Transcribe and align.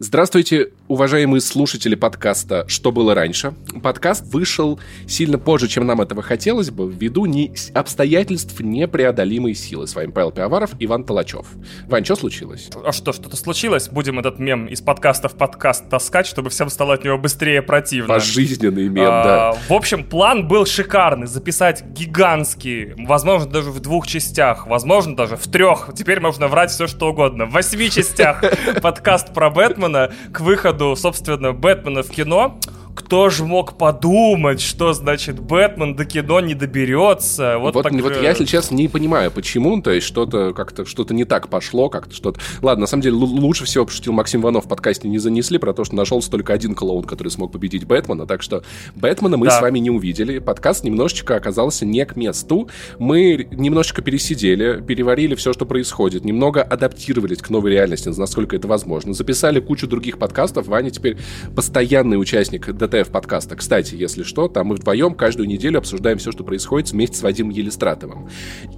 Здравствуйте, 0.00 0.68
уважаемые 0.86 1.40
слушатели 1.40 1.96
подкаста 1.96 2.64
«Что 2.68 2.92
было 2.92 3.16
раньше?». 3.16 3.54
Подкаст 3.82 4.32
вышел 4.32 4.78
сильно 5.08 5.40
позже, 5.40 5.66
чем 5.66 5.88
нам 5.88 6.00
этого 6.00 6.22
хотелось 6.22 6.70
бы, 6.70 6.88
ввиду 6.88 7.26
не 7.26 7.52
обстоятельств 7.74 8.60
непреодолимой 8.60 9.54
силы. 9.54 9.88
С 9.88 9.96
вами 9.96 10.12
Павел 10.12 10.30
Пиаваров, 10.30 10.70
Иван 10.78 11.02
Толачев. 11.02 11.48
Вань, 11.88 12.04
что 12.04 12.14
случилось? 12.14 12.70
А 12.84 12.92
что, 12.92 13.12
что-то 13.12 13.36
случилось? 13.36 13.88
Будем 13.88 14.20
этот 14.20 14.38
мем 14.38 14.66
из 14.66 14.80
подкаста 14.80 15.28
в 15.28 15.34
подкаст 15.34 15.88
таскать, 15.88 16.28
чтобы 16.28 16.50
всем 16.50 16.70
стало 16.70 16.94
от 16.94 17.02
него 17.02 17.18
быстрее 17.18 17.60
противно. 17.60 18.14
Пожизненный 18.14 18.88
мем, 18.88 19.10
а, 19.10 19.24
да. 19.24 19.52
В 19.68 19.72
общем, 19.72 20.04
план 20.04 20.46
был 20.46 20.64
шикарный. 20.64 21.26
Записать 21.26 21.84
гигантский, 21.84 22.94
возможно, 23.04 23.50
даже 23.50 23.72
в 23.72 23.80
двух 23.80 24.06
частях, 24.06 24.68
возможно, 24.68 25.16
даже 25.16 25.36
в 25.36 25.48
трех. 25.48 25.90
Теперь 25.96 26.20
можно 26.20 26.46
врать 26.46 26.70
все, 26.70 26.86
что 26.86 27.08
угодно. 27.08 27.46
В 27.46 27.50
восьми 27.50 27.90
частях 27.90 28.44
подкаст 28.80 29.34
про 29.34 29.50
Бэтмена 29.50 29.87
Бэтмена 29.88 30.10
к 30.32 30.40
выходу, 30.40 30.94
собственно, 30.96 31.52
Бэтмена 31.52 32.02
в 32.02 32.10
кино 32.10 32.58
кто 32.98 33.30
же 33.30 33.44
мог 33.44 33.78
подумать, 33.78 34.60
что 34.60 34.92
значит 34.92 35.38
Бэтмен 35.38 35.94
до 35.94 36.04
кино 36.04 36.40
не 36.40 36.54
доберется? 36.54 37.56
Вот, 37.58 37.74
вот, 37.74 37.84
так... 37.84 37.92
вот 37.92 38.20
я, 38.20 38.30
если 38.30 38.44
честно, 38.44 38.74
не 38.74 38.88
понимаю, 38.88 39.30
почему, 39.30 39.80
то 39.80 39.92
есть 39.92 40.04
что-то 40.04 40.52
как-то 40.52 40.84
что-то 40.84 41.14
не 41.14 41.24
так 41.24 41.48
пошло, 41.48 41.88
как-то 41.88 42.12
что-то... 42.12 42.40
Ладно, 42.60 42.82
на 42.82 42.86
самом 42.88 43.02
деле, 43.02 43.14
лучше 43.14 43.64
всего 43.66 43.86
пошутил 43.86 44.12
Максим 44.12 44.40
Иванов 44.40 44.64
в 44.64 44.68
подкасте 44.68 45.08
не 45.08 45.18
занесли 45.18 45.58
про 45.58 45.72
то, 45.72 45.84
что 45.84 45.94
нашелся 45.94 46.28
только 46.28 46.52
один 46.52 46.74
клоун, 46.74 47.04
который 47.04 47.28
смог 47.28 47.52
победить 47.52 47.84
Бэтмена, 47.84 48.26
так 48.26 48.42
что 48.42 48.64
Бэтмена 48.96 49.36
мы 49.36 49.46
да. 49.46 49.58
с 49.58 49.62
вами 49.62 49.78
не 49.78 49.90
увидели, 49.90 50.40
подкаст 50.40 50.82
немножечко 50.82 51.36
оказался 51.36 51.86
не 51.86 52.04
к 52.04 52.16
месту, 52.16 52.68
мы 52.98 53.46
немножечко 53.52 54.02
пересидели, 54.02 54.82
переварили 54.82 55.36
все, 55.36 55.52
что 55.52 55.66
происходит, 55.66 56.24
немного 56.24 56.62
адаптировались 56.62 57.38
к 57.38 57.50
новой 57.50 57.70
реальности, 57.70 58.08
насколько 58.08 58.56
это 58.56 58.66
возможно, 58.66 59.14
записали 59.14 59.60
кучу 59.60 59.86
других 59.86 60.18
подкастов, 60.18 60.66
Ваня 60.66 60.90
теперь 60.90 61.16
постоянный 61.54 62.20
участник 62.20 62.66
ДТФ 62.88 63.10
подкаста. 63.10 63.56
Кстати, 63.56 63.94
если 63.94 64.22
что, 64.22 64.48
там 64.48 64.68
мы 64.68 64.76
вдвоем 64.76 65.14
каждую 65.14 65.48
неделю 65.48 65.78
обсуждаем 65.78 66.18
все, 66.18 66.32
что 66.32 66.44
происходит 66.44 66.90
вместе 66.90 67.16
с 67.16 67.22
Вадимом 67.22 67.50
Елистратовым. 67.50 68.28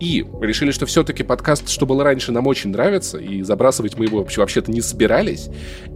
И 0.01 0.27
решили, 0.41 0.71
что 0.71 0.87
все-таки 0.87 1.23
подкаст, 1.23 1.69
что 1.69 1.87
было 1.87 2.05
раньше, 2.05 2.33
нам 2.33 2.47
очень 2.47 2.71
нравится, 2.71 3.19
и 3.19 3.43
забрасывать 3.43 3.97
мы 3.97 4.07
его 4.07 4.19
вообще, 4.19 4.41
вообще-то 4.41 4.71
не 4.71 4.81
собирались. 4.81 5.49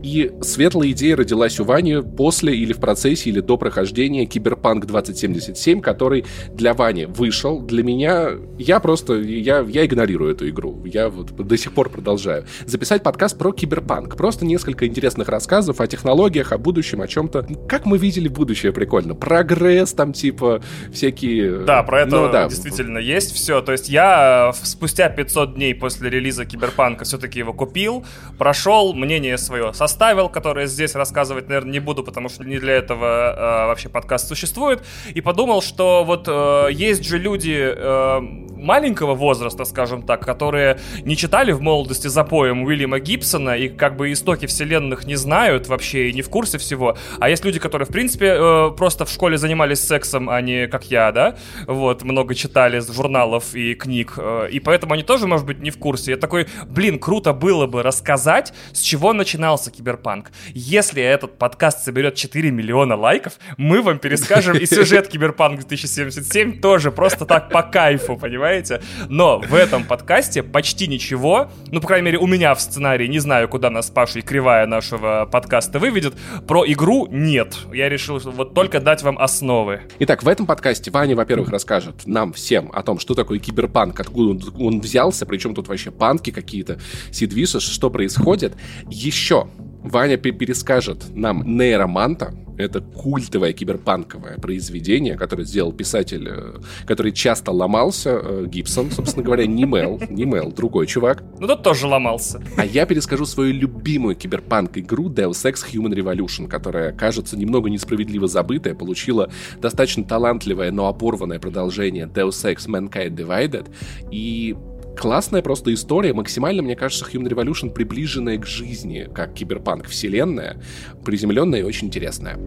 И 0.02 0.32
светлая 0.42 0.90
идея 0.90 1.16
родилась 1.16 1.58
у 1.60 1.64
Вани 1.64 1.96
после 2.16 2.54
или 2.56 2.72
в 2.72 2.78
процессе, 2.78 3.30
или 3.30 3.40
до 3.40 3.56
прохождения 3.56 4.26
Киберпанк 4.26 4.86
2077, 4.86 5.80
который 5.80 6.24
для 6.52 6.74
Вани 6.74 7.06
вышел. 7.06 7.60
Для 7.60 7.82
меня, 7.82 8.30
я 8.58 8.80
просто, 8.80 9.14
я, 9.14 9.60
я 9.60 9.86
игнорирую 9.86 10.32
эту 10.32 10.48
игру. 10.48 10.82
Я 10.84 11.08
вот 11.08 11.34
до 11.34 11.56
сих 11.56 11.72
пор 11.72 11.90
продолжаю. 11.90 12.46
Записать 12.66 13.02
подкаст 13.02 13.38
про 13.38 13.52
Киберпанк. 13.52 14.16
Просто 14.16 14.44
несколько 14.44 14.86
интересных 14.86 15.28
рассказов 15.28 15.80
о 15.80 15.86
технологиях, 15.86 16.52
о 16.52 16.58
будущем, 16.58 17.00
о 17.00 17.08
чем-то. 17.08 17.46
Как 17.68 17.86
мы 17.86 17.98
видели 18.04 18.28
будущее 18.28 18.72
прикольно. 18.72 19.14
Прогресс 19.14 19.94
там, 19.94 20.12
типа, 20.12 20.60
всякие... 20.92 21.64
Да, 21.64 21.82
про 21.82 22.02
это 22.02 22.16
ну, 22.16 22.30
да. 22.30 22.48
действительно 22.48 22.98
есть 22.98 23.34
все. 23.34 23.62
То 23.62 23.72
есть 23.72 23.88
я 23.88 24.52
э, 24.54 24.66
спустя 24.66 25.08
500 25.08 25.54
дней 25.54 25.74
после 25.74 26.10
релиза 26.10 26.44
Киберпанка 26.44 27.04
все-таки 27.04 27.38
его 27.38 27.54
купил, 27.54 28.04
прошел, 28.38 28.92
мнение 28.92 29.38
свое 29.38 29.72
составил, 29.72 30.28
которое 30.28 30.66
здесь 30.66 30.94
рассказывать, 30.94 31.48
наверное, 31.48 31.72
не 31.72 31.80
буду, 31.80 32.04
потому 32.04 32.28
что 32.28 32.44
не 32.44 32.58
для 32.58 32.74
этого 32.74 33.06
э, 33.06 33.66
вообще 33.68 33.88
подкаст 33.88 34.28
существует, 34.28 34.82
и 35.14 35.20
подумал, 35.22 35.62
что 35.62 36.04
вот 36.04 36.28
э, 36.28 36.68
есть 36.72 37.04
же 37.04 37.18
люди 37.18 37.56
э, 37.58 38.20
маленького 38.20 39.14
возраста, 39.14 39.64
скажем 39.64 40.02
так, 40.02 40.24
которые 40.24 40.78
не 41.04 41.16
читали 41.16 41.52
в 41.52 41.60
молодости 41.60 42.08
за 42.08 42.24
поем 42.24 42.64
Уильяма 42.64 42.98
Гибсона 42.98 43.56
и 43.56 43.68
как 43.68 43.96
бы 43.96 44.12
истоки 44.12 44.46
вселенных 44.46 45.06
не 45.06 45.16
знают 45.16 45.68
вообще 45.68 46.10
и 46.10 46.12
не 46.12 46.22
в 46.22 46.28
курсе 46.28 46.58
всего, 46.58 46.96
а 47.18 47.30
есть 47.30 47.44
люди, 47.44 47.58
которые 47.58 47.86
в 47.86 47.90
принципе, 47.94 48.34
э, 48.36 48.70
просто 48.76 49.04
в 49.04 49.08
школе 49.08 49.38
занимались 49.38 49.78
сексом, 49.78 50.28
а 50.28 50.40
не 50.40 50.66
как 50.66 50.90
я, 50.90 51.12
да, 51.12 51.36
вот, 51.68 52.02
много 52.02 52.34
читали 52.34 52.80
журналов 52.80 53.54
и 53.54 53.74
книг, 53.74 54.14
э, 54.16 54.48
и 54.50 54.58
поэтому 54.58 54.94
они 54.94 55.04
тоже, 55.04 55.28
может 55.28 55.46
быть, 55.46 55.60
не 55.60 55.70
в 55.70 55.78
курсе. 55.78 56.10
Я 56.10 56.16
такой, 56.16 56.48
блин, 56.66 56.98
круто 56.98 57.32
было 57.32 57.68
бы 57.68 57.84
рассказать, 57.84 58.52
с 58.72 58.80
чего 58.80 59.12
начинался 59.12 59.70
Киберпанк. 59.70 60.32
Если 60.48 61.00
этот 61.00 61.38
подкаст 61.38 61.84
соберет 61.84 62.16
4 62.16 62.50
миллиона 62.50 62.96
лайков, 62.96 63.34
мы 63.58 63.80
вам 63.80 64.00
перескажем 64.00 64.56
и 64.56 64.66
сюжет 64.66 65.06
Киберпанк 65.06 65.60
2077 65.60 66.60
тоже 66.60 66.90
просто 66.90 67.26
так 67.26 67.48
по 67.50 67.62
кайфу, 67.62 68.16
понимаете? 68.16 68.82
Но 69.08 69.38
в 69.38 69.54
этом 69.54 69.84
подкасте 69.84 70.42
почти 70.42 70.88
ничего, 70.88 71.48
ну, 71.70 71.80
по 71.80 71.86
крайней 71.86 72.06
мере, 72.06 72.18
у 72.18 72.26
меня 72.26 72.56
в 72.56 72.60
сценарии, 72.60 73.06
не 73.06 73.20
знаю, 73.20 73.48
куда 73.48 73.70
нас 73.70 73.88
Паша 73.88 74.18
и 74.18 74.22
кривая 74.22 74.66
нашего 74.66 75.28
подкаста 75.30 75.78
выведет, 75.78 76.14
про 76.48 76.64
игру 76.66 77.06
нет. 77.08 77.56
Я 77.74 77.88
решил 77.88 78.18
вот 78.20 78.54
только 78.54 78.80
дать 78.80 79.02
вам 79.02 79.18
основы. 79.18 79.80
Итак, 79.98 80.22
в 80.22 80.28
этом 80.28 80.46
подкасте 80.46 80.92
Ваня, 80.92 81.16
во-первых, 81.16 81.48
расскажет 81.48 82.06
нам 82.06 82.32
всем 82.32 82.70
о 82.72 82.82
том, 82.84 83.00
что 83.00 83.14
такое 83.14 83.40
киберпанк, 83.40 83.98
откуда 83.98 84.48
он 84.58 84.80
взялся, 84.80 85.26
причем 85.26 85.54
тут 85.54 85.66
вообще 85.66 85.90
панки 85.90 86.30
какие-то, 86.30 86.78
сидвиши, 87.10 87.58
что 87.58 87.90
происходит. 87.90 88.54
Еще 88.88 89.48
Ваня 89.84 90.16
перескажет 90.16 91.14
нам 91.14 91.42
нейроманта, 91.56 92.34
это 92.56 92.80
культовое 92.80 93.52
киберпанковое 93.52 94.38
произведение, 94.38 95.16
которое 95.16 95.44
сделал 95.44 95.72
писатель, 95.72 96.28
э, 96.28 96.54
который 96.86 97.12
часто 97.12 97.50
ломался, 97.50 98.10
э, 98.22 98.46
Гибсон, 98.46 98.90
собственно 98.90 99.24
говоря, 99.24 99.46
не 99.46 99.64
Мел, 99.64 100.00
не 100.08 100.24
Мел, 100.24 100.52
другой 100.52 100.86
чувак. 100.86 101.22
Ну, 101.38 101.46
тот 101.46 101.62
тоже 101.62 101.86
ломался. 101.86 102.42
А 102.56 102.64
я 102.64 102.86
перескажу 102.86 103.26
свою 103.26 103.52
любимую 103.52 104.14
киберпанк-игру 104.14 105.10
Deus 105.10 105.44
Ex 105.44 105.64
Human 105.72 105.92
Revolution, 105.94 106.48
которая, 106.48 106.92
кажется, 106.92 107.36
немного 107.36 107.68
несправедливо 107.68 108.28
забытая, 108.28 108.74
получила 108.74 109.30
достаточно 109.60 110.04
талантливое, 110.04 110.70
но 110.70 110.86
оборванное 110.86 111.38
продолжение 111.38 112.06
Deus 112.06 112.44
Ex 112.44 112.68
Mankind 112.68 113.14
Divided, 113.14 113.66
и 114.10 114.56
классная 114.96 115.42
просто 115.42 115.72
история, 115.74 116.12
максимально, 116.12 116.62
мне 116.62 116.76
кажется, 116.76 117.04
Human 117.12 117.28
Revolution 117.28 117.70
приближенная 117.70 118.38
к 118.38 118.46
жизни, 118.46 119.08
как 119.12 119.34
киберпанк 119.34 119.86
вселенная, 119.86 120.60
приземленная 121.04 121.60
и 121.60 121.62
очень 121.62 121.88
интересная. 121.88 122.38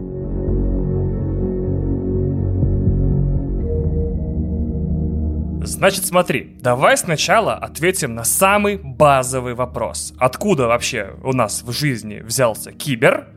Значит, 5.68 6.06
смотри, 6.06 6.56
давай 6.62 6.96
сначала 6.96 7.53
ответим 7.56 8.16
на 8.16 8.24
самый 8.24 8.78
базовый 8.78 9.53
вопрос. 9.53 10.13
Откуда 10.18 10.68
вообще 10.68 11.13
у 11.24 11.34
нас 11.34 11.62
в 11.62 11.72
жизни 11.74 12.22
взялся 12.22 12.72
кибер? 12.72 13.28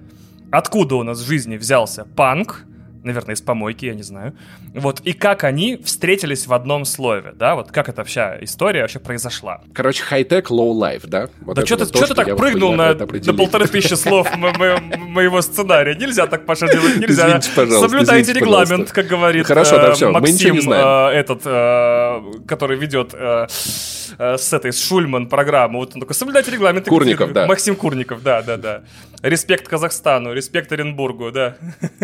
Откуда 0.52 0.94
у 0.94 1.02
нас 1.02 1.18
в 1.18 1.26
жизни 1.26 1.56
взялся 1.56 2.04
панк? 2.04 2.66
Наверное, 3.02 3.34
из 3.34 3.40
помойки, 3.40 3.86
я 3.86 3.94
не 3.94 4.02
знаю. 4.02 4.34
Вот, 4.74 5.00
и 5.00 5.12
как 5.12 5.44
они 5.44 5.76
встретились 5.76 6.46
в 6.46 6.52
одном 6.52 6.84
слове, 6.84 7.32
да, 7.34 7.54
вот 7.54 7.70
как 7.72 7.88
эта 7.88 8.04
вся 8.04 8.42
история 8.42 8.82
вообще 8.82 8.98
произошла. 8.98 9.62
Короче, 9.72 10.02
хай-тек, 10.02 10.50
low-life, 10.50 11.06
да? 11.06 11.28
Вот 11.40 11.56
да 11.56 11.66
что 11.66 11.76
ты, 11.76 11.86
что 11.86 12.06
ты 12.06 12.14
так 12.14 12.36
прыгнул 12.36 12.72
на, 12.72 12.94
на 12.94 13.34
полторы 13.34 13.66
тысячи 13.66 13.94
слов 13.94 14.28
моего 14.36 15.42
сценария? 15.42 15.94
Нельзя 15.94 16.26
так, 16.26 16.46
Паша, 16.46 16.68
делать, 16.68 16.96
нельзя. 16.98 17.28
Извините, 17.28 17.50
пожалуйста, 17.54 17.88
Соблюдайте 17.88 18.32
регламент, 18.32 18.92
как 18.92 19.06
говорит 19.06 19.46
Хорошо, 19.46 19.76
да, 19.76 19.92
все, 19.92 20.10
Максим, 20.10 20.50
мы 20.50 20.56
не 20.56 20.60
знаем. 20.60 20.86
Э, 20.86 21.18
этот, 21.18 21.42
э, 21.44 22.22
который 22.46 22.76
ведет 22.76 23.14
э, 23.14 23.46
с 23.48 24.52
этой, 24.52 24.72
с 24.72 24.86
Шульман 24.86 25.28
программу, 25.28 25.78
вот 25.78 25.94
он 25.94 26.00
такой, 26.00 26.14
соблюдайте 26.14 26.50
регламент. 26.50 26.86
Курников, 26.88 27.32
да. 27.32 27.46
Максим 27.46 27.76
Курников, 27.76 28.22
да, 28.22 28.42
да, 28.42 28.56
да. 28.56 28.82
Респект 29.22 29.68
Казахстану, 29.68 30.32
респект 30.32 30.72
Оренбургу, 30.72 31.30
да. 31.30 31.56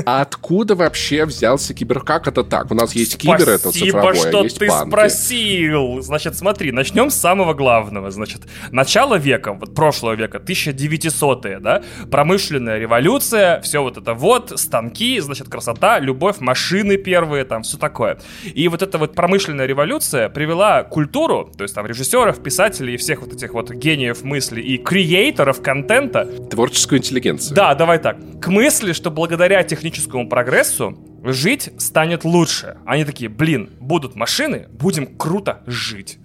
А 0.04 0.22
откуда 0.22 0.74
вообще 0.86 1.24
взялся 1.24 1.74
кибер? 1.74 2.00
Как 2.00 2.28
это 2.28 2.44
так? 2.44 2.70
У 2.70 2.74
нас 2.74 2.94
есть 2.94 3.18
кибер, 3.18 3.48
это 3.48 3.72
цифровой, 3.72 4.12
а 4.12 4.14
что 4.14 4.40
а 4.40 4.42
есть 4.44 4.58
ты 4.58 4.68
панки. 4.68 4.88
спросил. 4.88 6.00
Значит, 6.00 6.36
смотри, 6.36 6.70
начнем 6.70 7.10
с 7.10 7.16
самого 7.16 7.54
главного. 7.54 8.10
Значит, 8.10 8.42
начало 8.70 9.16
века, 9.16 9.52
вот 9.52 9.74
прошлого 9.74 10.14
века, 10.14 10.38
1900-е, 10.38 11.58
да, 11.58 11.82
промышленная 12.10 12.78
революция, 12.78 13.60
все 13.62 13.82
вот 13.82 13.98
это 13.98 14.14
вот, 14.14 14.52
станки, 14.60 15.18
значит, 15.18 15.48
красота, 15.48 15.98
любовь, 15.98 16.36
машины 16.38 16.96
первые, 16.96 17.44
там, 17.44 17.62
все 17.62 17.76
такое. 17.76 18.20
И 18.44 18.68
вот 18.68 18.82
эта 18.82 18.98
вот 18.98 19.14
промышленная 19.14 19.66
революция 19.66 20.28
привела 20.28 20.84
культуру, 20.84 21.50
то 21.56 21.64
есть 21.64 21.74
там 21.74 21.84
режиссеров, 21.86 22.42
писателей 22.42 22.94
и 22.94 22.96
всех 22.96 23.22
вот 23.22 23.32
этих 23.32 23.54
вот 23.54 23.72
гениев 23.72 24.22
мысли 24.22 24.60
и 24.60 24.78
креаторов 24.78 25.62
контента. 25.62 26.26
Творческую 26.48 27.00
интеллигенцию. 27.00 27.56
Да, 27.56 27.74
давай 27.74 27.98
так. 27.98 28.18
К 28.40 28.48
мысли, 28.48 28.92
что 28.92 29.10
благодаря 29.10 29.64
техническому 29.64 30.28
прогрессу 30.28 30.75
жить 31.22 31.70
станет 31.78 32.24
лучше. 32.24 32.78
Они 32.86 33.04
такие, 33.04 33.28
блин, 33.28 33.70
будут 33.80 34.14
машины, 34.16 34.68
будем 34.70 35.16
круто 35.16 35.62
жить. 35.66 36.18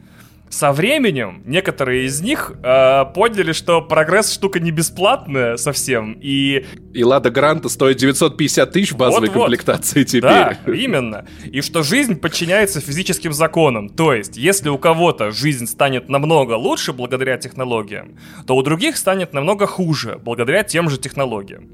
Со 0.51 0.73
временем 0.73 1.41
некоторые 1.45 2.05
из 2.05 2.19
них 2.21 2.51
э, 2.61 3.05
поняли, 3.15 3.53
что 3.53 3.81
прогресс 3.81 4.33
штука 4.33 4.59
не 4.59 4.71
бесплатная 4.71 5.55
совсем, 5.55 6.17
и... 6.21 6.65
И 6.93 7.05
Лада 7.05 7.31
Гранта 7.31 7.69
стоит 7.69 7.97
950 7.97 8.71
тысяч 8.71 8.91
в 8.91 8.97
базовой 8.97 9.29
вот, 9.29 9.33
комплектации 9.33 10.03
теперь. 10.03 10.21
Да, 10.21 10.57
именно. 10.67 11.25
И 11.45 11.61
что 11.61 11.83
жизнь 11.83 12.19
подчиняется 12.19 12.81
физическим 12.81 13.31
законам. 13.31 13.87
То 13.87 14.13
есть, 14.13 14.35
если 14.35 14.67
у 14.67 14.77
кого-то 14.77 15.31
жизнь 15.31 15.67
станет 15.67 16.09
намного 16.09 16.55
лучше 16.55 16.91
благодаря 16.91 17.37
технологиям, 17.37 18.17
то 18.45 18.57
у 18.57 18.61
других 18.61 18.97
станет 18.97 19.33
намного 19.33 19.67
хуже 19.67 20.19
благодаря 20.21 20.63
тем 20.63 20.89
же 20.89 20.97
технологиям. 20.97 21.69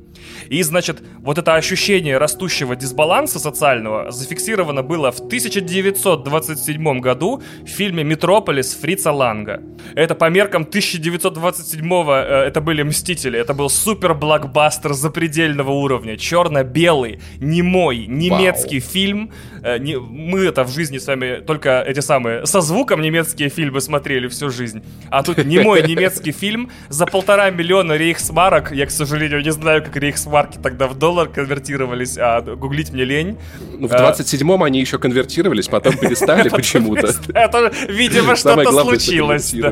И, 0.49 0.61
значит, 0.61 1.01
вот 1.19 1.39
это 1.39 1.55
ощущение 1.55 2.17
растущего 2.17 2.75
дисбаланса 2.75 3.39
социального 3.39 4.11
зафиксировано 4.11 4.83
было 4.83 5.11
в 5.11 5.19
1927 5.19 6.99
году 6.99 7.41
в 7.63 7.67
фильме 7.67 8.03
«Метрополис» 8.03 8.66
Фрица 8.73 9.11
Ланга. 9.11 9.61
Это 9.95 10.15
по 10.15 10.29
меркам 10.29 10.63
1927-го, 10.63 12.13
э, 12.13 12.47
это 12.47 12.61
были 12.61 12.83
«Мстители», 12.83 13.39
это 13.39 13.53
был 13.53 13.69
супер-блокбастер 13.69 14.93
запредельного 14.93 15.71
уровня, 15.71 16.17
черно-белый, 16.17 17.19
немой, 17.39 18.05
немецкий 18.07 18.79
Вау. 18.79 18.89
фильм. 18.89 19.31
Э, 19.63 19.77
не, 19.77 19.99
мы 19.99 20.45
это 20.45 20.63
в 20.63 20.71
жизни 20.71 20.97
с 20.97 21.07
вами 21.07 21.41
только 21.45 21.83
эти 21.87 21.99
самые 21.99 22.45
со 22.45 22.61
звуком 22.61 23.01
немецкие 23.01 23.49
фильмы 23.49 23.81
смотрели 23.81 24.27
всю 24.27 24.49
жизнь. 24.49 24.83
А 25.09 25.23
тут 25.23 25.37
немой 25.45 25.83
немецкий 25.87 26.31
фильм 26.31 26.69
за 26.89 27.05
полтора 27.05 27.49
миллиона 27.49 27.93
рейхсмарок. 27.93 28.71
Я, 28.71 28.85
к 28.85 28.91
сожалению, 28.91 29.41
не 29.41 29.51
знаю, 29.51 29.83
как 29.83 29.95
рейхсмарки 29.95 30.57
тогда 30.61 30.87
в 30.87 30.97
доллар 30.97 31.27
конвертировались, 31.27 32.17
а 32.17 32.41
гуглить 32.41 32.91
мне 32.91 33.03
лень. 33.03 33.37
Ну, 33.77 33.87
в 33.87 33.91
27-м 33.91 34.63
они 34.63 34.79
еще 34.79 34.99
конвертировались, 34.99 35.67
потом 35.67 35.97
перестали 35.97 36.49
почему-то. 36.57 37.07
Это, 37.33 37.71
видимо, 37.89 38.35
что-то 38.63 38.83
случилось. 38.83 39.53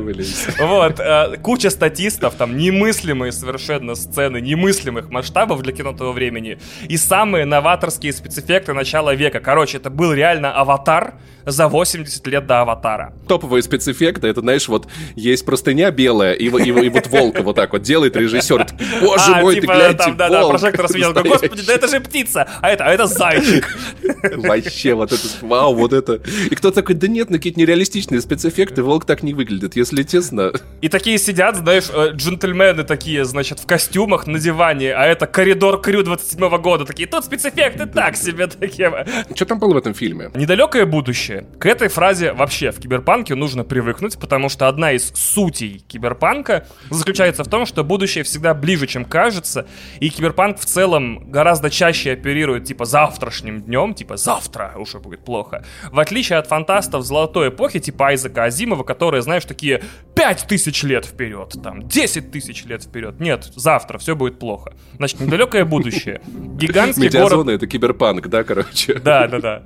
Вот. 0.59 0.99
Э, 0.99 1.37
куча 1.41 1.69
статистов, 1.69 2.35
там 2.35 2.57
немыслимые 2.57 3.31
совершенно 3.31 3.95
сцены, 3.95 4.41
немыслимых 4.41 5.09
масштабов 5.09 5.61
для 5.61 5.73
кино 5.73 5.93
того 5.93 6.11
времени. 6.11 6.59
И 6.87 6.97
самые 6.97 7.45
новаторские 7.45 8.13
спецэффекты 8.13 8.73
начала 8.73 9.13
века. 9.13 9.39
Короче, 9.39 9.77
это 9.77 9.89
был 9.89 10.13
реально 10.13 10.53
аватар, 10.53 11.15
за 11.45 11.67
80 11.67 12.25
лет 12.27 12.47
до 12.47 12.61
аватара. 12.61 13.13
Топовые 13.27 13.61
спецэффекты, 13.61 14.27
это, 14.27 14.41
знаешь, 14.41 14.67
вот 14.67 14.87
есть 15.15 15.45
простыня 15.45 15.91
белая, 15.91 16.33
и, 16.33 16.45
и, 16.45 16.69
и 16.69 16.89
вот 16.89 17.07
волка 17.07 17.43
вот 17.43 17.55
так 17.55 17.71
вот 17.73 17.83
делает 17.83 18.15
режиссер. 18.15 18.67
Боже 19.01 19.23
а, 19.27 19.41
мой, 19.41 19.55
типа, 19.55 19.73
ты 19.73 19.79
гляньте, 19.79 19.97
там, 19.97 20.17
да, 20.17 20.29
да, 20.29 20.47
прожектор 20.47 20.85
осветил. 20.85 21.13
Господи, 21.13 21.63
да 21.65 21.73
это 21.73 21.87
же 21.87 21.99
птица, 21.99 22.47
а 22.61 22.69
это, 22.69 22.85
а 22.85 22.89
это 22.89 23.05
зайчик. 23.05 23.77
Вообще, 24.35 24.95
вот 24.95 25.11
это, 25.11 25.21
вау, 25.41 25.75
вот 25.75 25.93
это. 25.93 26.21
И 26.49 26.55
кто 26.55 26.71
такой, 26.71 26.95
да 26.95 27.07
нет, 27.07 27.29
ну 27.29 27.37
какие-то 27.37 27.59
нереалистичные 27.59 28.21
спецэффекты, 28.21 28.74
волк 28.83 29.05
так 29.05 29.23
не 29.23 29.33
выглядит, 29.33 29.75
если 29.75 30.03
честно. 30.03 30.51
И 30.81 30.89
такие 30.89 31.17
сидят, 31.17 31.55
знаешь, 31.55 31.89
э, 31.93 32.11
джентльмены 32.13 32.83
такие, 32.83 33.25
значит, 33.25 33.59
в 33.59 33.65
костюмах 33.65 34.27
на 34.27 34.39
диване, 34.39 34.93
а 34.93 35.05
это 35.05 35.27
коридор 35.27 35.81
Крю 35.81 36.03
27 36.03 36.57
года, 36.57 36.85
такие, 36.85 37.07
тут 37.07 37.25
спецэффекты 37.25 37.85
так 37.85 38.15
себе 38.15 38.47
такие. 38.47 39.05
Что 39.33 39.45
там 39.45 39.59
было 39.59 39.73
в 39.73 39.77
этом 39.77 39.93
фильме? 39.93 40.31
Недалекое 40.35 40.85
будущее 40.85 41.05
будущее. 41.05 41.45
К 41.59 41.65
этой 41.67 41.87
фразе 41.87 42.33
вообще 42.33 42.71
в 42.71 42.79
киберпанке 42.79 43.35
нужно 43.35 43.63
привыкнуть, 43.63 44.17
потому 44.17 44.49
что 44.49 44.67
одна 44.67 44.91
из 44.91 45.11
сутей 45.13 45.83
киберпанка 45.87 46.65
заключается 46.89 47.43
в 47.43 47.47
том, 47.47 47.65
что 47.65 47.83
будущее 47.83 48.23
всегда 48.23 48.53
ближе, 48.53 48.87
чем 48.87 49.05
кажется, 49.05 49.67
и 49.99 50.09
киберпанк 50.09 50.59
в 50.59 50.65
целом 50.65 51.31
гораздо 51.31 51.69
чаще 51.69 52.13
оперирует 52.13 52.65
типа 52.65 52.85
завтрашним 52.85 53.61
днем, 53.61 53.93
типа 53.93 54.17
завтра 54.17 54.73
уже 54.77 54.99
будет 54.99 55.23
плохо. 55.23 55.63
В 55.91 55.99
отличие 55.99 56.39
от 56.39 56.47
фантастов 56.47 57.03
золотой 57.03 57.49
эпохи, 57.49 57.79
типа 57.79 58.07
Айзека 58.07 58.43
Азимова, 58.55 58.83
которые, 58.83 59.21
знаешь, 59.21 59.43
такие 59.45 59.83
5000 60.15 60.83
лет 60.83 61.05
вперед, 61.05 61.55
там, 61.61 61.87
10 61.87 62.31
тысяч 62.31 62.63
лет 62.65 62.83
вперед. 62.83 63.19
Нет, 63.19 63.51
завтра 63.55 63.97
все 63.97 64.15
будет 64.15 64.39
плохо. 64.39 64.73
Значит, 64.95 65.19
недалекое 65.19 65.65
будущее. 65.65 66.21
Гигантский 66.25 67.09
город... 67.09 67.49
это 67.49 67.67
киберпанк, 67.67 68.27
да, 68.27 68.43
короче? 68.43 68.95
Да, 68.95 69.27
да, 69.27 69.39
да. 69.39 69.63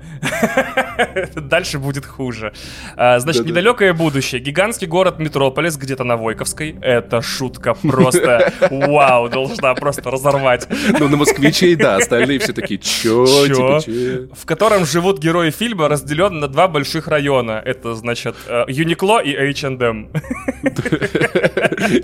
дальше 1.36 1.78
будет 1.78 2.06
хуже. 2.06 2.54
А, 2.96 3.20
значит, 3.20 3.46
недалекое 3.46 3.94
будущее. 3.94 4.42
Гигантский 4.42 4.88
город 4.88 5.20
Метрополис, 5.20 5.78
где-то 5.78 6.04
на 6.04 6.18
Войковской. 6.18 6.76
Это 6.82 7.22
шутка 7.22 7.76
просто 7.76 8.52
вау, 8.72 9.30
должна 9.30 9.76
просто 9.76 10.10
разорвать. 10.10 10.68
Ну, 11.00 11.08
на 11.08 11.18
москвичей, 11.18 11.76
да, 11.76 11.98
остальные 11.98 12.40
все 12.40 12.54
такие, 12.54 12.80
чё, 12.80 13.26
чё? 13.48 13.80
Типа, 13.80 14.36
В 14.36 14.46
котором 14.46 14.86
живут 14.86 15.20
герои 15.20 15.52
фильма, 15.52 15.88
разделен 15.88 16.40
на 16.40 16.48
два 16.48 16.68
больших 16.68 17.08
района. 17.08 17.62
Это, 17.64 17.94
значит, 17.94 18.36
э, 18.48 18.66
Юникло 18.80 19.22
и 19.22 19.36
H&M. 19.36 20.10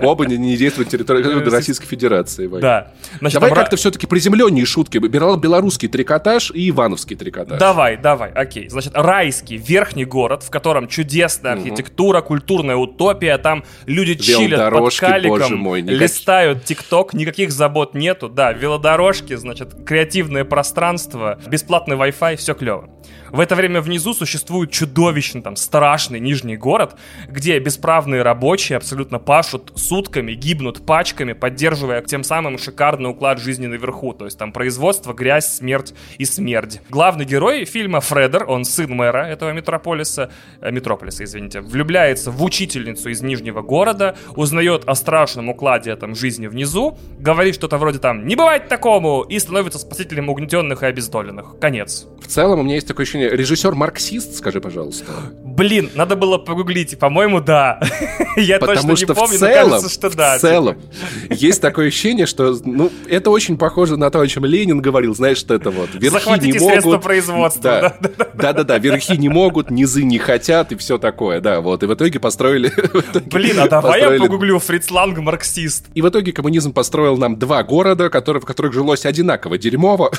Оба 0.00 0.26
не 0.26 0.56
действуют 0.56 0.92
на 0.92 0.98
территории 0.98 1.50
Российской 1.50 1.86
Федерации. 1.86 2.46
Да. 2.60 2.92
Давай 3.20 3.52
как-то 3.52 3.76
все-таки 3.76 4.06
приземленнее 4.06 4.64
шутки. 4.64 4.98
Белорусский 4.98 5.88
трикотаж 5.88 6.50
и 6.52 6.70
ивановский 6.70 7.16
трикотаж. 7.16 7.58
Давай, 7.58 7.96
давай, 7.96 8.30
окей. 8.30 8.68
Значит, 8.68 8.92
райский 8.94 9.56
верхний 9.56 10.04
город, 10.04 10.42
в 10.42 10.50
котором 10.50 10.88
чудесная 10.88 11.52
архитектура, 11.54 12.20
культурная 12.20 12.76
утопия, 12.76 13.38
там 13.38 13.64
люди 13.86 14.14
чилят 14.14 14.72
под 14.72 14.94
каликом, 14.96 15.74
листают 15.76 16.64
ТикТок, 16.64 17.14
никаких 17.14 17.50
забот 17.52 17.94
нету, 17.94 18.28
да, 18.28 18.52
велодорожки, 18.52 19.34
значит, 19.34 19.74
креативное 19.84 20.44
пространство, 20.44 21.38
бесплатный 21.46 21.96
Wi-Fi, 21.96 22.36
все 22.36 22.54
клево. 22.54 22.90
В 23.30 23.40
это 23.40 23.54
время 23.54 23.80
внизу 23.80 24.14
существует 24.14 24.70
чудовищный, 24.70 25.42
там, 25.42 25.56
страшный 25.56 26.20
нижний 26.20 26.56
город, 26.56 26.96
где 27.28 27.58
бесправные 27.58 28.22
рабочие 28.22 28.76
абсолютно 28.76 29.18
пашут 29.18 29.72
сутками, 29.74 30.32
гибнут 30.32 30.86
пачками, 30.86 31.32
поддерживая 31.32 32.02
тем 32.02 32.24
самым 32.24 32.58
шикарный 32.58 33.10
уклад 33.10 33.40
жизни 33.40 33.66
наверху. 33.66 34.12
То 34.12 34.24
есть 34.26 34.38
там 34.38 34.52
производство, 34.52 35.12
грязь, 35.12 35.56
смерть 35.56 35.94
и 36.18 36.24
смерть. 36.24 36.80
Главный 36.90 37.24
герой 37.24 37.64
фильма 37.64 38.00
Фредер, 38.00 38.44
он 38.48 38.64
сын 38.64 38.90
мэра 38.90 39.26
этого 39.26 39.52
метрополиса, 39.52 40.30
э, 40.60 40.70
метрополиса, 40.70 41.24
извините, 41.24 41.60
влюбляется 41.60 42.30
в 42.30 42.42
учительницу 42.42 43.08
из 43.10 43.22
Нижнего 43.22 43.62
города, 43.62 44.16
узнает 44.36 44.84
о 44.86 44.94
страшном 44.94 45.48
укладе 45.48 45.96
там 45.96 46.14
жизни 46.14 46.46
внизу, 46.46 46.98
говорит 47.18 47.54
что-то 47.54 47.78
вроде 47.78 47.98
там 47.98 48.26
«не 48.26 48.36
бывает 48.36 48.68
такому!» 48.68 49.22
и 49.22 49.38
становится 49.38 49.78
спасителем 49.78 50.28
угнетенных 50.28 50.82
и 50.82 50.86
обездоленных. 50.86 51.58
Конец. 51.60 52.06
В 52.20 52.26
целом 52.28 52.60
у 52.60 52.62
меня 52.62 52.74
есть 52.76 52.86
такое 52.86 53.04
ощущение, 53.04 53.15
режиссер 53.20 53.74
марксист, 53.74 54.36
скажи, 54.36 54.60
пожалуйста. 54.60 55.06
Блин, 55.56 55.90
надо 55.94 56.16
было 56.16 56.36
погуглить, 56.36 56.98
по-моему, 56.98 57.40
да. 57.40 57.80
Я 58.36 58.58
Потому 58.58 58.94
точно 58.94 58.96
что 58.96 59.06
не 59.06 59.14
помню, 59.14 59.36
в 59.36 59.40
целом, 59.40 59.64
но 59.64 59.70
кажется, 59.70 59.94
что 59.94 60.10
да. 60.10 60.36
В 60.36 60.40
целом, 60.40 60.74
типа. 60.74 61.34
есть 61.34 61.62
такое 61.62 61.88
ощущение, 61.88 62.26
что, 62.26 62.54
ну, 62.64 62.92
это 63.08 63.30
очень 63.30 63.56
похоже 63.56 63.96
на 63.96 64.10
то, 64.10 64.20
о 64.20 64.26
чем 64.26 64.44
Ленин 64.44 64.82
говорил, 64.82 65.14
знаешь, 65.14 65.38
что 65.38 65.54
это 65.54 65.70
вот, 65.70 65.88
верхи 65.94 66.10
Захватите 66.10 66.58
не 66.58 66.58
могут... 66.58 67.02
производства. 67.02 67.96
Да-да-да, 68.34 68.76
верхи 68.76 69.16
не 69.16 69.30
могут, 69.30 69.70
низы 69.70 70.02
не 70.02 70.18
хотят 70.18 70.72
и 70.72 70.76
все 70.76 70.98
такое, 70.98 71.40
да, 71.40 71.62
вот, 71.62 71.82
и 71.82 71.86
в 71.86 71.94
итоге 71.94 72.20
построили... 72.20 72.70
Блин, 73.30 73.58
а 73.60 73.68
давай 73.68 74.00
я 74.00 74.18
погуглю 74.18 74.58
Фриц 74.58 74.90
Ланг 74.90 75.18
марксист. 75.18 75.86
И 75.94 76.02
в 76.02 76.08
итоге 76.08 76.32
коммунизм 76.32 76.74
построил 76.74 77.16
нам 77.16 77.38
два 77.38 77.62
города, 77.62 78.06
в 78.06 78.10
которых 78.10 78.72
жилось 78.74 79.06
одинаково 79.06 79.56
дерьмово, 79.56 80.10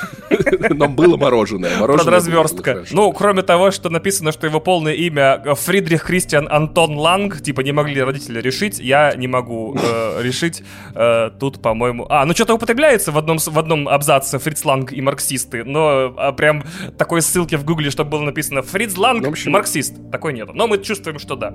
но 0.69 0.87
было. 0.87 1.17
Мороженое 1.17 1.77
Подразверстка. 1.79 2.83
Ну, 2.91 3.11
кроме 3.11 3.43
того, 3.43 3.69
что 3.69 3.89
написано, 3.89 4.31
что 4.31 4.47
его 4.47 4.59
полное 4.59 4.93
имя 4.93 5.26
Фридрих 5.55 6.03
Кристиан 6.03 6.47
Антон 6.49 6.97
Ланг, 6.97 7.41
типа 7.41 7.61
не 7.61 7.71
могли 7.71 8.01
родители 8.01 8.41
решить, 8.41 8.79
я 8.79 9.13
не 9.15 9.27
могу 9.27 9.77
э, 9.77 10.21
решить. 10.23 10.63
Э, 10.95 11.29
тут, 11.39 11.61
по-моему... 11.61 12.05
А, 12.09 12.25
ну 12.25 12.33
что-то 12.33 12.55
употребляется 12.55 13.11
в 13.11 13.17
одном, 13.17 13.37
в 13.37 13.59
одном 13.59 13.87
абзаце 13.87 14.39
Фриц 14.39 14.65
Ланг 14.65 14.93
и 14.93 15.01
марксисты, 15.01 15.63
но 15.63 16.13
а, 16.17 16.31
прям 16.31 16.63
такой 16.97 17.21
ссылки 17.21 17.55
в 17.55 17.65
гугле, 17.65 17.89
чтобы 17.89 18.11
было 18.11 18.21
написано 18.21 18.61
Фриц 18.61 18.97
Ланг, 18.97 19.23
ну, 19.23 19.29
общем... 19.29 19.51
марксист. 19.51 19.95
Такой 20.11 20.33
нету. 20.33 20.53
Но 20.53 20.67
мы 20.67 20.77
чувствуем, 20.77 21.19
что 21.19 21.35
да. 21.35 21.53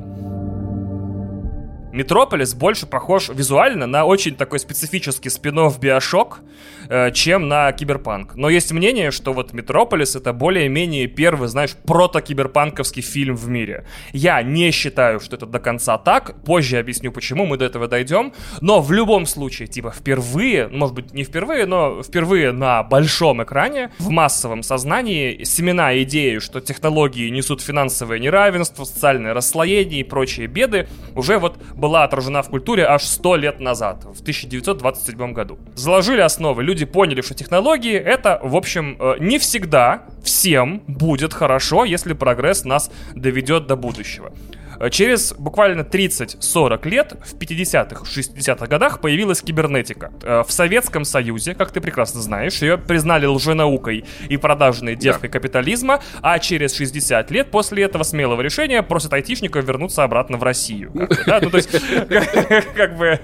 Метрополис 1.93 2.55
больше 2.55 2.87
похож 2.87 3.29
визуально 3.29 3.87
на 3.87 4.07
очень 4.07 4.35
такой 4.35 4.59
специфический 4.59 5.29
спин-офф 5.29 5.79
Биошок, 5.79 6.41
э, 6.41 6.82
чем 7.15 7.49
на 7.49 7.73
Киберпанк. 7.73 8.35
Но 8.35 8.49
есть 8.49 8.73
мнение, 8.73 9.11
что 9.11 9.33
вот 9.33 9.53
Метрополис 9.53 10.17
это 10.17 10.33
более-менее 10.33 11.07
первый, 11.07 11.49
знаешь, 11.49 11.75
прото-киберпанковский 11.87 13.03
фильм 13.03 13.37
в 13.37 13.49
мире. 13.49 13.87
Я 14.13 14.43
не 14.43 14.71
считаю, 14.71 15.21
что 15.21 15.37
это 15.37 15.47
до 15.47 15.59
конца 15.59 15.99
так. 15.99 16.35
Позже 16.45 16.79
объясню, 16.79 17.13
почему 17.13 17.47
мы 17.47 17.57
до 17.57 17.65
этого 17.65 17.89
дойдем. 17.89 18.33
Но 18.61 18.81
в 18.81 18.93
любом 18.93 19.27
случае, 19.27 19.69
типа, 19.69 19.91
впервые, 19.91 20.69
может 20.69 20.95
быть, 20.95 21.15
не 21.15 21.25
впервые, 21.25 21.67
но 21.67 22.03
впервые 22.03 22.53
на 22.53 22.83
большом 22.83 23.43
экране, 23.43 23.91
в 23.99 24.11
массовом 24.11 24.63
сознании, 24.63 25.45
семена 25.45 25.97
идеи, 26.03 26.39
что 26.39 26.61
технологии 26.61 27.29
несут 27.31 27.61
финансовое 27.61 28.19
неравенство, 28.19 28.85
социальное 28.85 29.35
расслоение 29.35 30.01
и 30.01 30.05
прочие 30.05 30.47
беды, 30.47 30.89
уже 31.15 31.39
вот 31.39 31.57
была 31.75 32.05
отражена 32.05 32.43
в 32.43 32.51
культуре 32.51 32.85
аж 32.85 33.05
100 33.05 33.37
лет 33.37 33.61
назад, 33.61 34.05
в 34.05 34.21
1927 34.21 35.33
году. 35.33 35.59
Заложили 35.75 36.21
основы, 36.21 36.63
люди 36.63 36.82
поняли, 36.85 37.21
что 37.23 37.35
технологии 37.35 37.95
это, 37.95 38.41
в 38.43 38.57
общем, 38.57 38.97
э, 38.99 39.17
не 39.21 39.39
всегда 39.39 40.03
всем 40.23 40.83
будет 40.87 41.35
хорошо, 41.35 41.85
если 41.85 42.13
прогресс 42.13 42.65
нас 42.65 42.91
доведет 43.15 43.67
до 43.67 43.77
будущего. 43.77 44.33
Э, 44.79 44.91
через 44.91 45.35
буквально 45.35 45.83
30-40 45.83 46.89
лет, 46.89 47.15
в 47.25 47.37
50-х, 47.37 48.05
60-х 48.05 48.67
годах 48.67 49.01
появилась 49.01 49.43
кибернетика. 49.43 50.13
Э, 50.23 50.43
в 50.47 50.53
Советском 50.53 51.05
Союзе, 51.05 51.55
как 51.55 51.71
ты 51.73 51.81
прекрасно 51.81 52.21
знаешь, 52.21 52.63
ее 52.63 52.79
признали 52.79 53.27
лженаукой 53.27 54.05
и 54.29 54.37
продажной 54.37 54.97
девкой 54.97 55.29
да. 55.29 55.33
капитализма, 55.33 56.01
а 56.21 56.39
через 56.39 56.75
60 56.77 57.31
лет 57.31 57.51
после 57.51 57.85
этого 57.85 58.03
смелого 58.03 58.41
решения 58.41 58.83
просят 58.83 59.13
айтишников 59.13 59.65
вернуться 59.65 60.05
обратно 60.05 60.37
в 60.37 60.43
Россию. 60.43 60.91
Ну, 60.95 61.51
то 61.51 61.57
есть, 61.57 61.71
как 62.77 62.97
бы... 62.97 63.21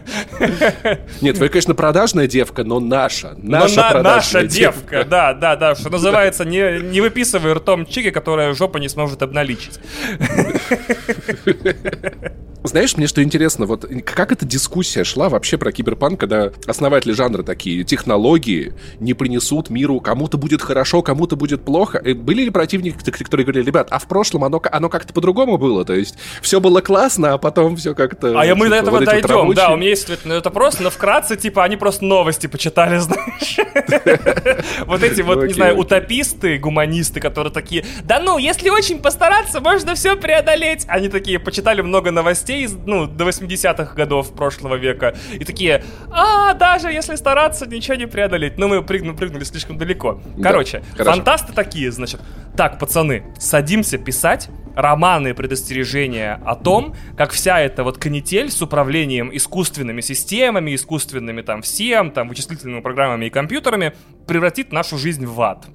Нет, 1.21 1.39
вы, 1.39 1.49
конечно, 1.49 1.75
продажная 1.75 2.27
девка, 2.27 2.65
но 2.65 2.81
наша. 2.81 3.35
Наша 3.37 4.03
Наша 4.03 4.43
девка, 4.45 5.05
да, 5.05 5.35
да, 5.35 5.57
да, 5.57 5.75
что 5.75 5.91
называется, 5.91 6.45
не, 6.45 6.81
не 6.83 7.01
выписывай 7.01 7.53
ртом 7.53 7.87
чики, 7.87 8.11
которая 8.11 8.55
жопа 8.55 8.79
не 8.79 8.89
сможет 8.89 9.23
обналичить. 9.23 9.79
Знаешь, 12.65 12.97
мне 12.97 13.07
что 13.07 13.23
интересно, 13.23 13.67
вот 13.67 13.87
как 14.05 14.33
эта 14.33 14.45
дискуссия 14.45 15.05
шла 15.05 15.29
вообще 15.29 15.57
про 15.59 15.71
киберпанк, 15.71 16.19
когда 16.19 16.51
основатели 16.67 17.13
жанра 17.13 17.43
такие, 17.43 17.85
технологии 17.85 18.75
не 18.99 19.15
принесут 19.15 19.71
миру, 19.71 20.01
кому-то 20.01 20.39
будет 20.39 20.61
хорошо, 20.61 21.03
кому-то 21.03 21.37
будет 21.37 21.65
плохо. 21.65 21.99
И 21.99 22.15
были 22.15 22.43
ли 22.43 22.51
противники, 22.51 22.97
которые 23.23 23.47
говорили, 23.47 23.65
ребят, 23.65 23.89
а 23.91 23.99
в 23.99 24.09
прошлом 24.09 24.45
оно, 24.45 24.61
оно 24.73 24.89
как-то 24.89 25.13
по-другому 25.13 25.57
было, 25.57 25.85
то 25.85 25.95
есть 25.95 26.17
все 26.43 26.61
было 26.61 26.81
классно, 26.81 27.35
а 27.35 27.39
потом 27.39 27.77
все 27.77 27.95
как-то... 27.95 28.39
А 28.39 28.45
типа, 28.45 28.57
мы 28.57 28.69
до 28.69 28.77
этого 28.77 28.97
вот 28.97 29.05
дойдем, 29.05 29.47
вот 29.47 29.57
да, 29.57 29.71
у 29.71 29.77
меня 29.77 29.91
есть 29.91 30.05
ответ 30.05 30.25
на 30.25 30.33
этот 30.33 30.47
вопрос, 30.47 30.81
но 30.81 30.91
вкратце, 30.91 31.37
типа, 31.37 31.63
они 31.63 31.77
просто 31.77 32.05
новости 32.05 32.49
почитали, 32.49 32.99
знаешь. 32.99 33.59
Вот 34.87 35.03
эти 35.03 35.21
вот, 35.21 35.45
не 35.45 35.55
знаю, 35.55 35.79
утописты, 35.79 36.59
гуманисты, 36.59 37.21
которые 37.21 37.53
такие, 37.53 37.85
да 38.05 38.21
ну, 38.21 38.39
если 38.39 38.71
очень 38.71 39.01
постараться, 39.01 39.61
можно 39.61 39.95
все 39.95 40.17
преодолеть. 40.17 40.85
Они 40.89 41.09
такие 41.09 41.28
почитали 41.37 41.83
много 41.83 42.11
новостей, 42.11 42.69
ну, 42.87 43.07
до 43.07 43.29
80-х 43.29 43.95
годов 43.95 44.35
прошлого 44.35 44.77
века, 44.77 45.15
и 45.33 45.45
такие, 45.45 45.85
а, 46.11 46.55
даже 46.55 46.89
если 46.89 47.17
стараться, 47.17 47.67
ничего 47.67 47.95
не 47.97 48.07
преодолеть. 48.07 48.59
Но 48.59 48.69
мы 48.69 48.83
прыгнули, 48.83 49.17
прыгнули 49.17 49.45
слишком 49.45 49.77
далеко. 49.77 50.21
Короче, 50.43 50.83
да, 50.97 51.05
фантасты 51.05 51.53
такие, 51.53 51.91
значит, 51.93 52.21
так, 52.57 52.79
пацаны, 52.79 53.25
садимся 53.39 53.99
писать, 53.99 54.49
романы 54.79 55.35
предостережения 55.35 56.41
о 56.47 56.55
том, 56.55 56.95
как 57.17 57.33
вся 57.33 57.59
эта 57.61 57.83
вот 57.83 57.99
канитель 57.99 58.49
с 58.49 58.63
управлением 58.63 59.37
искусственными 59.37 60.01
системами, 60.01 60.73
искусственными 60.77 61.43
там 61.43 61.63
всем, 61.63 62.13
там 62.13 62.29
вычислительными 62.29 62.81
программами 62.81 63.27
и 63.27 63.31
компьютерами 63.31 63.93
превратит 64.29 64.71
нашу 64.71 64.97
жизнь 64.97 65.27
в 65.27 65.41
ад. 65.41 65.67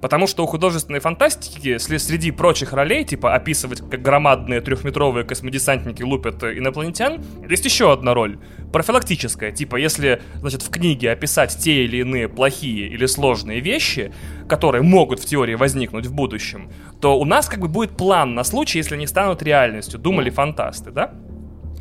Потому 0.00 0.26
что 0.26 0.42
у 0.42 0.46
художественной 0.46 0.98
фантастики 0.98 1.78
среди 1.78 2.32
прочих 2.32 2.72
ролей, 2.72 3.04
типа 3.04 3.32
описывать, 3.34 3.80
как 3.88 4.02
громадные 4.02 4.60
трехметровые 4.60 5.24
космодесантники 5.24 6.02
лупят 6.02 6.42
инопланетян, 6.42 7.22
есть 7.48 7.64
еще 7.64 7.92
одна 7.92 8.12
роль. 8.12 8.40
Профилактическая. 8.72 9.52
Типа, 9.52 9.76
если, 9.76 10.20
значит, 10.36 10.62
в 10.62 10.70
книге 10.70 11.12
описать 11.12 11.56
те 11.58 11.84
или 11.84 11.98
иные 11.98 12.28
плохие 12.28 12.88
или 12.88 13.06
сложные 13.06 13.60
вещи, 13.60 14.12
которые 14.48 14.82
могут 14.82 15.20
в 15.20 15.26
теории 15.26 15.54
возникнуть 15.54 16.06
в 16.06 16.14
будущем, 16.14 16.72
то 17.00 17.18
у 17.18 17.24
нас 17.24 17.48
как 17.48 17.60
бы 17.60 17.68
будет 17.68 17.96
план 17.96 18.34
на 18.34 18.42
случай, 18.48 18.78
если 18.78 18.94
они 18.94 19.06
станут 19.06 19.42
реальностью. 19.42 20.00
Думали 20.00 20.30
фантасты, 20.30 20.90
да? 20.90 21.12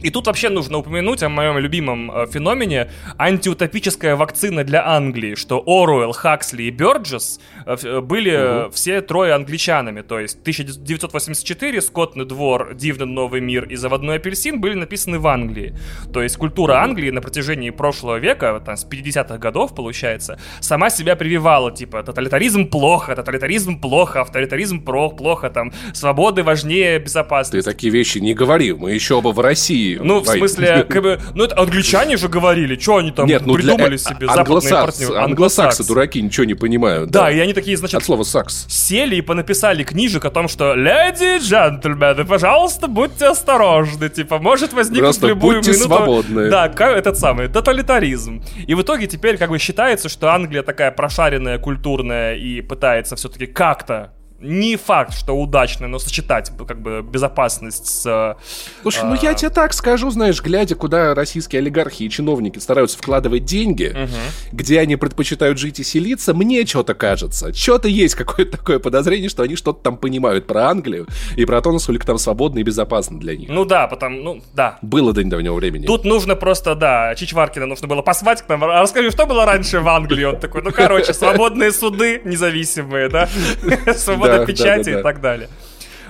И 0.03 0.11
тут 0.11 0.27
вообще 0.27 0.49
нужно 0.49 0.77
упомянуть 0.77 1.23
о 1.23 1.29
моем 1.29 1.57
любимом 1.57 2.11
э, 2.11 2.27
феномене 2.27 2.91
антиутопическая 3.17 4.15
вакцина 4.15 4.63
для 4.63 4.87
Англии, 4.87 5.33
что 5.33 5.63
Оруэлл, 5.65 6.11
Хаксли 6.11 6.63
и 6.63 6.71
Бёрджес 6.71 7.39
э, 7.65 7.75
э 7.83 8.01
были 8.01 8.65
угу. 8.65 8.71
все 8.71 9.01
трое 9.01 9.33
англичанами, 9.33 10.01
то 10.01 10.19
есть 10.19 10.41
1984, 10.41 11.81
Скотный 11.81 12.25
двор, 12.25 12.75
Дивный 12.75 13.07
новый 13.07 13.41
мир 13.41 13.65
и 13.65 13.75
Заводной 13.75 14.17
апельсин 14.17 14.61
были 14.61 14.75
написаны 14.75 15.17
в 15.17 15.27
Англии. 15.27 15.75
То 16.13 16.21
есть 16.21 16.37
культура. 16.37 16.75
Англии 16.77 17.09
на 17.09 17.21
протяжении 17.21 17.71
прошлого 17.71 18.17
века, 18.17 18.61
там, 18.63 18.77
с 18.77 18.85
50-х 18.85 19.37
годов, 19.39 19.73
получается, 19.73 20.39
сама 20.59 20.89
себя 20.89 21.15
прививала, 21.15 21.71
типа, 21.71 22.03
тоталитаризм 22.03 22.67
плохо, 22.67 23.15
тоталитаризм 23.15 23.79
плохо, 23.79 24.21
авторитаризм 24.21 24.83
плохо, 24.83 25.49
там, 25.49 25.73
свободы 25.93 26.43
важнее 26.43 26.99
безопасности. 26.99 27.63
Ты 27.65 27.71
такие 27.71 27.91
вещи 27.91 28.19
не 28.19 28.33
говори, 28.33 28.73
мы 28.73 28.91
еще 28.91 29.15
оба 29.15 29.29
в 29.29 29.39
России 29.39 29.86
ну, 29.95 30.19
в 30.19 30.27
смысле, 30.27 30.85
как 30.89 31.01
бы, 31.01 31.19
ну 31.33 31.43
это 31.43 31.59
англичане 31.59 32.17
же 32.17 32.27
говорили, 32.27 32.77
что 32.77 32.97
они 32.97 33.11
там 33.11 33.27
Нет, 33.27 33.45
ну, 33.45 33.53
придумали 33.53 33.89
для, 33.89 33.97
себе, 33.97 34.27
западные 34.27 34.73
партнеры. 34.73 35.15
Англосаксы, 35.17 35.85
дураки, 35.85 36.21
ничего 36.21 36.45
не 36.45 36.53
понимают. 36.53 37.09
Да, 37.09 37.23
да, 37.23 37.31
и 37.31 37.39
они 37.39 37.53
такие, 37.53 37.77
значит... 37.77 37.95
От 37.95 38.03
слова 38.03 38.23
сакс. 38.23 38.65
Сели 38.69 39.15
и 39.15 39.21
понаписали 39.21 39.83
книжек 39.83 40.25
о 40.25 40.31
том, 40.31 40.47
что 40.47 40.73
«Леди 40.73 41.39
джентльмены, 41.39 42.25
пожалуйста, 42.25 42.87
будьте 42.87 43.27
осторожны», 43.27 44.09
типа, 44.09 44.39
может 44.39 44.73
возникнуть 44.73 45.03
Просто 45.03 45.27
любую 45.27 45.57
будьте 45.57 45.71
минуту... 45.71 45.87
свободны. 45.87 46.49
Да, 46.49 46.67
этот 46.67 47.17
самый, 47.17 47.47
тоталитаризм. 47.47 48.43
И 48.65 48.73
в 48.73 48.81
итоге 48.81 49.07
теперь 49.07 49.37
как 49.37 49.49
бы 49.49 49.59
считается, 49.59 50.09
что 50.09 50.33
Англия 50.33 50.63
такая 50.63 50.91
прошаренная, 50.91 51.59
культурная 51.59 52.35
и 52.35 52.61
пытается 52.61 53.15
все-таки 53.15 53.45
как-то 53.45 54.13
не 54.39 54.75
факт, 54.75 55.13
что 55.17 55.33
удачно, 55.33 55.87
но 55.87 55.99
сочетать 55.99 56.51
как 56.67 56.81
бы 56.81 57.01
безопасность 57.01 57.87
с... 57.87 58.37
Слушай, 58.81 59.01
а... 59.03 59.05
ну 59.05 59.15
я 59.21 59.33
тебе 59.33 59.49
так 59.49 59.73
скажу, 59.73 60.09
знаешь, 60.11 60.41
глядя, 60.41 60.75
куда 60.75 61.15
российские 61.15 61.59
олигархи 61.59 62.03
и 62.03 62.09
чиновники 62.09 62.59
стараются 62.59 62.97
вкладывать 62.97 63.45
деньги, 63.45 63.95
угу. 63.95 64.11
где 64.51 64.79
они 64.79 64.95
предпочитают 64.95 65.57
жить 65.57 65.79
и 65.79 65.83
селиться, 65.83 66.33
мне 66.33 66.65
что-то 66.65 66.93
кажется. 66.93 67.53
Что-то 67.53 67.87
есть 67.87 68.15
какое-то 68.15 68.57
такое 68.57 68.79
подозрение, 68.79 69.29
что 69.29 69.43
они 69.43 69.55
что-то 69.55 69.81
там 69.81 69.97
понимают 69.97 70.45
про 70.45 70.69
Англию 70.69 71.07
и 71.35 71.45
про 71.45 71.61
то, 71.61 71.71
насколько 71.71 72.05
там 72.05 72.17
свободно 72.17 72.59
и 72.59 72.63
безопасно 72.63 73.19
для 73.19 73.35
них. 73.35 73.49
Ну 73.49 73.65
да, 73.65 73.87
потому, 73.87 74.21
ну 74.21 74.41
да. 74.53 74.77
Было 74.81 75.13
до 75.13 75.23
недавнего 75.23 75.55
времени. 75.55 75.87
Тут 75.87 76.05
нужно 76.05 76.35
просто, 76.35 76.75
да, 76.75 77.15
Чичваркина 77.15 77.65
нужно 77.65 77.87
было 77.87 78.01
позвать 78.01 78.43
к 78.43 78.49
нам. 78.49 78.63
А 78.63 78.81
расскажи, 78.81 79.09
что 79.09 79.25
было 79.25 79.45
раньше 79.45 79.79
в 79.79 79.87
Англии? 79.87 80.25
Он 80.25 80.39
такой, 80.39 80.61
ну 80.61 80.71
короче, 80.71 81.13
свободные 81.13 81.71
суды 81.71 82.21
независимые, 82.23 83.09
да? 83.09 83.29
Свобода 84.27 84.45
печати 84.45 84.89
и 84.99 85.01
так 85.01 85.21
далее. 85.21 85.49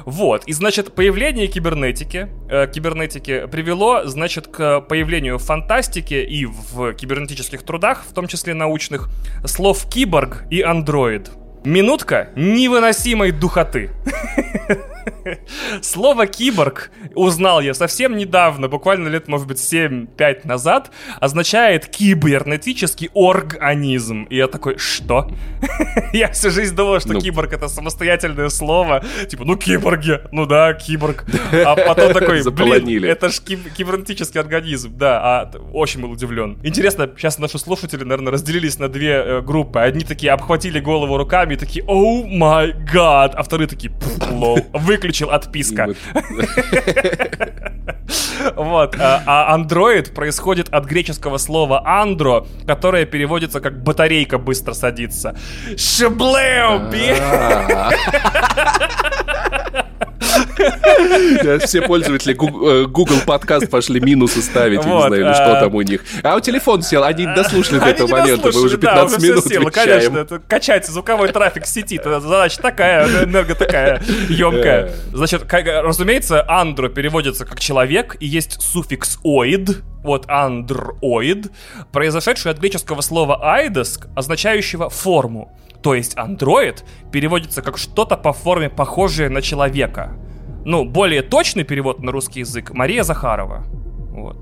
Вот, 0.06 0.46
и 0.46 0.54
значит, 0.54 0.96
появление 0.96 1.48
кибернетики, 1.48 2.30
э, 2.50 2.68
кибернетики 2.68 3.46
привело, 3.48 4.06
значит, 4.06 4.48
к 4.48 4.80
появлению 4.80 5.38
фантастики 5.38 6.14
и 6.14 6.46
в 6.46 6.94
кибернетических 6.94 7.62
трудах, 7.64 8.06
в 8.10 8.14
том 8.14 8.28
числе 8.28 8.54
научных, 8.54 9.10
слов 9.44 9.86
киборг 9.90 10.46
и 10.50 10.62
андроид. 10.62 11.32
Минутка 11.66 12.30
невыносимой 12.38 13.32
духоты. 13.32 13.90
Слово 15.82 16.28
«киборг» 16.28 16.92
узнал 17.16 17.62
я 17.62 17.74
совсем 17.74 18.18
недавно, 18.18 18.68
буквально 18.68 19.08
лет, 19.08 19.28
может 19.28 19.48
быть, 19.48 19.58
7-5 19.58 20.48
назад, 20.48 20.92
означает 21.20 21.88
кибернетический 21.88 23.10
организм. 23.14 24.24
И 24.24 24.38
я 24.38 24.48
такой, 24.48 24.78
что? 24.78 25.32
я 26.14 26.32
всю 26.32 26.50
жизнь 26.50 26.76
думал, 26.76 27.00
что 27.00 27.14
ну, 27.14 27.20
киборг— 27.22 27.54
это 27.54 27.68
самостоятельное 27.68 28.50
слово. 28.50 29.04
Типа, 29.30 29.46
ну, 29.46 29.56
киборги, 29.56 30.20
ну 30.32 30.46
да, 30.46 30.74
киборг. 30.74 31.26
А 31.52 31.76
потом 31.76 32.14
такой, 32.20 32.44
блин, 32.52 33.04
это 33.04 33.30
ж 33.30 33.40
киб- 33.40 33.70
кибернетический 33.76 34.40
организм. 34.40 34.98
Да, 34.98 35.20
а 35.22 35.52
очень 35.74 36.02
был 36.02 36.12
удивлен. 36.12 36.60
Интересно, 36.64 37.10
сейчас 37.18 37.40
наши 37.40 37.60
слушатели, 37.60 38.04
наверное, 38.04 38.32
разделились 38.34 38.80
на 38.80 38.90
две 38.90 39.12
э, 39.12 39.42
группы. 39.42 39.80
Одни 39.80 40.04
такие 40.04 40.32
обхватили 40.32 40.80
голову 40.80 41.18
руками 41.18 41.54
и 41.54 41.58
такие, 41.58 41.86
оу 41.86 42.26
май 42.28 42.74
гад, 42.74 43.34
а 43.36 43.44
вторые 43.44 43.68
такие, 43.68 43.94
лол, 44.32 44.60
выключил 45.18 45.32
отписка. 45.32 45.90
Вот. 48.56 48.96
А, 49.00 49.24
а 49.26 49.58
Android 49.58 50.14
происходит 50.14 50.70
от 50.70 50.86
греческого 50.86 51.38
слова 51.38 51.86
андро, 51.86 52.46
которое 52.66 53.06
переводится 53.06 53.60
как 53.60 53.84
батарейка 53.84 54.38
быстро 54.38 54.74
садится. 54.74 55.36
Шаблеу, 55.76 56.90
Все 61.66 61.82
пользователи 61.82 62.34
э, 62.34 62.86
Google 62.86 63.18
подкаст 63.26 63.70
пошли 63.70 64.00
минусы 64.00 64.42
ставить, 64.42 64.80
не 64.80 65.02
знаю, 65.02 65.16
или 65.16 65.34
что 65.34 65.58
а, 65.58 65.62
там 65.62 65.76
у 65.76 65.82
них. 65.82 66.04
А 66.24 66.36
у 66.36 66.40
телефон 66.40 66.82
сел, 66.82 67.04
они 67.04 67.26
дослушали 67.26 67.80
до 67.80 67.86
этого 67.88 68.08
момента, 68.08 68.52
мы 68.54 68.62
уже 68.62 68.78
15 68.78 69.22
минут 69.22 69.74
Конечно, 69.74 70.18
это 70.20 70.40
качать 70.40 70.88
звуковой 70.88 71.30
трафик 71.30 71.66
сети, 71.66 72.00
задача 72.04 72.62
такая, 72.62 73.24
энерго 73.24 73.56
такая 73.56 74.02
емкая. 74.30 74.92
Значит, 75.14 75.52
разумеется, 75.52 76.50
андро 76.50 76.90
переводится 76.90 77.46
как 77.46 77.60
человек, 77.60 78.18
и 78.20 78.26
есть 78.26 78.62
суффикс 78.62 79.20
оид, 79.24 79.84
вот 80.04 80.30
андроид, 80.30 81.52
произошедший 81.92 82.52
от 82.52 82.60
греческого 82.60 83.02
слова 83.02 83.40
айдос, 83.44 84.00
означающего 84.16 84.90
форму. 84.90 85.58
То 85.82 85.96
есть 85.96 86.18
андроид 86.18 86.84
переводится 87.12 87.62
как 87.62 87.78
что-то 87.78 88.18
по 88.18 88.34
форме 88.34 88.70
похожее 88.70 89.30
на 89.30 89.42
человека. 89.42 90.18
Ну, 90.66 90.86
более 90.86 91.22
точный 91.22 91.64
перевод 91.64 92.02
на 92.02 92.12
русский 92.12 92.42
язык 92.42 92.74
Мария 92.74 93.04
Захарова. 93.04 93.64
Вот. 94.12 94.38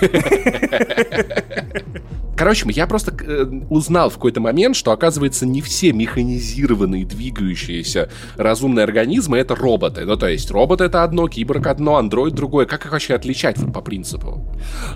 Короче, 2.40 2.64
я 2.70 2.86
просто 2.86 3.12
э, 3.22 3.44
узнал 3.68 4.08
в 4.08 4.14
какой-то 4.14 4.40
момент, 4.40 4.74
что, 4.74 4.92
оказывается, 4.92 5.44
не 5.44 5.60
все 5.60 5.92
механизированные, 5.92 7.04
двигающиеся 7.04 8.08
разумные 8.38 8.84
организмы— 8.84 9.36
это 9.38 9.54
роботы. 9.54 10.06
Ну, 10.06 10.16
то 10.16 10.26
есть, 10.26 10.50
робот— 10.50 10.80
это 10.80 11.04
одно, 11.04 11.28
киборг— 11.28 11.66
одно, 11.66 11.96
андроид— 11.96 12.32
другое. 12.34 12.64
Как 12.64 12.86
их 12.86 12.92
вообще 12.92 13.12
отличать 13.12 13.58
по 13.74 13.82
принципу? 13.82 14.42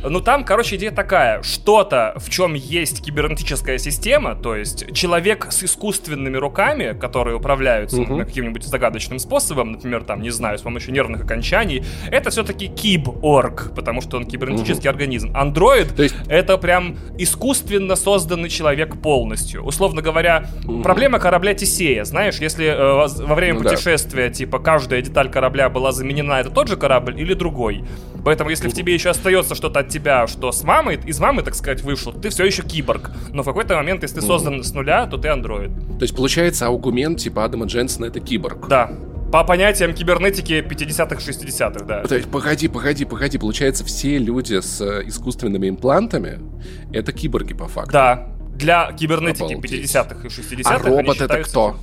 Ну, 0.03 0.21
там, 0.21 0.43
короче, 0.43 0.77
идея 0.77 0.91
такая. 0.91 1.43
Что-то, 1.43 2.15
в 2.17 2.31
чем 2.31 2.55
есть 2.55 3.05
кибернетическая 3.05 3.77
система, 3.77 4.37
то 4.37 4.57
есть 4.57 4.95
человек 4.95 5.49
с 5.51 5.65
искусственными 5.65 6.39
руками, 6.39 6.97
которые 6.99 7.37
управляются 7.37 8.01
угу. 8.01 8.21
каким-нибудь 8.21 8.65
загадочным 8.65 9.19
способом, 9.19 9.73
например, 9.73 10.05
там, 10.05 10.23
не 10.23 10.31
знаю, 10.31 10.59
с 10.59 10.63
помощью 10.63 10.95
нервных 10.95 11.25
окончаний, 11.25 11.85
это 12.11 12.31
все-таки 12.31 12.69
киборг, 12.69 13.75
потому 13.77 14.01
что 14.01 14.17
он 14.17 14.25
кибернетический 14.25 14.89
угу. 14.89 14.95
организм. 14.95 15.37
Андроид— 15.37 15.99
есть... 15.99 16.15
это 16.29 16.57
прям 16.57 16.97
искусственно 17.35 17.97
созданный 17.97 18.49
человек 18.49 18.97
полностью. 18.97 19.63
Условно 19.65 20.03
говоря, 20.03 20.47
угу. 20.65 20.83
проблема 20.83 21.19
корабля 21.19 21.55
Тесея. 21.55 22.05
Знаешь, 22.05 22.39
если 22.39 22.67
э, 22.67 23.27
во 23.27 23.35
время 23.35 23.59
ну, 23.59 23.65
путешествия, 23.65 24.29
да. 24.29 24.35
типа, 24.35 24.59
каждая 24.61 25.03
деталь 25.03 25.31
корабля 25.31 25.69
была 25.69 25.93
заменена, 25.93 26.41
это 26.41 26.51
тот 26.51 26.69
же 26.69 26.77
корабль 26.77 27.21
или 27.21 27.35
другой? 27.35 27.85
Поэтому, 28.25 28.51
если 28.51 28.69
в 28.69 28.73
тебе 28.73 28.95
еще 28.95 29.11
остается 29.11 29.55
что-то 29.55 29.81
от 29.81 29.89
тебя, 29.89 30.27
что 30.27 30.53
с 30.53 30.63
мамой, 30.63 30.99
из 31.05 31.19
мамы, 31.19 31.43
так 31.43 31.55
сказать, 31.55 31.83
вышло, 31.83 32.13
ты 32.13 32.31
все 32.31 32.45
еще 32.45 32.63
киборг. 32.63 33.11
Но 33.33 33.43
в 33.43 33.47
какой-то 33.47 33.75
момент, 33.77 34.03
если 34.03 34.21
ты 34.21 34.23
создан 34.23 34.63
с 34.63 34.73
нуля, 34.73 35.07
то 35.07 35.19
ты 35.19 35.29
андроид. 35.29 35.71
То 35.99 36.03
есть, 36.03 36.17
получается, 36.17 36.67
аугумент 36.67 37.19
типа 37.19 37.45
Адама 37.45 37.67
Дженсона 37.67 38.07
это 38.07 38.21
киборг. 38.21 38.69
Да. 38.69 38.91
По 39.35 39.43
понятиям 39.43 39.93
кибернетики 39.95 40.63
50-х, 40.63 41.17
60-х, 41.17 41.85
да. 41.87 42.05
То 42.05 42.15
есть, 42.15 42.31
погоди, 42.31 42.69
погоди, 42.69 43.05
погоди. 43.05 43.37
Получается, 43.37 43.85
все 43.85 44.17
люди 44.19 44.61
с 44.61 44.81
э, 44.81 45.03
искусственными 45.09 45.69
имплантами— 45.69 46.39
это 46.93 47.13
киборги 47.13 47.53
по 47.53 47.67
факту. 47.67 47.91
Да. 47.91 48.29
Для 48.55 48.93
кибернетики 48.93 49.55
50-х 49.55 50.25
и 50.25 50.31
60-х 50.31 50.73
А 50.73 50.79
робот 50.79 51.21
это 51.21 51.43
кто? 51.43 51.75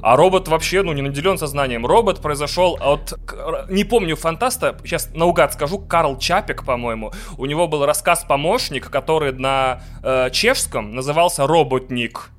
А 0.00 0.16
робот 0.16 0.48
вообще, 0.48 0.82
ну, 0.82 0.94
не 0.94 1.02
наделен 1.02 1.36
сознанием. 1.36 1.84
Робот 1.84 2.22
произошел 2.22 2.78
от... 2.80 3.12
Не 3.68 3.84
помню 3.84 4.16
фантаста, 4.16 4.74
сейчас 4.82 5.10
наугад 5.12 5.52
скажу, 5.52 5.80
Карл 5.80 6.16
Чапик, 6.16 6.64
по-моему. 6.64 7.12
У 7.36 7.44
него 7.44 7.68
был 7.68 7.84
рассказ-помощник, 7.84 8.88
который 8.88 9.32
на 9.32 9.82
э, 10.02 10.30
чешском 10.32 10.94
назывался 10.94 11.46
«Роботник». 11.46 12.30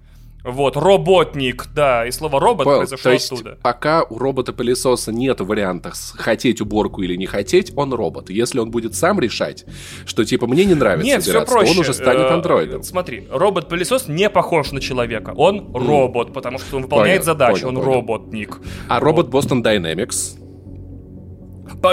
Вот, 0.45 0.77
роботник, 0.77 1.65
да, 1.73 2.05
и 2.05 2.11
слово 2.11 2.39
робот 2.39 2.65
Понял. 2.65 2.77
произошло 2.77 3.03
То 3.03 3.13
есть, 3.13 3.31
оттуда. 3.31 3.57
Пока 3.63 4.03
у 4.03 4.19
робота-пылесоса 4.19 5.11
нет 5.11 5.41
вариантов 5.41 5.95
хотеть 6.13 6.61
уборку 6.61 7.01
или 7.01 7.15
не 7.15 7.25
хотеть, 7.25 7.73
он 7.75 7.91
робот. 7.93 8.29
Если 8.29 8.59
он 8.59 8.69
будет 8.69 8.93
сам 8.93 9.19
решать, 9.19 9.65
что 10.05 10.23
типа 10.23 10.45
мне 10.45 10.65
не 10.65 10.75
нравится 10.75 11.07
нет, 11.07 11.23
все 11.23 11.43
проще. 11.43 11.71
он 11.71 11.79
уже 11.79 11.95
станет 11.95 12.27
э, 12.27 12.33
андроидом. 12.33 12.83
Смотри, 12.83 13.27
робот-пылесос 13.31 14.07
не 14.07 14.29
похож 14.29 14.71
на 14.71 14.79
человека. 14.79 15.33
Он 15.35 15.61
mm. 15.61 15.87
робот, 15.87 16.31
потому 16.31 16.59
что 16.59 16.77
он 16.77 16.83
выполняет 16.83 17.21
понял, 17.21 17.25
задачу, 17.25 17.61
понял, 17.61 17.67
он 17.69 17.75
понял. 17.75 17.95
роботник. 17.95 18.59
А 18.87 18.99
робот 18.99 19.29
Boston 19.29 19.63
Dynamics? 19.63 20.44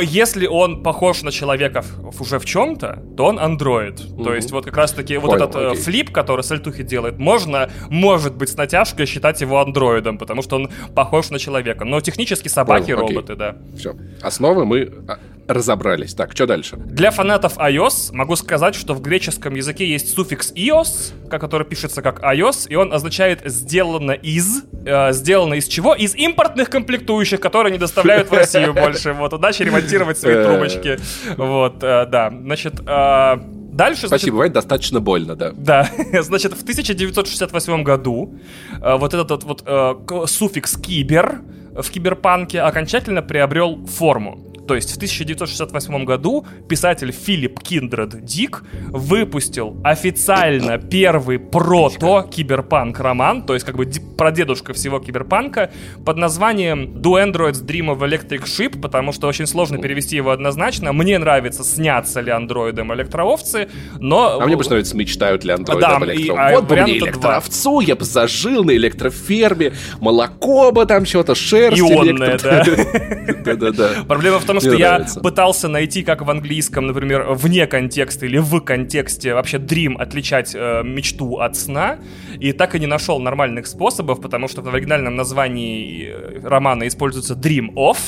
Если 0.03 0.47
он 0.47 0.83
похож 0.83 1.23
на 1.23 1.31
человека 1.31 1.85
уже 2.19 2.39
в 2.39 2.45
чем-то, 2.45 3.03
то 3.17 3.27
он 3.27 3.39
андроид. 3.39 4.01
Mm-hmm. 4.01 4.25
То 4.25 4.35
есть 4.35 4.51
вот 4.53 4.65
как 4.65 4.77
раз-таки 4.77 5.17
вот 5.17 5.35
этот 5.35 5.55
okay. 5.55 5.73
Э, 5.73 5.75
флип, 5.75 6.13
который 6.13 6.43
Сальтухи 6.43 6.83
делает, 6.83 7.19
можно, 7.19 7.71
может 7.91 8.35
быть, 8.35 8.51
с 8.51 8.57
натяжкой 8.57 9.07
считать 9.07 9.41
его 9.41 9.61
андроидом, 9.61 10.19
потому 10.19 10.43
что 10.43 10.57
он 10.57 10.71
похож 10.95 11.31
на 11.31 11.39
человека. 11.39 11.85
Но 11.85 12.01
технически 12.01 12.49
собаки 12.49 12.93
Понял, 12.93 13.09
роботы, 13.09 13.33
okay. 13.33 13.37
да. 13.37 13.57
Все. 13.77 13.95
Основы 14.21 14.65
мы 14.65 14.93
а, 15.09 15.19
разобрались. 15.53 16.15
Так, 16.15 16.33
что 16.33 16.47
дальше? 16.47 16.77
Для 16.77 17.11
фанатов 17.11 17.59
iOS 17.59 18.13
могу 18.13 18.37
сказать, 18.37 18.75
что 18.75 18.95
в 18.95 19.01
греческом 19.01 19.55
языке 19.55 19.87
есть 19.87 20.15
суффикс 20.15 20.53
ios, 20.53 21.13
который 21.29 21.67
пишется 21.67 22.03
как 22.03 22.21
iOS, 22.23 22.69
и 22.69 22.77
он 22.77 22.93
означает 22.93 23.41
«сделано 23.45 24.13
из». 24.13 24.65
Э, 24.85 25.13
сделано 25.13 25.55
из 25.55 25.69
чего? 25.69 25.95
Из 25.95 26.15
импортных 26.15 26.71
комплектующих, 26.71 27.41
которые 27.41 27.73
не 27.73 27.79
доставляют 27.79 28.31
в 28.31 28.33
Россию 28.33 28.75
больше. 28.75 29.13
Вот, 29.13 29.33
удачи 29.33 29.63
ремонтировать 29.63 30.19
свои 30.19 30.35
э. 30.35 30.45
трубочки. 30.45 30.99
Вот, 31.37 31.83
э, 31.83 32.07
да. 32.07 32.31
Значит, 32.31 32.81
э, 32.87 33.37
Дальше, 33.73 34.07
Спасибо, 34.07 34.19
значит, 34.19 34.31
бывает 34.33 34.53
достаточно 34.53 35.01
больно, 35.01 35.35
да. 35.35 35.53
Да, 35.57 35.89
значит, 36.21 36.53
в 36.53 36.61
1968 36.61 37.83
году 37.83 38.39
э, 38.83 38.97
вот 38.97 39.15
этот 39.15 39.45
вот 39.45 39.63
э, 39.65 39.95
суффикс 40.27 40.77
«кибер» 40.77 41.41
в 41.75 41.91
киберпанке 41.91 42.61
окончательно 42.61 43.23
приобрел 43.23 43.87
форму. 43.87 44.52
То 44.67 44.75
есть 44.75 44.93
в 44.93 44.97
1968 44.97 46.05
году 46.05 46.47
писатель 46.69 47.13
Филипп 47.13 47.61
Киндред 47.61 48.25
Дик 48.25 48.65
выпустил 48.89 49.77
официально 49.85 50.79
первый 50.79 51.39
прото-киберпанк-роман, 51.39 53.45
то 53.45 53.55
есть 53.55 53.67
как 53.67 53.77
бы 53.77 53.91
прадедушка 54.17 54.73
всего 54.73 55.01
киберпанка, 55.01 55.71
под 56.05 56.17
названием 56.17 56.97
Do 56.97 57.23
Androids 57.23 57.65
Dream 57.65 57.97
of 57.97 58.01
Electric 58.01 58.45
Ship, 58.45 58.81
потому 58.81 59.13
что 59.13 59.27
очень 59.27 59.47
сложно 59.47 59.79
перевести 59.79 60.17
его 60.17 60.31
однозначно. 60.31 60.93
Мне 60.93 61.19
нравится, 61.19 61.65
снятся 61.65 62.21
ли 62.21 62.31
андроидом 62.31 62.93
электроовцы, 62.95 63.69
но... 63.99 64.41
А 64.41 64.47
мне 64.47 64.55
больше 64.55 64.71
нравится, 64.71 64.97
мечтают 64.97 65.45
ли 65.45 65.53
андроиды 65.53 65.81
да, 65.81 65.97
об 65.97 66.05
электро... 66.05 66.35
а 66.35 66.53
вот 66.53 66.69
бы 66.69 66.77
мне 66.77 66.99
электроовцу, 66.99 67.81
я 67.81 67.97
бы 67.97 68.05
зажил 68.05 68.65
на 68.65 68.77
электроферме, 68.77 69.73
молоко 70.01 70.71
бы 70.73 70.87
там 70.87 71.05
что-то, 71.05 71.35
шерсть. 71.35 71.81
Ионное, 71.81 72.39
да. 72.39 72.65
Да-да-да. 73.45 74.05
Проблема 74.07 74.39
в 74.39 74.45
том, 74.45 74.52
что 74.61 74.75
я 74.75 75.07
пытался 75.23 75.69
найти, 75.69 76.03
как 76.03 76.23
в 76.23 76.31
английском, 76.31 76.87
например, 76.87 77.27
вне 77.31 77.67
контекста 77.67 78.27
или 78.27 78.39
в 78.39 78.61
контексте 78.61 79.35
вообще 79.35 79.59
dream 79.59 79.97
отличать 79.97 80.55
э, 80.55 80.83
мечту 80.85 81.39
от 81.39 81.57
сна, 81.57 81.99
и 82.39 82.53
так 82.53 82.75
и 82.75 82.81
не 82.81 82.87
нашел 82.87 83.19
нормальных 83.21 83.67
способов, 83.67 84.21
потому 84.21 84.49
что 84.49 84.63
в 84.63 84.75
оригинальном 84.75 85.17
названии 85.17 86.09
э, 86.09 86.41
романа 86.43 86.87
используется 86.87 87.35
dream 87.35 87.75
of, 87.75 87.99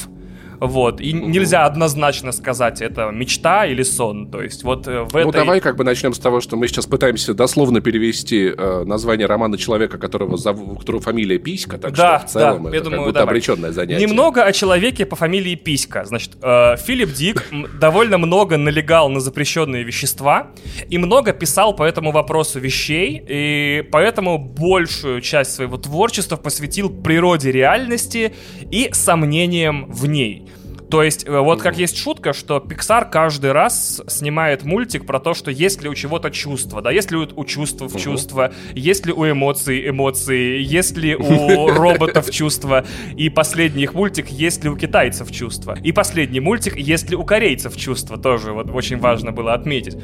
вот. 0.61 1.01
И 1.01 1.13
нельзя 1.13 1.65
однозначно 1.67 2.33
сказать, 2.33 2.81
это 2.81 3.11
мечта 3.11 3.67
или 3.67 3.83
сон. 3.83 4.31
То 4.31 4.43
есть 4.43 4.65
вот 4.65 4.87
э, 4.87 5.03
в 5.03 5.13
ну, 5.13 5.19
этой... 5.21 5.25
Ну, 5.25 5.33
давай 5.33 5.61
как 5.61 5.77
бы 5.77 5.85
начнем 5.85 6.15
с 6.15 6.19
того, 6.19 6.41
что 6.41 6.57
мы 6.57 6.69
сейчас 6.69 6.87
пытаемся 6.87 7.35
дословно 7.35 7.81
перевести 7.81 8.53
э, 8.57 8.85
название 8.85 9.27
романа 9.27 9.59
человека, 9.59 9.99
которого 9.99 10.37
зовут, 10.37 10.69
у 10.69 10.77
которого 10.77 11.03
фамилия 11.03 11.39
Писька, 11.39 11.79
так 11.79 11.95
да, 11.95 12.19
что 12.19 12.27
в 12.27 12.31
целом 12.31 12.63
да, 12.65 12.69
это 12.69 12.77
я 12.77 12.83
думаю, 12.83 12.99
как 12.99 13.07
будто 13.07 13.19
давай. 13.21 13.33
обреченное 13.33 13.73
занятие. 13.73 14.07
Немного 14.07 14.45
о 14.45 14.53
человеке 14.53 15.07
по 15.07 15.17
фамилии 15.17 15.55
Писька. 15.55 16.05
Значит, 16.05 16.33
э, 16.43 16.77
Филипп 16.77 17.13
Дик 17.13 17.45
довольно 17.81 18.19
много 18.19 18.57
налегал 18.57 19.09
на 19.09 19.21
запрещенные 19.21 19.85
вещества 19.85 20.49
и 20.89 20.99
много 20.99 21.33
писал 21.33 21.75
по 21.75 21.83
этому 21.83 22.13
вопросу 22.13 22.61
вещей, 22.61 23.23
и 23.29 23.85
поэтому 23.91 24.39
большую 24.39 25.21
часть 25.21 25.53
своего 25.55 25.77
творчества 25.77 26.37
посвятил 26.37 26.91
природе 26.91 27.53
реальности 27.53 28.35
и 28.71 28.91
сомнениям 28.93 29.91
в 29.91 30.07
ней. 30.07 30.49
То 30.91 31.03
есть, 31.03 31.27
э, 31.27 31.39
вот 31.39 31.63
как 31.63 31.79
есть 31.79 31.97
шутка, 31.97 32.33
что 32.33 32.59
Pixar 32.59 33.11
каждый 33.11 33.53
раз 33.53 34.03
снимает 34.07 34.65
мультик 34.65 35.07
про 35.07 35.19
то, 35.19 35.35
что 35.35 35.51
есть 35.51 35.83
ли 35.83 35.89
у 35.89 35.95
чего-то 35.95 36.31
чувство, 36.31 36.83
да, 36.83 36.91
есть 36.91 37.11
ли 37.11 37.17
у 37.17 37.45
чувств 37.45 37.81
в 37.81 37.99
чувство, 37.99 38.53
есть 38.75 39.07
ли 39.07 39.13
у 39.13 39.29
эмоций 39.29 39.89
эмоции, 39.89 40.61
есть 40.61 40.97
ли 40.97 41.15
у 41.15 41.69
роботов 41.75 42.31
чувства, 42.31 42.85
и 43.17 43.29
последний 43.29 43.85
их 43.85 43.95
мультик, 43.95 44.29
есть 44.29 44.63
ли 44.65 44.71
у 44.71 44.77
китайцев 44.77 45.31
чувства, 45.31 45.77
и 45.83 45.93
последний 45.93 46.41
мультик, 46.41 46.77
есть 46.77 47.11
ли 47.11 47.17
у 47.17 47.25
корейцев 47.25 47.77
чувства, 47.77 48.19
тоже 48.19 48.53
вот 48.53 48.71
очень 48.71 48.99
важно 48.99 49.33
было 49.33 49.55
отметить. 49.55 49.97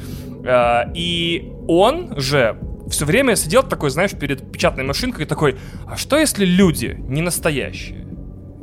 Э, 0.43 0.91
и 0.95 1.51
он 1.67 2.19
же 2.19 2.57
все 2.89 3.05
время 3.05 3.35
сидел 3.35 3.63
такой, 3.63 3.89
знаешь, 3.89 4.11
перед 4.11 4.51
печатной 4.51 4.83
машинкой 4.83 5.25
такой, 5.25 5.57
а 5.87 5.95
что 5.97 6.17
если 6.17 6.45
люди 6.45 6.97
не 6.99 7.21
настоящие? 7.21 8.00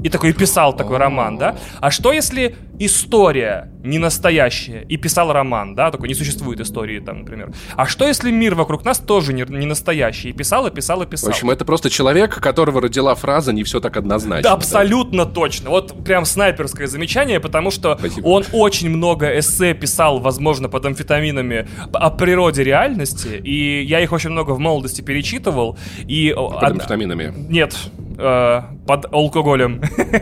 И 0.03 0.09
такой 0.09 0.33
писал 0.33 0.77
такой 0.77 0.99
роман, 0.99 1.39
да? 1.39 1.57
А 1.81 1.91
что 1.91 2.13
если 2.13 2.57
история 2.79 3.73
не 3.83 3.99
настоящая 3.99 4.85
и 4.89 4.97
писал 4.97 5.33
роман, 5.33 5.75
да? 5.75 5.91
Такой 5.91 6.09
не 6.09 6.15
существует 6.15 6.61
истории 6.61 7.01
там, 7.01 7.21
например. 7.21 7.53
А 7.75 7.87
что 7.87 8.07
если 8.07 8.31
мир 8.31 8.55
вокруг 8.55 8.85
нас 8.85 8.99
тоже 8.99 9.33
не, 9.33 9.45
не 9.49 9.67
настоящий 9.67 10.31
и 10.31 10.33
писал, 10.33 10.67
и 10.67 10.71
писал, 10.71 11.03
и 11.03 11.07
писал? 11.07 11.31
В 11.31 11.35
общем, 11.35 11.51
это 11.51 11.65
просто 11.65 11.91
человек, 11.91 12.37
которого 12.37 12.81
родила 12.81 13.15
фраза 13.15 13.53
«не 13.53 13.65
все 13.65 13.81
так 13.81 13.97
однозначно». 13.97 14.51
Да, 14.51 14.53
абсолютно 14.53 15.25
да? 15.25 15.33
точно. 15.33 15.71
Вот 15.71 16.05
прям 16.05 16.25
снайперское 16.25 16.87
замечание, 16.87 17.41
потому 17.41 17.71
что 17.71 17.97
Спасибо. 17.99 18.27
он 18.27 18.45
очень 18.53 18.91
много 18.91 19.39
эссе 19.39 19.75
писал, 19.75 20.21
возможно, 20.21 20.69
под 20.69 20.87
амфетаминами 20.87 21.69
о 21.93 22.11
природе 22.11 22.63
реальности, 22.63 23.41
и 23.43 23.83
я 23.83 24.01
их 24.01 24.13
очень 24.13 24.31
много 24.31 24.53
в 24.53 24.59
молодости 24.59 25.01
перечитывал. 25.01 25.77
И... 26.07 26.33
Под 26.37 26.63
амфетаминами? 26.63 27.35
Нет, 27.49 27.77
э, 28.19 28.63
под 28.87 29.13
алкоголем. 29.13 29.81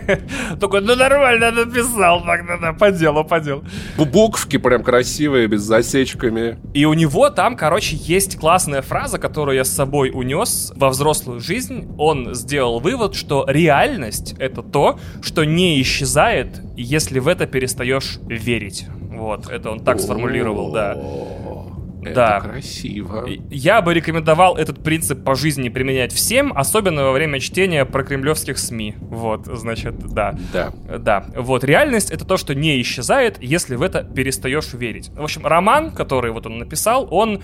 Только, 0.60 0.80
ну 0.80 0.94
нормально 0.94 1.50
написал, 1.50 2.22
так, 2.24 2.46
да, 2.46 2.56
да, 2.58 2.72
по 2.72 2.90
делу, 2.90 3.24
по 3.24 3.40
делу. 3.40 3.64
Буквки 3.96 4.58
прям 4.58 4.82
красивые, 4.82 5.46
без 5.46 5.62
засечками. 5.62 6.58
И 6.74 6.84
у 6.84 6.92
него 6.94 7.30
там, 7.30 7.56
короче, 7.56 7.96
есть 7.96 8.38
классная 8.38 8.82
фраза, 8.82 9.18
которую 9.18 9.56
я 9.56 9.64
с 9.64 9.70
собой 9.70 10.10
унес 10.12 10.72
во 10.76 10.90
взрослую 10.90 11.40
жизнь. 11.40 11.88
Он 11.98 12.34
сделал 12.34 12.80
вывод, 12.80 13.14
что 13.14 13.44
реальность— 13.48 14.34
это 14.38 14.62
то, 14.62 14.98
что 15.22 15.44
не 15.44 15.80
исчезает, 15.80 16.60
если 16.76 17.18
в 17.18 17.28
это 17.28 17.46
перестаешь 17.46 18.18
верить. 18.26 18.86
Вот, 19.16 19.48
это 19.48 19.70
он 19.70 19.80
так 19.80 19.98
сформулировал, 19.98 20.72
да. 20.72 20.96
Это 22.06 22.14
да. 22.14 22.40
красиво. 22.40 23.26
Я 23.50 23.82
бы 23.82 23.94
рекомендовал 23.94 24.56
этот 24.56 24.82
принцип 24.82 25.24
по 25.24 25.34
жизни 25.34 25.68
применять 25.68 26.12
всем, 26.12 26.52
особенно 26.54 27.04
во 27.04 27.12
время 27.12 27.40
чтения 27.40 27.84
про 27.84 28.04
кремлевских 28.04 28.58
СМИ. 28.58 28.94
Вот, 29.00 29.46
значит, 29.46 29.98
да. 29.98 30.34
Да. 30.52 30.72
Да. 30.98 31.26
Вот, 31.36 31.64
реальность— 31.64 32.10
это 32.12 32.24
то, 32.24 32.36
что 32.36 32.54
не 32.54 32.80
исчезает, 32.80 33.42
если 33.42 33.76
в 33.76 33.82
это 33.82 34.04
перестаешь 34.04 34.72
верить. 34.72 35.10
В 35.14 35.22
общем, 35.22 35.46
роман, 35.46 35.90
который 35.90 36.30
вот 36.32 36.46
он 36.46 36.58
написал, 36.58 37.08
он... 37.10 37.42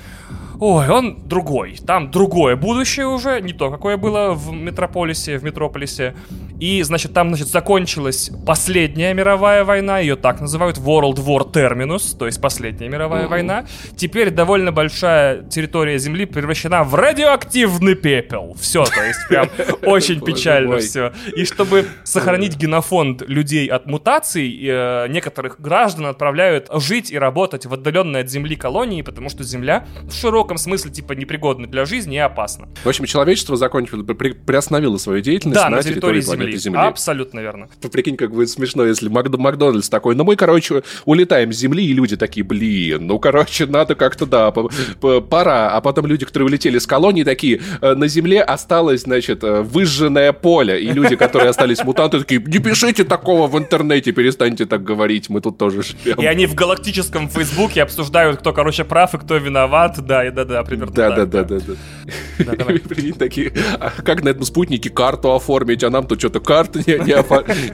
Ой, 0.61 0.89
он 0.89 1.27
другой. 1.27 1.77
Там 1.85 2.13
другое 2.13 2.55
будущее 2.55 3.07
уже, 3.09 3.41
не 3.41 3.53
то, 3.53 3.71
какое 3.71 3.97
было 3.97 4.33
в 4.33 4.53
Метрополисе, 4.53 5.39
в 5.39 5.43
Метрополисе. 5.43 6.15
И, 6.61 6.83
значит, 6.83 7.13
там, 7.13 7.31
значит, 7.31 7.49
закончилась 7.49 8.31
последняя 8.47 9.13
мировая 9.13 9.65
война, 9.65 9.99
ее 9.99 10.15
так 10.15 10.41
называют, 10.41 10.79
World 10.79 11.17
War 11.17 11.51
Terminus, 11.51 12.17
то 12.17 12.27
есть 12.27 12.41
последняя 12.41 12.89
мировая 12.89 13.25
mm-hmm. 13.25 13.29
война. 13.29 13.65
Теперь 13.97 14.31
довольно 14.31 14.52
большая 14.61 15.43
территория 15.45 15.99
Земли 15.99 16.27
превращена 16.27 16.85
в 16.85 16.95
радиоактивный 16.95 17.95
пепел. 17.95 18.55
Все, 18.61 18.85
то 18.85 19.03
есть 19.03 19.21
прям 19.29 19.49
очень 19.83 20.21
печально 20.21 20.79
все. 20.79 21.13
И 21.35 21.45
чтобы 21.45 21.87
сохранить 22.05 22.57
генофонд 22.57 23.23
людей 23.23 23.67
от 23.69 23.87
мутаций, 23.87 24.61
э, 24.63 25.07
некоторых 25.09 25.61
граждан 25.61 26.07
отправляют 26.07 26.69
жить 26.75 27.11
и 27.11 27.19
работать 27.19 27.67
в 27.67 27.73
отдаленной 27.73 28.21
от 28.21 28.31
Земли 28.31 28.57
колонии, 28.57 29.03
потому 29.03 29.31
что 29.31 29.43
Земля 29.43 29.87
в 30.03 30.13
широком 30.13 30.59
смысле 30.59 30.91
типа 30.91 31.15
непригодна 31.15 31.67
для 31.67 31.85
жизни 31.87 32.17
и 32.17 32.19
опасна. 32.19 32.69
В 32.85 32.89
общем, 32.89 33.07
человечество 33.07 33.57
закончило, 33.57 34.03
при, 34.03 34.33
приостановило 34.33 34.99
свою 34.99 35.23
деятельность 35.23 35.61
да, 35.61 35.71
на, 35.71 35.77
на 35.77 35.83
территории, 35.83 36.21
территории 36.21 36.51
Земли. 36.51 36.57
Земли. 36.59 36.79
Абсолютно 36.81 37.41
верно. 37.41 37.69
Прикинь, 37.91 38.17
как 38.17 38.31
будет 38.33 38.51
смешно, 38.51 38.85
если 38.85 39.09
Мак 39.09 39.29
Макдональдс 39.29 39.89
такой, 39.89 40.15
ну 40.15 40.25
мы, 40.25 40.37
короче, 40.37 40.83
улетаем 41.05 41.53
с 41.53 41.57
Земли, 41.57 41.85
и 41.85 41.93
люди 41.93 42.17
такие, 42.17 42.45
блин, 42.45 43.07
ну, 43.07 43.19
короче, 43.19 43.67
надо 43.67 43.95
как-то, 43.95 44.27
да, 44.27 44.42
пора. 44.51 45.71
А 45.71 45.81
потом 45.81 46.07
люди, 46.07 46.25
которые 46.27 46.47
улетели 46.47 46.79
с 46.79 46.87
колонии, 46.87 47.25
такие, 47.25 47.61
«Э, 47.81 47.95
на 47.95 48.09
Земле 48.09 48.43
осталось, 48.43 49.03
значит, 49.03 49.45
э, 49.45 49.63
выжженное 49.63 50.33
поле. 50.33 50.83
И 50.83 50.93
люди, 50.93 51.17
которые 51.17 51.51
остались 51.51 51.85
мутанты, 51.85 52.19
такие, 52.19 52.43
не 52.45 52.59
пишите 52.59 53.05
такого 53.05 53.47
в 53.47 53.59
интернете, 53.59 54.13
перестаньте 54.13 54.67
так 54.67 54.83
говорить, 54.83 55.29
мы 55.29 55.41
тут 55.41 55.59
тоже 55.59 55.83
живем. 55.83 56.21
И 56.21 56.27
они 56.27 56.47
в 56.47 56.55
галактическом 56.55 57.29
Фейсбуке 57.29 57.83
обсуждают, 57.83 58.39
кто, 58.41 58.53
короче, 58.53 58.85
прав 58.85 59.15
и 59.15 59.19
кто 59.19 59.37
виноват. 59.37 59.99
Да, 60.05 60.31
да, 60.31 60.45
да, 60.45 60.63
примерно 60.63 60.93
да. 60.93 61.11
Да, 61.11 61.27
да, 61.27 61.45
да, 61.45 61.59
да. 61.59 62.65
Прикинь, 62.65 63.15
такие, 63.19 63.53
«А 63.79 63.91
как 64.03 64.23
на 64.23 64.31
этом 64.31 64.45
спутнике 64.45 64.91
карту 64.91 65.35
оформить, 65.35 65.85
а 65.85 65.91
нам 65.91 66.07
тут 66.07 66.19
что-то 66.19 66.41
карты 66.41 66.83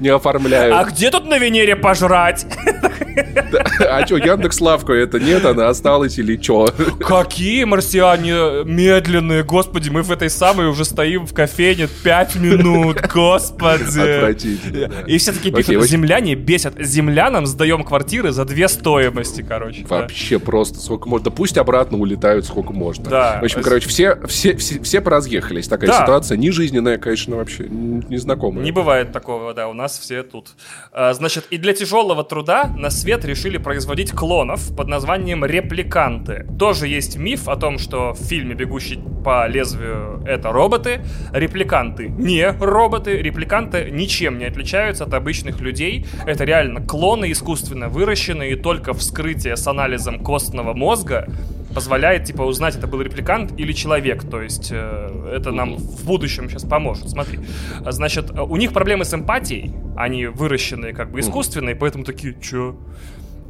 не 0.00 0.08
оформляют. 0.08 0.74
А 0.74 0.84
где 0.84 1.10
тут 1.10 1.26
на 1.26 1.38
Венере 1.38 1.76
пожрать? 1.76 2.46
А 3.80 4.06
что, 4.06 4.16
Яндекс 4.16 4.60
Лавка 4.60 4.92
это 4.92 5.18
нет, 5.18 5.44
она 5.44 5.68
осталась 5.68 6.18
или 6.18 6.40
что? 6.40 6.57
Какие 7.00 7.64
марсиане 7.64 8.64
медленные, 8.64 9.42
господи, 9.42 9.88
мы 9.90 10.02
в 10.02 10.10
этой 10.10 10.30
самой 10.30 10.68
уже 10.68 10.84
стоим 10.84 11.26
в 11.26 11.34
кофейне 11.34 11.88
5 12.04 12.36
минут, 12.36 13.00
господи. 13.12 14.16
Отвратительно. 14.16 15.04
И 15.06 15.18
все 15.18 15.32
такие 15.32 15.54
пишут, 15.54 15.84
земляне 15.84 16.34
бесят, 16.34 16.74
землянам 16.78 17.46
сдаем 17.46 17.84
квартиры 17.84 18.32
за 18.32 18.44
две 18.44 18.68
стоимости, 18.68 19.42
короче. 19.42 19.84
Вообще 19.86 20.38
просто 20.38 20.78
сколько 20.80 21.08
можно, 21.08 21.30
пусть 21.30 21.58
обратно 21.58 21.98
улетают 21.98 22.46
сколько 22.46 22.72
можно. 22.72 23.08
Да. 23.08 23.38
В 23.40 23.44
общем, 23.44 23.62
короче, 23.62 23.88
все, 23.88 24.16
все, 24.26 24.56
все, 24.56 24.80
все 24.80 25.00
поразъехались, 25.00 25.68
такая 25.68 25.92
ситуация, 25.92 26.36
не 26.36 26.50
жизненная, 26.50 26.98
конечно, 26.98 27.36
вообще, 27.36 27.64
незнакомая. 27.68 28.64
Не 28.64 28.72
бывает 28.72 29.12
такого, 29.12 29.54
да, 29.54 29.68
у 29.68 29.72
нас 29.72 29.98
все 29.98 30.22
тут. 30.22 30.50
А, 30.92 31.12
значит, 31.12 31.46
и 31.50 31.58
для 31.58 31.72
тяжелого 31.72 32.24
труда 32.24 32.70
на 32.76 32.90
свет 32.90 33.24
решили 33.24 33.58
производить 33.58 34.12
клонов 34.12 34.74
под 34.76 34.88
названием 34.88 35.44
репликанты. 35.44 36.37
Тоже 36.58 36.88
есть 36.88 37.16
миф 37.16 37.48
о 37.48 37.56
том, 37.56 37.78
что 37.78 38.12
в 38.12 38.18
фильме 38.18 38.54
«Бегущий 38.54 39.00
по 39.24 39.46
лезвию» 39.46 40.22
это 40.26 40.52
роботы. 40.52 41.00
Репликанты 41.32 42.08
не 42.08 42.50
роботы. 42.50 43.18
Репликанты 43.18 43.90
ничем 43.90 44.38
не 44.38 44.44
отличаются 44.44 45.04
от 45.04 45.14
обычных 45.14 45.60
людей. 45.60 46.06
Это 46.26 46.44
реально 46.44 46.80
клоны 46.80 47.30
искусственно 47.30 47.88
выращенные, 47.88 48.52
и 48.52 48.56
только 48.56 48.92
вскрытие 48.94 49.56
с 49.56 49.66
анализом 49.66 50.20
костного 50.20 50.74
мозга 50.74 51.28
позволяет, 51.74 52.24
типа, 52.24 52.42
узнать, 52.42 52.76
это 52.76 52.86
был 52.86 53.02
репликант 53.02 53.52
или 53.58 53.72
человек. 53.72 54.24
То 54.28 54.42
есть 54.42 54.70
э, 54.72 55.32
это 55.36 55.52
нам 55.52 55.76
в 55.76 56.04
будущем 56.04 56.48
сейчас 56.48 56.64
поможет. 56.64 57.10
Смотри. 57.10 57.40
Значит, 57.86 58.30
у 58.30 58.56
них 58.56 58.72
проблемы 58.72 59.04
с 59.04 59.14
эмпатией. 59.14 59.72
Они 59.96 60.26
выращенные 60.26 60.92
как 60.92 61.10
бы 61.10 61.20
искусственные, 61.20 61.74
поэтому 61.74 62.04
такие, 62.04 62.34
чё? 62.40 62.76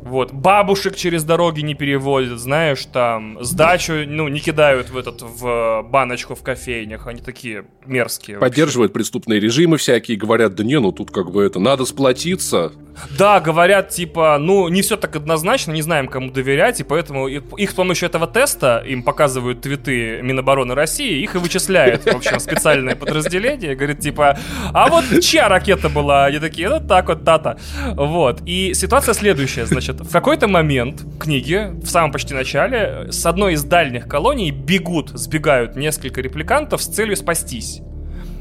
Вот, 0.01 0.33
бабушек 0.33 0.97
через 0.97 1.25
дороги 1.25 1.61
не 1.61 1.75
переводят, 1.75 2.39
знаешь, 2.39 2.85
там, 2.87 3.43
сдачу, 3.43 4.05
ну, 4.07 4.29
не 4.29 4.41
кидают 4.41 4.91
в 4.91 4.97
этот, 4.97 5.23
в 5.23 5.83
баночку 5.83 6.35
в 6.35 6.43
кофейнях, 6.43 7.07
они 7.07 7.21
такие 7.21 7.65
мерзкие. 7.85 8.39
Поддерживают 8.39 8.91
вообще. 8.91 9.01
преступные 9.01 9.41
режимы 9.41 9.77
всякие, 9.77 10.17
говорят, 10.17 10.55
да 10.55 10.65
не, 10.65 10.79
ну 10.79 10.93
тут 10.93 11.11
как 11.11 11.31
бы 11.33 11.43
это, 11.43 11.59
надо 11.59 11.85
сплотиться. 11.85 12.73
Да, 13.17 13.41
говорят, 13.41 13.91
типа, 13.91 14.39
ну, 14.41 14.69
не 14.69 14.83
все 14.83 14.97
так 14.97 15.15
однозначно, 15.17 15.73
не 15.73 15.83
знаем, 15.83 16.09
кому 16.09 16.31
доверять, 16.31 16.81
и 16.81 16.85
поэтому 16.85 17.29
их, 17.29 17.71
с 17.71 17.75
помощью 17.75 18.09
этого 18.09 18.27
теста, 18.27 18.83
им 18.87 19.03
показывают 19.03 19.61
твиты 19.61 20.21
Минобороны 20.23 20.75
России, 20.75 21.23
их 21.23 21.35
и 21.35 21.39
вычисляет, 21.39 22.05
в 22.05 22.17
общем, 22.17 22.41
специальное 22.41 22.97
подразделение, 22.97 23.75
говорит, 23.75 24.01
типа, 24.01 24.39
а 24.73 24.89
вот 24.89 25.05
чья 25.23 25.49
ракета 25.49 25.89
была? 25.89 26.27
Они 26.27 26.39
такие, 26.39 26.69
ну, 26.69 26.81
так 26.87 27.09
вот, 27.09 27.25
тата. 27.25 27.59
Вот, 27.95 28.43
и 28.47 28.75
ситуация 28.75 29.15
следующая, 29.15 29.67
значит, 29.67 29.88
в 29.93 30.11
какой-то 30.11 30.49
момент 30.49 31.05
книги, 31.19 31.71
в 31.83 31.87
самом 31.87 32.13
почти 32.13 32.35
начале, 32.35 33.09
с 33.11 33.25
одной 33.27 33.55
из 33.55 33.65
дальних 33.65 34.07
колоний 34.07 34.51
бегут, 34.51 35.11
сбегают 35.11 35.77
несколько 35.77 36.21
репликантов 36.21 36.83
с 36.83 36.87
целью 36.87 37.17
спастись 37.17 37.83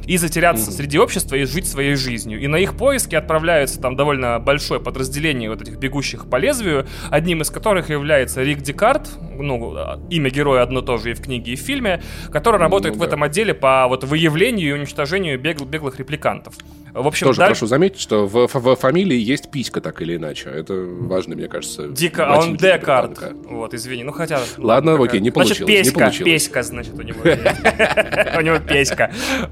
и 0.08 0.16
затеряться 0.18 0.72
mm-hmm. 0.72 0.74
среди 0.74 0.98
общества 0.98 1.36
и 1.36 1.44
жить 1.44 1.68
своей 1.68 1.96
жизнью. 1.96 2.40
И 2.40 2.48
на 2.48 2.56
их 2.56 2.78
поиски 2.78 3.14
отправляются 3.14 3.80
там 3.80 3.96
довольно 3.96 4.40
большое 4.40 4.80
подразделение 4.80 5.50
вот 5.50 5.62
этих 5.62 5.78
бегущих 5.78 6.30
по 6.30 6.38
лезвию, 6.38 6.88
одним 7.12 7.42
из 7.42 7.50
которых 7.50 7.90
является 7.90 8.42
Рик 8.42 8.62
Декарт, 8.62 9.10
ну, 9.38 9.76
имя 10.10 10.30
героя 10.30 10.64
одно 10.64 10.82
тоже 10.82 11.12
и 11.12 11.14
в 11.14 11.22
книге, 11.22 11.52
и 11.52 11.56
в 11.58 11.60
фильме, 11.60 12.02
который 12.32 12.58
работает 12.58 12.96
ну, 12.96 13.02
да. 13.02 13.06
в 13.06 13.08
этом 13.08 13.24
отделе 13.24 13.54
по 13.54 13.86
вот 13.88 14.06
выявлению 14.06 14.70
и 14.70 14.72
уничтожению 14.72 15.40
бегл- 15.40 15.66
беглых 15.66 16.00
репликантов. 16.00 16.54
В 16.98 17.08
общем, 17.08 17.28
Тоже 17.28 17.40
даль... 17.40 17.50
прошу 17.50 17.68
заметить, 17.68 18.00
что 18.00 18.26
в, 18.26 18.48
в, 18.48 18.76
фамилии 18.76 19.18
есть 19.18 19.52
писька, 19.52 19.82
так 19.82 20.02
или 20.02 20.16
иначе. 20.16 20.50
Это 20.50 20.74
важно, 20.74 21.36
мне 21.36 21.48
кажется. 21.48 21.88
Дико, 21.90 22.26
а 22.26 22.40
он 22.40 22.58
Декарт. 22.58 23.20
Вот, 23.46 23.74
извини, 23.74 24.04
ну 24.04 24.12
хотя... 24.12 24.40
Ладно, 24.58 24.96
окей, 24.96 25.20
не 25.20 25.30
получилось. 25.30 25.60
Значит, 25.60 25.68
песька, 25.68 26.00
не 26.00 26.04
получилось. 26.06 26.34
песька, 26.34 26.64
значит, 26.64 26.94
у 26.98 27.02
него. 27.04 27.20
У 28.38 28.42
него 28.42 28.60
песька. 28.60 29.12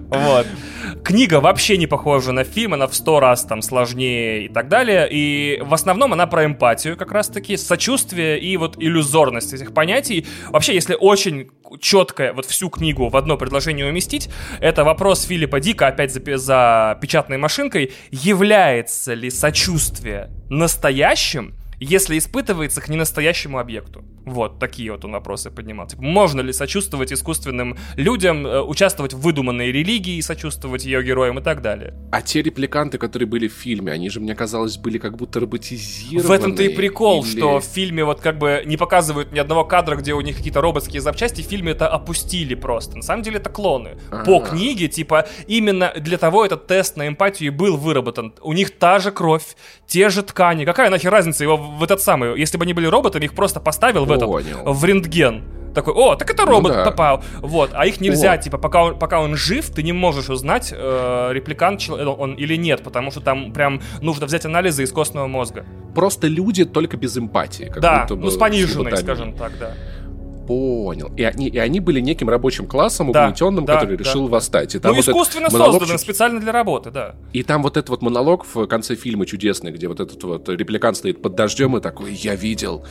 Вот. 0.10 0.47
Книга 1.05 1.39
вообще 1.39 1.77
не 1.77 1.85
похожа 1.85 2.31
на 2.31 2.43
фильм, 2.43 2.73
она 2.73 2.87
в 2.87 2.95
сто 2.95 3.19
раз 3.19 3.45
там 3.45 3.61
сложнее 3.61 4.45
и 4.45 4.47
так 4.47 4.69
далее. 4.69 5.07
И 5.11 5.61
в 5.61 5.71
основном 5.71 6.13
она 6.13 6.25
про 6.25 6.45
эмпатию 6.45 6.97
как 6.97 7.11
раз-таки, 7.11 7.57
сочувствие 7.57 8.39
и 8.39 8.57
вот 8.57 8.75
иллюзорность 8.79 9.53
этих 9.53 9.71
понятий. 9.71 10.25
Вообще, 10.49 10.73
если 10.73 10.97
очень 10.99 11.51
четко 11.79 12.33
вот 12.33 12.47
всю 12.47 12.71
книгу 12.71 13.09
в 13.09 13.17
одно 13.17 13.37
предложение 13.37 13.85
уместить, 13.85 14.29
это 14.59 14.83
вопрос 14.83 15.25
Филиппа 15.25 15.59
Дика, 15.59 15.85
опять 15.85 16.11
за, 16.11 16.37
за 16.37 16.97
печатной 16.99 17.37
машинкой, 17.37 17.93
является 18.09 19.13
ли 19.13 19.29
сочувствие 19.29 20.31
настоящим, 20.49 21.53
если 21.79 22.17
испытывается 22.17 22.81
к 22.81 22.89
ненастоящему 22.89 23.59
объекту. 23.59 24.03
Вот 24.25 24.59
такие 24.59 24.91
вот 24.91 25.05
он 25.05 25.11
вопросы 25.11 25.51
поднимал. 25.51 25.88
Типа, 25.88 26.01
можно 26.01 26.41
ли 26.41 26.51
сочувствовать 26.51 27.13
искусственным 27.13 27.77
людям, 27.95 28.45
э, 28.47 28.61
участвовать 28.61 29.13
в 29.13 29.19
выдуманной 29.19 29.71
религии, 29.71 30.19
сочувствовать 30.21 30.85
ее 30.85 31.03
героям 31.03 31.39
и 31.39 31.43
так 31.43 31.61
далее. 31.61 31.93
А 32.11 32.21
те 32.21 32.41
репликанты, 32.41 32.97
которые 32.97 33.27
были 33.27 33.47
в 33.47 33.53
фильме, 33.53 33.91
они 33.91 34.09
же, 34.09 34.19
мне 34.19 34.33
казалось, 34.35 34.77
были 34.77 34.97
как 34.97 35.15
будто 35.15 35.39
роботизированы. 35.39 36.27
В 36.27 36.31
этом-то 36.31 36.63
и 36.63 36.69
прикол, 36.69 37.23
или... 37.23 37.38
что 37.38 37.59
в 37.59 37.65
фильме 37.65 38.03
вот 38.03 38.19
как 38.19 38.39
бы 38.39 38.63
не 38.65 38.77
показывают 38.77 39.31
ни 39.31 39.39
одного 39.39 39.63
кадра, 39.63 39.95
где 39.95 40.13
у 40.13 40.21
них 40.21 40.38
какие-то 40.38 40.61
роботские 40.61 41.01
запчасти, 41.01 41.41
в 41.41 41.45
фильме 41.45 41.73
это 41.73 41.88
опустили 41.88 42.55
просто. 42.55 42.97
На 42.97 43.03
самом 43.03 43.21
деле 43.21 43.38
это 43.38 43.49
клоны. 43.49 43.97
А-а-а. 44.09 44.25
По 44.25 44.39
книге, 44.39 44.88
типа, 44.88 45.27
именно 45.47 45.93
для 45.97 46.17
того 46.17 46.45
этот 46.45 46.67
тест 46.67 46.97
на 46.97 47.07
эмпатию 47.07 47.53
был 47.53 47.77
выработан. 47.77 48.33
У 48.41 48.53
них 48.53 48.71
та 48.71 48.99
же 48.99 49.11
кровь, 49.11 49.55
те 49.88 50.09
же 50.09 50.23
ткани. 50.23 50.65
Какая 50.65 50.89
нахер 50.89 51.11
разница 51.11 51.43
его 51.43 51.57
в 51.65 51.84
этот 51.84 52.01
самый? 52.01 52.39
Если 52.39 52.58
бы 52.58 52.63
они 52.63 52.73
были 52.73 52.88
роботами, 52.88 53.25
их 53.25 53.34
просто 53.34 53.60
поставил 53.60 54.06
в 54.06 54.12
этот, 54.12 54.30
в 54.30 54.86
рентген. 54.86 55.43
Такой, 55.75 55.93
о, 55.93 56.15
так 56.15 56.32
это 56.32 56.45
робот 56.45 56.71
ну, 56.71 56.78
да. 56.78 56.86
попал. 56.86 57.23
Вот, 57.41 57.71
а 57.73 57.86
их 57.86 57.99
нельзя, 57.99 58.32
вот. 58.32 58.41
типа, 58.41 58.58
пока 58.58 58.84
он, 58.86 58.97
пока 58.97 59.19
он 59.19 59.36
жив, 59.36 59.69
ты 59.69 59.84
не 59.84 59.91
можешь 59.91 60.30
узнать, 60.30 60.73
э, 60.73 61.30
репликант 61.34 61.89
он 61.89 62.36
или 62.36 62.56
нет, 62.56 62.82
потому 62.82 63.12
что 63.12 63.19
там 63.19 63.51
прям 63.51 63.82
нужно 64.01 64.25
взять 64.25 64.45
анализы 64.45 64.84
из 64.84 64.91
костного 64.93 65.28
мозга. 65.28 65.65
Просто 65.93 66.28
люди 66.28 66.63
только 66.63 66.95
без 66.95 67.17
эмпатии. 67.17 67.71
да, 67.75 68.08
ну 68.10 68.30
с 68.30 68.38
пониженной, 68.38 68.95
скажем 68.95 69.34
так, 69.34 69.51
да. 69.60 69.73
Понял. 70.45 71.12
И 71.17 71.23
они, 71.23 71.47
и 71.47 71.58
они 71.58 71.79
были 71.79 71.99
неким 71.99 72.29
рабочим 72.29 72.67
классом, 72.67 73.12
да, 73.12 73.25
угнетенным, 73.25 73.65
да, 73.65 73.75
который 73.75 73.97
да, 73.97 74.03
решил 74.03 74.27
да. 74.27 74.34
восстать. 74.34 74.75
И 74.75 74.79
там 74.79 74.91
ну, 74.91 74.97
вот 74.97 75.08
искусственно 75.08 75.49
монолог... 75.51 75.79
созданным, 75.79 75.97
специально 75.97 76.39
для 76.39 76.51
работы, 76.51 76.91
да. 76.91 77.15
И 77.34 77.43
там 77.43 77.63
вот 77.63 77.77
этот 77.77 77.89
вот 77.89 78.01
монолог 78.01 78.45
в 78.45 78.67
конце 78.67 78.95
фильма 78.95 79.25
чудесный, 79.25 79.71
где 79.71 79.88
вот 79.88 79.99
этот 79.99 80.23
вот 80.23 80.49
репликант 80.49 80.97
стоит 80.97 81.21
под 81.21 81.36
дождем 81.36 81.77
и 81.77 81.81
такой, 81.81 82.13
я 82.13 82.36
видел, 82.36 82.86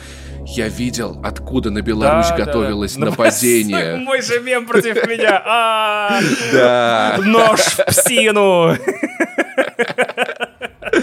я 0.45 0.67
видел, 0.67 1.19
откуда 1.23 1.71
на 1.71 1.81
Беларусь 1.81 2.29
да, 2.29 2.37
готовилось 2.37 2.95
да, 2.95 3.05
нападение. 3.05 3.97
Мой 3.97 4.21
же 4.21 4.39
мем 4.41 4.65
против 4.65 4.95
меня. 5.07 5.41
А, 5.45 6.19
да. 6.51 7.19
Нож 7.23 7.59
в 7.59 7.85
псину. 7.85 8.75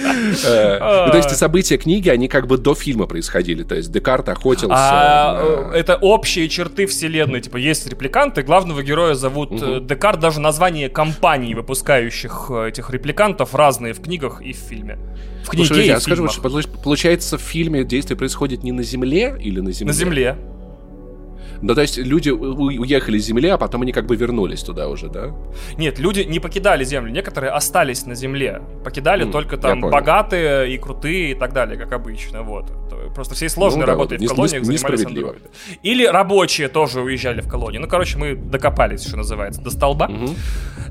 Э, 0.03 0.79
то 1.11 1.17
есть 1.17 1.31
события 1.37 1.77
книги, 1.77 2.09
они 2.09 2.29
как 2.29 2.47
бы 2.47 2.59
до 2.59 2.75
фильма 2.75 3.07
происходили. 3.07 3.63
То 3.63 3.75
есть 3.75 3.91
Декарт 3.93 4.29
охотился... 4.29 4.75
А, 4.77 5.71
э, 5.73 5.79
это 5.79 5.97
общие 5.97 6.49
черты 6.49 6.87
вселенной. 6.87 7.41
Типа 7.41 7.57
есть 7.57 7.87
репликанты, 7.87 8.43
главного 8.43 8.83
героя 8.83 9.15
зовут 9.15 9.51
э, 9.63 9.81
Декарт. 9.81 10.21
Даже 10.21 10.41
название 10.41 10.89
компаний, 10.89 11.55
выпускающих 11.55 12.51
этих 12.51 12.91
репликантов, 12.91 13.55
разные 13.55 13.93
в 13.93 14.01
книгах 14.01 14.41
и 14.41 14.53
в 14.53 14.57
фильме. 14.57 14.99
В 15.45 15.49
книге 15.49 15.87
и 15.87 15.91
а 15.91 16.01
скажи, 16.01 16.23
получается, 16.85 17.39
в 17.39 17.43
фильме 17.43 17.85
действие 17.85 18.17
происходит 18.17 18.63
не 18.63 18.73
на 18.73 18.83
Земле 18.83 19.37
или 19.41 19.61
на 19.61 19.73
Земле? 19.73 19.93
На 19.93 19.99
Земле. 19.99 20.37
Ну, 21.63 21.75
то 21.75 21.81
есть 21.81 21.97
люди 21.97 22.31
уехали 22.31 23.19
с 23.19 23.25
Земли, 23.25 23.49
а 23.49 23.59
потом 23.59 23.83
они 23.83 23.93
как 23.93 24.07
бы 24.07 24.17
вернулись 24.17 24.63
туда 24.63 24.89
уже, 24.89 25.09
да? 25.09 25.33
Нет, 25.77 25.99
люди 25.99 26.21
не 26.21 26.41
покидали 26.41 26.85
Землю, 26.85 27.13
некоторые 27.13 27.53
остались 27.53 28.05
на 28.07 28.15
Земле. 28.15 28.63
Покидали 28.85 29.27
mm, 29.27 29.31
только 29.31 29.57
там 29.57 29.81
богатые 29.81 30.75
и 30.75 30.79
крутые 30.79 31.33
и 31.33 31.35
так 31.35 31.53
далее, 31.53 31.79
как 31.79 31.93
обычно, 31.93 32.43
вот. 32.43 32.73
Просто 33.15 33.35
всей 33.35 33.49
сложной 33.49 33.81
ну, 33.81 33.87
да, 33.87 33.93
работой 33.93 34.19
вот, 34.19 34.27
в 34.27 34.35
колониях 34.35 34.63
не, 34.63 34.77
занимались 34.77 35.07
андроиды. 35.07 35.51
Или 35.83 36.07
рабочие 36.07 36.69
тоже 36.69 37.01
уезжали 37.01 37.41
в 37.41 37.49
колонии. 37.49 37.79
Ну, 37.79 37.89
короче, 37.89 38.19
мы 38.19 38.35
докопались, 38.35 39.07
что 39.07 39.17
называется, 39.17 39.61
до 39.61 39.71
столба. 39.71 40.07
Угу. 40.07 40.35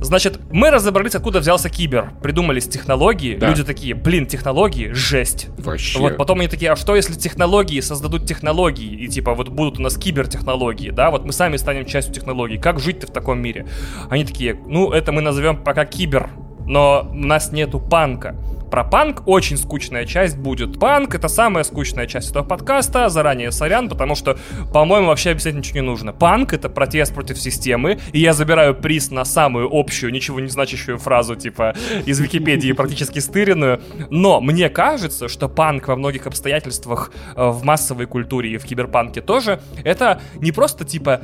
Значит, 0.02 0.40
мы 0.52 0.72
разобрались, 0.72 1.16
откуда 1.16 1.40
взялся 1.40 1.70
кибер. 1.70 2.12
Придумались 2.22 2.68
технологии. 2.68 3.36
Да. 3.36 3.50
Люди 3.50 3.64
такие, 3.64 3.94
блин, 3.94 4.26
технологии, 4.26 4.92
жесть. 4.94 5.48
Вообще. 5.58 6.00
Вот 6.00 6.18
потом 6.18 6.40
они 6.40 6.48
такие, 6.48 6.72
а 6.72 6.76
что 6.76 6.96
если 6.96 7.14
технологии 7.14 7.80
создадут 7.80 8.26
технологии? 8.26 9.04
И 9.04 9.08
типа 9.08 9.34
вот 9.34 9.50
будут 9.50 9.80
у 9.80 9.82
нас 9.82 9.98
кибертехнологии, 9.98 10.61
да? 10.92 11.10
Вот 11.10 11.26
мы 11.26 11.34
сами 11.34 11.58
станем 11.58 11.86
частью 11.86 12.14
технологий. 12.14 12.58
Как 12.58 12.80
жить-то 12.80 13.08
в 13.08 13.12
таком 13.12 13.40
мире? 13.40 13.68
Они 14.10 14.24
такие, 14.24 14.54
ну 14.54 14.92
это 14.92 15.12
мы 15.12 15.22
назовем 15.22 15.58
пока 15.58 15.86
кибер. 15.86 16.30
Но 16.72 17.06
у 17.12 17.16
нас 17.16 17.52
нету 17.52 17.82
панка. 17.82 18.34
Про 18.72 18.86
панк 18.86 19.24
очень 19.28 19.58
скучная 19.58 20.06
часть 20.06 20.38
будет. 20.38 20.80
Панк— 20.80 21.14
это 21.16 21.28
самая 21.28 21.66
скучная 21.66 22.08
часть 22.08 22.30
этого 22.30 22.46
подкаста. 22.46 23.10
Заранее 23.10 23.52
сорян, 23.52 23.90
потому 23.90 24.16
что, 24.16 24.38
по-моему, 24.72 25.08
вообще 25.08 25.32
объяснять 25.32 25.56
ничего 25.56 25.80
не 25.80 25.86
нужно. 25.86 26.14
Панк— 26.14 26.54
это 26.54 26.70
протест 26.70 27.14
против 27.14 27.38
системы, 27.38 28.00
и 28.14 28.20
я 28.20 28.32
забираю 28.32 28.74
приз 28.74 29.12
на 29.12 29.26
самую 29.26 29.68
общую, 29.70 30.14
ничего 30.14 30.40
не 30.40 30.48
значащую 30.48 30.98
фразу, 30.98 31.36
типа, 31.36 31.76
из 32.06 32.22
Википедии, 32.22 32.72
практически 32.72 33.20
стыренную. 33.20 33.82
Но 34.10 34.40
мне 34.40 34.70
кажется, 34.70 35.28
что 35.28 35.50
панк 35.50 35.90
во 35.90 35.98
многих 35.98 36.26
обстоятельствах 36.26 37.12
э, 37.36 37.50
в 37.50 37.66
массовой 37.66 38.06
культуре 38.06 38.54
и 38.54 38.58
в 38.58 38.64
киберпанке 38.64 39.20
тоже, 39.20 39.60
это 39.84 40.22
не 40.36 40.54
просто, 40.54 40.86
типа, 40.86 41.20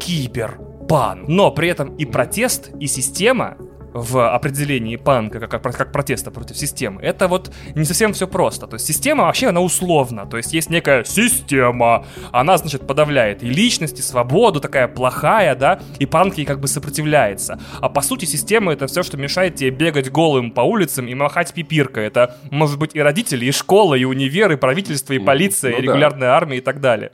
кибер, 0.00 0.58
но 1.28 1.50
при 1.50 1.68
этом 1.68 1.94
и 1.96 2.06
протест, 2.06 2.70
и 2.80 2.86
система 2.86 3.58
в 3.92 4.32
определении 4.32 4.96
панка 4.96 5.40
как, 5.40 5.62
как 5.62 5.92
протеста 5.92 6.30
против 6.30 6.56
системы, 6.56 7.02
это 7.02 7.28
вот 7.28 7.52
не 7.74 7.84
совсем 7.84 8.12
все 8.12 8.26
просто. 8.26 8.66
То 8.66 8.74
есть 8.74 8.86
система 8.86 9.24
вообще, 9.24 9.48
она 9.48 9.60
условна. 9.60 10.26
То 10.26 10.36
есть 10.36 10.52
есть 10.52 10.70
некая 10.70 11.04
система, 11.04 12.04
она, 12.32 12.56
значит, 12.58 12.86
подавляет 12.86 13.42
и 13.42 13.46
личность, 13.46 13.98
и 13.98 14.02
свободу, 14.02 14.60
такая 14.60 14.88
плохая, 14.88 15.54
да, 15.54 15.80
и 15.98 16.06
панк 16.06 16.38
ей 16.38 16.44
как 16.44 16.60
бы 16.60 16.68
сопротивляется. 16.68 17.58
А 17.80 17.88
по 17.88 18.00
сути 18.00 18.24
система 18.24 18.72
это 18.72 18.86
все, 18.86 19.02
что 19.02 19.16
мешает 19.16 19.56
тебе 19.56 19.70
бегать 19.70 20.10
голым 20.10 20.50
по 20.50 20.60
улицам 20.60 21.06
и 21.06 21.14
махать 21.14 21.52
пипиркой. 21.54 22.06
Это 22.06 22.36
может 22.50 22.78
быть 22.78 22.94
и 22.94 23.00
родители, 23.00 23.46
и 23.46 23.52
школа, 23.52 23.94
и 23.94 24.04
универ, 24.04 24.52
и 24.52 24.56
правительство, 24.56 25.12
и 25.12 25.18
полиция, 25.18 25.72
ну, 25.72 25.78
и 25.78 25.82
регулярная 25.82 26.28
да. 26.28 26.36
армия 26.36 26.58
и 26.58 26.60
так 26.60 26.80
далее 26.80 27.12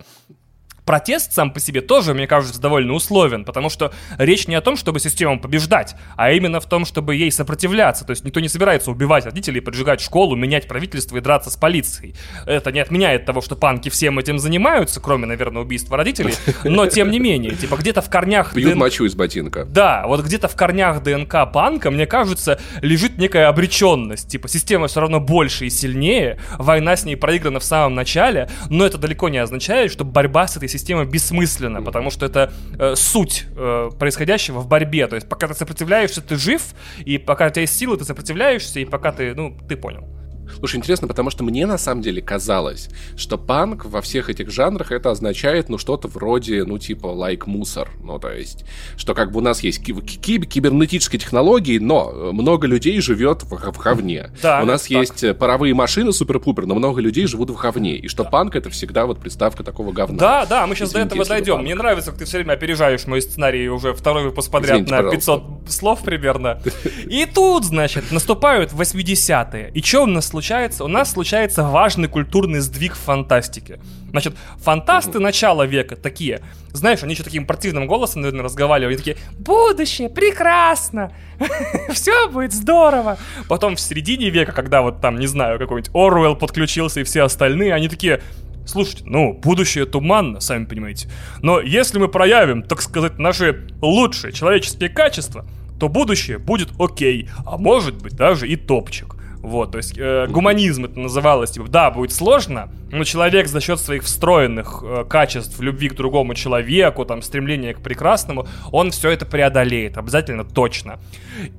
протест 0.87 1.33
сам 1.33 1.51
по 1.51 1.61
себе 1.61 1.83
тоже, 1.83 2.14
мне 2.14 2.27
кажется, 2.27 2.61
довольно 2.61 2.94
условен, 2.94 3.44
потому 3.44 3.68
что 3.68 3.92
речь 4.16 4.46
не 4.46 4.55
о 4.55 4.61
том, 4.62 4.77
чтобы 4.77 5.01
систему 5.01 5.38
побеждать, 5.38 5.96
а 6.16 6.31
именно 6.31 6.61
в 6.61 6.66
том, 6.66 6.87
чтобы 6.87 7.16
ей 7.16 7.31
сопротивляться. 7.31 8.05
То 8.05 8.12
есть 8.12 8.25
никто 8.25 8.40
не 8.40 8.49
собирается 8.49 8.90
убивать 8.90 9.27
родителей, 9.27 9.61
поджигать 9.61 10.01
школу, 10.01 10.37
менять 10.37 10.68
правительство 10.68 11.16
и 11.16 11.20
драться 11.20 11.51
с 11.51 11.57
полицией. 11.57 12.14
Это 12.46 12.72
не 12.72 12.81
отменяет 12.81 13.27
того, 13.27 13.40
что 13.42 13.57
панки 13.57 13.88
всем 13.88 14.18
этим 14.18 14.38
занимаются, 14.38 15.01
кроме, 15.01 15.27
наверное, 15.27 15.62
убийства 15.62 15.96
родителей, 15.96 16.35
но 16.64 16.87
тем 16.87 17.11
не 17.11 17.18
менее, 17.18 17.57
типа 17.57 17.77
где-то 17.77 18.01
в 18.01 18.09
корнях... 18.09 18.55
Пьют 18.55 18.75
ДН... 18.75 18.79
мочу 18.79 19.05
из 19.05 19.14
ботинка. 19.14 19.64
Да, 19.64 20.07
вот 20.07 20.25
где-то 20.25 20.46
в 20.46 20.55
корнях 20.55 21.03
ДНК 21.03 21.51
панка, 21.53 21.90
мне 21.90 22.07
кажется, 22.07 22.61
лежит 22.81 23.18
некая 23.18 23.49
обреченность. 23.49 24.29
Типа 24.29 24.49
система 24.49 24.87
все 24.87 25.01
равно 25.01 25.18
больше 25.18 25.66
и 25.66 25.70
сильнее, 25.70 26.38
война 26.59 26.94
с 26.94 27.05
ней 27.05 27.16
проиграна 27.16 27.59
в 27.59 27.64
самом 27.64 27.96
начале, 27.96 28.49
но 28.70 28.87
это 28.87 28.99
далеко 28.99 29.29
не 29.29 29.38
означает, 29.38 29.90
что 29.90 30.05
борьба 30.05 30.46
с 30.46 30.57
этой 30.57 30.68
система 30.79 31.05
бессмысленна, 31.05 31.83
потому 31.83 32.11
что 32.11 32.27
это 32.27 32.53
э, 32.79 32.95
суть 32.97 33.47
э, 33.57 33.91
происходящего 33.99 34.61
в 34.61 34.69
борьбе. 34.69 35.07
То 35.07 35.17
есть 35.17 35.29
пока 35.29 35.49
ты 35.49 35.55
сопротивляешься, 35.55 36.21
ты 36.21 36.37
жив, 36.37 36.62
и 37.05 37.19
пока 37.19 37.47
у 37.47 37.51
тебя 37.51 37.62
есть 37.62 37.77
силы, 37.77 37.97
ты 37.97 38.05
сопротивляешься, 38.05 38.81
и 38.81 38.85
пока 38.85 39.12
ты, 39.12 39.35
ну, 39.35 39.57
ты 39.69 39.77
понял. 39.77 40.15
Слушай, 40.59 40.77
интересно, 40.77 41.07
потому 41.07 41.31
что 41.31 41.45
мне 41.45 41.67
на 41.67 41.79
самом 41.79 42.03
деле 42.03 42.21
казалось, 42.21 42.89
что 43.17 43.39
панк 43.39 43.85
во 43.85 44.01
всех 44.01 44.31
этих 44.31 44.51
жанрах 44.51 44.93
это 44.93 45.11
означает, 45.11 45.69
ну, 45.69 45.79
что-то 45.79 46.09
вроде, 46.09 46.65
ну, 46.65 46.79
типа, 46.79 47.07
лайк 47.07 47.37
like 47.37 47.51
мусор. 47.51 47.91
Ну, 48.03 48.19
то 48.19 48.33
есть, 48.33 48.65
что 48.97 49.15
как 49.15 49.33
бы 49.33 49.39
у 49.39 49.43
нас 49.43 49.61
есть 49.61 49.83
киб- 49.83 50.05
киб- 50.05 50.47
кибернетические 50.47 51.19
технологии, 51.19 51.79
но 51.79 52.33
много 52.33 52.67
людей 52.67 53.01
живет 53.01 53.43
в, 53.43 53.51
в 53.51 53.79
говне. 53.79 54.31
Да, 54.43 54.63
у 54.63 54.67
нас 54.67 54.83
так. 54.83 54.91
есть 54.91 55.39
паровые 55.39 55.75
машины 55.75 56.13
супер-пупер, 56.13 56.67
но 56.67 56.75
много 56.75 57.01
людей 57.01 57.27
живут 57.27 57.51
в 57.51 57.57
говне. 57.57 57.97
И 57.97 58.09
что 58.09 58.25
да. 58.25 58.31
панк 58.31 58.57
это 58.57 58.71
всегда 58.71 59.07
вот 59.07 59.21
приставка 59.21 59.63
такого 59.65 59.93
говна. 59.93 60.19
Да, 60.19 60.47
да, 60.47 60.67
мы 60.67 60.75
сейчас 60.75 60.91
Извините, 60.91 61.11
до 61.11 61.23
этого 61.23 61.29
дойдем. 61.29 61.63
Мне 61.63 61.75
нравится, 61.75 62.11
как 62.11 62.19
ты 62.19 62.25
все 62.25 62.39
время 62.39 62.53
опережаешь 62.53 63.07
мой 63.07 63.23
сценарий 63.23 63.69
уже 63.69 63.95
второй 63.95 64.25
выпуск 64.25 64.51
подряд 64.51 64.81
Извините, 64.81 65.03
на 65.03 65.11
500 65.11 65.43
пожалуйста. 65.43 65.73
слов 65.73 66.03
примерно. 66.03 66.61
И 67.07 67.27
тут, 67.27 67.65
значит, 67.65 68.11
наступают 68.13 68.73
80-е. 68.73 69.71
И 69.75 69.83
что 69.83 70.03
у 70.03 70.07
нас 70.07 70.27
случается? 70.37 70.85
У 70.85 70.88
нас 70.88 71.12
случается 71.12 71.62
важный 71.62 72.09
культурный 72.09 72.61
сдвиг 72.61 72.92
в 72.92 72.99
фантастике. 72.99 73.81
Значит, 74.11 74.35
фантасты 74.59 75.18
начала 75.18 75.64
века 75.64 75.96
такие, 75.96 76.42
знаешь, 76.72 77.03
они 77.03 77.14
еще 77.14 77.22
таким 77.22 77.46
противным 77.46 77.87
голосом, 77.87 78.20
наверное, 78.20 78.44
разговаривали, 78.44 78.94
они 78.94 78.96
такие, 78.99 79.16
будущее, 79.38 80.11
прекрасно, 80.11 81.11
все 81.90 82.29
будет 82.29 82.53
здорово. 82.53 83.16
Потом 83.49 83.77
в 83.77 83.81
середине 83.81 84.29
века, 84.29 84.53
когда 84.53 84.83
вот 84.83 85.01
там, 85.01 85.18
не 85.18 85.27
знаю, 85.27 85.59
какой-нибудь 85.59 85.90
Оруэлл 85.94 86.37
подключился 86.37 87.01
и 87.01 87.05
все 87.05 87.22
остальные, 87.22 87.72
они 87.72 87.88
такие, 87.88 88.20
Слушайте, 88.66 89.05
ну, 89.07 89.33
будущее 89.33 89.87
туманно, 89.87 90.40
сами 90.40 90.64
понимаете. 90.64 91.09
Но 91.40 91.61
если 91.61 92.01
мы 92.01 92.09
проявим, 92.09 92.64
так 92.64 92.83
сказать, 92.83 93.16
наши 93.16 93.68
лучшие 93.81 94.33
человеческие 94.33 94.88
качества, 94.88 95.46
то 95.79 95.88
будущее 95.88 96.38
будет 96.38 96.70
окей, 96.79 97.29
а 97.46 97.59
может 97.59 98.03
быть 98.03 98.16
даже 98.16 98.49
и 98.49 98.57
топчик. 98.57 99.14
Вот, 99.47 99.71
то 99.71 99.79
есть 99.79 99.97
э, 99.97 100.27
гуманизм 100.29 100.87
это 100.87 100.99
называлось, 100.99 101.53
типа, 101.53 101.69
да, 101.69 101.93
будет 101.93 102.13
сложно, 102.13 102.69
но 102.91 103.05
человек 103.05 103.47
за 103.47 103.61
счет 103.61 103.79
своих 103.79 104.03
встроенных 104.03 104.83
э, 104.83 105.05
качеств 105.09 105.61
любви 105.61 105.89
к 105.89 105.95
другому 105.95 106.35
человеку, 106.35 107.05
там, 107.05 107.23
стремления 107.23 107.73
к 107.73 107.81
прекрасному, 107.81 108.49
он 108.73 108.91
все 108.91 109.11
это 109.11 109.25
преодолеет, 109.25 109.99
обязательно 109.99 110.43
точно. 110.43 110.99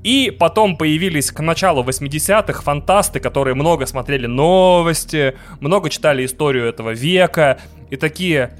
И 0.04 0.36
потом 0.38 0.76
появились 0.76 1.32
к 1.32 1.40
началу 1.40 1.82
80-х 1.82 2.62
фантасты, 2.62 3.22
которые 3.22 3.54
много 3.54 3.86
смотрели 3.86 4.28
новости, 4.28 5.38
много 5.62 5.90
читали 5.90 6.26
историю 6.26 6.66
этого 6.66 6.90
века, 6.90 7.58
и 7.90 7.96
такие... 7.96 8.52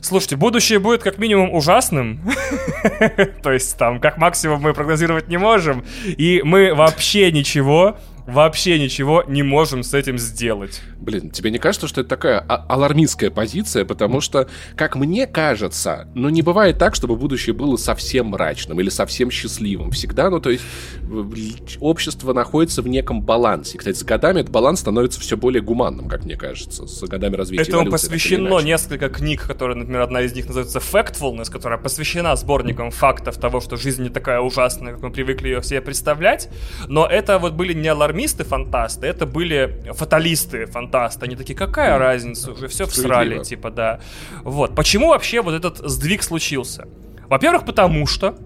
Слушайте, 0.00 0.36
будущее 0.36 0.80
будет 0.80 1.02
как 1.02 1.16
минимум 1.16 1.54
ужасным. 1.54 2.20
То 3.42 3.52
есть 3.52 3.78
там 3.78 4.00
как 4.00 4.18
максимум 4.18 4.60
мы 4.60 4.74
прогнозировать 4.74 5.28
не 5.28 5.38
можем. 5.38 5.82
И 6.04 6.42
мы 6.44 6.74
вообще 6.74 7.32
ничего 7.32 7.96
вообще 8.26 8.78
ничего 8.78 9.24
не 9.26 9.42
можем 9.42 9.82
с 9.82 9.94
этим 9.94 10.18
сделать. 10.18 10.80
Блин, 10.98 11.30
тебе 11.30 11.50
не 11.50 11.58
кажется, 11.58 11.86
что 11.88 12.00
это 12.00 12.10
такая 12.10 12.38
а- 12.40 12.64
алармистская 12.68 13.30
позиция? 13.30 13.84
Потому 13.84 14.20
что, 14.20 14.48
как 14.76 14.96
мне 14.96 15.26
кажется, 15.26 16.08
ну 16.14 16.28
не 16.28 16.42
бывает 16.42 16.78
так, 16.78 16.94
чтобы 16.94 17.16
будущее 17.16 17.54
было 17.54 17.76
совсем 17.76 18.28
мрачным 18.28 18.80
или 18.80 18.88
совсем 18.88 19.30
счастливым. 19.30 19.90
Всегда, 19.90 20.30
ну 20.30 20.40
то 20.40 20.50
есть 20.50 20.64
общество 21.80 22.32
находится 22.32 22.82
в 22.82 22.88
неком 22.88 23.22
балансе. 23.22 23.78
Кстати, 23.78 23.96
с 23.96 24.02
годами 24.02 24.40
этот 24.40 24.52
баланс 24.52 24.80
становится 24.80 25.20
все 25.20 25.36
более 25.36 25.62
гуманным, 25.62 26.08
как 26.08 26.24
мне 26.24 26.36
кажется, 26.36 26.86
с 26.86 27.02
годами 27.02 27.36
развития 27.36 27.62
Этому 27.70 27.90
посвящено 27.90 28.60
несколько 28.60 29.08
книг, 29.08 29.46
которые, 29.46 29.76
например, 29.76 30.02
одна 30.02 30.22
из 30.22 30.34
них 30.34 30.46
называется 30.46 30.78
Factfulness, 30.78 31.50
которая 31.50 31.78
посвящена 31.78 32.34
сборникам 32.36 32.90
фактов 32.90 33.36
того, 33.38 33.60
что 33.60 33.76
жизнь 33.76 34.02
не 34.02 34.08
такая 34.08 34.40
ужасная, 34.40 34.94
как 34.94 35.02
мы 35.02 35.10
привыкли 35.10 35.48
ее 35.48 35.62
себе 35.62 35.80
представлять. 35.80 36.48
Но 36.88 37.06
это 37.06 37.38
вот 37.38 37.52
были 37.52 37.72
не 37.74 37.88
алармистские 37.88 38.13
конформисты 38.14 38.44
фантасты, 38.44 39.06
это 39.08 39.26
были 39.26 39.82
фаталисты 39.92 40.66
фантасты. 40.66 41.26
Они 41.26 41.36
такие, 41.36 41.54
какая 41.56 41.98
разница, 41.98 42.52
уже 42.52 42.68
все 42.68 42.86
всрали, 42.86 43.42
типа, 43.42 43.70
да. 43.70 44.00
Вот. 44.44 44.74
Почему 44.76 45.08
вообще 45.08 45.42
вот 45.42 45.54
этот 45.54 45.78
сдвиг 45.78 46.22
случился? 46.22 46.86
Во-первых, 47.28 47.64
потому 47.64 48.06
что 48.06 48.36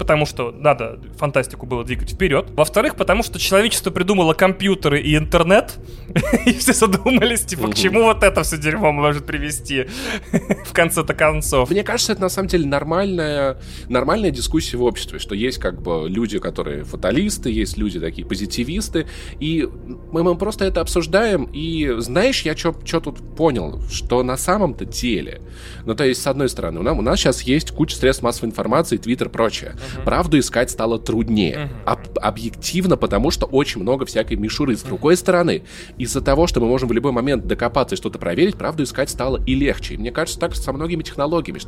потому 0.00 0.24
что 0.24 0.50
надо 0.50 0.98
фантастику 1.18 1.66
было 1.66 1.84
двигать 1.84 2.12
вперед. 2.12 2.46
Во-вторых, 2.56 2.96
потому 2.96 3.22
что 3.22 3.38
человечество 3.38 3.90
придумало 3.90 4.32
компьютеры 4.32 4.98
и 4.98 5.14
интернет, 5.14 5.76
и 6.46 6.54
все 6.54 6.72
задумались, 6.72 7.42
типа, 7.42 7.68
к 7.68 7.74
чему 7.74 8.04
вот 8.04 8.22
это 8.22 8.42
все 8.42 8.56
дерьмо 8.56 8.92
может 8.92 9.26
привести 9.26 9.88
в 10.64 10.72
конце-то 10.72 11.12
концов. 11.12 11.70
Мне 11.70 11.84
кажется, 11.84 12.12
это 12.12 12.22
на 12.22 12.30
самом 12.30 12.48
деле 12.48 12.66
нормальная, 12.66 13.58
нормальная 13.90 14.30
дискуссия 14.30 14.78
в 14.78 14.84
обществе, 14.84 15.18
что 15.18 15.34
есть 15.34 15.58
как 15.58 15.82
бы 15.82 16.08
люди, 16.08 16.38
которые 16.38 16.84
фаталисты, 16.84 17.50
есть 17.50 17.76
люди 17.76 18.00
такие 18.00 18.26
позитивисты, 18.26 19.06
и 19.38 19.68
мы, 20.12 20.22
мы 20.22 20.34
просто 20.34 20.64
это 20.64 20.80
обсуждаем, 20.80 21.44
и 21.52 21.96
знаешь, 21.98 22.40
я 22.42 22.56
что 22.56 22.72
тут 23.00 23.36
понял, 23.36 23.82
что 23.90 24.22
на 24.22 24.38
самом-то 24.38 24.86
деле, 24.86 25.42
ну 25.84 25.94
то 25.94 26.04
есть, 26.04 26.22
с 26.22 26.26
одной 26.26 26.48
стороны, 26.48 26.80
у 26.80 26.82
нас, 26.82 26.98
у 26.98 27.02
нас 27.02 27.18
сейчас 27.20 27.42
есть 27.42 27.72
куча 27.72 27.96
средств 27.96 28.22
массовой 28.22 28.48
информации, 28.48 28.96
твиттер, 28.96 29.28
прочее. 29.28 29.76
Правду 30.04 30.38
искать 30.38 30.70
стало 30.70 30.98
труднее. 30.98 31.70
Об- 31.84 32.18
объективно, 32.20 32.96
потому 32.96 33.30
что 33.30 33.46
очень 33.46 33.80
много 33.80 34.06
всякой 34.06 34.36
мишуры. 34.36 34.76
С 34.76 34.82
другой 34.82 35.16
стороны, 35.16 35.62
из-за 35.98 36.20
того, 36.20 36.46
что 36.46 36.60
мы 36.60 36.66
можем 36.66 36.88
в 36.88 36.92
любой 36.92 37.12
момент 37.12 37.46
докопаться 37.46 37.94
и 37.94 37.98
что-то 37.98 38.18
проверить, 38.18 38.56
правду 38.56 38.82
искать 38.82 39.10
стало 39.10 39.42
и 39.44 39.54
легче. 39.54 39.94
И 39.94 39.98
мне 39.98 40.10
кажется, 40.10 40.38
так 40.38 40.54
со 40.54 40.72
многими 40.72 41.02
технологиями. 41.02 41.60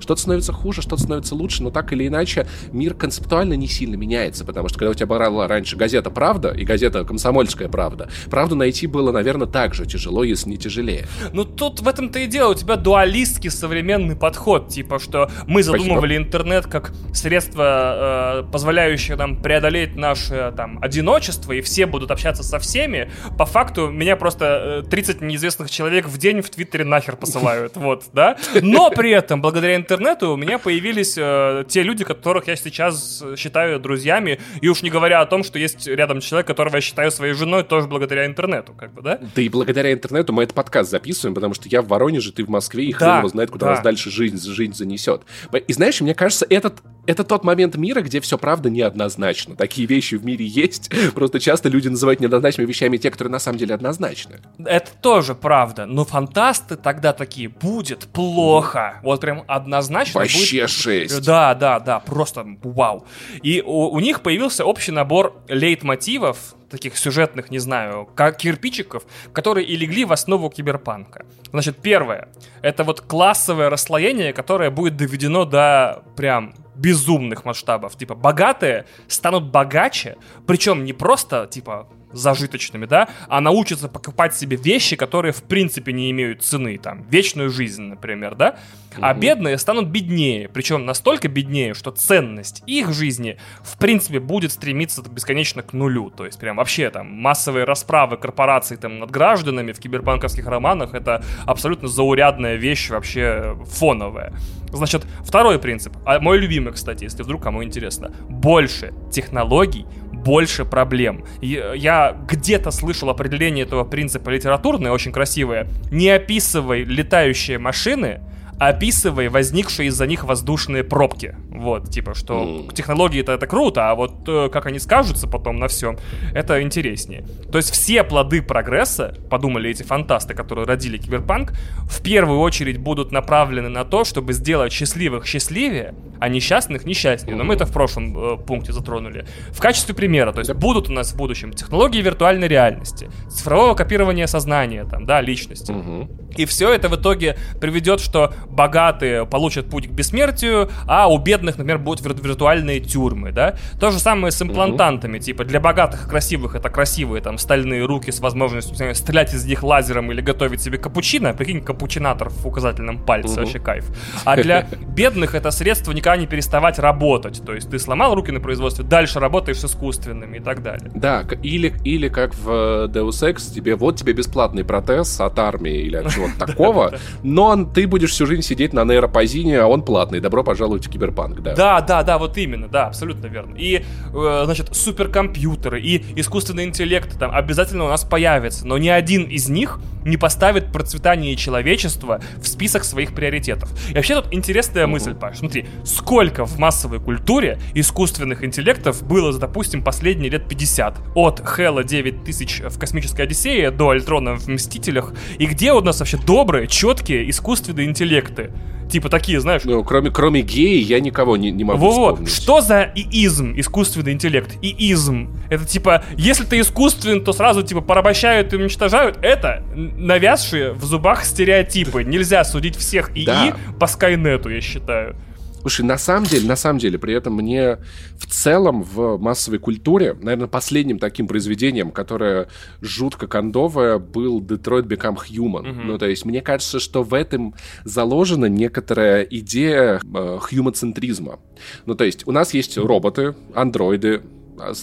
Что-то 0.00 0.20
становится 0.20 0.52
хуже, 0.52 0.82
что-то 0.82 1.02
становится 1.02 1.34
лучше, 1.34 1.62
но 1.62 1.70
так 1.70 1.92
или 1.92 2.06
иначе 2.06 2.46
мир 2.72 2.94
концептуально 2.94 3.54
не 3.54 3.66
сильно 3.68 3.96
меняется, 3.96 4.44
потому 4.44 4.68
что 4.68 4.78
когда 4.78 4.90
у 4.90 4.94
тебя 4.94 5.06
была 5.06 5.46
раньше 5.48 5.76
газета 5.76 6.10
«Правда» 6.10 6.50
и 6.50 6.64
газета 6.64 7.04
«Комсомольская 7.04 7.68
правда», 7.68 8.10
правду 8.30 8.56
найти 8.56 8.86
было, 8.86 9.12
наверное, 9.12 9.46
так 9.46 9.74
же 9.74 9.86
тяжело, 9.86 10.24
если 10.24 10.50
не 10.50 10.56
тяжелее. 10.56 11.06
Ну 11.32 11.44
тут 11.44 11.80
в 11.80 11.88
этом-то 11.88 12.18
и 12.18 12.26
дело, 12.26 12.52
у 12.52 12.54
тебя 12.54 12.76
дуалистский 12.76 13.50
современный 13.50 14.16
подход, 14.16 14.68
типа, 14.68 14.98
что 14.98 15.30
мы 15.46 15.62
задумывали 15.62 16.14
Спасибо. 16.14 16.26
интернет 16.26 16.66
как 16.66 16.92
средство 17.12 17.67
э, 17.68 18.50
позволяющее 18.50 19.16
нам 19.16 19.40
преодолеть 19.40 19.96
наше 19.96 20.52
там 20.56 20.78
одиночество, 20.82 21.52
и 21.52 21.60
все 21.60 21.86
будут 21.86 22.10
общаться 22.10 22.42
со 22.42 22.58
всеми, 22.58 23.10
по 23.36 23.46
факту 23.46 23.88
меня 23.90 24.16
просто 24.16 24.84
30 24.88 25.22
э, 25.22 25.24
неизвестных 25.24 25.70
человек 25.70 26.06
в 26.06 26.18
день 26.18 26.42
в 26.42 26.50
Твиттере 26.50 26.84
нахер 26.84 27.16
посылают, 27.16 27.72
вот, 27.76 28.04
да? 28.12 28.36
Но 28.60 28.90
при 28.90 29.10
этом, 29.10 29.40
благодаря 29.40 29.76
интернету, 29.76 30.32
у 30.32 30.36
меня 30.36 30.58
появились 30.58 31.16
э, 31.16 31.64
те 31.68 31.82
люди, 31.82 32.04
которых 32.04 32.48
я 32.48 32.56
сейчас 32.56 33.22
считаю 33.36 33.80
друзьями, 33.80 34.40
и 34.60 34.68
уж 34.68 34.82
не 34.82 34.90
говоря 34.90 35.20
о 35.20 35.26
том, 35.26 35.44
что 35.44 35.58
есть 35.58 35.86
рядом 35.86 36.20
человек, 36.20 36.46
которого 36.46 36.76
я 36.76 36.80
считаю 36.80 37.10
своей 37.10 37.34
женой, 37.34 37.64
тоже 37.64 37.88
благодаря 37.88 38.26
интернету, 38.26 38.72
как 38.72 38.92
бы, 38.92 39.02
да? 39.02 39.18
Да 39.34 39.42
и 39.42 39.48
благодаря 39.48 39.92
интернету 39.92 40.32
мы 40.32 40.44
этот 40.44 40.54
подкаст 40.54 40.90
записываем, 40.90 41.34
потому 41.34 41.54
что 41.54 41.68
я 41.68 41.82
в 41.82 41.88
Воронеже, 41.88 42.32
ты 42.32 42.44
в 42.44 42.48
Москве, 42.48 42.84
и 42.84 42.92
хрен 42.92 43.18
его 43.18 43.28
знает, 43.28 43.50
куда 43.50 43.66
да. 43.66 43.72
нас 43.72 43.82
дальше 43.82 44.10
жизнь, 44.10 44.38
жизнь 44.38 44.74
занесет. 44.74 45.22
И 45.66 45.72
знаешь, 45.72 46.00
мне 46.00 46.14
кажется, 46.14 46.46
этот, 46.48 46.82
это 47.06 47.24
тот 47.24 47.44
момент 47.48 47.76
мира, 47.76 48.00
где 48.02 48.20
все 48.20 48.38
правда 48.38 48.70
неоднозначно. 48.70 49.56
Такие 49.56 49.86
вещи 49.86 50.14
в 50.14 50.24
мире 50.24 50.46
есть, 50.46 50.90
просто 51.14 51.40
часто 51.40 51.68
люди 51.68 51.88
называют 51.88 52.20
неоднозначными 52.20 52.68
вещами 52.68 52.96
те, 52.96 53.10
которые 53.10 53.32
на 53.32 53.38
самом 53.38 53.58
деле 53.58 53.74
однозначны. 53.74 54.40
Это 54.64 54.90
тоже 55.00 55.34
правда, 55.34 55.86
но 55.86 56.04
фантасты 56.04 56.76
тогда 56.76 57.12
такие, 57.12 57.48
будет 57.48 58.06
плохо. 58.12 59.00
Вот 59.02 59.20
прям 59.20 59.44
однозначно 59.46 60.20
Вообще 60.20 60.62
будет... 60.62 60.70
шесть. 60.70 61.24
Да, 61.24 61.54
да, 61.54 61.80
да, 61.80 62.00
просто 62.00 62.46
вау. 62.62 63.06
И 63.42 63.62
у, 63.64 63.88
у 63.88 64.00
них 64.00 64.20
появился 64.20 64.64
общий 64.64 64.92
набор 64.92 65.34
лейтмотивов, 65.48 66.54
таких 66.68 66.96
сюжетных, 66.96 67.50
не 67.50 67.58
знаю, 67.58 68.08
как 68.14 68.36
кирпичиков, 68.36 69.04
которые 69.32 69.66
и 69.66 69.76
легли 69.76 70.04
в 70.04 70.12
основу 70.12 70.50
киберпанка. 70.50 71.24
Значит, 71.50 71.78
первое, 71.78 72.28
это 72.62 72.84
вот 72.84 73.00
классовое 73.00 73.70
расслоение, 73.70 74.32
которое 74.32 74.70
будет 74.70 74.96
доведено 74.96 75.44
до 75.44 76.02
прям 76.16 76.54
безумных 76.78 77.44
масштабов. 77.44 77.96
Типа, 77.96 78.14
богатые 78.14 78.86
станут 79.08 79.50
богаче, 79.50 80.16
причем 80.46 80.84
не 80.84 80.92
просто, 80.92 81.46
типа, 81.46 81.88
зажиточными, 82.12 82.86
да, 82.86 83.08
а 83.28 83.40
научатся 83.40 83.88
покупать 83.88 84.34
себе 84.34 84.56
вещи, 84.56 84.96
которые 84.96 85.32
в 85.32 85.42
принципе 85.42 85.92
не 85.92 86.10
имеют 86.10 86.42
цены, 86.42 86.78
там, 86.78 87.02
вечную 87.10 87.50
жизнь, 87.50 87.82
например, 87.82 88.34
да, 88.34 88.58
а 89.00 89.14
бедные 89.14 89.58
станут 89.58 89.88
беднее, 89.88 90.48
причем 90.48 90.84
настолько 90.84 91.28
беднее, 91.28 91.74
что 91.74 91.90
ценность 91.90 92.62
их 92.66 92.92
жизни 92.92 93.38
в 93.62 93.78
принципе 93.78 94.18
будет 94.18 94.52
стремиться 94.52 95.02
бесконечно 95.02 95.62
к 95.62 95.72
нулю, 95.72 96.10
то 96.10 96.24
есть 96.24 96.38
прям 96.38 96.56
вообще 96.56 96.90
там 96.90 97.06
массовые 97.08 97.64
расправы 97.64 98.16
корпораций 98.16 98.76
там 98.76 98.98
над 98.98 99.10
гражданами 99.10 99.72
в 99.72 99.78
кибербанковских 99.78 100.46
романах 100.46 100.94
это 100.94 101.22
абсолютно 101.44 101.88
заурядная 101.88 102.56
вещь 102.56 102.90
вообще 102.90 103.56
фоновая. 103.66 104.32
Значит, 104.72 105.06
второй 105.20 105.58
принцип, 105.58 105.96
а 106.04 106.20
мой 106.20 106.38
любимый, 106.38 106.72
кстати, 106.72 107.04
если 107.04 107.22
вдруг 107.22 107.42
кому 107.42 107.64
интересно, 107.64 108.12
больше 108.28 108.92
технологий, 109.10 109.86
больше 110.28 110.66
проблем. 110.66 111.24
Я 111.40 112.14
где-то 112.28 112.70
слышал 112.70 113.08
определение 113.08 113.64
этого 113.64 113.84
принципа 113.84 114.28
литературное, 114.28 114.92
очень 114.92 115.10
красивое. 115.10 115.68
Не 115.90 116.10
описывай 116.10 116.84
летающие 116.84 117.58
машины, 117.58 118.20
описывай 118.60 119.28
возникшие 119.28 119.88
из-за 119.88 120.06
них 120.06 120.24
воздушные 120.24 120.84
пробки. 120.84 121.34
Вот, 121.58 121.90
типа, 121.90 122.14
что 122.14 122.42
mm. 122.42 122.74
технологии 122.74 123.20
это, 123.20 123.46
круто, 123.46 123.90
а 123.90 123.94
вот 123.96 124.28
э, 124.28 124.48
как 124.48 124.66
они 124.66 124.78
скажутся 124.78 125.26
потом 125.26 125.58
на 125.58 125.66
всем, 125.66 125.98
это 126.32 126.62
интереснее. 126.62 127.24
То 127.50 127.58
есть 127.58 127.70
все 127.72 128.04
плоды 128.04 128.42
прогресса, 128.42 129.16
подумали 129.28 129.70
эти 129.70 129.82
фантасты, 129.82 130.34
которые 130.34 130.66
родили 130.66 130.98
киберпанк, 130.98 131.52
в 131.82 132.00
первую 132.02 132.38
очередь 132.38 132.78
будут 132.78 133.10
направлены 133.10 133.68
на 133.68 133.84
то, 133.84 134.04
чтобы 134.04 134.32
сделать 134.34 134.72
счастливых 134.72 135.26
счастливее, 135.26 135.94
а 136.20 136.28
несчастных 136.28 136.84
несчастнее. 136.84 137.34
Но 137.34 137.42
мы 137.42 137.54
это 137.54 137.66
в 137.66 137.72
прошлом 137.72 138.16
э, 138.16 138.36
пункте 138.36 138.72
затронули. 138.72 139.26
В 139.50 139.60
качестве 139.60 139.94
примера, 139.94 140.32
то 140.32 140.38
есть 140.38 140.52
будут 140.54 140.88
у 140.88 140.92
нас 140.92 141.12
в 141.12 141.16
будущем 141.16 141.52
технологии 141.52 142.00
виртуальной 142.00 142.46
реальности, 142.46 143.10
цифрового 143.28 143.74
копирования 143.74 144.26
сознания, 144.26 144.84
там, 144.84 145.06
да, 145.06 145.20
личности. 145.20 145.72
Mm-hmm. 145.72 146.34
И 146.36 146.44
все 146.44 146.72
это 146.72 146.88
в 146.88 146.94
итоге 146.94 147.36
приведет, 147.60 148.00
что 148.00 148.32
богатые 148.48 149.26
получат 149.26 149.68
путь 149.68 149.88
к 149.88 149.90
бессмертию, 149.90 150.70
а 150.86 151.08
у 151.08 151.18
бедных, 151.18 151.47
например, 151.56 151.78
будут 151.78 152.04
вир- 152.04 152.20
виртуальные 152.20 152.80
тюрьмы, 152.80 153.32
да? 153.32 153.56
То 153.80 153.90
же 153.90 153.98
самое 153.98 154.30
с 154.30 154.42
имплантантами, 154.42 155.18
mm-hmm. 155.18 155.22
типа 155.22 155.44
для 155.44 155.60
богатых 155.60 156.06
и 156.06 156.10
красивых 156.10 156.54
это 156.54 156.68
красивые 156.68 157.22
там 157.22 157.38
стальные 157.38 157.84
руки 157.84 158.10
с 158.10 158.20
возможностью 158.20 158.76
знаю, 158.76 158.94
стрелять 158.94 159.34
из 159.34 159.44
них 159.46 159.62
лазером 159.62 160.10
или 160.12 160.20
готовить 160.20 160.60
себе 160.60 160.78
капучино, 160.78 161.32
прикинь, 161.34 161.62
капучинатор 161.62 162.28
в 162.28 162.46
указательном 162.46 163.04
пальце, 163.04 163.34
mm-hmm. 163.34 163.40
вообще 163.40 163.58
кайф. 163.58 163.90
А 164.24 164.36
для 164.36 164.66
бедных 164.96 165.34
это 165.34 165.50
средство 165.50 165.92
никогда 165.92 166.16
не 166.16 166.26
переставать 166.26 166.78
работать, 166.78 167.42
то 167.44 167.54
есть 167.54 167.70
ты 167.70 167.78
сломал 167.78 168.14
руки 168.14 168.30
на 168.32 168.40
производстве, 168.40 168.84
дальше 168.84 169.20
работаешь 169.20 169.58
с 169.58 169.64
искусственными 169.64 170.38
и 170.38 170.40
так 170.40 170.62
далее. 170.62 170.90
Да, 170.94 171.24
или, 171.42 171.74
или 171.84 172.08
как 172.08 172.34
в 172.34 172.50
э, 172.50 172.88
Deus 172.88 173.22
Ex, 173.22 173.54
тебе 173.54 173.76
вот 173.76 173.96
тебе 173.96 174.12
бесплатный 174.12 174.64
протез 174.64 175.20
от 175.20 175.38
армии 175.38 175.82
или 175.82 175.96
от 175.96 176.10
чего-то 176.14 176.46
такого, 176.46 176.98
но 177.22 177.64
ты 177.64 177.86
будешь 177.86 178.10
всю 178.10 178.26
жизнь 178.26 178.42
сидеть 178.42 178.72
на 178.72 178.84
нейропозине, 178.84 179.60
а 179.60 179.66
он 179.66 179.82
платный. 179.82 180.20
Добро 180.20 180.44
пожаловать 180.44 180.86
в 180.86 180.90
киберпанк, 180.90 181.37
да. 181.40 181.54
Да, 181.54 181.80
да, 181.80 182.02
да, 182.02 182.18
вот 182.18 182.36
именно, 182.38 182.68
да, 182.68 182.86
абсолютно 182.86 183.26
верно. 183.26 183.56
И, 183.56 183.84
э, 184.12 184.42
значит, 184.44 184.74
суперкомпьютеры 184.74 185.80
и 185.80 186.04
искусственный 186.16 186.64
интеллект 186.64 187.18
там 187.18 187.30
обязательно 187.30 187.84
у 187.84 187.88
нас 187.88 188.04
появятся, 188.04 188.66
но 188.66 188.78
ни 188.78 188.88
один 188.88 189.24
из 189.24 189.48
них 189.48 189.80
не 190.04 190.16
поставит 190.16 190.72
процветание 190.72 191.36
человечества 191.36 192.20
в 192.36 192.48
список 192.48 192.84
своих 192.84 193.14
приоритетов. 193.14 193.70
И 193.90 193.94
вообще 193.94 194.14
тут 194.14 194.32
интересная 194.32 194.84
uh-huh. 194.84 194.88
мысль, 194.88 195.14
Паш. 195.14 195.38
Смотри, 195.38 195.66
сколько 195.84 196.46
в 196.46 196.58
массовой 196.58 197.00
культуре 197.00 197.58
искусственных 197.74 198.42
интеллектов 198.42 199.02
было 199.02 199.32
за, 199.32 199.40
допустим, 199.40 199.82
последние 199.82 200.30
лет 200.30 200.48
50. 200.48 200.98
От 201.14 201.46
Хэлла 201.46 201.84
9000 201.84 202.62
в 202.68 202.78
Космической 202.78 203.22
Одиссее 203.22 203.70
до 203.70 203.90
Альтрона 203.90 204.36
в 204.36 204.48
Мстителях. 204.48 205.12
И 205.38 205.46
где 205.46 205.72
у 205.72 205.80
нас 205.80 205.98
вообще 206.00 206.16
добрые, 206.16 206.66
четкие 206.66 207.28
искусственные 207.30 207.86
интеллекты? 207.86 208.50
Типа 208.90 209.08
такие, 209.08 209.40
знаешь... 209.40 209.62
Ну, 209.64 209.84
кроме, 209.84 210.10
кроме 210.10 210.42
геи 210.42 210.82
я 210.82 211.00
никого 211.00 211.36
не, 211.36 211.50
не 211.50 211.64
могу 211.64 211.78
Во-во, 211.78 212.12
вспомнить. 212.12 212.34
Что 212.34 212.60
за 212.60 212.90
иизм, 212.94 213.52
искусственный 213.56 214.12
интеллект? 214.12 214.56
Иизм. 214.62 215.30
Это 215.50 215.64
типа, 215.64 216.04
если 216.16 216.44
ты 216.44 216.60
искусственный, 216.60 217.20
то 217.20 217.32
сразу 217.32 217.62
типа 217.62 217.80
порабощают 217.80 218.52
и 218.52 218.56
уничтожают. 218.56 219.18
Это 219.22 219.62
навязшие 219.74 220.72
в 220.72 220.84
зубах 220.84 221.24
стереотипы. 221.24 222.02
Нельзя 222.02 222.44
судить 222.44 222.76
всех 222.76 223.16
ИИ 223.16 223.24
да. 223.24 223.56
по 223.78 223.86
Скайнету, 223.86 224.48
я 224.48 224.60
считаю. 224.60 225.16
Слушай, 225.60 225.84
на 225.84 225.98
самом 225.98 226.24
деле, 226.24 226.46
на 226.48 226.56
самом 226.56 226.78
деле, 226.78 226.98
при 226.98 227.14
этом 227.14 227.34
мне 227.34 227.78
в 228.16 228.26
целом 228.26 228.82
в 228.82 229.18
массовой 229.18 229.58
культуре, 229.58 230.14
наверное, 230.14 230.48
последним 230.48 230.98
таким 230.98 231.26
произведением, 231.26 231.90
которое 231.90 232.48
жутко 232.80 233.26
кондовое, 233.26 233.98
был 233.98 234.40
Detroit 234.40 234.84
Become 234.84 235.18
Human. 235.28 235.64
Mm-hmm. 235.64 235.84
Ну, 235.84 235.98
то 235.98 236.06
есть, 236.06 236.24
мне 236.24 236.40
кажется, 236.40 236.80
что 236.80 237.02
в 237.02 237.14
этом 237.14 237.54
заложена 237.84 238.46
некоторая 238.46 239.22
идея 239.22 240.00
э, 240.02 240.38
хьюмоцентризма. 240.40 241.40
Ну, 241.86 241.94
то 241.94 242.04
есть, 242.04 242.26
у 242.26 242.32
нас 242.32 242.54
есть 242.54 242.78
роботы, 242.78 243.34
андроиды, 243.54 244.22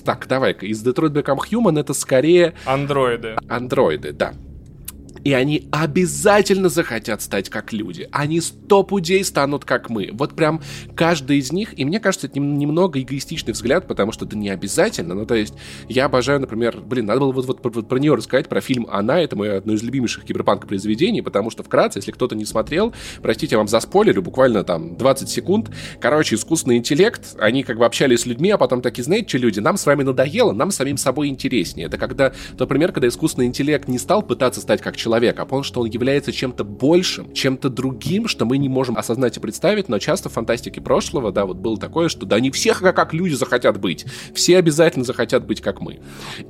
Так, 0.04 0.28
давай-ка, 0.28 0.66
из 0.66 0.86
Detroit 0.86 1.14
Become 1.14 1.40
Human 1.52 1.80
это 1.80 1.94
скорее... 1.94 2.54
Андроиды. 2.66 3.36
Андроиды, 3.48 4.14
да 4.14 4.34
и 5.26 5.34
они 5.34 5.68
обязательно 5.72 6.70
захотят 6.70 7.20
стать 7.20 7.50
как 7.50 7.74
люди. 7.74 8.08
Они 8.12 8.40
сто 8.40 8.84
пудей 8.84 9.24
станут 9.24 9.66
как 9.66 9.90
мы. 9.90 10.12
Вот 10.14 10.36
прям 10.36 10.62
каждый 10.96 11.40
из 11.40 11.52
них, 11.52 11.78
и 11.78 11.84
мне 11.84 12.00
кажется, 12.00 12.28
это 12.28 12.40
немного 12.40 13.02
эгоистичный 13.02 13.54
взгляд, 13.54 13.88
потому 13.88 14.12
что 14.12 14.26
это 14.26 14.38
не 14.38 14.50
обязательно. 14.50 15.16
Ну, 15.16 15.26
то 15.26 15.34
есть, 15.34 15.56
я 15.90 16.06
обожаю, 16.06 16.40
например, 16.40 16.80
блин, 16.80 17.08
надо 17.08 17.22
было 17.22 17.32
вот, 17.32 17.48
вот, 17.48 17.76
вот 17.76 17.90
про 17.90 17.98
нее 17.98 18.14
рассказать, 18.14 18.48
про 18.48 18.62
фильм 18.62 18.86
«Она», 18.92 19.20
это 19.20 19.36
мое 19.36 19.58
одно 19.58 19.74
из 19.74 19.82
любимейших 19.82 20.26
киберпанк 20.26 20.68
произведений, 20.68 21.24
потому 21.24 21.50
что 21.50 21.64
вкратце, 21.64 21.98
если 21.98 22.12
кто-то 22.12 22.36
не 22.36 22.46
смотрел, 22.46 22.94
простите, 23.24 23.56
я 23.56 23.58
вам 23.58 23.68
заспойлерю, 23.68 24.22
буквально 24.22 24.64
там 24.64 24.96
20 24.96 25.28
секунд. 25.28 25.72
Короче, 26.00 26.36
искусственный 26.36 26.78
интеллект, 26.78 27.36
они 27.40 27.64
как 27.64 27.80
бы 27.80 27.86
общались 27.88 28.22
с 28.22 28.26
людьми, 28.28 28.52
а 28.52 28.60
потом 28.60 28.84
такие, 28.84 29.04
знаете, 29.04 29.28
что 29.30 29.38
люди, 29.40 29.60
нам 29.60 29.78
с 29.78 29.88
вами 29.88 30.04
надоело, 30.04 30.52
нам 30.52 30.70
самим 30.70 30.98
собой 30.98 31.30
интереснее. 31.30 31.88
Это 31.88 31.98
когда, 31.98 32.32
например, 32.60 32.92
когда 32.92 33.08
искусственный 33.08 33.48
интеллект 33.48 33.88
не 33.88 33.98
стал 33.98 34.22
пытаться 34.22 34.62
стать 34.62 34.82
как 34.82 34.96
человек, 34.96 35.15
человек, 35.16 35.40
а 35.40 35.46
понял, 35.46 35.64
что 35.64 35.82
он 35.82 35.88
является 35.88 36.32
чем-то 36.34 36.66
большим, 36.66 37.34
чем-то 37.34 37.70
другим, 37.70 38.28
что 38.28 38.46
мы 38.46 38.58
не 38.58 38.68
можем 38.68 38.98
осознать 38.98 39.38
и 39.38 39.40
представить, 39.40 39.88
но 39.88 39.98
часто 39.98 40.30
в 40.30 40.34
фантастике 40.34 40.82
прошлого, 40.82 41.32
да, 41.32 41.46
вот 41.46 41.58
было 41.58 41.78
такое, 41.78 42.10
что 42.10 42.26
да, 42.26 42.40
не 42.40 42.52
все 42.52 42.74
как, 42.74 42.96
как 42.96 43.14
люди 43.14 43.34
захотят 43.34 43.80
быть, 43.80 44.06
все 44.34 44.58
обязательно 44.58 45.06
захотят 45.06 45.46
быть 45.46 45.62
как 45.62 45.80
мы. 45.80 46.00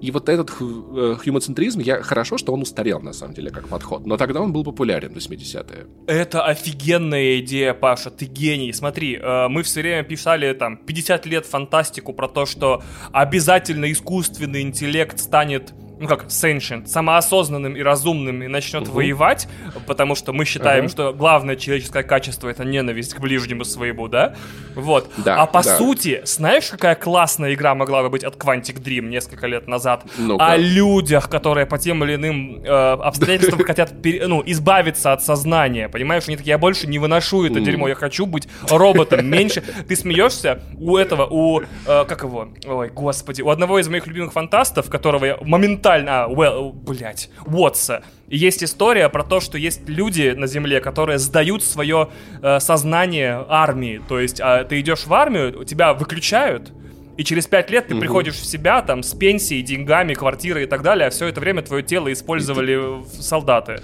И 0.02 0.10
вот 0.12 0.30
этот 0.30 0.50
э, 0.60 1.16
хьюмоцентризм, 1.24 1.80
я, 1.80 2.02
хорошо, 2.02 2.38
что 2.38 2.54
он 2.54 2.62
устарел, 2.62 3.02
на 3.02 3.14
самом 3.14 3.36
деле, 3.36 3.52
как 3.52 3.68
подход, 3.68 4.08
но 4.08 4.18
тогда 4.18 4.42
он 4.42 4.52
был 4.52 4.64
популярен 4.64 5.14
в 5.14 5.18
80-е. 5.18 5.86
Это 6.08 6.44
офигенная 6.44 7.40
идея, 7.40 7.74
Паша, 7.74 8.10
ты 8.10 8.26
гений. 8.26 8.74
Смотри, 8.74 9.20
э, 9.22 9.48
мы 9.48 9.62
все 9.62 9.82
время 9.82 10.04
писали 10.04 10.54
там 10.54 10.78
50 10.78 11.26
лет 11.28 11.46
фантастику 11.46 12.14
про 12.14 12.28
то, 12.28 12.48
что 12.48 12.82
обязательно 13.12 13.92
искусственный 13.92 14.62
интеллект 14.62 15.20
станет 15.20 15.74
ну 16.00 16.08
как, 16.08 16.26
sentient, 16.26 16.88
самоосознанным 16.88 17.76
и 17.76 17.82
разумным 17.82 18.44
и 18.44 18.48
начнет 18.48 18.84
угу. 18.84 18.98
воевать, 18.98 19.48
потому 19.88 20.16
что 20.16 20.34
мы 20.34 20.46
считаем, 20.46 20.86
ага. 20.86 20.92
что 20.92 21.14
главное 21.14 21.56
человеческое 21.56 22.04
качество 22.04 22.50
это 22.50 22.66
ненависть 22.66 23.14
к 23.14 23.20
ближнему 23.20 23.64
своему, 23.64 24.08
да? 24.08 24.36
Вот. 24.76 25.10
Да, 25.18 25.42
а 25.42 25.46
по 25.46 25.64
да. 25.64 25.78
сути, 25.78 26.22
знаешь, 26.26 26.68
какая 26.70 26.96
классная 26.96 27.54
игра 27.54 27.76
могла 27.76 28.04
бы 28.04 28.10
быть 28.10 28.24
от 28.24 28.36
Quantic 28.36 28.82
Dream 28.82 29.08
несколько 29.08 29.48
лет 29.48 29.68
назад? 29.68 30.04
ну 30.18 30.38
О 30.40 30.58
людях, 30.58 31.30
которые 31.30 31.66
по 31.66 31.78
тем 31.78 32.04
или 32.04 32.16
иным 32.16 32.64
э, 32.64 32.68
обстоятельствам 32.68 33.64
хотят 33.66 33.94
ну, 34.04 34.44
избавиться 34.46 35.14
от 35.14 35.24
сознания, 35.24 35.88
понимаешь? 35.88 36.24
Они 36.28 36.36
такие, 36.36 36.52
я 36.52 36.58
больше 36.58 36.88
не 36.88 37.00
выношу 37.00 37.46
это 37.46 37.60
дерьмо, 37.60 37.88
я 37.88 37.96
хочу 37.96 38.26
быть 38.26 38.48
роботом 38.70 39.26
меньше. 39.26 39.64
Ты 39.88 39.96
смеешься 39.96 40.62
у 40.78 40.98
этого, 40.98 41.26
у, 41.26 41.62
э, 41.62 41.66
как 41.86 42.24
его, 42.24 42.50
ой, 42.66 42.90
господи, 42.90 43.42
у 43.42 43.50
одного 43.50 43.80
из 43.80 43.88
моих 43.88 44.08
любимых 44.08 44.34
фантастов, 44.34 44.90
которого 44.90 45.26
я 45.26 45.38
моментально 45.42 45.85
моментально, 45.86 46.26
а, 46.26 46.30
well, 46.30 46.72
блять, 46.72 47.30
Уотса. 47.46 48.04
Есть 48.28 48.64
история 48.64 49.10
про 49.10 49.24
то, 49.24 49.40
что 49.40 49.58
есть 49.58 49.88
люди 49.88 50.34
на 50.36 50.48
Земле, 50.48 50.82
которые 50.82 51.20
сдают 51.20 51.64
свое 51.64 52.10
э, 52.42 52.60
сознание 52.60 53.46
армии. 53.48 54.02
То 54.08 54.20
есть 54.20 54.40
э, 54.40 54.66
ты 54.68 54.80
идешь 54.80 55.06
в 55.06 55.14
армию, 55.14 55.64
тебя 55.64 55.94
выключают, 55.94 56.72
и 57.18 57.24
через 57.24 57.48
пять 57.48 57.70
лет 57.70 57.88
ты 57.88 57.94
угу. 57.94 58.02
приходишь 58.02 58.36
в 58.36 58.46
себя 58.46 58.82
там 58.82 59.04
с 59.04 59.14
пенсией, 59.14 59.62
деньгами, 59.62 60.16
квартирой 60.16 60.64
и 60.64 60.68
так 60.68 60.82
далее, 60.82 61.08
а 61.08 61.10
все 61.12 61.28
это 61.28 61.40
время 61.40 61.62
твое 61.62 61.84
тело 61.84 62.12
использовали 62.12 63.04
ты... 63.04 63.22
солдаты. 63.22 63.82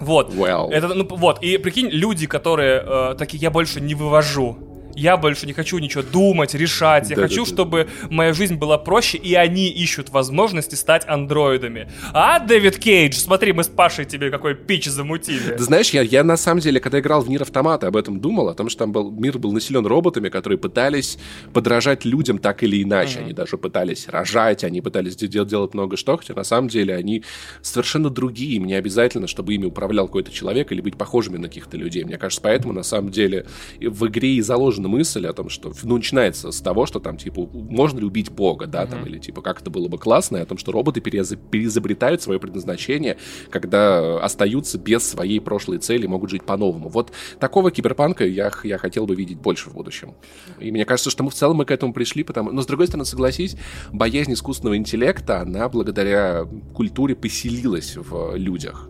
Вот. 0.00 0.34
Well. 0.34 0.70
Это, 0.70 0.88
ну, 0.88 1.06
вот. 1.08 1.42
И 1.42 1.56
прикинь, 1.58 1.88
люди, 1.88 2.26
которые 2.26 2.82
э, 2.84 3.14
такие, 3.16 3.40
я 3.40 3.50
больше 3.50 3.80
не 3.80 3.94
вывожу 3.94 4.73
я 4.94 5.16
больше 5.16 5.46
не 5.46 5.52
хочу 5.52 5.78
ничего 5.78 6.02
думать, 6.02 6.54
решать. 6.54 7.10
Я 7.10 7.16
да, 7.16 7.22
хочу, 7.22 7.44
да, 7.44 7.50
чтобы 7.50 7.88
моя 8.10 8.32
жизнь 8.32 8.56
была 8.56 8.78
проще, 8.78 9.18
и 9.18 9.34
они 9.34 9.68
ищут 9.68 10.10
возможности 10.10 10.74
стать 10.74 11.06
андроидами. 11.06 11.88
А, 12.12 12.38
Дэвид 12.38 12.78
Кейдж, 12.78 13.16
смотри, 13.16 13.52
мы 13.52 13.64
с 13.64 13.68
Пашей 13.68 14.04
тебе 14.04 14.30
какой 14.30 14.54
пич 14.54 14.86
замутили. 14.86 15.56
Ты 15.56 15.62
знаешь, 15.62 15.90
я, 15.90 16.02
я 16.02 16.24
на 16.24 16.36
самом 16.36 16.60
деле, 16.60 16.80
когда 16.80 17.00
играл 17.00 17.22
в 17.22 17.28
Нир 17.28 17.42
Автомата, 17.42 17.88
об 17.88 17.96
этом 17.96 18.20
думал, 18.20 18.48
о 18.48 18.54
том, 18.54 18.68
что 18.68 18.80
там 18.80 18.92
был, 18.92 19.10
мир 19.10 19.38
был 19.38 19.52
населен 19.52 19.86
роботами, 19.86 20.28
которые 20.28 20.58
пытались 20.58 21.18
подражать 21.52 22.04
людям 22.04 22.38
так 22.38 22.62
или 22.62 22.82
иначе. 22.82 23.18
Mm-hmm. 23.18 23.24
Они 23.24 23.32
даже 23.32 23.58
пытались 23.58 24.08
рожать, 24.08 24.64
они 24.64 24.80
пытались 24.80 25.16
делать, 25.16 25.48
делать 25.48 25.74
много 25.74 25.96
что, 25.96 26.16
хотя 26.16 26.34
на 26.34 26.44
самом 26.44 26.68
деле 26.68 26.94
они 26.94 27.24
совершенно 27.62 28.10
другие. 28.10 28.56
Им 28.56 28.66
не 28.66 28.74
обязательно, 28.74 29.26
чтобы 29.26 29.54
ими 29.54 29.66
управлял 29.66 30.06
какой-то 30.06 30.30
человек 30.30 30.72
или 30.72 30.80
быть 30.80 30.96
похожими 30.96 31.36
на 31.36 31.48
каких-то 31.48 31.76
людей. 31.76 32.04
Мне 32.04 32.18
кажется, 32.18 32.42
поэтому 32.42 32.72
на 32.72 32.82
самом 32.82 33.10
деле 33.10 33.46
в 33.80 34.06
игре 34.06 34.34
и 34.34 34.40
заложено 34.40 34.83
заложена 34.84 34.88
мысль 34.88 35.26
о 35.26 35.32
том, 35.32 35.48
что, 35.48 35.72
ну, 35.82 35.96
начинается 35.96 36.50
с 36.50 36.60
того, 36.60 36.86
что 36.86 37.00
там, 37.00 37.16
типа, 37.16 37.48
можно 37.52 37.98
ли 37.98 38.04
убить 38.04 38.30
Бога, 38.30 38.66
да, 38.66 38.84
mm-hmm. 38.84 38.90
там, 38.90 39.06
или, 39.06 39.18
типа, 39.18 39.42
как 39.42 39.60
это 39.60 39.70
было 39.70 39.88
бы 39.88 39.98
классно, 39.98 40.40
о 40.40 40.46
том, 40.46 40.58
что 40.58 40.72
роботы 40.72 41.00
переизо- 41.00 41.36
переизобретают 41.36 42.22
свое 42.22 42.38
предназначение, 42.38 43.16
когда 43.50 44.18
остаются 44.22 44.78
без 44.78 45.08
своей 45.08 45.40
прошлой 45.40 45.78
цели, 45.78 46.06
могут 46.06 46.30
жить 46.30 46.44
по-новому. 46.44 46.88
Вот 46.88 47.12
такого 47.40 47.70
киберпанка 47.70 48.24
я, 48.24 48.50
я 48.64 48.78
хотел 48.78 49.06
бы 49.06 49.14
видеть 49.14 49.38
больше 49.38 49.70
в 49.70 49.74
будущем. 49.74 50.14
И 50.60 50.70
мне 50.70 50.84
кажется, 50.84 51.10
что 51.10 51.24
мы 51.24 51.30
в 51.30 51.34
целом 51.34 51.56
мы 51.56 51.64
к 51.64 51.70
этому 51.70 51.92
пришли, 51.92 52.24
потому... 52.24 52.52
Но, 52.52 52.62
с 52.62 52.66
другой 52.66 52.86
стороны, 52.86 53.04
согласись, 53.04 53.56
боязнь 53.92 54.32
искусственного 54.32 54.76
интеллекта, 54.76 55.40
она 55.40 55.68
благодаря 55.68 56.44
культуре 56.74 57.14
поселилась 57.14 57.96
в 57.96 58.36
людях. 58.36 58.88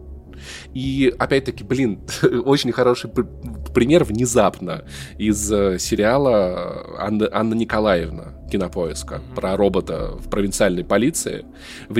И 0.73 1.13
опять-таки, 1.19 1.65
блин, 1.65 2.01
очень 2.45 2.73
хороший 2.73 3.11
пример 3.75 4.05
внезапно 4.05 4.85
из 5.19 5.51
э, 5.53 5.79
сериала 5.79 6.97
Анна, 6.99 7.29
Анна 7.33 7.55
Николаевна 7.55 8.35
кинопоиска 8.51 9.17
mm-hmm. 9.17 9.35
про 9.35 9.57
робота 9.57 10.17
в 10.19 10.29
провинциальной 10.29 10.85
полиции, 10.85 11.45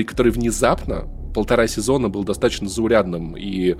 который 0.07 0.31
внезапно 0.31 1.07
полтора 1.35 1.67
сезона 1.67 2.07
был 2.07 2.23
достаточно 2.23 2.69
заурядным 2.69 3.35
и 3.35 3.75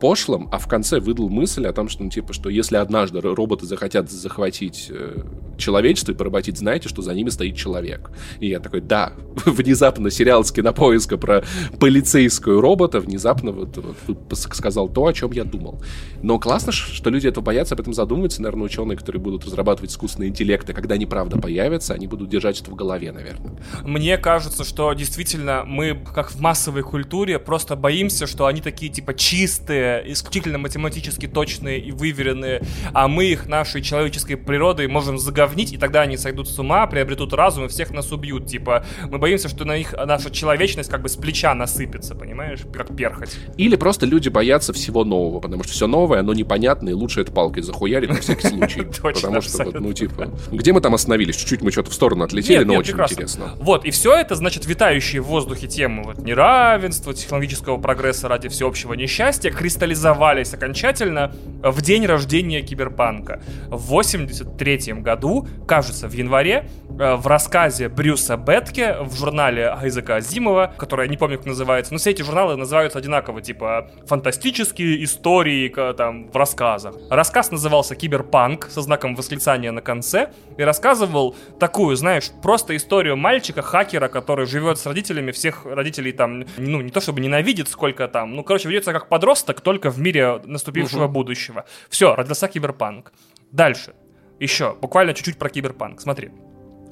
пошлым, 0.00 0.48
а 0.50 0.58
в 0.58 0.66
конце 0.66 0.98
выдал 0.98 1.28
мысль 1.28 1.66
о 1.66 1.72
том, 1.72 1.88
что, 1.88 2.02
ну, 2.02 2.10
типа, 2.10 2.32
что 2.32 2.48
если 2.48 2.76
однажды 2.76 3.20
роботы 3.20 3.66
захотят 3.66 4.10
захватить 4.10 4.90
э, 4.90 5.22
человечество 5.60 6.12
и 6.12 6.14
поработить, 6.14 6.58
знаете, 6.58 6.88
что 6.88 7.02
за 7.02 7.14
ними 7.14 7.28
стоит 7.28 7.56
человек. 7.56 8.10
И 8.40 8.48
я 8.48 8.58
такой, 8.58 8.80
да, 8.80 9.12
внезапно 9.44 10.10
сериал 10.10 10.44
с 10.44 10.50
кинопоиска 10.50 11.16
про 11.16 11.44
полицейскую 11.78 12.60
робота 12.60 13.00
внезапно 13.00 13.52
вот, 13.52 13.78
вот, 14.06 14.38
сказал 14.38 14.88
то, 14.88 15.06
о 15.06 15.12
чем 15.12 15.32
я 15.32 15.44
думал. 15.44 15.80
Но 16.22 16.38
классно, 16.38 16.72
что 16.72 17.10
люди 17.10 17.28
этого 17.28 17.44
боятся, 17.44 17.74
об 17.74 17.80
этом 17.80 17.94
задумываются. 17.94 18.42
Наверное, 18.42 18.64
ученые, 18.64 18.96
которые 18.96 19.20
будут 19.20 19.44
разрабатывать 19.44 19.92
искусственные 19.92 20.30
интеллекты, 20.30 20.72
когда 20.72 20.94
они 20.94 21.06
правда 21.06 21.38
появятся, 21.38 21.94
они 21.94 22.06
будут 22.06 22.28
держать 22.30 22.60
это 22.60 22.70
в 22.70 22.74
голове, 22.74 23.12
наверное. 23.12 23.52
Мне 23.82 24.16
кажется, 24.18 24.64
что 24.64 24.92
действительно 24.94 25.64
мы, 25.66 25.98
как 26.14 26.30
в 26.30 26.40
массовой 26.40 26.82
культуре, 26.82 27.38
просто 27.38 27.76
боимся, 27.76 28.26
что 28.26 28.46
они 28.46 28.60
такие, 28.60 28.90
типа, 28.90 29.14
чистые, 29.14 29.89
исключительно 29.98 30.58
математически 30.58 31.26
точные 31.26 31.80
и 31.80 31.92
выверенные, 31.92 32.62
а 32.92 33.08
мы 33.08 33.26
их 33.26 33.46
нашей 33.46 33.82
человеческой 33.82 34.36
природой 34.36 34.88
можем 34.88 35.18
заговнить, 35.18 35.72
и 35.72 35.76
тогда 35.76 36.02
они 36.02 36.16
сойдут 36.16 36.48
с 36.48 36.58
ума, 36.58 36.86
приобретут 36.86 37.32
разум 37.32 37.66
и 37.66 37.68
всех 37.68 37.90
нас 37.90 38.12
убьют. 38.12 38.46
Типа, 38.46 38.84
мы 39.08 39.18
боимся, 39.18 39.48
что 39.48 39.64
на 39.64 39.76
них 39.76 39.92
наша 39.92 40.30
человечность 40.30 40.90
как 40.90 41.02
бы 41.02 41.08
с 41.08 41.16
плеча 41.16 41.54
насыпется, 41.54 42.14
понимаешь, 42.14 42.60
как 42.72 42.94
перхоть. 42.96 43.36
Или 43.56 43.76
просто 43.76 44.06
люди 44.06 44.28
боятся 44.28 44.72
всего 44.72 45.04
нового, 45.04 45.40
потому 45.40 45.64
что 45.64 45.72
все 45.72 45.86
новое, 45.86 46.20
оно 46.20 46.34
непонятное, 46.34 46.92
и 46.92 46.96
лучше 46.96 47.20
это 47.20 47.32
палкой 47.32 47.62
захуярить 47.62 48.10
на 48.10 48.20
всякий 48.20 48.48
случай. 48.48 48.82
Потому 48.82 49.40
что, 49.40 49.64
ну, 49.80 49.92
типа, 49.92 50.30
где 50.50 50.72
мы 50.72 50.80
там 50.80 50.94
остановились? 50.94 51.36
Чуть-чуть 51.36 51.62
мы 51.62 51.70
что-то 51.70 51.90
в 51.90 51.94
сторону 51.94 52.24
отлетели, 52.24 52.64
но 52.64 52.74
очень 52.74 52.94
интересно. 52.94 53.52
Вот, 53.56 53.84
и 53.84 53.90
все 53.90 54.14
это, 54.14 54.34
значит, 54.34 54.66
витающие 54.66 55.20
в 55.20 55.26
воздухе 55.26 55.66
темы 55.66 56.02
вот 56.04 56.18
неравенства, 56.18 57.14
технологического 57.14 57.78
прогресса 57.78 58.28
ради 58.28 58.48
всеобщего 58.48 58.94
несчастья, 58.94 59.50
кристаллизовались 59.80 60.52
окончательно 60.52 61.32
в 61.62 61.80
день 61.80 62.06
рождения 62.06 62.60
Киберпанка. 62.60 63.40
В 63.68 63.78
83 63.88 65.00
году, 65.00 65.46
кажется, 65.66 66.06
в 66.06 66.12
январе, 66.12 66.68
э, 66.98 67.14
в 67.14 67.26
рассказе 67.26 67.88
Брюса 67.88 68.36
Бетке 68.36 68.96
в 69.00 69.16
журнале 69.16 69.68
Айзека 69.70 70.16
Азимова, 70.16 70.74
который 70.76 71.06
я 71.06 71.10
не 71.10 71.16
помню, 71.16 71.38
как 71.38 71.46
называется, 71.46 71.92
но 71.92 71.98
все 71.98 72.10
эти 72.10 72.22
журналы 72.22 72.56
называются 72.56 72.98
одинаково, 72.98 73.40
типа 73.40 73.90
фантастические 74.06 75.02
истории 75.04 75.68
там 75.96 76.30
в 76.30 76.36
рассказах. 76.36 76.94
Рассказ 77.10 77.50
назывался 77.50 77.94
Киберпанк 77.94 78.68
со 78.70 78.82
знаком 78.82 79.14
восклицания 79.14 79.72
на 79.72 79.80
конце 79.80 80.30
и 80.58 80.62
рассказывал 80.62 81.34
такую, 81.58 81.96
знаешь, 81.96 82.30
просто 82.42 82.76
историю 82.76 83.16
мальчика-хакера, 83.16 84.08
который 84.08 84.46
живет 84.46 84.78
с 84.78 84.86
родителями, 84.86 85.30
всех 85.30 85.64
родителей 85.64 86.12
там, 86.12 86.44
ну, 86.58 86.80
не 86.82 86.90
то 86.90 87.00
чтобы 87.00 87.20
ненавидит, 87.20 87.68
сколько 87.68 88.08
там, 88.08 88.34
ну, 88.36 88.44
короче, 88.44 88.68
ведется 88.68 88.92
как 88.92 89.08
подросток, 89.08 89.60
только 89.70 89.90
в 89.90 90.00
мире 90.00 90.40
наступившего 90.46 91.04
угу. 91.04 91.12
будущего. 91.12 91.64
Все, 91.88 92.16
родился 92.16 92.48
киберпанк. 92.48 93.12
Дальше. 93.52 93.94
Еще, 94.40 94.76
буквально 94.80 95.14
чуть-чуть 95.14 95.38
про 95.38 95.48
киберпанк. 95.48 96.00
Смотри. 96.00 96.30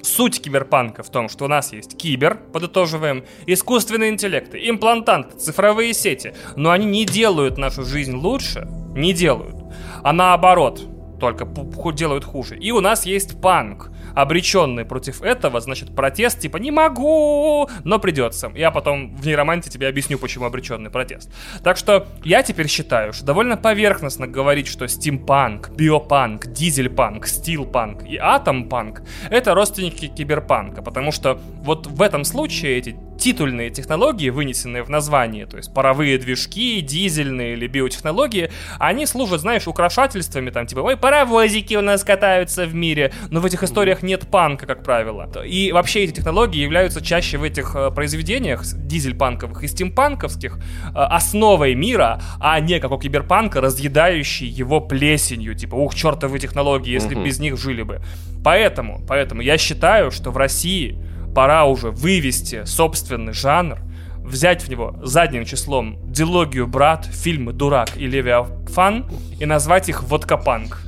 Суть 0.01 0.41
киберпанка 0.41 1.03
в 1.03 1.09
том, 1.09 1.27
что 1.27 1.43
у 1.43 1.47
нас 1.49 1.73
есть 1.73 1.97
кибер, 1.97 2.37
подытоживаем, 2.53 3.25
искусственные 3.47 4.11
интеллекты, 4.11 4.69
имплантанты, 4.69 5.37
цифровые 5.37 5.93
сети, 5.93 6.33
но 6.55 6.71
они 6.71 6.85
не 6.85 7.03
делают 7.03 7.57
нашу 7.57 7.83
жизнь 7.83 8.15
лучше, 8.15 8.65
не 8.95 9.11
делают, 9.11 9.57
а 10.01 10.13
наоборот, 10.13 10.81
только 11.19 11.45
делают 11.91 12.23
хуже. 12.23 12.57
И 12.57 12.71
у 12.71 12.79
нас 12.79 13.05
есть 13.05 13.41
панк, 13.41 13.91
обреченный 14.21 14.85
против 14.85 15.21
этого, 15.21 15.61
значит, 15.61 15.95
протест 15.95 16.39
типа 16.39 16.57
«не 16.57 16.71
могу», 16.71 17.69
но 17.83 17.99
придется. 17.99 18.51
Я 18.55 18.71
потом 18.71 19.15
в 19.15 19.25
нейроманте 19.25 19.69
тебе 19.69 19.87
объясню, 19.87 20.17
почему 20.17 20.45
обреченный 20.45 20.89
протест. 20.89 21.31
Так 21.63 21.77
что 21.77 22.07
я 22.23 22.43
теперь 22.43 22.67
считаю, 22.67 23.13
что 23.13 23.25
довольно 23.25 23.57
поверхностно 23.57 24.27
говорить, 24.27 24.67
что 24.67 24.87
стимпанк, 24.87 25.69
биопанк, 25.69 26.47
дизельпанк, 26.47 27.27
стилпанк 27.27 28.03
и 28.03 28.17
атомпанк— 28.17 29.03
это 29.29 29.53
родственники 29.53 30.07
киберпанка, 30.07 30.81
потому 30.81 31.11
что 31.11 31.39
вот 31.61 31.87
в 31.87 32.01
этом 32.01 32.23
случае 32.23 32.77
эти 32.77 32.97
титульные 33.19 33.69
технологии, 33.69 34.29
вынесенные 34.29 34.83
в 34.83 34.89
название, 34.89 35.45
то 35.45 35.57
есть 35.57 35.73
паровые 35.73 36.17
движки, 36.17 36.81
дизельные 36.81 37.53
или 37.53 37.67
биотехнологии, 37.67 38.49
они 38.79 39.05
служат, 39.05 39.41
знаешь, 39.41 39.67
украшательствами, 39.67 40.49
там, 40.49 40.65
типа, 40.65 40.79
ой, 40.79 40.97
паровозики 40.97 41.75
у 41.75 41.81
нас 41.81 42.03
катаются 42.03 42.65
в 42.65 42.73
мире, 42.73 43.11
но 43.29 43.39
в 43.41 43.45
этих 43.45 43.63
историях 43.63 44.01
нет 44.01 44.27
панка, 44.31 44.65
как 44.65 44.83
правило. 44.83 45.29
И 45.45 45.71
вообще 45.71 46.05
эти 46.05 46.13
технологии 46.13 46.61
являются 46.61 47.01
чаще 47.01 47.37
в 47.37 47.43
этих 47.43 47.75
э, 47.75 47.91
произведениях 47.91 48.63
дизель-панковых 48.63 49.63
и 49.63 49.67
стимпанковских 49.67 50.57
э, 50.57 50.89
основой 50.93 51.75
мира, 51.75 52.21
а 52.39 52.59
не 52.59 52.79
как 52.79 52.91
у 52.91 52.97
киберпанка, 52.97 53.61
разъедающий 53.61 54.47
его 54.47 54.79
плесенью, 54.79 55.55
типа, 55.55 55.75
ух, 55.75 55.93
чертовы 55.93 56.39
технологии, 56.39 56.91
если 56.91 57.15
угу. 57.15 57.25
без 57.25 57.39
них 57.39 57.57
жили 57.57 57.83
бы. 57.83 58.01
Поэтому, 58.43 59.03
поэтому 59.07 59.41
я 59.41 59.57
считаю, 59.57 60.11
что 60.11 60.31
в 60.31 60.37
России 60.37 60.97
пора 61.33 61.65
уже 61.65 61.91
вывести 61.91 62.65
собственный 62.65 63.33
жанр, 63.33 63.79
взять 64.17 64.63
в 64.63 64.69
него 64.69 64.95
задним 65.03 65.45
числом 65.45 65.97
дилогию 66.11 66.67
«Брат», 66.67 67.05
фильмы 67.05 67.53
«Дурак» 67.53 67.97
и 67.97 68.05
«Левиафан» 68.05 69.09
и 69.39 69.45
назвать 69.45 69.89
их 69.89 70.03
«Водкопанк». 70.03 70.81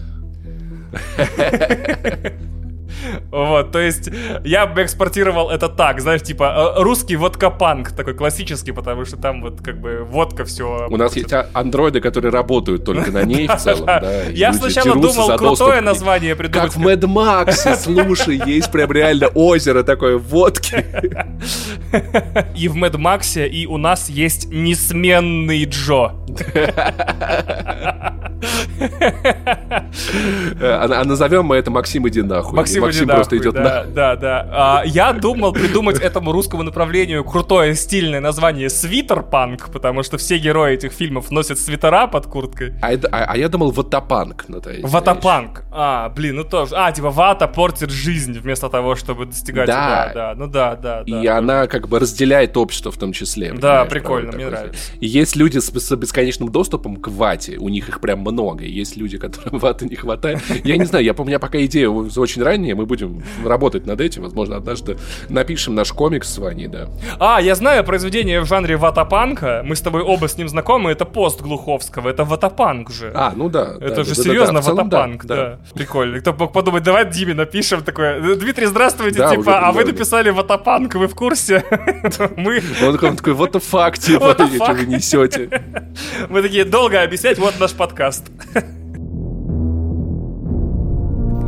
Вот, 3.32 3.72
то 3.72 3.80
есть 3.80 4.10
я 4.43 4.66
бы 4.66 4.84
экспортировал 4.84 5.49
это 5.49 5.70
так, 5.70 6.02
знаешь, 6.02 6.22
типа 6.22 6.76
э, 6.78 6.82
русский 6.82 7.16
водка-панк, 7.16 7.91
такой 7.91 8.14
классический, 8.14 8.72
потому 8.72 9.06
что 9.06 9.18
там 9.18 9.41
вот 9.41 9.62
как 9.62 9.80
бы 9.80 10.04
водка 10.04 10.45
все... 10.45 10.88
У 10.89 10.97
нас 10.97 11.16
есть 11.16 11.34
андроиды, 11.54 12.02
которые 12.02 12.32
работают 12.32 12.86
только 12.86 13.12
на 13.12 13.24
ней 13.24 13.47
в 13.47 13.56
целом, 13.60 13.86
да. 13.86 14.24
Я 14.32 14.54
сначала 14.54 14.95
думал 14.95 15.38
крутое 15.38 15.82
название 15.82 16.36
придумать. 16.36 16.74
Как 16.74 16.78
в 16.78 16.88
Mad 16.88 17.02
Max, 17.02 17.76
слушай, 17.78 18.41
есть 18.45 18.72
прям 18.72 18.91
реально 18.91 19.28
озеро 19.28 19.84
такое 19.84 20.18
водки. 20.18 20.86
И 22.56 22.68
в 22.68 22.76
Mad 22.76 22.95
Max, 22.95 23.47
и 23.47 23.66
у 23.66 23.78
нас 23.78 24.10
есть 24.10 24.47
несменный 24.52 25.66
Джо. 25.66 26.12
А, 30.62 31.02
а 31.02 31.04
назовем 31.04 31.45
мы 31.45 31.58
это 31.58 31.72
Максим 31.72 32.08
иди 32.08 32.22
нахуй. 32.22 32.56
Максим, 32.56 32.82
Максим 32.92 33.06
иди 33.06 33.14
просто 33.14 33.38
идет 33.38 33.54
да, 33.54 33.62
на... 33.62 33.84
Да, 33.86 34.16
да. 34.16 34.48
А, 34.52 34.84
я 34.86 35.14
думал 35.14 35.54
придумать 35.54 36.00
этому 36.00 36.32
русскому 36.32 36.64
направлению 36.64 37.24
крутое 37.24 37.76
стильное 37.76 38.20
название 38.20 38.70
свитер-панк, 38.70 39.72
потому 39.72 40.04
что 40.04 40.18
все 40.18 40.38
герои 40.38 40.74
этих 40.74 40.92
фильмов 40.92 41.32
носят 41.32 41.60
свитера 41.60 42.08
под 42.08 42.28
курткой. 42.28 42.74
А, 42.82 42.94
а, 43.12 43.26
а 43.30 43.38
я 43.38 43.50
думал 43.50 43.72
ватапанк. 43.72 44.46
Ну, 44.48 44.62
ватапанк. 44.84 45.64
А, 45.72 46.10
блин, 46.10 46.38
ну 46.38 46.44
тоже. 46.44 46.76
А, 46.76 46.92
типа 46.92 47.10
вата 47.10 47.48
портит 47.48 47.89
жизнь 47.89 48.38
вместо 48.39 48.70
того, 48.70 48.96
чтобы 48.96 49.26
достигать. 49.26 49.68
Да, 49.68 50.12
да, 50.14 50.14
да. 50.14 50.36
Ну 50.36 50.48
да, 50.48 50.76
да. 50.76 51.04
И 51.06 51.26
да, 51.26 51.38
она 51.38 51.68
как 51.68 51.88
бы 51.88 52.00
разделяет 52.00 52.58
общество 52.58 52.92
в 52.92 52.98
том 52.98 53.14
числе. 53.14 53.54
Да, 53.54 53.86
прикольно, 53.86 54.32
мне 54.32 54.48
нравится. 54.48 54.92
И 55.00 55.08
есть 55.08 55.36
люди 55.36 55.60
с, 55.60 55.72
с 55.72 55.96
бесконечным 55.96 56.52
доступом 56.52 56.96
к 56.98 57.08
вате, 57.08 57.58
у 57.58 57.70
них 57.70 57.89
их 57.89 58.00
прям 58.02 58.20
много. 58.20 58.64
И 58.64 58.72
есть 58.72 58.98
люди, 58.98 59.18
которым 59.18 59.60
ваты 59.60 59.86
не 59.86 59.96
хватает. 59.96 60.42
Я 60.64 60.78
не 60.78 60.86
знаю, 60.86 61.06
я, 61.06 61.14
у 61.18 61.24
меня 61.24 61.39
пока 61.39 61.64
идея 61.66 61.89
очень 61.89 62.44
ранняя, 62.44 62.76
мы 62.82 62.86
будем 62.88 63.23
работать 63.45 63.86
над 63.86 64.01
этим. 64.01 64.23
Возможно, 64.23 64.57
однажды 64.57 64.97
напишем 65.29 65.75
наш 65.75 65.91
комикс 65.91 66.34
с 66.34 66.38
Ваней, 66.39 66.67
да. 66.67 66.89
А, 67.19 67.39
я 67.39 67.55
знаю 67.55 67.84
произведение 67.84 68.41
в 68.41 68.45
жанре 68.45 68.75
ватапанка. 68.75 69.61
Мы 69.63 69.75
с 69.75 69.82
тобой 69.82 70.01
оба 70.01 70.27
с 70.27 70.38
ним 70.38 70.49
знакомы. 70.49 70.91
Это 70.91 71.05
пост 71.05 71.41
Глуховского. 71.41 72.09
Это 72.09 72.23
ватапанк 72.23 72.89
же. 72.89 73.11
А, 73.13 73.34
ну 73.36 73.49
да. 73.49 73.75
Это 73.79 73.97
да, 73.97 74.03
же 74.03 74.15
да, 74.15 74.23
серьезно 74.23 74.61
да, 74.61 74.71
ватапанк, 74.71 75.25
да. 75.25 75.59
Прикольно. 75.75 76.19
Кто 76.19 76.34
мог 76.34 76.53
подумать, 76.53 76.84
давай 76.84 77.09
Диме 77.09 77.34
напишем 77.34 77.84
такое. 77.84 78.36
Дмитрий, 78.36 78.65
здравствуйте, 78.65 79.27
типа, 79.29 79.59
а 79.59 79.71
вы 79.71 79.86
написали 79.86 80.32
ватапанк, 80.32 80.95
вы 80.95 81.07
в 81.07 81.15
курсе? 81.15 81.63
Мы... 82.36 82.63
Он 82.84 83.15
такой, 83.15 83.34
what 83.34 83.51
the 83.51 83.61
fuck, 83.61 83.99
типа, 83.99 84.34
что 84.34 84.73
вы 84.73 84.86
несете? 84.86 85.49
Мы 86.29 86.41
такие, 86.41 86.65
долго 86.65 87.01
объяснять, 87.01 87.38
вот 87.38 87.59
наш 87.59 87.73
подкаст. 87.73 88.32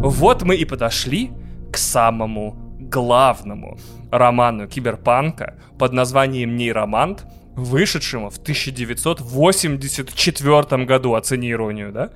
Вот 0.04 0.43
мы 0.43 0.56
и 0.58 0.66
подошли 0.66 1.32
к 1.72 1.78
самому 1.78 2.58
главному 2.78 3.80
роману 4.12 4.68
киберпанка 4.68 5.56
под 5.80 5.93
названием 5.93 6.58
«Нейромант», 6.58 7.26
вышедшему 7.56 8.30
в 8.30 8.38
1984 8.38 10.84
году, 10.84 11.14
оцени 11.14 11.51
иронию, 11.51 11.93
да? 11.93 12.10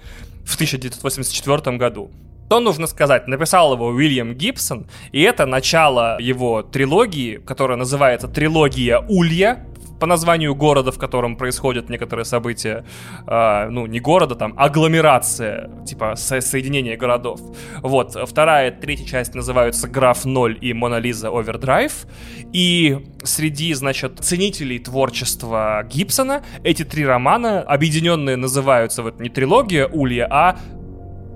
В 0.44 0.56
1984 0.56 1.78
году. 1.78 2.12
То 2.50 2.60
нужно 2.60 2.88
сказать, 2.88 3.30
написал 3.30 3.74
его 3.74 3.88
Уильям 3.88 4.34
Гибсон, 4.34 4.88
и 5.14 5.22
это 5.22 5.46
начало 5.46 6.18
его 6.20 6.64
трилогии, 6.64 7.38
которая 7.38 7.78
называется 7.78 8.28
«Трилогия 8.28 9.00
Улья», 9.08 9.66
по 10.00 10.06
названию 10.06 10.56
города, 10.56 10.92
в 10.92 10.98
котором 10.98 11.36
происходят 11.36 11.90
некоторые 11.90 12.26
события, 12.26 12.86
э, 13.28 13.68
ну, 13.70 13.86
не 13.86 14.00
города, 14.00 14.36
там, 14.36 14.54
агломерация, 14.58 15.70
типа 15.86 16.16
со 16.16 16.42
соединение 16.42 16.98
городов. 16.98 17.40
Вот, 17.82 18.18
вторая, 18.28 18.72
третья 18.72 19.06
часть 19.06 19.36
называются 19.36 19.88
«Граф 19.88 20.26
0» 20.26 20.58
и 20.60 20.74
«Мона 20.74 21.00
Лиза 21.00 21.30
Овердрайв». 21.30 22.06
И 22.54 22.98
среди, 23.24 23.74
значит, 23.74 24.20
ценителей 24.20 24.80
творчества 24.80 25.84
Гибсона 25.84 26.44
эти 26.64 26.84
три 26.84 27.06
романа, 27.06 27.62
объединенные, 27.62 28.36
называются 28.36 29.04
вот 29.04 29.20
не 29.20 29.30
трилогия 29.30 29.88
Улья, 29.88 30.28
а 30.30 30.58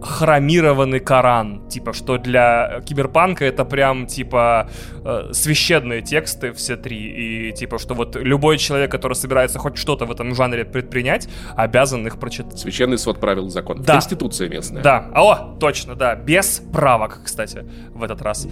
хромированный 0.01 0.99
Коран. 0.99 1.67
Типа, 1.69 1.93
что 1.93 2.17
для 2.17 2.81
киберпанка 2.85 3.45
это 3.45 3.65
прям, 3.65 4.07
типа, 4.07 4.69
э, 5.05 5.29
священные 5.31 6.01
тексты 6.01 6.53
все 6.53 6.75
три. 6.75 7.49
И, 7.49 7.53
типа, 7.53 7.77
что 7.77 7.93
вот 7.93 8.15
любой 8.15 8.57
человек, 8.57 8.91
который 8.91 9.13
собирается 9.13 9.59
хоть 9.59 9.77
что-то 9.77 10.05
в 10.05 10.11
этом 10.11 10.33
жанре 10.35 10.65
предпринять, 10.65 11.29
обязан 11.55 12.05
их 12.07 12.19
прочитать. 12.19 12.59
Священный 12.59 12.97
свод 12.97 13.19
правил 13.19 13.49
закон. 13.49 13.83
Да. 13.83 13.93
Конституция 13.93 14.49
местная. 14.49 14.81
Да. 14.81 15.09
О, 15.13 15.55
точно, 15.59 15.95
да. 15.95 16.15
Без 16.15 16.61
правок, 16.73 17.21
кстати, 17.23 17.65
в 17.93 18.03
этот 18.03 18.21
раз. 18.21 18.47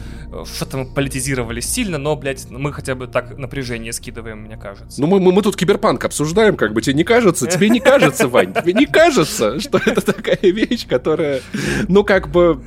Что-то 0.54 0.78
мы 0.78 0.93
политизировали 0.93 1.62
сильно, 1.62 1.97
но, 1.97 2.16
блядь, 2.16 2.50
мы 2.50 2.72
хотя 2.72 2.95
бы 2.95 3.08
так 3.08 3.38
напряжение 3.38 3.91
скидываем, 3.91 4.39
мне 4.39 4.58
кажется. 4.58 5.02
Ну, 5.02 5.08
мы, 5.08 5.20
мы, 5.20 5.32
мы 5.32 5.41
тут 5.41 5.56
киберпанк 5.56 6.06
обсуждаем, 6.06 6.56
как 6.56 6.74
бы 6.74 6.82
тебе 6.82 6.93
не 6.93 7.04
кажется? 7.04 7.47
Тебе 7.47 7.70
не 7.70 7.80
кажется, 7.80 8.28
Вань? 8.28 8.54
Тебе 8.54 8.74
не 8.74 8.86
кажется, 8.86 9.60
что 9.60 9.80
это 9.84 10.02
такая 10.02 10.38
вещь, 10.41 10.88
которая 10.88 11.39
ну, 11.88 12.04
как 12.04 12.30
бы, 12.30 12.62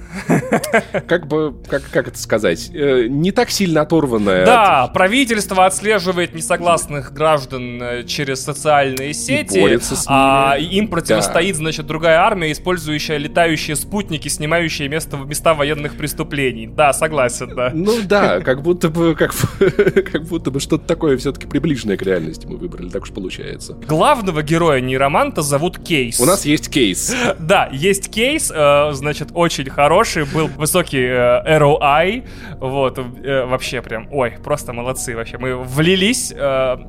как 1.07 1.27
бы, 1.27 1.55
как, 1.69 1.83
как 1.91 2.09
это 2.09 2.19
сказать, 2.19 2.71
э, 2.73 3.07
не 3.09 3.33
так 3.33 3.51
сильно 3.51 3.83
оторванная. 3.83 4.45
Да, 4.45 4.85
от... 4.85 4.93
правительство 4.93 5.67
отслеживает 5.67 6.35
несогласных 6.35 7.13
граждан 7.13 7.83
э, 7.83 8.05
через 8.05 8.43
социальные 8.43 9.15
сети, 9.15 9.59
и 9.59 9.79
а 10.07 10.53
а 10.53 10.59
им 10.59 10.89
противостоит, 10.89 11.55
да. 11.55 11.59
значит, 11.59 11.87
другая 11.87 12.19
армия, 12.19 12.53
использующая 12.53 13.17
летающие 13.17 13.77
спутники, 13.77 14.29
снимающие 14.29 14.89
место, 14.89 15.17
места 15.17 15.55
военных 15.55 15.97
преступлений. 15.97 16.67
Да, 16.67 16.93
согласен, 16.93 17.55
да. 17.55 17.71
Ну 17.73 18.01
да, 18.05 18.41
как 18.41 18.63
будто 18.63 18.89
бы, 18.89 19.15
как, 19.15 19.33
как 20.13 20.25
будто 20.25 20.51
бы 20.51 20.61
что-то 20.61 20.87
такое 20.87 21.17
все-таки 21.17 21.47
приближенное 21.47 21.97
к 21.97 22.03
реальности 22.03 22.47
мы 22.47 22.57
выбрали, 22.57 22.89
так 22.89 23.03
уж 23.03 23.11
получается. 23.11 23.75
Главного 23.87 24.43
героя 24.43 24.81
нейроманта 24.81 25.43
зовут 25.43 25.79
Кейс. 25.79 26.21
У 26.21 26.25
нас 26.25 26.45
есть 26.45 26.71
Кейс. 26.71 27.15
Да, 27.39 27.69
есть 27.73 28.11
Кейс, 28.11 28.53
Э, 28.63 28.93
значит, 28.93 29.29
очень 29.35 29.71
хороший, 29.71 30.25
был 30.25 30.47
высокий 30.47 31.05
э, 31.05 31.59
ROI, 31.59 32.25
вот, 32.61 32.99
э, 32.99 33.45
вообще 33.45 33.83
прям, 33.83 34.09
ой, 34.13 34.35
просто 34.45 34.73
молодцы 34.73 35.17
вообще. 35.17 35.39
Мы 35.39 35.57
влились, 35.57 36.33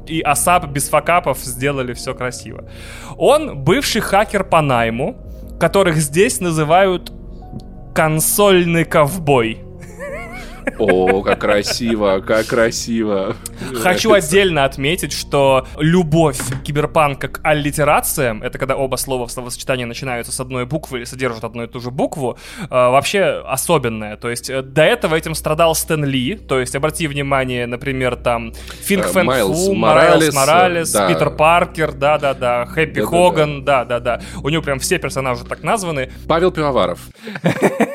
и 0.10 0.22
Асап 0.22 0.68
без 0.68 0.90
факапов 0.90 1.38
сделали 1.40 1.94
все 1.94 2.14
красиво. 2.14 2.64
Он 3.18 3.58
бывший 3.64 4.02
хакер 4.02 4.44
по 4.44 4.62
найму, 4.62 5.16
которых 5.60 5.98
здесь 5.98 6.42
называют 6.42 7.12
консольный 7.96 8.86
ковбой. 8.86 9.60
О, 10.80 11.22
как 11.22 11.42
красиво, 11.42 12.20
как 12.20 12.48
красиво. 12.48 13.36
Хочу 13.82 14.14
отдельно 14.14 14.66
отметить, 14.66 15.14
что 15.14 15.68
любовь 15.78 16.40
киберпанка 16.64 17.28
к 17.28 17.40
аллитерациям, 17.44 18.44
это 18.44 18.58
когда 18.58 18.76
оба 18.76 18.96
слова 18.96 19.28
в 19.28 19.32
словосочетании 19.32 19.86
начинаются 19.86 20.32
с 20.32 20.40
одной 20.40 20.66
буквы 20.66 21.00
или 21.00 21.06
содержат 21.06 21.44
одну 21.44 21.64
и 21.64 21.68
ту 21.68 21.80
же 21.80 21.92
букву, 21.92 22.38
э, 22.60 22.66
вообще 22.70 23.44
особенная. 23.46 24.18
То 24.18 24.30
есть 24.30 24.50
э, 24.50 24.62
до 24.62 24.84
этого 24.84 25.16
этим 25.16 25.36
страдал 25.36 25.76
Стэн 25.76 26.06
Ли, 26.06 26.36
то 26.36 26.60
есть 26.60 26.76
обрати 26.76 27.08
внимание, 27.08 27.68
например, 27.68 28.16
там 28.16 28.54
Фин 28.82 29.06
Фанг 29.06 29.30
Фум, 29.30 29.74
Моралес, 29.74 30.34
Моралес. 30.34 30.92
Питер 30.92 31.32
Паркер, 31.32 31.94
да-да-да, 31.94 32.66
Хэппи 32.66 33.02
да, 33.02 33.06
Хоган, 33.06 33.64
да-да-да. 33.64 34.22
У 34.42 34.50
него 34.50 34.62
прям 34.62 34.80
все 34.80 34.98
персонажи 34.98 35.44
так 35.46 35.64
названы. 35.64 36.12
Павел 36.28 36.52
Пивоваров. 36.52 37.00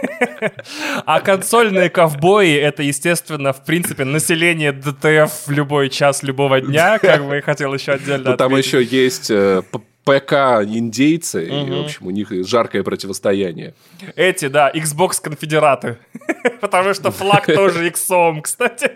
А 1.04 1.20
консольные 1.20 1.90
ковбои— 1.90 2.56
это, 2.59 2.82
естественно, 2.82 3.52
в 3.52 3.64
принципе, 3.64 4.04
население 4.04 4.72
ДТФ 4.72 5.46
в 5.46 5.50
любой 5.50 5.88
час 5.88 6.22
любого 6.22 6.61
дня, 6.61 6.98
как 6.98 7.26
бы 7.26 7.40
хотел 7.42 7.74
еще 7.74 7.92
отдельно 7.92 8.30
Ну, 8.30 8.36
там 8.36 8.56
еще 8.56 8.82
есть 8.82 9.30
э, 9.30 9.62
ПК 10.04 10.32
индейцы, 10.64 11.46
и, 11.46 11.70
в 11.70 11.84
общем, 11.84 12.06
у 12.06 12.11
них 12.11 12.32
жаркое 12.46 12.82
противостояние. 12.82 13.74
Эти, 14.16 14.48
да, 14.48 14.70
Xbox 14.70 15.20
конфедераты. 15.22 15.98
Потому 16.61 16.94
что 16.94 17.11
флаг 17.11 17.44
тоже 17.44 17.88
иксом, 17.88 18.40
кстати. 18.40 18.92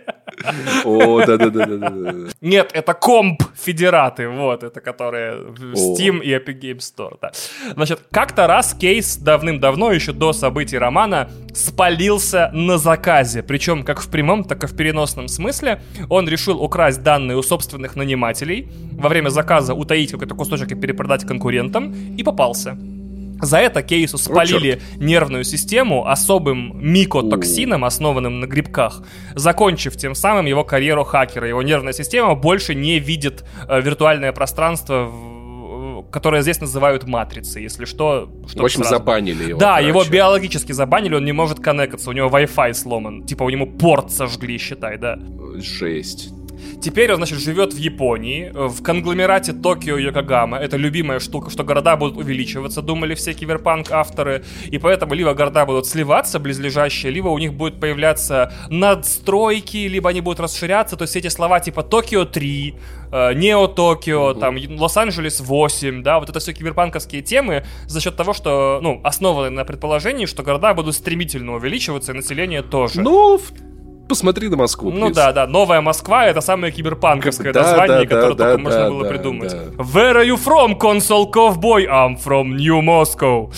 О, 0.84 1.24
да-да-да. 1.24 2.30
Нет, 2.40 2.70
это 2.72 2.94
комп 2.94 3.42
федераты, 3.54 4.28
вот, 4.28 4.62
это 4.62 4.80
которые 4.80 5.36
Steam 5.74 6.20
и 6.22 6.30
Epic 6.30 6.60
Games 6.60 6.78
Store, 6.78 7.16
да. 7.20 7.32
Значит, 7.74 8.00
как-то 8.10 8.46
раз 8.46 8.74
кейс 8.74 9.16
давным-давно, 9.16 9.92
еще 9.92 10.12
до 10.12 10.32
событий 10.32 10.78
романа, 10.78 11.30
спалился 11.54 12.50
на 12.52 12.78
заказе. 12.78 13.42
Причем 13.42 13.84
как 13.84 14.00
в 14.00 14.10
прямом, 14.10 14.44
так 14.44 14.64
и 14.64 14.66
в 14.66 14.76
переносном 14.76 15.28
смысле. 15.28 15.80
Он 16.08 16.28
решил 16.28 16.60
украсть 16.60 17.02
данные 17.02 17.36
у 17.36 17.42
собственных 17.42 17.96
нанимателей, 17.96 18.68
во 18.92 19.08
время 19.08 19.28
заказа 19.28 19.74
утаить 19.74 20.12
какой-то 20.12 20.34
кусочек 20.34 20.72
и 20.72 20.74
перепродать 20.74 21.24
конкурентам, 21.26 21.92
и 22.16 22.22
попался. 22.22 22.76
За 23.42 23.58
это 23.58 23.82
Кейсу 23.82 24.18
спалили 24.18 24.80
О, 24.94 24.98
нервную 25.02 25.42
систему 25.42 26.06
особым 26.06 26.72
микотоксином, 26.80 27.84
основанным 27.84 28.38
на 28.38 28.46
грибках, 28.46 29.02
закончив 29.34 29.96
тем 29.96 30.14
самым 30.14 30.46
его 30.46 30.62
карьеру 30.62 31.02
хакера. 31.02 31.48
Его 31.48 31.60
нервная 31.62 31.92
система 31.92 32.36
больше 32.36 32.76
не 32.76 33.00
видит 33.00 33.44
э, 33.68 33.80
виртуальное 33.80 34.32
пространство 34.32 35.12
которое 36.10 36.42
здесь 36.42 36.60
называют 36.60 37.04
матрицей, 37.04 37.62
если 37.62 37.84
что. 37.86 38.28
В 38.54 38.62
общем, 38.62 38.80
сразу. 38.80 38.96
забанили 38.96 39.44
его. 39.44 39.58
Да, 39.58 39.76
короче. 39.76 39.88
его 39.88 40.04
биологически 40.04 40.72
забанили, 40.72 41.14
он 41.14 41.24
не 41.24 41.32
может 41.32 41.58
коннектиться, 41.60 42.10
у 42.10 42.12
него 42.12 42.28
Wi-Fi 42.28 42.74
сломан. 42.74 43.24
Типа 43.24 43.44
у 43.44 43.50
него 43.50 43.66
порт 43.66 44.12
сожгли, 44.12 44.58
считай, 44.58 44.98
да. 44.98 45.18
Жесть. 45.56 46.30
Теперь 46.80 47.10
он, 47.12 47.16
значит, 47.18 47.38
живет 47.38 47.72
в 47.72 47.76
Японии, 47.76 48.50
в 48.52 48.82
конгломерате 48.82 49.52
Токио 49.52 49.96
Йокогама. 49.98 50.58
Это 50.58 50.76
любимая 50.76 51.20
штука, 51.20 51.50
что 51.50 51.64
города 51.64 51.96
будут 51.96 52.16
увеличиваться, 52.16 52.82
думали 52.82 53.14
все 53.14 53.32
киберпанк-авторы. 53.32 54.44
И 54.66 54.78
поэтому 54.78 55.14
либо 55.14 55.34
города 55.34 55.64
будут 55.66 55.86
сливаться, 55.86 56.38
близлежащие, 56.38 57.12
либо 57.12 57.28
у 57.28 57.38
них 57.38 57.54
будет 57.54 57.80
появляться 57.80 58.52
надстройки, 58.70 59.88
либо 59.88 60.10
они 60.10 60.20
будут 60.20 60.40
расширяться. 60.40 60.96
То 60.96 61.02
есть 61.02 61.16
эти 61.16 61.28
слова 61.28 61.60
типа 61.60 61.82
Токио 61.82 62.24
3, 62.24 62.74
э, 63.12 63.34
Нео 63.34 63.66
Токио, 63.66 64.34
там, 64.34 64.56
Лос-Анджелес 64.56 65.40
8, 65.40 66.02
да, 66.02 66.18
вот 66.18 66.30
это 66.30 66.40
все 66.40 66.52
киберпанковские 66.52 67.22
темы 67.22 67.64
за 67.86 68.00
счет 68.00 68.16
того, 68.16 68.32
что, 68.32 68.80
ну, 68.82 69.00
основаны 69.04 69.50
на 69.50 69.64
предположении, 69.64 70.26
что 70.26 70.42
города 70.42 70.74
будут 70.74 70.94
стремительно 70.94 71.54
увеличиваться, 71.54 72.12
и 72.12 72.14
население 72.14 72.62
тоже. 72.62 73.00
Ну, 73.00 73.40
посмотри 74.12 74.48
на 74.48 74.56
Москву. 74.56 74.90
Ну 74.90 75.10
да, 75.10 75.32
да, 75.32 75.46
новая 75.46 75.80
Москва 75.80 76.26
это 76.26 76.40
самое 76.40 76.72
киберпанковское 76.72 77.52
да, 77.52 77.62
название, 77.62 78.06
да, 78.06 78.06
которое 78.06 78.34
да, 78.34 78.50
только 78.50 78.62
можно 78.62 78.90
было 78.90 79.08
придумать. 79.08 79.52
Where 79.52 80.16
are 80.16 80.26
you 80.26 80.36
from, 80.36 80.78
console 80.78 81.30
ковбой? 81.30 81.86
I'm 81.86 82.16
from 82.22 82.56
New 82.56 82.80
Moscow. 82.82 83.50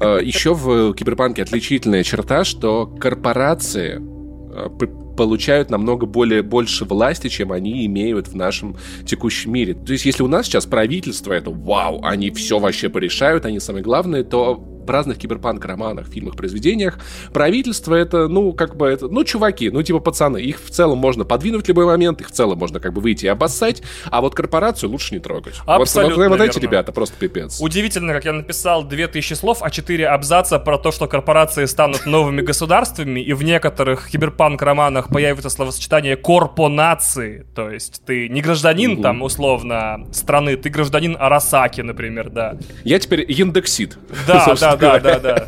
А, 0.00 0.18
Еще 0.18 0.54
в 0.54 0.94
киберпанке 0.94 1.42
отличительная 1.42 2.02
черта, 2.02 2.44
что 2.44 2.86
корпорации 2.86 3.98
а, 3.98 4.68
получают 5.16 5.70
намного 5.70 6.06
более, 6.06 6.42
больше 6.42 6.84
власти, 6.84 7.28
чем 7.28 7.52
они 7.52 7.86
имеют 7.86 8.28
в 8.28 8.34
нашем 8.36 8.76
текущем 9.06 9.52
мире. 9.52 9.74
То 9.74 9.92
есть, 9.92 10.04
если 10.04 10.22
у 10.22 10.28
нас 10.28 10.46
сейчас 10.46 10.66
правительство, 10.66 11.32
это 11.32 11.50
вау, 11.50 12.00
они 12.04 12.30
все 12.30 12.58
вообще 12.58 12.88
порешают, 12.88 13.44
они 13.44 13.60
самые 13.60 13.82
главные, 13.82 14.24
то 14.24 14.64
разных 14.90 15.18
киберпанк-романах, 15.18 16.08
фильмах, 16.08 16.36
произведениях, 16.36 16.98
правительство 17.32 17.94
это, 17.94 18.28
ну, 18.28 18.52
как 18.52 18.76
бы, 18.76 18.86
это, 18.88 19.08
ну, 19.08 19.24
чуваки, 19.24 19.70
ну, 19.70 19.82
типа 19.82 20.00
пацаны, 20.00 20.38
их 20.38 20.60
в 20.62 20.70
целом 20.70 20.98
можно 20.98 21.24
подвинуть 21.24 21.64
в 21.64 21.68
любой 21.68 21.86
момент, 21.86 22.20
их 22.20 22.28
в 22.28 22.32
целом 22.32 22.58
можно 22.58 22.80
как 22.80 22.92
бы 22.92 23.00
выйти 23.00 23.26
и 23.26 23.28
обоссать, 23.28 23.82
а 24.10 24.20
вот 24.20 24.34
корпорацию 24.34 24.90
лучше 24.90 25.14
не 25.14 25.20
трогать. 25.20 25.54
Абсолютно 25.66 26.24
вот, 26.24 26.30
вот, 26.30 26.38
вот 26.40 26.48
эти 26.48 26.58
ребята 26.58 26.92
просто 26.92 27.16
пипец. 27.18 27.60
Удивительно, 27.60 28.12
как 28.12 28.24
я 28.24 28.32
написал 28.32 28.84
2000 28.84 29.34
слов, 29.34 29.58
а 29.60 29.70
4 29.70 30.08
абзаца 30.08 30.58
про 30.58 30.78
то, 30.78 30.92
что 30.92 31.06
корпорации 31.06 31.64
станут 31.66 32.06
новыми 32.06 32.42
государствами, 32.42 33.20
и 33.20 33.32
в 33.32 33.42
некоторых 33.42 34.08
киберпанк-романах 34.10 35.08
появится 35.08 35.50
словосочетание 35.50 36.16
корпонации, 36.16 37.46
то 37.54 37.70
есть 37.70 38.02
ты 38.04 38.28
не 38.28 38.40
гражданин 38.40 39.02
там, 39.02 39.22
условно, 39.22 40.06
страны, 40.12 40.56
ты 40.56 40.70
гражданин 40.70 41.16
Арасаки, 41.18 41.80
например, 41.80 42.30
да. 42.30 42.56
Я 42.84 42.98
теперь 42.98 43.24
индексит. 43.28 43.98
Да, 44.26 44.54
да, 44.60 44.76
да, 44.78 44.98
да, 44.98 45.18
да. 45.18 45.46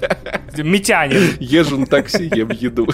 Митянин. 0.62 1.37
Езжу 1.41 1.78
на 1.78 1.87
такси, 1.87 2.31
ем 2.35 2.51
еду. 2.51 2.89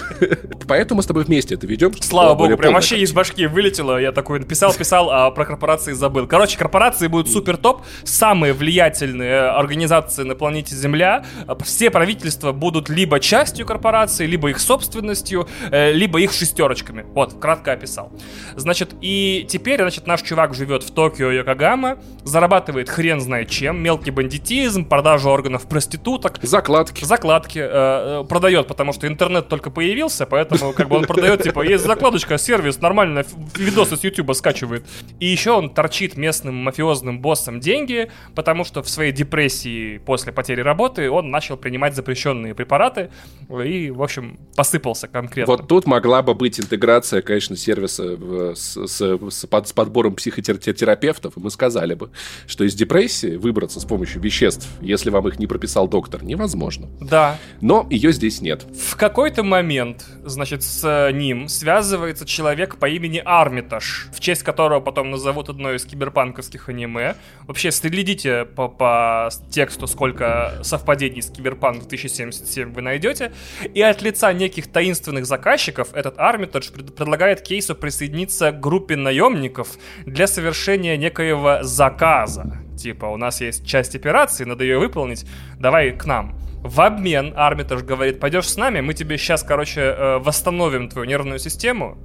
Поэтому 0.67 0.97
мы 0.97 1.03
с 1.03 1.05
тобой 1.05 1.23
вместе 1.23 1.55
это 1.55 1.67
ведем. 1.67 1.93
Слава 1.99 2.35
богу, 2.35 2.57
прям 2.57 2.73
вообще 2.73 2.99
из 2.99 3.11
башки 3.13 3.47
вылетело. 3.47 3.99
Я 3.99 4.11
такой 4.11 4.39
написал, 4.39 4.73
писал, 4.73 5.09
а 5.11 5.31
про 5.31 5.45
корпорации 5.45 5.93
забыл. 5.93 6.27
Короче, 6.27 6.57
корпорации 6.57 7.07
будут 7.07 7.29
супер 7.29 7.57
топ. 7.57 7.81
Самые 8.03 8.53
влиятельные 8.53 9.49
организации 9.49 10.23
на 10.23 10.35
планете 10.35 10.75
Земля. 10.75 11.25
Все 11.63 11.89
правительства 11.89 12.51
будут 12.51 12.89
либо 12.89 13.19
частью 13.19 13.65
корпорации, 13.65 14.25
либо 14.25 14.49
их 14.49 14.59
собственностью, 14.59 15.47
э, 15.71 15.91
либо 15.91 16.19
их 16.19 16.31
шестерочками. 16.33 17.05
Вот, 17.13 17.39
кратко 17.39 17.73
описал. 17.73 18.11
Значит, 18.55 18.95
и 19.01 19.45
теперь, 19.49 19.79
значит, 19.79 20.07
наш 20.07 20.21
чувак 20.21 20.53
живет 20.53 20.83
в 20.83 20.91
Токио, 20.91 21.31
Йокогама, 21.31 21.97
зарабатывает 22.23 22.89
хрен 22.89 23.19
знает 23.21 23.49
чем, 23.49 23.81
мелкий 23.81 24.11
бандитизм, 24.11 24.85
продажу 24.85 25.29
органов 25.29 25.67
проституток, 25.67 26.16
так. 26.17 26.39
Закладки. 26.41 27.03
Закладки 27.03 27.59
э, 27.59 28.21
э, 28.21 28.23
продает, 28.27 28.67
потому 28.67 28.93
что 28.93 29.07
интернет 29.07 29.47
только 29.47 29.69
появился, 29.69 30.25
поэтому 30.25 30.73
как 30.73 30.89
бы 30.89 30.97
он 30.97 31.05
продает, 31.05 31.43
типа, 31.43 31.61
есть 31.61 31.85
закладочка, 31.85 32.37
сервис, 32.37 32.81
нормально, 32.81 33.23
видосы 33.55 33.97
с 33.97 34.03
Ютуба 34.03 34.33
скачивает. 34.33 34.85
И 35.19 35.25
еще 35.25 35.51
он 35.51 35.69
торчит 35.69 36.17
местным 36.17 36.55
мафиозным 36.55 37.19
боссам 37.19 37.59
деньги, 37.59 38.09
потому 38.35 38.63
что 38.63 38.81
в 38.81 38.89
своей 38.89 39.11
депрессии 39.11 39.97
после 39.99 40.31
потери 40.31 40.61
работы 40.61 41.09
он 41.09 41.31
начал 41.31 41.57
принимать 41.57 41.95
запрещенные 41.95 42.55
препараты 42.55 43.09
и, 43.49 43.91
в 43.91 44.01
общем, 44.01 44.39
посыпался 44.55 45.07
конкретно. 45.07 45.55
Вот 45.55 45.67
тут 45.67 45.85
могла 45.85 46.21
бы 46.21 46.33
быть 46.33 46.59
интеграция, 46.59 47.21
конечно, 47.21 47.55
сервиса 47.55 48.55
с, 48.55 48.77
с, 48.87 49.19
с, 49.31 49.45
под, 49.47 49.67
с 49.67 49.73
подбором 49.73 50.15
психотерапевтов, 50.15 51.37
и 51.37 51.39
мы 51.39 51.51
сказали 51.51 51.93
бы, 51.93 52.09
что 52.47 52.63
из 52.63 52.75
депрессии 52.75 53.35
выбраться 53.35 53.79
с 53.79 53.85
помощью 53.85 54.21
веществ, 54.21 54.67
если 54.81 55.09
вам 55.09 55.27
их 55.27 55.39
не 55.39 55.47
прописал 55.47 55.87
доктор, 55.87 56.06
доктор 56.07 56.23
невозможно. 56.23 56.87
Да. 57.01 57.37
Но 57.59 57.85
ее 57.89 58.13
здесь 58.13 58.41
нет. 58.41 58.63
В 58.63 58.95
какой-то 58.95 59.43
момент, 59.43 60.05
значит, 60.23 60.63
с 60.63 61.11
ним 61.11 61.49
связывается 61.49 62.25
человек 62.25 62.77
по 62.77 62.87
имени 62.87 63.21
Армитаж, 63.23 64.07
в 64.13 64.21
честь 64.21 64.43
которого 64.43 64.79
потом 64.79 65.11
назовут 65.11 65.49
одно 65.49 65.73
из 65.73 65.85
киберпанковских 65.85 66.69
аниме. 66.69 67.15
Вообще, 67.41 67.71
следите 67.71 68.45
по, 68.45 68.69
по 68.69 69.29
тексту, 69.49 69.87
сколько 69.87 70.59
совпадений 70.63 71.21
с 71.21 71.29
Киберпанк 71.29 71.79
2077 71.79 72.73
вы 72.73 72.81
найдете. 72.81 73.33
И 73.73 73.81
от 73.81 74.01
лица 74.01 74.31
неких 74.31 74.67
таинственных 74.71 75.25
заказчиков 75.25 75.89
этот 75.93 76.17
Армитаж 76.19 76.71
пред, 76.71 76.95
предлагает 76.95 77.41
кейсу 77.41 77.75
присоединиться 77.75 78.51
к 78.51 78.59
группе 78.61 78.95
наемников 78.95 79.77
для 80.05 80.27
совершения 80.27 80.95
некоего 80.95 81.59
заказа. 81.63 82.66
Типа, 82.77 83.05
у 83.07 83.17
нас 83.17 83.41
есть 83.41 83.65
часть 83.65 83.95
операции, 83.95 84.45
надо 84.45 84.63
ее 84.63 84.79
выполнить, 84.79 85.25
давай 85.59 85.91
к 85.91 86.05
нам. 86.05 86.35
В 86.63 86.81
обмен 86.81 87.33
Армитаж 87.35 87.83
говорит, 87.83 88.19
пойдешь 88.19 88.49
с 88.49 88.57
нами, 88.57 88.81
мы 88.81 88.93
тебе 88.93 89.17
сейчас, 89.17 89.43
короче, 89.43 89.81
э, 89.81 90.17
восстановим 90.19 90.89
твою 90.89 91.07
нервную 91.07 91.39
систему 91.39 91.97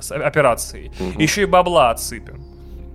с 0.00 0.12
операцией. 0.12 0.90
Угу. 0.98 1.20
Еще 1.20 1.42
и 1.42 1.46
бабла 1.46 1.90
отсыпем. 1.90 2.44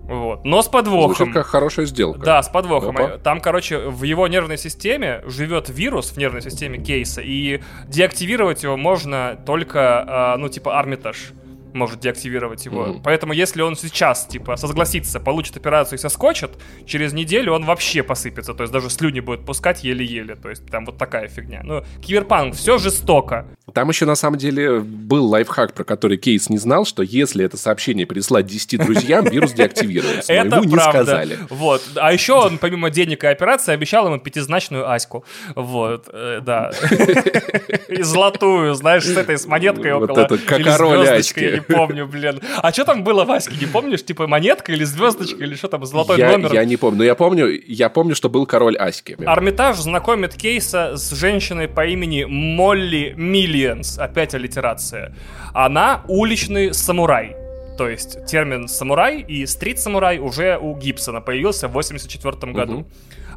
Вот. 0.07 0.45
Но 0.45 0.61
с 0.61 0.69
подвохом. 0.69 1.15
Звучит 1.15 1.34
как 1.34 1.47
хорошая 1.47 1.86
сделка. 1.86 2.19
Да, 2.21 2.41
с 2.41 2.47
подвохом. 2.47 2.95
Опа. 2.95 3.17
Там, 3.17 3.41
короче, 3.41 3.78
в 3.80 4.03
его 4.03 4.28
нервной 4.28 4.57
системе 4.57 5.21
живет 5.25 5.69
вирус 5.69 6.11
в 6.11 6.17
нервной 6.17 6.41
системе 6.41 6.78
кейса, 6.80 7.21
и 7.21 7.61
деактивировать 7.88 8.63
его 8.63 8.78
можно 8.78 9.38
только, 9.45 10.36
э, 10.36 10.39
ну, 10.39 10.47
типа, 10.47 10.80
Армитаж 10.80 11.34
может 11.78 11.99
деактивировать 11.99 12.65
его. 12.65 12.88
Mm-hmm. 12.88 13.01
Поэтому 13.03 13.34
если 13.34 13.61
он 13.61 13.75
сейчас, 13.75 14.25
типа, 14.25 14.57
согласится, 14.57 15.19
получит 15.19 15.57
операцию 15.57 15.97
и 15.97 16.01
соскочит, 16.01 16.51
через 16.86 17.13
неделю 17.13 17.53
он 17.53 17.65
вообще 17.65 18.03
посыпется. 18.03 18.53
То 18.53 18.63
есть 18.63 18.73
даже 18.73 18.89
слюни 18.89 19.19
будет 19.19 19.45
пускать 19.45 19.84
еле-еле. 19.84 20.36
То 20.36 20.49
есть 20.49 20.65
там 20.67 20.86
вот 20.86 20.97
такая 20.97 21.28
фигня. 21.28 21.61
Ну, 21.63 21.84
киберпанк, 22.01 22.55
все 22.55 22.78
жестоко. 22.78 23.47
Там 23.73 23.89
еще 23.89 24.05
на 24.05 24.15
самом 24.15 24.38
деле 24.38 24.80
был 24.80 25.28
лайфхак, 25.28 25.73
про 25.73 25.84
который 25.84 26.17
Кейс 26.17 26.49
не 26.49 26.57
знал, 26.57 26.86
что 26.86 27.03
если 27.03 27.45
это 27.45 27.57
сообщение 27.57 28.05
прислать 28.05 28.45
10 28.45 28.80
друзьям, 28.80 29.25
вирус 29.30 29.53
деактивируется. 29.53 30.34
Это 30.34 30.57
ему 30.57 30.63
не 30.65 30.80
сказали. 30.80 31.38
Вот. 31.49 31.82
А 31.95 32.11
еще 32.11 32.34
он, 32.34 32.57
помимо 32.57 32.89
денег 32.89 33.23
и 33.23 33.28
операции, 33.28 33.73
обещал 33.73 34.07
ему 34.07 34.19
пятизначную 34.19 34.89
аську. 34.89 35.23
Вот, 35.55 36.09
э, 36.11 36.41
да. 36.41 36.71
И 37.89 38.01
золотую, 38.01 38.73
знаешь, 38.73 39.03
с 39.03 39.15
этой, 39.15 39.38
с 39.38 39.45
монеткой 39.45 39.93
около. 39.93 40.07
Вот 40.07 40.32
это 40.32 40.38
как 40.38 40.63
король 40.63 41.07
Аськи. 41.07 41.63
Помню, 41.68 42.07
блин. 42.07 42.39
А 42.57 42.72
что 42.72 42.86
там 42.86 43.03
было 43.03 43.26
в 43.26 43.32
Аське, 43.32 43.55
не 43.59 43.65
помнишь? 43.65 44.03
Типа 44.03 44.28
монетка 44.28 44.72
или 44.72 44.84
звездочка, 44.84 45.43
или 45.43 45.55
что 45.55 45.68
там, 45.68 45.86
золотой 45.86 46.18
номер? 46.18 46.53
Я 46.53 46.65
не 46.65 46.78
помню. 46.78 46.99
Но 46.99 47.03
я 47.03 47.15
помню, 47.15 47.47
я 47.68 47.89
помню, 47.89 48.15
что 48.15 48.30
был 48.30 48.45
король 48.45 48.78
Аськи. 48.78 49.18
Армитаж 49.26 49.78
знакомит 49.78 50.36
Кейса 50.36 50.95
с 50.95 51.11
женщиной 51.11 51.68
по 51.68 51.86
имени 51.86 52.26
Молли 52.26 53.13
Миллиенс. 53.18 53.97
Опять 53.97 54.34
аллитерация. 54.34 55.15
Она 55.53 56.03
уличный 56.07 56.74
самурай. 56.74 57.36
То 57.78 57.88
есть 57.88 58.26
термин 58.26 58.68
самурай 58.68 59.22
и 59.22 59.45
стрит-самурай 59.45 60.18
уже 60.18 60.57
у 60.57 60.76
Гибсона 60.76 61.22
появился 61.22 61.68
в 61.68 61.74
84 61.74 62.51
году. 62.51 62.80
Угу. 62.80 62.88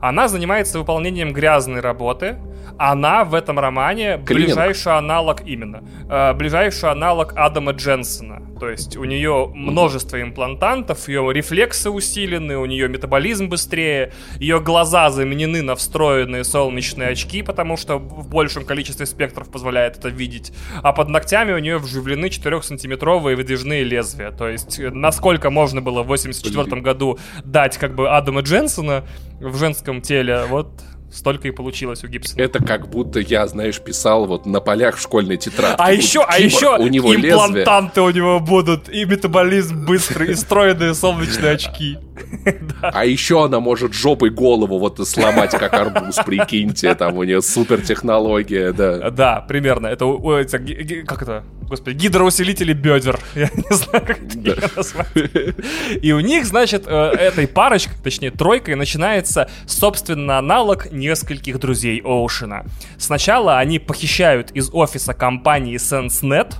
Она 0.01 0.29
занимается 0.29 0.79
выполнением 0.79 1.33
грязной 1.33 1.81
работы. 1.81 2.37
Она 2.79 3.25
в 3.25 3.35
этом 3.35 3.59
романе 3.59 4.21
Клининг. 4.25 4.49
ближайший 4.49 4.97
аналог 4.97 5.43
именно. 5.47 5.83
Э, 6.09 6.33
ближайший 6.33 6.91
аналог 6.91 7.35
Адама 7.37 7.73
Дженсона. 7.73 8.43
То 8.61 8.69
есть 8.69 8.99
у 8.99 9.05
нее 9.05 9.51
множество 9.55 10.21
имплантантов, 10.21 11.09
ее 11.09 11.33
рефлексы 11.33 11.89
усилены, 11.91 12.59
у 12.59 12.67
нее 12.67 12.89
метаболизм 12.89 13.49
быстрее, 13.49 14.13
ее 14.39 14.61
глаза 14.61 15.09
заменены 15.09 15.63
на 15.63 15.75
встроенные 15.75 16.45
солнечные 16.45 17.09
очки, 17.09 17.43
потому 17.43 17.79
что 17.79 17.97
в 17.97 18.29
большем 18.29 18.67
количестве 18.67 19.07
спектров 19.07 19.51
позволяет 19.51 19.97
это 19.97 20.11
видеть. 20.11 20.53
А 20.83 20.93
под 20.93 21.09
ногтями 21.09 21.53
у 21.53 21.59
нее 21.59 21.79
вживлены 21.79 22.27
4-сантиметровые 22.27 23.35
выдвижные 23.35 23.83
лезвия. 23.83 24.31
То 24.31 24.49
есть 24.49 24.79
э, 24.79 24.91
насколько 24.91 25.49
можно 25.49 25.81
было 25.81 26.03
в 26.03 26.09
84 26.09 26.83
году 26.83 27.19
дать 27.43 27.79
как 27.79 27.95
бы 27.95 28.11
Адама 28.11 28.43
Дженсона 28.43 29.07
в 29.41 29.57
женском 29.57 30.03
теле, 30.03 30.45
вот 30.51 30.71
Столько 31.13 31.49
и 31.49 31.51
получилось 31.51 32.05
у 32.05 32.07
Гибсона. 32.07 32.41
Это 32.41 32.63
как 32.63 32.89
будто 32.89 33.19
я, 33.19 33.47
знаешь, 33.49 33.81
писал 33.81 34.27
вот 34.27 34.47
на 34.47 34.61
полях 34.61 34.97
в 34.97 35.01
школьной 35.01 35.37
тетрадке. 35.37 35.77
А 35.79 35.93
еще, 35.93 36.25
а 36.27 36.39
еще 36.39 36.77
у 36.77 36.87
него 36.87 37.15
имплантанты 37.15 38.01
лезвие. 38.01 38.07
у 38.07 38.11
него 38.11 38.41
будут, 38.41 38.89
и 38.89 39.05
метаболизм 39.05 39.85
быстрый, 39.85 40.31
и 40.31 40.35
стройные 40.35 40.95
солнечные 40.95 41.53
очки. 41.53 41.99
А 42.83 43.05
еще 43.05 43.45
она 43.45 43.61
может 43.61 43.93
жопой 43.93 44.31
голову 44.31 44.79
вот 44.79 45.07
сломать, 45.07 45.51
как 45.51 45.73
арбуз, 45.75 46.17
прикиньте, 46.25 46.95
там 46.95 47.17
у 47.19 47.25
нее 47.25 47.43
супер 47.43 47.83
технология, 47.83 48.73
да. 48.73 49.11
Да, 49.11 49.41
примерно. 49.43 49.87
Это, 49.87 50.07
как 51.07 51.23
это, 51.23 51.45
господи, 51.69 51.97
гидроусилители 51.97 52.73
бедер. 52.73 53.19
Я 53.35 53.51
не 53.55 53.75
знаю, 53.75 54.05
как 54.07 54.19
это 54.23 54.71
назвать. 54.77 55.09
И 56.03 56.13
у 56.13 56.21
них, 56.21 56.47
значит, 56.47 56.85
э, 56.87 56.93
этой 56.93 57.47
парочкой, 57.47 57.97
точнее, 58.03 58.31
тройкой 58.31 58.77
начинается, 58.77 59.51
собственно, 59.67 60.39
аналог 60.39 60.91
нескольких 60.93 61.59
друзей 61.59 62.01
Оушена. 62.03 62.65
Сначала 62.99 63.59
они 63.59 63.79
похищают 63.79 64.51
из 64.53 64.71
офиса 64.73 65.15
компании 65.15 65.77
SenseNet 65.77 66.55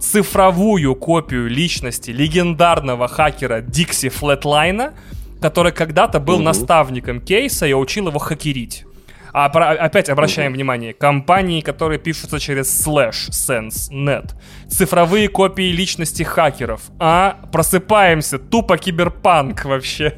цифровую 0.00 0.94
копию 0.94 1.48
личности 1.48 2.10
легендарного 2.10 3.08
хакера 3.08 3.60
Дикси 3.60 4.08
Флетлайна, 4.08 4.94
который 5.40 5.72
когда-то 5.72 6.20
был 6.20 6.36
угу. 6.36 6.44
наставником 6.44 7.20
Кейса 7.20 7.66
и 7.66 7.72
учил 7.72 8.08
его 8.08 8.18
хакерить. 8.18 8.84
А 9.32 9.48
про, 9.48 9.70
опять 9.72 10.08
обращаем 10.08 10.52
внимание, 10.52 10.94
компании, 10.94 11.60
которые 11.60 11.98
пишутся 11.98 12.38
через 12.40 12.86
slash, 12.86 13.30
sense, 13.30 13.90
net. 13.90 14.30
Цифровые 14.68 15.28
копии 15.28 15.70
личности 15.72 16.22
хакеров. 16.22 16.82
А, 16.98 17.40
просыпаемся, 17.52 18.38
тупо 18.38 18.78
киберпанк 18.78 19.64
вообще. 19.64 20.16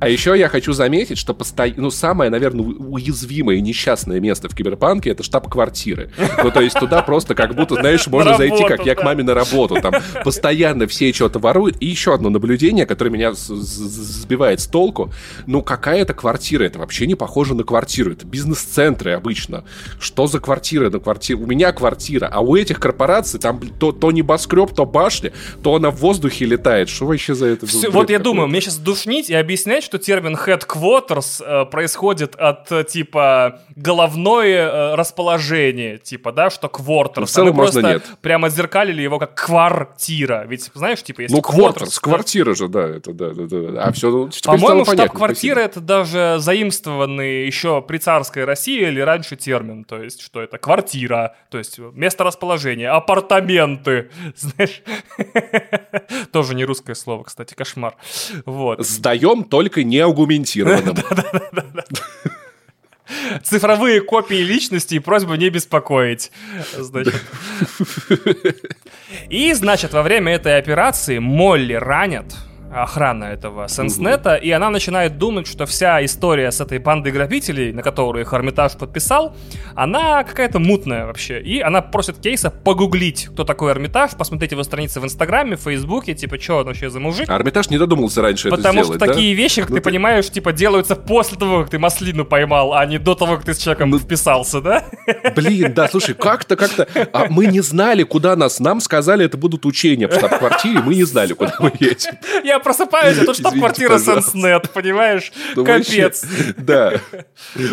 А 0.00 0.08
еще 0.08 0.36
я 0.38 0.48
хочу 0.48 0.72
заметить, 0.72 1.18
что 1.18 1.34
посто... 1.34 1.66
ну, 1.76 1.90
самое, 1.90 2.30
наверное, 2.30 2.64
уязвимое 2.64 3.56
и 3.56 3.60
несчастное 3.60 4.20
место 4.20 4.48
в 4.48 4.54
киберпанке— 4.54 5.10
это 5.12 5.22
штаб-квартиры. 5.22 6.10
Ну, 6.42 6.50
то 6.50 6.60
есть 6.60 6.78
туда 6.78 7.02
просто 7.02 7.34
как 7.34 7.54
будто, 7.54 7.76
знаешь, 7.76 8.06
можно 8.06 8.36
зайти, 8.36 8.64
как 8.64 8.84
я 8.84 8.94
к 8.94 9.02
маме 9.02 9.22
на 9.22 9.34
работу. 9.34 9.80
Там 9.80 9.94
постоянно 10.24 10.86
все 10.86 11.12
что-то 11.12 11.38
воруют. 11.38 11.76
И 11.80 11.86
еще 11.86 12.14
одно 12.14 12.28
наблюдение, 12.30 12.86
которое 12.86 13.10
меня 13.10 13.32
сбивает 13.34 14.60
с 14.60 14.66
толку. 14.66 15.12
Ну, 15.46 15.62
какая 15.62 16.02
это 16.02 16.14
квартира? 16.14 16.64
Это 16.64 16.78
вообще 16.78 17.06
не 17.06 17.14
похоже 17.14 17.54
на 17.54 17.64
квартиру. 17.64 18.12
Это 18.12 18.26
бизнес 18.26 18.47
бизнес-центры 18.48 19.12
обычно. 19.12 19.64
Что 20.00 20.26
за 20.26 20.40
квартира 20.40 20.90
на 20.90 20.98
квартире? 20.98 21.38
У 21.38 21.46
меня 21.46 21.72
квартира, 21.72 22.28
а 22.32 22.40
у 22.40 22.56
этих 22.56 22.80
корпораций 22.80 23.40
там 23.40 23.60
то, 23.78 23.92
то 23.92 24.10
небоскреб, 24.10 24.74
то 24.74 24.86
башня, 24.86 25.32
то 25.62 25.74
она 25.74 25.90
в 25.90 25.96
воздухе 25.96 26.46
летает. 26.46 26.88
Что 26.88 27.06
вообще 27.06 27.34
за 27.34 27.46
это? 27.46 27.66
Все, 27.66 27.90
вот 27.90 28.10
я 28.10 28.18
думаю, 28.18 28.48
мне 28.48 28.60
сейчас 28.60 28.78
душнить 28.78 29.30
и 29.30 29.34
объяснять, 29.34 29.84
что 29.84 29.98
термин 29.98 30.36
headquarters 30.36 31.42
э, 31.44 31.66
происходит 31.66 32.34
от 32.36 32.70
э, 32.72 32.84
типа 32.84 33.60
головное 33.76 34.68
э, 34.68 34.94
расположение, 34.94 35.98
типа, 35.98 36.32
да, 36.32 36.50
что 36.50 36.68
quarters. 36.68 37.12
Ну, 37.16 37.26
в 37.26 37.30
целом 37.30 37.48
а 37.48 37.52
мы 37.52 37.62
просто 37.62 37.82
нет. 37.82 38.04
прямо 38.20 38.48
зеркалили 38.48 39.02
его 39.02 39.18
как 39.18 39.34
квартира. 39.34 40.44
Ведь, 40.46 40.70
знаешь, 40.74 41.02
типа, 41.02 41.22
если 41.22 41.34
Ну, 41.34 41.40
quarters, 41.40 41.98
квартира 42.00 42.54
же, 42.54 42.68
да, 42.68 42.88
это 42.88 43.12
да, 43.12 43.30
да, 43.34 43.46
да. 43.46 43.82
А 43.82 43.92
все, 43.92 44.10
ну, 44.10 44.30
По-моему, 44.44 44.84
штаб-квартира 44.84 45.60
это 45.60 45.80
даже 45.80 46.36
заимствованный 46.38 47.46
еще 47.46 47.82
при 47.82 47.98
царской 47.98 48.27
царская 48.28 48.44
Россия 48.44 48.88
или 48.88 49.00
раньше 49.00 49.36
термин, 49.36 49.84
то 49.84 50.02
есть 50.02 50.20
что 50.20 50.42
это 50.42 50.58
квартира, 50.58 51.34
то 51.50 51.56
есть 51.56 51.78
место 51.78 52.24
расположения, 52.24 52.90
апартаменты, 52.90 54.10
знаешь, 54.36 54.82
тоже 56.32 56.54
не 56.54 56.66
русское 56.66 56.94
слово, 56.94 57.24
кстати, 57.24 57.54
кошмар. 57.54 57.96
Вот. 58.44 58.84
Сдаем 58.84 59.44
только 59.44 59.82
неаргументированным. 59.82 60.94
Цифровые 63.42 64.02
копии 64.02 64.42
личности 64.42 64.96
и 64.96 64.98
просьба 64.98 65.38
не 65.38 65.48
беспокоить. 65.48 66.30
Значит. 66.76 67.14
И, 69.30 69.54
значит, 69.54 69.94
во 69.94 70.02
время 70.02 70.34
этой 70.34 70.58
операции 70.58 71.18
Молли 71.18 71.72
ранят, 71.72 72.36
охрана 72.72 73.24
этого 73.24 73.68
Сенснета, 73.68 74.34
и 74.36 74.50
она 74.50 74.70
начинает 74.70 75.18
думать, 75.18 75.46
что 75.46 75.66
вся 75.66 76.04
история 76.04 76.50
с 76.50 76.60
этой 76.60 76.78
бандой 76.78 77.12
грабителей, 77.12 77.72
на 77.72 77.82
которую 77.82 78.24
их 78.24 78.32
Армитаж 78.32 78.72
подписал, 78.72 79.36
она 79.74 80.24
какая-то 80.24 80.58
мутная 80.58 81.06
вообще. 81.06 81.40
И 81.40 81.60
она 81.60 81.82
просит 81.82 82.18
Кейса 82.18 82.50
погуглить, 82.50 83.28
кто 83.32 83.44
такой 83.44 83.72
Армитаж, 83.72 84.12
посмотреть 84.12 84.52
его 84.52 84.62
страницы 84.62 85.00
в 85.00 85.04
Инстаграме, 85.04 85.56
в 85.56 85.60
Фейсбуке, 85.60 86.14
типа, 86.14 86.38
что 86.38 86.58
он 86.58 86.66
вообще 86.66 86.90
за 86.90 87.00
мужик. 87.00 87.28
Армитаж 87.28 87.70
не 87.70 87.78
додумался 87.78 88.22
раньше 88.22 88.50
Потому 88.50 88.80
это 88.80 88.84
сделать, 88.84 89.02
что 89.02 89.12
такие 89.12 89.34
вещи, 89.34 89.60
как 89.60 89.70
ну, 89.70 89.76
ты, 89.76 89.82
ты 89.82 89.84
понимаешь, 89.84 90.30
типа, 90.30 90.52
делаются 90.52 90.96
после 90.96 91.38
того, 91.38 91.62
как 91.62 91.70
ты 91.70 91.78
маслину 91.78 92.24
поймал, 92.24 92.74
а 92.74 92.84
не 92.86 92.98
до 92.98 93.14
того, 93.14 93.36
как 93.36 93.44
ты 93.44 93.54
с 93.54 93.58
человеком 93.58 93.90
ну... 93.90 93.98
вписался, 93.98 94.60
да? 94.60 94.84
Блин, 95.34 95.72
да, 95.74 95.88
слушай, 95.88 96.14
как-то, 96.14 96.56
как-то... 96.56 96.86
А 97.12 97.26
мы 97.28 97.46
не 97.46 97.60
знали, 97.60 98.02
куда 98.02 98.36
нас... 98.36 98.60
Нам 98.60 98.80
сказали, 98.80 99.24
это 99.24 99.36
будут 99.36 99.66
учения 99.66 100.08
в 100.08 100.14
штаб-квартире, 100.14 100.80
мы 100.80 100.94
не 100.94 101.04
знали, 101.04 101.32
куда 101.32 101.54
мы 101.60 101.72
едем. 101.78 102.18
Я 102.44 102.57
я 102.58 102.64
просыпаюсь, 102.64 103.18
а 103.18 103.24
тут 103.24 103.36
штаб-квартира 103.38 103.98
Сенснет, 103.98 104.70
понимаешь? 104.70 105.32
Капец. 105.54 106.26
Да. 106.58 106.94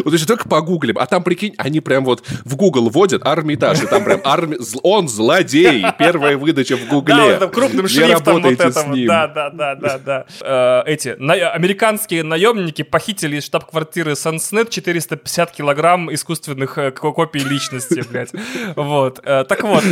Вот 0.03 0.13
еще 0.13 0.25
только 0.25 0.47
погуглим, 0.47 0.97
а 0.97 1.05
там, 1.05 1.23
прикинь, 1.23 1.53
они 1.57 1.81
прям 1.81 2.05
вот 2.05 2.23
в 2.45 2.55
Google 2.55 2.89
вводят 2.89 3.25
Армитаж, 3.25 3.81
и 3.83 3.87
там 3.87 4.03
прям 4.03 4.21
арми... 4.23 4.57
он 4.83 5.07
злодей, 5.07 5.85
первая 5.97 6.37
выдача 6.37 6.77
в 6.77 6.87
Гугле. 6.87 7.37
Да, 7.39 7.47
крупным 7.47 7.87
шрифтом 7.87 8.41
вот 8.41 8.51
этом. 8.51 9.05
Да, 9.05 9.27
да, 9.27 9.49
да, 9.49 9.75
да, 9.75 9.97
да. 9.97 10.25
Э, 10.41 10.83
эти 10.85 11.09
американские 11.09 12.23
наемники 12.23 12.83
похитили 12.83 13.37
из 13.37 13.45
штаб-квартиры 13.45 14.15
Сенснет 14.15 14.69
450 14.69 15.51
килограмм 15.51 16.13
искусственных 16.13 16.77
э, 16.77 16.91
копий 16.91 17.39
личности, 17.39 18.03
блядь. 18.09 18.31
Вот. 18.75 19.19
Э, 19.23 19.43
так 19.47 19.63
вот, 19.63 19.83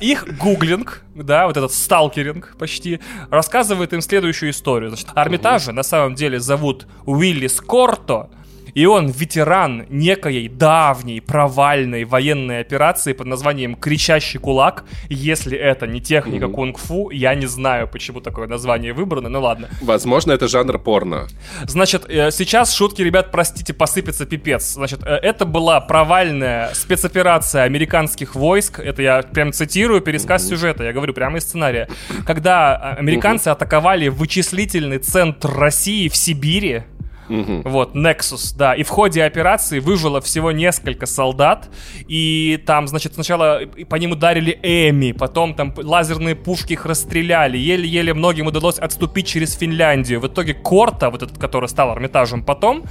их 0.00 0.38
гуглинг, 0.38 1.02
да, 1.14 1.46
вот 1.46 1.56
этот 1.56 1.72
сталкеринг 1.72 2.56
почти, 2.58 3.00
рассказывает 3.30 3.92
им 3.92 4.00
следующую 4.14 4.50
историю. 4.50 4.90
Значит, 4.90 5.08
Армитажа 5.16 5.72
на 5.72 5.82
самом 5.82 6.14
деле 6.14 6.38
зовут 6.38 6.86
Уилли 7.04 7.48
Скорто, 7.48 8.30
И 8.74 8.86
он 8.86 9.08
ветеран 9.08 9.86
некой 9.88 10.48
давней 10.48 11.20
провальной 11.20 12.04
военной 12.04 12.60
операции 12.60 13.12
под 13.12 13.26
названием 13.28 13.76
«Кричащий 13.76 14.40
кулак». 14.40 14.84
Если 15.08 15.56
это 15.56 15.86
не 15.86 16.00
техника 16.00 16.46
mm-hmm. 16.46 16.52
кунг-фу, 16.52 17.10
я 17.10 17.34
не 17.34 17.46
знаю, 17.46 17.88
почему 17.88 18.20
такое 18.20 18.48
название 18.48 18.92
выбрано, 18.92 19.28
ну 19.28 19.40
ладно. 19.40 19.68
Возможно, 19.80 20.32
это 20.32 20.48
жанр 20.48 20.78
порно. 20.78 21.28
Значит, 21.66 22.04
э, 22.08 22.30
сейчас 22.30 22.74
шутки, 22.74 23.02
ребят, 23.02 23.30
простите, 23.30 23.72
посыпется 23.72 24.26
пипец. 24.26 24.72
Значит, 24.72 25.02
э, 25.04 25.14
это 25.22 25.44
была 25.44 25.80
провальная 25.80 26.74
спецоперация 26.74 27.62
американских 27.62 28.34
войск. 28.34 28.80
Это 28.80 29.02
я 29.02 29.22
прям 29.22 29.52
цитирую 29.52 30.00
пересказ 30.00 30.48
сюжета, 30.48 30.84
я 30.84 30.92
говорю 30.92 31.14
прямо 31.14 31.38
из 31.38 31.44
сценария. 31.44 31.88
Когда 32.26 32.76
а, 32.76 32.94
американцы 32.94 33.48
атаковали 33.48 34.08
вычислительный 34.08 34.98
центр 34.98 35.50
России 35.50 36.08
в 36.08 36.16
Сибири, 36.16 36.82
Угу. 37.28 37.62
Вот, 37.64 37.94
Nexus, 37.94 38.54
да. 38.56 38.74
И 38.74 38.82
в 38.82 38.88
ходе 38.88 39.24
операции 39.24 39.78
выжило 39.78 40.20
всего 40.20 40.52
несколько 40.52 41.06
солдат. 41.06 41.68
И 42.08 42.62
там, 42.66 42.86
значит, 42.88 43.14
сначала 43.14 43.60
по 43.88 43.96
ним 43.96 44.12
ударили 44.12 44.58
Эми, 44.62 45.12
потом 45.12 45.54
там 45.54 45.72
лазерные 45.76 46.34
пушки 46.34 46.74
их 46.74 46.86
расстреляли. 46.86 47.56
Еле-еле 47.56 48.14
многим 48.14 48.46
удалось 48.46 48.78
отступить 48.78 49.26
через 49.26 49.54
Финляндию. 49.54 50.20
В 50.20 50.26
итоге 50.26 50.54
Корта, 50.54 51.10
вот 51.10 51.22
этот, 51.22 51.38
который 51.38 51.68
стал 51.68 51.90
Армитажем 51.90 52.42
потом, 52.42 52.84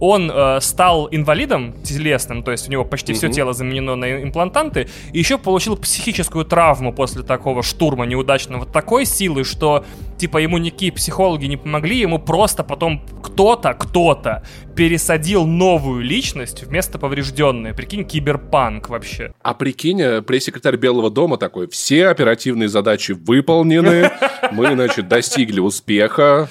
он 0.00 0.30
э, 0.30 0.60
стал 0.60 1.08
инвалидом 1.10 1.74
телесным, 1.82 2.42
то 2.42 2.50
есть 2.50 2.68
у 2.68 2.70
него 2.70 2.84
почти 2.84 3.12
mm-hmm. 3.12 3.16
все 3.16 3.28
тело 3.28 3.52
заменено 3.52 3.96
на 3.96 4.22
имплантанты, 4.22 4.88
и 5.12 5.18
еще 5.18 5.38
получил 5.38 5.76
психическую 5.76 6.44
травму 6.44 6.92
после 6.92 7.22
такого 7.22 7.62
штурма 7.62 8.06
неудачного 8.06 8.66
такой 8.66 9.04
силы, 9.04 9.44
что 9.44 9.84
типа 10.18 10.38
ему 10.38 10.58
никакие 10.58 10.92
психологи 10.92 11.46
не 11.46 11.56
помогли, 11.56 11.98
ему 11.98 12.18
просто 12.18 12.64
потом 12.64 13.02
кто-то, 13.22 13.74
кто-то 13.74 14.42
пересадил 14.74 15.46
новую 15.46 16.02
личность 16.02 16.64
вместо 16.64 16.98
поврежденной. 16.98 17.74
Прикинь, 17.74 18.04
киберпанк 18.04 18.88
вообще. 18.88 19.32
А 19.42 19.54
прикинь, 19.54 20.00
э, 20.00 20.22
пресс-секретарь 20.22 20.76
Белого 20.76 21.10
дома 21.10 21.36
такой, 21.36 21.68
все 21.68 22.08
оперативные 22.08 22.68
задачи 22.68 23.12
выполнены, 23.12 24.10
мы, 24.52 24.74
значит, 24.74 25.08
достигли 25.08 25.60
успеха, 25.60 26.48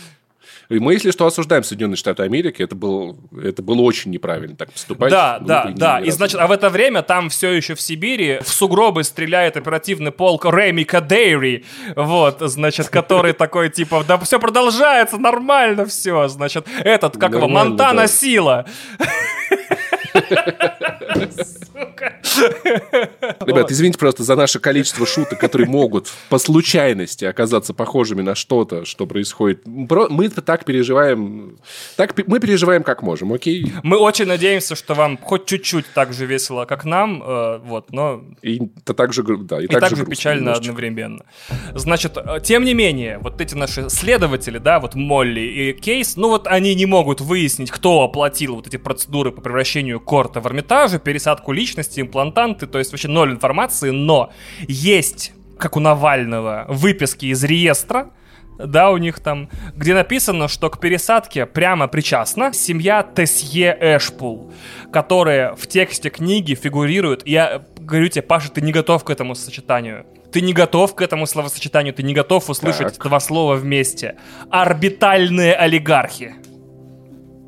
и 0.69 0.79
мы, 0.79 0.93
если 0.93 1.11
что, 1.11 1.25
осуждаем 1.25 1.63
Соединенные 1.63 1.97
Штаты 1.97 2.23
Америки. 2.23 2.61
Это, 2.61 2.75
был, 2.75 3.17
это 3.41 3.61
было 3.61 3.81
очень 3.81 4.11
неправильно 4.11 4.55
так 4.55 4.71
поступать. 4.71 5.11
Да, 5.11 5.39
да, 5.39 5.71
да. 5.75 5.99
И 5.99 6.09
значит, 6.11 6.39
а 6.39 6.47
в 6.47 6.51
это 6.51 6.69
время 6.69 7.01
там 7.01 7.29
все 7.29 7.51
еще 7.51 7.75
в 7.75 7.81
Сибири 7.81 8.39
в 8.41 8.49
сугробы 8.49 9.03
стреляет 9.03 9.57
оперативный 9.57 10.11
полк 10.11 10.45
Рэми 10.45 10.83
Кадейри. 10.83 11.65
Вот, 11.95 12.37
значит, 12.41 12.89
который 12.89 13.33
такой, 13.33 13.69
типа, 13.69 14.03
да 14.07 14.17
все 14.19 14.39
продолжается, 14.39 15.17
нормально 15.17 15.85
все. 15.85 16.27
Значит, 16.27 16.67
этот, 16.83 17.17
как 17.17 17.33
его, 17.33 17.47
Монтана 17.47 18.07
Сила. 18.07 18.65
Ребят, 23.45 23.71
извините 23.71 23.99
просто 23.99 24.23
за 24.23 24.35
наше 24.35 24.59
количество 24.59 25.05
шуток, 25.05 25.39
которые 25.39 25.67
могут 25.67 26.11
по 26.29 26.37
случайности 26.37 27.25
оказаться 27.25 27.73
похожими 27.73 28.21
на 28.21 28.35
что-то, 28.35 28.85
что 28.85 29.05
происходит. 29.05 29.61
Мы 29.65 30.29
так 30.29 30.65
переживаем, 30.65 31.57
так 31.95 32.15
мы 32.27 32.39
переживаем 32.39 32.83
как 32.83 33.01
можем, 33.01 33.33
окей? 33.33 33.71
Мы 33.83 33.97
очень 33.97 34.25
надеемся, 34.25 34.75
что 34.75 34.93
вам 34.93 35.17
хоть 35.17 35.45
чуть-чуть 35.45 35.85
так 35.93 36.13
же 36.13 36.25
весело, 36.25 36.65
как 36.65 36.85
нам, 36.85 37.21
э, 37.23 37.59
вот, 37.59 37.91
но... 37.91 38.23
И 38.41 38.59
так 38.83 39.13
же, 39.13 39.23
да, 39.23 39.61
и, 39.61 39.65
и 39.65 39.67
так, 39.67 39.95
же 39.95 40.05
печально 40.05 40.39
немножечко. 40.39 40.71
одновременно. 40.71 41.25
Значит, 41.73 42.17
э, 42.17 42.39
тем 42.43 42.63
не 42.63 42.73
менее, 42.73 43.19
вот 43.19 43.41
эти 43.41 43.55
наши 43.55 43.89
следователи, 43.89 44.57
да, 44.57 44.79
вот 44.79 44.95
Молли 44.95 45.41
и 45.41 45.73
Кейс, 45.73 46.15
ну 46.15 46.29
вот 46.29 46.47
они 46.47 46.75
не 46.75 46.85
могут 46.85 47.21
выяснить, 47.21 47.71
кто 47.71 48.03
оплатил 48.03 48.55
вот 48.55 48.67
эти 48.67 48.77
процедуры 48.77 49.31
по 49.31 49.41
превращению 49.41 49.99
Корта 49.99 50.39
в 50.39 50.47
Эрмитаже, 50.47 50.99
пересадку 50.99 51.51
личности, 51.51 52.01
имплантанты, 52.01 52.67
то 52.67 52.79
есть 52.79 52.91
вообще 52.91 53.07
ноль 53.07 53.32
информации, 53.33 53.89
но 53.89 54.31
есть, 54.67 55.33
как 55.59 55.75
у 55.75 55.79
Навального, 55.79 56.65
выписки 56.69 57.25
из 57.27 57.43
реестра, 57.43 58.11
да, 58.57 58.91
у 58.91 58.97
них 58.97 59.19
там, 59.19 59.49
где 59.75 59.93
написано, 59.93 60.47
что 60.47 60.69
к 60.69 60.79
пересадке 60.79 61.45
прямо 61.45 61.87
причастна 61.87 62.53
семья 62.53 63.03
Тесье 63.03 63.75
Эшпул, 63.79 64.51
которая 64.91 65.55
в 65.55 65.67
тексте 65.67 66.09
книги 66.09 66.53
фигурирует. 66.53 67.27
Я 67.27 67.63
говорю 67.77 68.07
тебе, 68.09 68.21
Паша, 68.21 68.51
ты 68.51 68.61
не 68.61 68.71
готов 68.71 69.03
к 69.03 69.09
этому 69.09 69.35
сочетанию. 69.35 70.05
Ты 70.31 70.41
не 70.41 70.53
готов 70.53 70.95
к 70.95 71.01
этому 71.01 71.27
словосочетанию, 71.27 71.93
ты 71.93 72.01
не 72.01 72.13
готов 72.13 72.49
услышать 72.49 72.97
так. 72.97 73.07
два 73.07 73.19
слова 73.19 73.55
вместе. 73.55 74.15
Орбитальные 74.49 75.53
олигархи. 75.53 76.35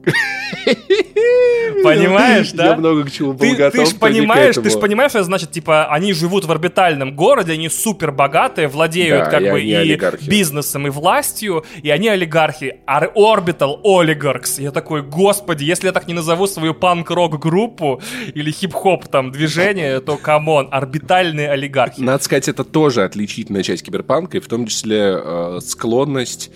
Понимаешь, 1.84 2.52
да? 2.52 2.72
Я 2.72 2.76
много 2.76 3.04
к 3.04 3.12
чему 3.12 3.34
был 3.34 3.40
ты, 3.40 3.56
готов. 3.56 3.88
Ты 3.88 3.96
ж 3.96 4.00
понимаешь, 4.00 4.56
ты 4.56 4.70
ж 4.70 4.80
понимаешь, 4.80 5.12
что 5.12 5.24
значит, 5.24 5.52
типа, 5.52 5.88
они 5.88 6.14
живут 6.14 6.46
в 6.46 6.52
орбитальном 6.52 7.16
городе, 7.16 7.54
они 7.54 7.70
супер 7.70 8.12
богатые, 8.12 8.68
владеют 8.68 9.26
да, 9.26 9.30
как 9.30 9.42
и 9.42 9.52
бы 9.52 9.62
и 9.62 9.74
олигархи. 9.74 10.30
бизнесом, 10.30 10.88
и 10.88 10.90
властью, 10.90 11.66
и 11.82 11.90
они 11.90 12.10
олигархи. 12.10 12.78
Ар 12.86 13.12
Orbital 13.16 13.82
Oligarchs. 13.84 14.62
Я 14.62 14.72
такой, 14.72 15.02
господи, 15.04 15.64
если 15.64 15.88
я 15.88 15.94
так 15.94 16.08
не 16.08 16.14
назову 16.14 16.48
свою 16.48 16.74
панк-рок 16.74 17.40
группу 17.40 18.02
или 18.34 18.52
хип-хоп 18.52 19.08
там 19.08 19.32
движение, 19.32 20.00
то 20.00 20.18
come 20.18 20.46
on, 20.46 20.68
орбитальные 20.72 21.50
олигархи. 21.50 22.02
Надо 22.02 22.24
сказать, 22.24 22.48
это 22.48 22.64
тоже 22.64 23.04
отличительная 23.04 23.64
часть 23.64 23.84
киберпанка, 23.84 24.38
и 24.38 24.40
в 24.40 24.48
том 24.48 24.68
числе 24.68 25.20
э, 25.24 25.60
склонность 25.62 26.52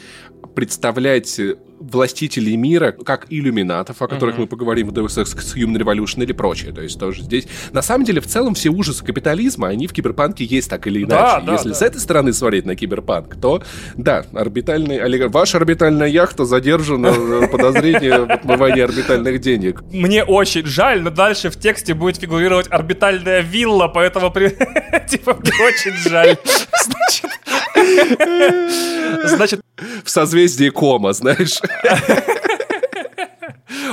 представлять 0.60 1.39
властителей 1.80 2.57
мира, 2.57 2.91
как 2.91 3.28
иллюминатов, 3.30 4.01
о 4.01 4.10
которых 4.10 4.36
mm-hmm. 4.36 4.41
мы 4.41 4.47
поговорим 4.47 4.89
в 4.89 4.91
Deus 4.91 5.24
Ex 5.24 5.55
Human 5.55 5.78
Revolution 5.78 6.22
или 6.22 6.34
прочее. 6.34 6.74
То 6.74 6.82
есть 6.82 6.99
тоже 6.99 7.22
здесь... 7.22 7.47
На 7.72 7.82
самом 7.82 8.03
деле, 8.03 8.20
в 8.20 8.28
целом, 8.28 8.55
все 8.55 8.70
ужасы 8.70 9.05
капитализма, 9.05 9.70
они 9.70 9.88
в 9.88 9.93
киберпанке 9.93 10.43
есть 10.43 10.70
так 10.70 10.86
или 10.88 11.05
иначе. 11.05 11.45
Да, 11.45 11.53
Если 11.53 11.70
да. 11.70 11.76
с 11.76 11.82
этой 11.82 12.01
стороны 12.01 12.34
смотреть 12.34 12.66
на 12.66 12.76
киберпанк, 12.76 13.39
то 13.39 13.64
да, 13.95 14.26
орбитальный... 14.34 14.97
Олег... 14.97 15.32
Ваша 15.32 15.60
орбитальная 15.60 16.10
яхта 16.10 16.43
задержана 16.43 17.14
в 17.14 17.47
подозрении 17.51 18.10
в 18.10 18.30
отмывании 18.30 18.82
орбитальных 18.82 19.39
денег. 19.39 19.82
Мне 19.93 20.26
очень 20.26 20.66
жаль, 20.66 21.01
но 21.01 21.10
дальше 21.10 21.49
в 21.49 21.57
тексте 21.57 21.93
будет 21.93 22.18
фигурировать 22.18 22.68
орбитальная 22.70 23.39
вилла, 23.39 23.88
поэтому 23.88 24.30
типа 25.10 25.38
мне 25.39 25.51
очень 25.66 25.95
жаль. 26.10 26.36
Значит... 26.84 27.32
В 30.03 30.09
созвездии 30.09 30.69
кома, 30.69 31.13
знаешь. 31.13 31.59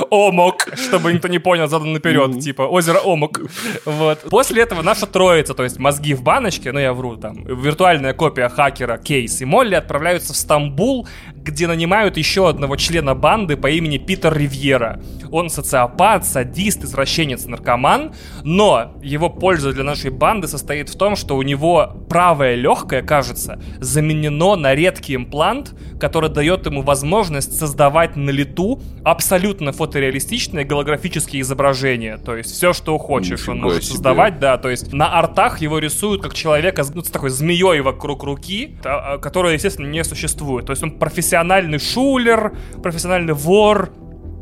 Омок, 0.09 0.69
чтобы 0.75 1.13
никто 1.13 1.27
не 1.27 1.39
понял, 1.39 1.67
задан 1.67 1.93
наперед, 1.93 2.31
mm-hmm. 2.31 2.41
типа 2.41 2.61
озеро 2.63 2.99
Омок. 2.99 3.41
Вот. 3.85 4.21
После 4.29 4.63
этого 4.63 4.81
наша 4.81 5.05
троица, 5.05 5.53
то 5.53 5.63
есть 5.63 5.77
мозги 5.79 6.13
в 6.13 6.23
баночке, 6.23 6.71
ну 6.71 6.79
я 6.79 6.93
вру, 6.93 7.17
там, 7.17 7.43
виртуальная 7.45 8.13
копия 8.13 8.49
хакера 8.49 8.97
Кейс 8.97 9.41
и 9.41 9.45
Молли 9.45 9.75
отправляются 9.75 10.33
в 10.33 10.37
Стамбул, 10.37 11.07
где 11.47 11.67
нанимают 11.67 12.17
еще 12.17 12.49
одного 12.49 12.75
члена 12.75 13.15
банды 13.15 13.55
по 13.55 13.67
имени 13.69 13.97
Питер 13.97 14.37
Ривьера. 14.37 15.01
Он 15.31 15.49
социопат, 15.49 16.25
садист, 16.25 16.83
извращенец, 16.83 17.45
наркоман, 17.45 18.13
но 18.43 18.93
его 19.01 19.29
польза 19.29 19.71
для 19.73 19.83
нашей 19.83 20.11
банды 20.11 20.47
состоит 20.47 20.89
в 20.89 20.97
том, 20.97 21.15
что 21.15 21.37
у 21.37 21.41
него 21.41 21.95
правое 22.09 22.55
легкое, 22.55 23.01
кажется, 23.01 23.59
заменено 23.79 24.55
на 24.55 24.75
редкий 24.75 25.15
имплант, 25.15 25.73
который 25.99 26.29
дает 26.29 26.65
ему 26.65 26.81
возможность 26.81 27.57
создавать 27.57 28.15
на 28.15 28.29
лету 28.29 28.81
абсолютно 29.03 29.71
фотореалистичные 29.71 30.65
голографические 30.65 31.41
изображения. 31.41 32.17
То 32.17 32.35
есть 32.35 32.51
все, 32.51 32.73
что 32.73 32.97
хочешь, 32.97 33.41
Нифига 33.41 33.51
он 33.53 33.59
может 33.59 33.83
себе. 33.83 33.93
создавать, 33.93 34.39
да. 34.39 34.57
То 34.57 34.69
есть 34.69 34.93
на 34.93 35.17
артах 35.17 35.61
его 35.61 35.79
рисуют 35.79 36.21
как 36.21 36.33
человека 36.33 36.83
ну, 36.93 37.01
с 37.03 37.09
такой 37.09 37.29
змеей 37.29 37.81
вокруг 37.81 38.23
руки, 38.23 38.77
а, 38.83 39.17
которая, 39.17 39.53
естественно, 39.53 39.87
не 39.87 40.03
существует. 40.03 40.65
То 40.65 40.71
есть 40.71 40.83
он 40.83 40.91
профессиональный 41.37 41.77
шулер, 41.79 42.53
профессиональный 42.81 43.33
вор, 43.33 43.91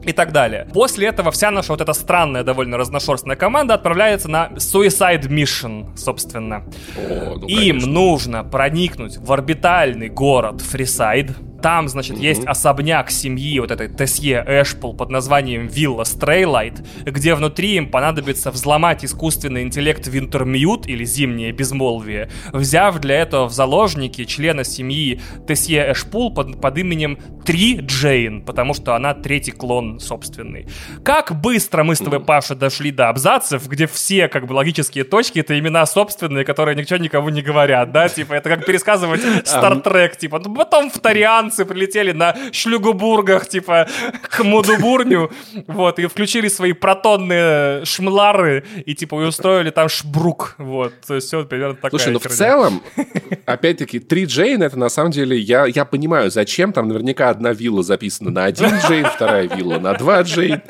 и 0.05 0.11
так 0.11 0.31
далее. 0.31 0.67
После 0.73 1.07
этого 1.07 1.31
вся 1.31 1.51
наша 1.51 1.71
вот 1.71 1.81
эта 1.81 1.93
странная, 1.93 2.43
довольно 2.43 2.77
разношерстная 2.77 3.35
команда 3.35 3.73
отправляется 3.73 4.29
на 4.29 4.51
Suicide 4.55 5.27
Mission, 5.27 5.97
собственно. 5.97 6.65
О, 6.97 7.35
ну, 7.39 7.47
Им 7.47 7.77
нужно 7.77 8.43
проникнуть 8.43 9.17
в 9.17 9.31
орбитальный 9.31 10.09
город 10.09 10.61
Фрисайд, 10.61 11.31
там, 11.65 11.87
значит, 11.87 12.17
mm-hmm. 12.17 12.23
есть 12.23 12.45
особняк 12.45 13.09
семьи 13.09 13.59
вот 13.59 13.71
этой 13.71 13.87
Тесье 13.87 14.45
Эшпул 14.47 14.93
под 14.93 15.09
названием 15.09 15.65
Вилла 15.65 16.03
Стрейлайт, 16.03 16.85
где 17.03 17.33
внутри 17.33 17.77
им 17.77 17.89
понадобится 17.89 18.51
взломать 18.51 19.03
искусственный 19.03 19.63
интеллект 19.63 20.05
Винтермьют 20.05 20.85
или 20.85 21.03
Зимнее 21.03 21.51
Безмолвие, 21.51 22.29
взяв 22.53 22.99
для 22.99 23.15
этого 23.15 23.47
в 23.47 23.51
заложники 23.51 24.25
члена 24.25 24.63
семьи 24.63 25.19
Тесье 25.47 25.91
Эшпул 25.91 26.31
под, 26.31 26.61
под 26.61 26.77
именем 26.77 27.17
Три 27.43 27.79
Джейн, 27.79 28.43
потому 28.43 28.75
что 28.75 28.95
она 28.95 29.15
третий 29.15 29.51
клон 29.51 29.94
собственный. 29.99 30.67
Как 31.03 31.39
быстро 31.39 31.83
мы 31.83 31.95
с 31.95 31.99
тобой, 31.99 32.19
Паша, 32.19 32.55
дошли 32.55 32.91
до 32.91 33.09
абзацев, 33.09 33.67
где 33.67 33.87
все 33.87 34.27
как 34.27 34.47
бы 34.47 34.53
логические 34.53 35.03
точки 35.03 35.39
это 35.39 35.57
имена 35.57 35.85
собственные, 35.85 36.43
которые 36.43 36.75
ничего 36.75 36.97
никому 36.97 37.29
не 37.29 37.41
говорят, 37.41 37.91
да? 37.91 38.09
Типа 38.09 38.33
это 38.33 38.49
как 38.49 38.65
пересказывать 38.65 39.21
Стартрек, 39.45 40.17
типа, 40.17 40.39
ну 40.43 40.53
потом 40.53 40.89
в 40.89 40.99
Ториан 40.99 41.45
американцы 41.45 41.65
прилетели 41.65 42.11
на 42.11 42.35
шлюгубургах, 42.51 43.47
типа, 43.47 43.87
к 44.21 44.43
Мудубурню, 44.43 45.31
вот, 45.67 45.99
и 45.99 46.07
включили 46.07 46.47
свои 46.47 46.73
протонные 46.73 47.85
шмлары, 47.85 48.63
и, 48.85 48.95
типа, 48.95 49.15
устроили 49.15 49.69
там 49.69 49.89
шбрук, 49.89 50.55
вот. 50.57 50.93
То 51.07 51.15
есть, 51.15 51.27
все 51.27 51.45
примерно 51.45 51.75
такая 51.75 51.91
Слушай, 51.91 52.13
ну 52.13 52.19
в 52.19 52.27
целом, 52.27 52.81
опять-таки, 53.45 53.99
3 53.99 54.25
Джейн, 54.25 54.63
это 54.63 54.77
на 54.77 54.89
самом 54.89 55.11
деле, 55.11 55.37
я, 55.37 55.65
я 55.65 55.85
понимаю, 55.85 56.31
зачем, 56.31 56.73
там 56.73 56.87
наверняка 56.87 57.29
одна 57.29 57.53
вилла 57.53 57.83
записана 57.83 58.31
на 58.31 58.45
1 58.45 58.79
Джейн, 58.87 59.05
вторая 59.05 59.47
вилла 59.47 59.79
на 59.85 59.93
2 59.93 60.21
Джейн, 60.21 60.61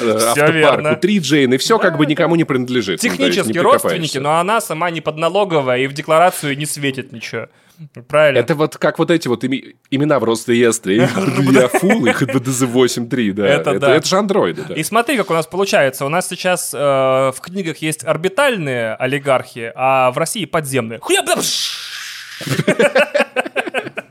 автопарку 0.00 1.00
3 1.00 1.18
Джейн, 1.18 1.54
и 1.54 1.56
все 1.58 1.78
как 1.78 1.96
бы 1.96 2.06
никому 2.06 2.36
не 2.36 2.44
принадлежит. 2.44 3.02
Ну, 3.02 3.08
Технически 3.10 3.58
родственники, 3.58 4.18
но 4.18 4.38
она 4.38 4.60
сама 4.60 4.90
не 4.90 5.00
подналоговая 5.00 5.78
и 5.80 5.86
в 5.86 5.92
декларацию 5.92 6.56
не 6.56 6.66
светит 6.66 7.12
ничего. 7.12 7.48
Правильно. 8.08 8.38
Это 8.38 8.54
вот 8.54 8.76
как 8.76 8.98
вот 9.00 9.10
эти 9.10 9.26
вот 9.26 9.42
име- 9.42 9.74
имена 9.90 10.20
в 10.20 10.24
реестре. 10.24 11.06
Фул 11.80 12.06
и 12.06 12.10
HDDZ8.3, 12.10 13.32
да. 13.32 13.46
Это 13.48 13.78
да. 13.80 13.96
это 13.96 14.06
же 14.06 14.16
андроиды, 14.16 14.64
да. 14.68 14.74
И 14.74 14.84
смотри, 14.84 15.16
как 15.16 15.30
у 15.30 15.34
нас 15.34 15.46
получается. 15.46 16.06
У 16.06 16.08
нас 16.08 16.28
сейчас 16.28 16.72
э, 16.72 16.78
в 16.78 17.36
книгах 17.40 17.78
есть 17.78 18.04
орбитальные 18.04 18.94
олигархи, 18.94 19.72
а 19.74 20.12
в 20.12 20.18
России 20.18 20.44
подземные. 20.44 21.00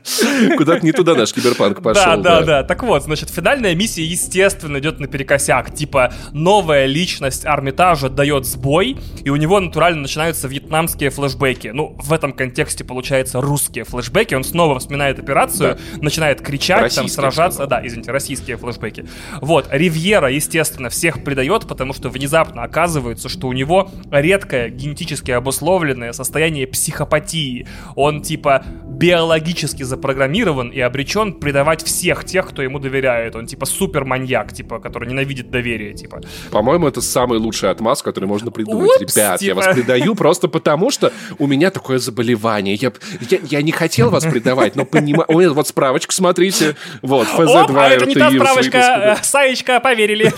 Куда-то 0.56 0.84
не 0.84 0.92
туда 0.92 1.14
наш 1.14 1.32
киберпанк 1.32 1.82
пошел. 1.82 2.04
Да, 2.04 2.16
да, 2.16 2.42
да. 2.42 2.62
Так 2.62 2.82
вот, 2.82 3.02
значит, 3.04 3.30
финальная 3.30 3.74
миссия, 3.74 4.04
естественно, 4.04 4.78
идет 4.78 5.00
наперекосяк. 5.00 5.74
Типа, 5.74 6.12
новая 6.32 6.86
личность 6.86 7.46
Армитажа 7.46 8.10
дает 8.10 8.44
сбой, 8.44 8.96
и 9.24 9.30
у 9.30 9.36
него 9.36 9.60
натурально 9.60 10.02
начинаются 10.02 10.46
вьетнамские 10.46 11.10
флешбеки. 11.10 11.68
Ну, 11.68 11.96
в 11.98 12.12
этом 12.12 12.32
контексте, 12.32 12.84
получается, 12.84 13.40
русские 13.40 13.84
флешбеки. 13.84 14.34
Он 14.34 14.44
снова 14.44 14.78
вспоминает 14.78 15.18
операцию, 15.18 15.78
начинает 16.00 16.40
кричать, 16.42 16.76
там, 16.76 17.04
Российские, 17.04 17.10
сражаться. 17.10 17.56
сказал. 17.64 17.68
Да, 17.68 17.86
извините, 17.86 18.10
российские 18.10 18.56
флешбеки. 18.58 19.06
Вот, 19.40 19.68
Ривьера, 19.70 20.30
естественно, 20.30 20.90
всех 20.90 21.24
предает, 21.24 21.66
потому 21.66 21.94
что 21.94 22.10
внезапно 22.10 22.62
оказывается, 22.62 23.28
что 23.28 23.48
у 23.48 23.52
него 23.52 23.90
редкое 24.10 24.68
генетически 24.68 25.30
обусловленное 25.30 26.12
состояние 26.12 26.66
психопатии. 26.66 27.66
Он, 27.96 28.20
типа, 28.22 28.64
биологически 28.84 29.82
запрограммирован 29.94 30.70
и 30.70 30.80
обречен 30.80 31.34
предавать 31.34 31.82
всех 31.82 32.24
тех, 32.24 32.48
кто 32.48 32.62
ему 32.62 32.78
доверяет. 32.78 33.36
Он, 33.36 33.46
типа, 33.46 33.66
суперманьяк, 33.66 34.52
типа, 34.52 34.80
который 34.80 35.08
ненавидит 35.08 35.50
доверие, 35.50 35.94
типа. 35.94 36.20
По-моему, 36.50 36.88
это 36.88 37.00
самый 37.00 37.38
лучший 37.38 37.70
отмаз, 37.70 38.02
который 38.02 38.26
можно 38.26 38.50
придумать. 38.50 39.00
Упс, 39.00 39.16
Ребят, 39.16 39.42
я 39.42 39.54
типа. 39.54 39.56
вас 39.56 39.74
предаю 39.74 40.14
просто 40.14 40.48
потому, 40.48 40.90
что 40.90 41.12
у 41.38 41.46
меня 41.46 41.70
такое 41.70 41.98
заболевание. 41.98 42.74
Я, 42.74 42.92
я, 43.30 43.38
я 43.42 43.62
не 43.62 43.72
хотел 43.72 44.10
вас 44.10 44.24
предавать, 44.24 44.76
но 44.76 44.84
понимаю... 44.84 45.26
Ой, 45.28 45.48
вот 45.48 45.68
справочку 45.68 46.12
смотрите. 46.12 46.76
Вот, 47.02 47.28
ФЗ2, 47.28 47.64
Оп, 47.64 47.70
а 47.76 47.88
это 47.88 48.06
не 48.06 48.14
та 48.14 48.30
справочка, 48.30 48.78
э, 48.78 49.16
Саечка, 49.22 49.80
поверили. 49.80 50.32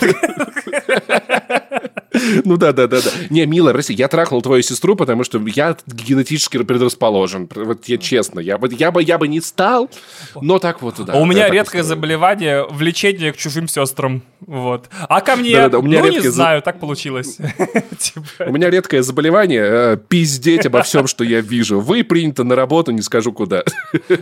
Ну 2.45 2.57
да, 2.57 2.73
да, 2.73 2.87
да, 2.87 3.01
да. 3.01 3.11
Не, 3.31 3.47
милая, 3.47 3.75
прости, 3.75 3.93
я 3.95 4.09
трахнул 4.09 4.43
твою 4.43 4.63
сестру, 4.63 4.97
потому 4.97 5.25
что 5.25 5.39
я 5.47 5.77
генетически 5.87 6.63
предрасположен. 6.63 7.49
Вот 7.55 7.87
я 7.87 7.99
честно, 7.99 8.41
я 8.41 8.59
бы, 8.59 8.73
я 8.73 8.91
бы, 8.91 9.03
я 9.03 9.19
бы 9.19 9.29
не 9.29 9.41
стал, 9.47 9.91
но 10.41 10.59
так 10.59 10.83
вот, 10.83 11.05
да. 11.05 11.15
А 11.15 11.19
у 11.19 11.25
меня 11.25 11.49
редкое 11.49 11.83
заболевание 11.83 12.65
влечение 12.69 13.33
к 13.33 13.37
чужим 13.37 13.69
сестрам. 13.69 14.23
Вот. 14.41 14.89
А 15.09 15.21
ко 15.21 15.37
мне, 15.37 15.53
Да-да-да, 15.53 15.79
у 15.79 15.83
меня 15.83 16.03
ну, 16.03 16.11
не 16.11 16.29
знаю, 16.29 16.63
так 16.63 16.79
получилось. 16.79 17.37
Типа. 17.99 18.45
У 18.47 18.53
меня 18.53 18.71
редкое 18.71 19.03
заболевание 19.03 19.63
э, 19.65 19.97
пиздеть 19.97 20.67
обо 20.67 20.83
всем, 20.83 21.07
что 21.07 21.25
я 21.25 21.41
вижу. 21.41 21.81
Вы 21.81 22.05
принято 22.05 22.45
на 22.45 22.55
работу, 22.55 22.93
не 22.93 23.03
скажу 23.03 23.33
куда. 23.33 23.65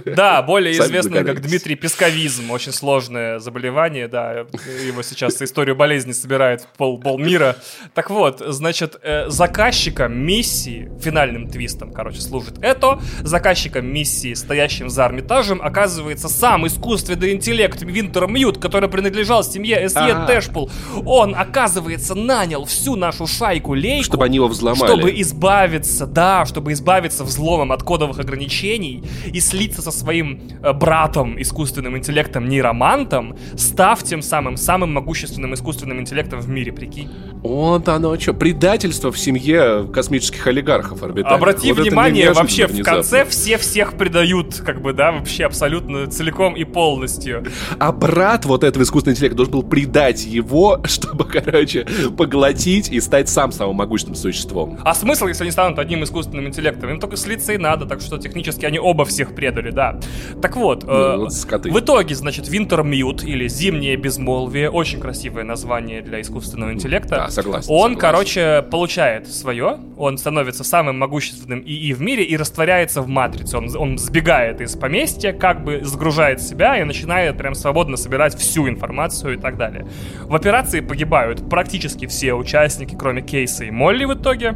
Да, 0.05 0.43
более 0.43 0.73
известное 0.73 1.25
как. 1.25 1.41
Дмитрий 1.41 1.75
Песковизм. 1.75 2.51
Очень 2.51 2.73
сложное 2.73 3.39
заболевание, 3.39 4.09
да. 4.09 4.47
Его 4.87 5.03
сейчас 5.03 5.41
историю 5.43 5.77
болезни 5.77 6.13
собирает 6.13 6.67
пол, 6.77 7.01
полмира. 7.01 7.57
Так 7.93 8.11
вот, 8.11 8.43
значит, 8.47 8.97
э, 9.03 9.29
заказчиком 9.29 10.17
миссии, 10.17 10.91
финальным 11.01 11.49
твистом, 11.49 11.93
короче, 11.93 12.21
служит 12.21 12.59
это. 12.63 13.01
Заказчиком 13.23 13.87
миссии, 13.87 14.35
стоящим 14.35 14.89
за 14.89 15.05
Армитажем, 15.15 15.61
оказывается 15.63 16.29
сам 16.29 16.67
искусственный 16.67 17.35
интеллект 17.35 17.81
Винтер 17.83 18.27
Мьют, 18.27 18.59
который 18.59 18.89
принадлежал 18.89 19.45
семье 19.45 19.89
С.Е. 19.89 20.13
А. 20.13 20.27
Тэшпул. 20.27 20.71
Он, 21.07 21.37
оказывается, 21.37 22.17
нанял 22.17 22.65
всю 22.65 22.97
нашу 22.97 23.29
шайку 23.29 23.75
лейку. 23.75 24.05
Чтобы 24.05 24.25
они 24.25 24.37
его 24.37 24.49
взломали. 24.49 24.91
Чтобы 24.91 25.21
избавиться, 25.21 26.07
да, 26.07 26.45
чтобы 26.47 26.73
избавиться 26.73 27.23
взломом 27.23 27.71
от 27.71 27.85
кодовых 27.85 28.19
ограничений 28.19 29.05
и 29.33 29.39
слиться 29.39 29.83
со 29.83 29.93
своим 29.93 30.41
э, 30.63 30.73
братом, 30.73 31.41
искусственным 31.41 31.97
интеллектом, 31.97 32.49
нейромантом, 32.49 33.37
став 33.57 34.03
тем 34.03 34.21
самым 34.21 34.57
самым 34.57 34.93
могущественным 34.93 35.55
искусственным 35.55 36.01
интеллектом 36.01 36.41
в 36.41 36.49
мире, 36.49 36.73
прикинь. 36.73 37.09
Вот 37.45 37.89
оно 37.89 38.19
что, 38.19 38.33
предательство 38.33 39.13
в 39.13 39.19
семье 39.19 39.89
космических 39.93 40.45
олигархов 40.49 41.05
орбитальных. 41.05 41.41
Обрати 41.41 41.73
Вот 41.73 41.83
внимание, 41.83 42.33
вообще 42.33 42.67
в 42.67 42.83
конце 42.83 43.25
все 43.27 43.59
всех 43.59 43.97
предают, 43.97 44.57
как 44.57 44.83
бы, 44.83 44.93
да, 44.93 45.04
вообще 45.13 45.45
абсолютно 45.45 46.07
целиком 46.07 46.55
и 46.55 46.65
полностью. 46.65 47.45
А 47.79 47.93
брат 47.93 48.45
вот 48.45 48.65
этого 48.65 48.83
искусственного 48.83 49.15
интеллекта 49.17 49.37
должен 49.37 49.53
был 49.53 49.63
предать 49.63 50.25
его, 50.25 50.81
чтобы, 50.85 51.25
короче, 51.25 51.87
поглотить 52.17 52.91
и 52.91 53.01
стать 53.01 53.29
сам 53.29 53.53
самым 53.53 53.77
могущественным 53.77 54.17
существом. 54.17 54.79
А 54.85 54.95
смысл, 54.95 55.27
если 55.27 55.45
они 55.45 55.51
станут 55.53 55.79
одним 55.79 56.05
искусственным 56.05 56.47
интеллектом? 56.47 56.91
Им 56.91 57.01
только 57.01 57.17
слиться 57.17 57.53
и 57.53 57.59
надо, 57.59 57.87
так 57.87 58.01
что 58.01 58.19
технически 58.19 58.67
они 58.67 58.79
оба 58.79 59.05
всех 59.05 59.35
предали, 59.35 59.71
да. 59.71 59.99
Так 60.41 60.57
вот, 60.57 60.85
э, 60.85 61.17
вот 61.17 61.33
скоты. 61.33 61.71
в 61.71 61.79
итоге, 61.79 62.15
значит, 62.15 62.49
Winter 62.49 62.83
Mute 62.83 63.25
или 63.25 63.49
Зимнее 63.49 63.97
безмолвие, 63.97 64.71
очень 64.71 65.01
красивое 65.01 65.45
название 65.45 66.03
для 66.03 66.21
искусственного 66.21 66.73
интеллекта. 66.73 67.17
Да, 67.17 67.31
согласен, 67.31 67.71
Он, 67.71 67.93
согласен. 67.93 67.99
короче, 68.01 68.63
получает 68.71 69.29
свое, 69.29 69.79
он 69.97 70.19
становится 70.19 70.65
самым 70.65 70.99
могущественным 70.99 71.61
ИИ 71.61 71.93
в 71.93 72.01
мире 72.01 72.25
и 72.25 72.37
растворяется 72.37 73.03
в 73.03 73.09
матрице. 73.09 73.57
Он, 73.57 73.69
он 73.77 73.99
сбегает 73.99 74.61
из 74.61 74.75
поместья, 74.95 75.33
как 75.33 75.65
бы 75.65 75.81
загружает 75.83 76.41
себя 76.41 76.79
и 76.79 76.85
начинает 76.85 77.37
прям 77.37 77.57
свободно 77.57 77.97
собирать 77.97 78.39
всю 78.39 78.69
информацию 78.69 79.35
и 79.35 79.37
так 79.37 79.57
далее. 79.57 79.89
В 80.23 80.37
операции 80.37 80.79
погибают 80.79 81.51
практически 81.51 82.07
все 82.07 82.35
участники, 82.35 82.95
кроме 82.97 83.21
Кейса 83.21 83.65
и 83.65 83.73
Молли 83.73 84.05
в 84.05 84.15
итоге. 84.15 84.55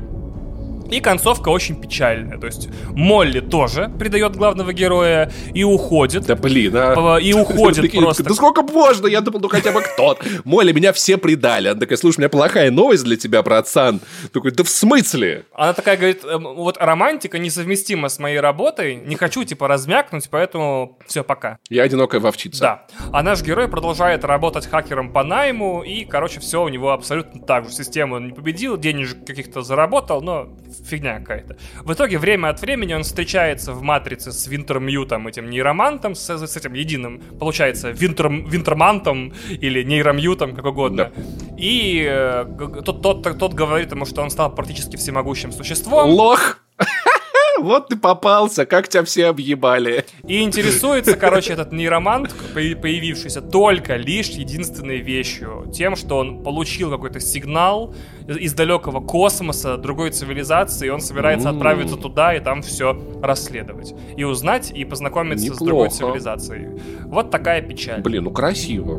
И 0.91 1.01
концовка 1.01 1.51
очень 1.51 1.81
печальная. 1.81 2.39
То 2.39 2.47
есть 2.47 2.69
Молли 2.91 3.41
тоже 3.41 3.91
предает 3.99 4.37
главного 4.37 4.73
героя 4.73 5.31
и 5.55 5.65
уходит. 5.65 6.27
Да 6.27 6.35
блин, 6.35 6.73
а... 6.77 7.19
И 7.19 7.33
уходит 7.33 7.93
просто. 7.93 8.23
Да 8.25 8.35
сколько 8.35 8.63
можно? 8.63 9.07
Я 9.07 9.21
думал, 9.21 9.41
ну 9.41 9.49
хотя 9.49 9.73
бы 9.73 9.83
кто-то. 9.83 10.25
Моля, 10.45 10.73
меня 10.73 10.93
все 10.93 11.17
предали. 11.17 11.69
Она 11.69 11.81
такая, 11.81 11.99
слушай, 11.99 12.19
у 12.19 12.21
меня 12.21 12.29
плохая 12.29 12.71
новость 12.71 13.05
для 13.05 13.17
тебя, 13.17 13.43
братсан. 13.43 14.01
Такой, 14.33 14.53
да 14.53 14.65
в 14.65 14.69
смысле? 14.69 15.45
Она 15.55 15.73
такая 15.73 15.97
говорит, 15.97 16.25
«Эм, 16.25 16.45
вот 16.55 16.77
романтика 16.79 17.39
несовместима 17.39 18.09
с 18.09 18.19
моей 18.19 18.41
работой, 18.41 18.97
не 18.97 19.17
хочу, 19.17 19.45
типа, 19.45 19.69
размякнуть, 19.69 20.29
поэтому 20.31 20.99
все, 21.07 21.25
пока. 21.25 21.59
Я 21.69 21.83
одинокая 21.83 22.21
вовчица. 22.21 22.61
Да. 22.61 22.87
А 23.13 23.23
наш 23.23 23.43
герой 23.43 23.69
продолжает 23.69 24.25
работать 24.25 24.67
хакером 24.67 25.13
по 25.13 25.23
найму, 25.23 25.83
и, 25.83 26.05
короче, 26.05 26.41
все 26.41 26.63
у 26.63 26.69
него 26.69 26.93
абсолютно 26.93 27.41
так 27.41 27.67
же. 27.67 27.73
Систему 27.73 28.17
он 28.17 28.29
не 28.29 28.33
победил, 28.33 28.77
денежек 28.77 29.25
каких-то 29.27 29.63
заработал, 29.63 30.21
но 30.23 30.49
фигня 30.87 31.19
какая-то. 31.21 31.57
В 31.85 31.93
итоге, 31.93 32.19
время 32.19 32.49
от 32.49 32.61
времени 32.61 32.95
он 32.95 33.03
встречается 33.03 33.73
в 33.73 33.83
матрице 33.83 34.33
с 34.33 34.47
Винтермьютом, 34.47 35.27
этим 35.27 35.51
нейромантом, 35.51 36.15
с, 36.15 36.29
с 36.29 36.57
этим 36.57 36.75
единым, 36.75 37.21
получается, 37.39 37.91
Винтер, 37.91 38.29
Винтермантом 38.29 39.33
или 39.49 39.83
нейромьютом, 39.83 40.55
как 40.55 40.65
угодно. 40.65 41.13
И 41.57 42.07
э, 42.09 42.45
тот, 42.85 43.03
тот, 43.03 43.39
тот 43.39 43.55
говорит 43.55 43.93
ему, 43.93 44.05
что 44.05 44.23
он 44.23 44.31
стал 44.31 44.55
практически 44.55 44.97
всемогущим 44.97 45.53
существом. 45.53 46.11
Лох! 46.11 46.59
Вот 47.61 47.89
ты 47.89 47.97
попался, 47.97 48.67
как 48.67 48.89
тебя 48.89 49.03
все 49.05 49.27
объебали. 49.27 50.05
И 50.27 50.43
интересуется, 50.43 51.17
короче, 51.17 51.53
этот 51.55 51.73
нейромант, 51.73 52.31
по- 52.55 52.81
появившийся 52.81 53.41
только 53.43 53.97
лишь 53.97 54.29
единственной 54.29 54.99
вещью. 54.99 55.71
Тем, 55.75 55.97
что 55.97 56.19
он 56.19 56.43
получил 56.43 56.91
какой-то 56.91 57.21
сигнал 57.21 57.95
из- 58.29 58.53
далекого 58.55 59.01
космоса, 59.01 59.77
другой 59.77 60.11
цивилизации, 60.11 60.87
и 60.87 60.91
он 60.91 61.01
собирается 61.01 61.51
отправиться 61.51 61.97
туда 61.97 62.35
и 62.35 62.41
там 62.41 62.63
все 62.63 62.97
расследовать. 63.23 63.95
И 64.17 64.25
узнать, 64.25 64.71
и 64.71 64.85
познакомиться 64.85 65.53
с 65.55 65.59
другой 65.59 65.91
цивилизацией. 65.91 66.81
Вот 67.07 67.31
такая 67.31 67.61
печаль. 67.63 68.01
Блин, 68.03 68.25
ну 68.25 68.31
красиво. 68.31 68.99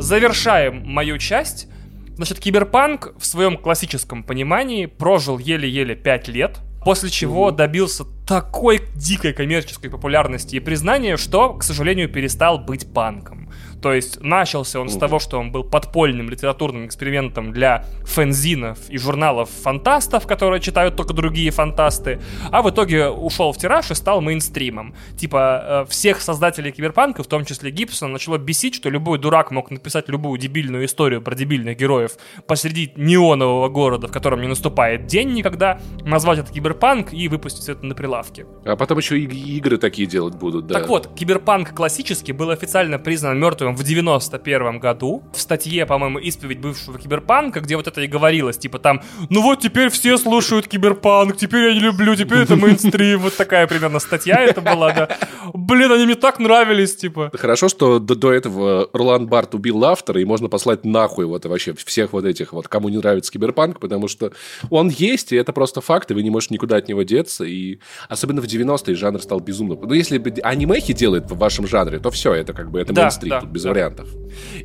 Завершаем 0.00 0.82
мою 0.86 1.18
часть. 1.18 1.68
Значит, 2.16 2.38
Киберпанк 2.38 3.14
в 3.18 3.26
своем 3.26 3.56
классическом 3.58 4.22
понимании 4.22 4.86
прожил 4.86 5.38
еле-еле 5.38 5.96
5 5.96 6.28
лет, 6.28 6.58
после 6.84 7.10
чего 7.10 7.50
добился 7.50 8.04
такой 8.26 8.82
дикой 8.94 9.32
коммерческой 9.32 9.90
популярности 9.90 10.56
и 10.56 10.60
признания, 10.60 11.16
что, 11.16 11.54
к 11.54 11.64
сожалению, 11.64 12.08
перестал 12.08 12.58
быть 12.58 12.92
панком. 12.92 13.43
То 13.84 13.92
есть 13.92 14.22
начался 14.22 14.80
он 14.80 14.88
с 14.88 14.96
того, 14.96 15.18
что 15.18 15.38
он 15.38 15.52
был 15.52 15.62
подпольным 15.62 16.30
литературным 16.30 16.86
экспериментом 16.86 17.52
для 17.52 17.84
фэнзинов 18.04 18.78
и 18.88 18.96
журналов 18.96 19.50
фантастов, 19.62 20.26
которые 20.26 20.62
читают 20.62 20.96
только 20.96 21.12
другие 21.12 21.50
фантасты, 21.50 22.18
а 22.50 22.62
в 22.62 22.70
итоге 22.70 23.10
ушел 23.10 23.52
в 23.52 23.58
тираж 23.58 23.90
и 23.90 23.94
стал 23.94 24.22
мейнстримом. 24.22 24.94
Типа 25.18 25.84
э, 25.86 25.90
всех 25.90 26.22
создателей 26.22 26.72
киберпанка, 26.72 27.22
в 27.22 27.26
том 27.26 27.44
числе 27.44 27.70
Гибсона, 27.70 28.10
начало 28.10 28.38
бесить, 28.38 28.74
что 28.74 28.88
любой 28.88 29.18
дурак 29.18 29.50
мог 29.50 29.70
написать 29.70 30.08
любую 30.08 30.38
дебильную 30.38 30.86
историю 30.86 31.20
про 31.20 31.34
дебильных 31.34 31.76
героев 31.76 32.12
посреди 32.46 32.90
неонового 32.96 33.68
города, 33.68 34.08
в 34.08 34.12
котором 34.12 34.40
не 34.40 34.48
наступает 34.48 35.04
день 35.04 35.34
никогда, 35.34 35.78
назвать 36.06 36.38
это 36.38 36.50
киберпанк 36.50 37.12
и 37.12 37.28
выпустить 37.28 37.68
это 37.68 37.84
на 37.84 37.94
прилавке. 37.94 38.46
А 38.64 38.76
потом 38.76 38.96
еще 38.96 39.18
и 39.18 39.26
игры 39.58 39.76
такие 39.76 40.08
делать 40.08 40.36
будут, 40.36 40.68
да. 40.68 40.80
Так 40.80 40.88
вот, 40.88 41.10
киберпанк 41.14 41.74
классический 41.74 42.32
был 42.32 42.48
официально 42.48 42.98
признан 42.98 43.38
мертвым 43.38 43.73
в 43.74 43.82
91 43.82 44.78
году. 44.78 45.22
В 45.32 45.40
статье, 45.40 45.86
по-моему, 45.86 46.18
«Исповедь 46.18 46.58
бывшего 46.58 46.98
киберпанка», 46.98 47.60
где 47.60 47.76
вот 47.76 47.86
это 47.86 48.00
и 48.00 48.06
говорилось, 48.06 48.58
типа 48.58 48.78
там, 48.78 49.02
ну 49.30 49.42
вот 49.42 49.60
теперь 49.60 49.90
все 49.90 50.16
слушают 50.18 50.68
киберпанк, 50.68 51.36
теперь 51.36 51.68
я 51.68 51.74
не 51.74 51.80
люблю, 51.80 52.14
теперь 52.16 52.38
это 52.38 52.56
мейнстрим. 52.56 53.20
Вот 53.20 53.36
такая 53.36 53.66
примерно 53.66 53.98
статья 53.98 54.40
это 54.40 54.60
была, 54.60 54.92
да. 54.92 55.18
Блин, 55.52 55.92
они 55.92 56.04
мне 56.04 56.14
так 56.14 56.38
нравились, 56.38 56.96
типа. 56.96 57.30
Хорошо, 57.34 57.68
что 57.68 57.98
до, 57.98 58.14
до 58.14 58.32
этого 58.32 58.88
Ролан 58.92 59.26
Барт 59.26 59.54
убил 59.54 59.84
автора, 59.84 60.20
и 60.20 60.24
можно 60.24 60.48
послать 60.48 60.84
нахуй 60.84 61.26
вот 61.26 61.44
вообще 61.46 61.74
всех 61.74 62.12
вот 62.12 62.24
этих 62.24 62.52
вот, 62.52 62.68
кому 62.68 62.88
не 62.88 62.98
нравится 62.98 63.32
киберпанк, 63.32 63.80
потому 63.80 64.08
что 64.08 64.32
он 64.70 64.88
есть, 64.88 65.32
и 65.32 65.36
это 65.36 65.52
просто 65.52 65.80
факт, 65.80 66.10
и 66.10 66.14
вы 66.14 66.22
не 66.22 66.30
можете 66.30 66.54
никуда 66.54 66.76
от 66.76 66.88
него 66.88 67.02
деться, 67.02 67.44
и 67.44 67.78
особенно 68.08 68.40
в 68.40 68.46
90-е 68.46 68.94
жанр 68.94 69.20
стал 69.22 69.40
безумно. 69.40 69.76
Ну, 69.80 69.92
если 69.92 70.22
анимехи 70.42 70.92
делает 70.92 71.30
в 71.30 71.36
вашем 71.36 71.66
жанре, 71.66 71.98
то 71.98 72.10
все, 72.10 72.32
это 72.34 72.52
как 72.52 72.70
бы, 72.70 72.80
это 72.80 72.92
да, 72.92 73.02
мейнстрим, 73.02 73.30
да, 73.30 73.40
тут 73.40 73.50
без 73.50 73.63
да. 73.64 73.70
вариантов. 73.70 74.08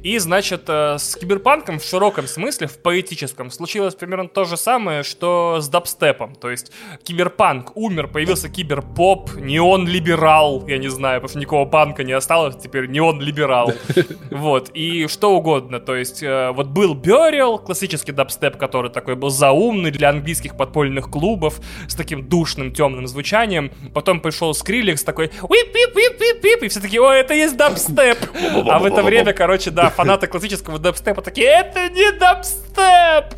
И, 0.03 0.17
значит, 0.17 0.63
э, 0.67 0.97
с 0.97 1.15
киберпанком 1.15 1.79
в 1.79 1.83
широком 1.83 2.27
смысле, 2.27 2.67
в 2.67 2.79
поэтическом, 2.79 3.51
случилось 3.51 3.95
примерно 3.95 4.27
то 4.29 4.45
же 4.45 4.57
самое, 4.57 5.03
что 5.03 5.57
с 5.61 5.67
дабстепом. 5.69 6.35
То 6.35 6.49
есть 6.49 6.71
киберпанк 7.03 7.75
умер, 7.75 8.07
появился 8.07 8.49
киберпоп, 8.49 9.35
неон-либерал, 9.35 10.67
я 10.67 10.77
не 10.77 10.89
знаю, 10.89 11.21
потому 11.21 11.29
что 11.29 11.39
никакого 11.39 11.65
панка 11.65 12.03
не 12.03 12.13
осталось, 12.13 12.55
теперь 12.57 12.87
неон-либерал. 12.87 13.73
Вот, 14.31 14.69
и 14.73 15.07
что 15.07 15.35
угодно. 15.35 15.79
То 15.79 15.95
есть 15.95 16.23
э, 16.23 16.51
вот 16.51 16.67
был 16.67 16.95
Burial, 16.95 17.63
классический 17.63 18.11
дабстеп, 18.11 18.57
который 18.57 18.91
такой 18.91 19.15
был 19.15 19.29
заумный 19.29 19.91
для 19.91 20.09
английских 20.09 20.55
подпольных 20.55 21.09
клубов, 21.09 21.59
с 21.87 21.95
таким 21.95 22.27
душным 22.27 22.73
темным 22.73 23.07
звучанием. 23.07 23.71
Потом 23.93 24.21
пришел 24.21 24.53
Скриллекс 24.53 25.03
такой, 25.03 25.27
вип-вип-вип-вип-вип, 25.27 26.63
и 26.63 26.67
все 26.67 26.79
такие, 26.79 27.01
о, 27.01 27.11
это 27.11 27.33
есть 27.33 27.57
дабстеп. 27.57 28.17
А 28.69 28.79
в 28.79 28.85
это 28.89 29.03
время, 29.03 29.33
короче, 29.33 29.71
да, 29.71 29.89
фанаты 29.89 30.27
классического 30.27 30.79
дабстепа 30.79 31.21
такие, 31.21 31.47
это 31.47 31.89
не 31.89 32.11
дабстеп! 32.11 33.35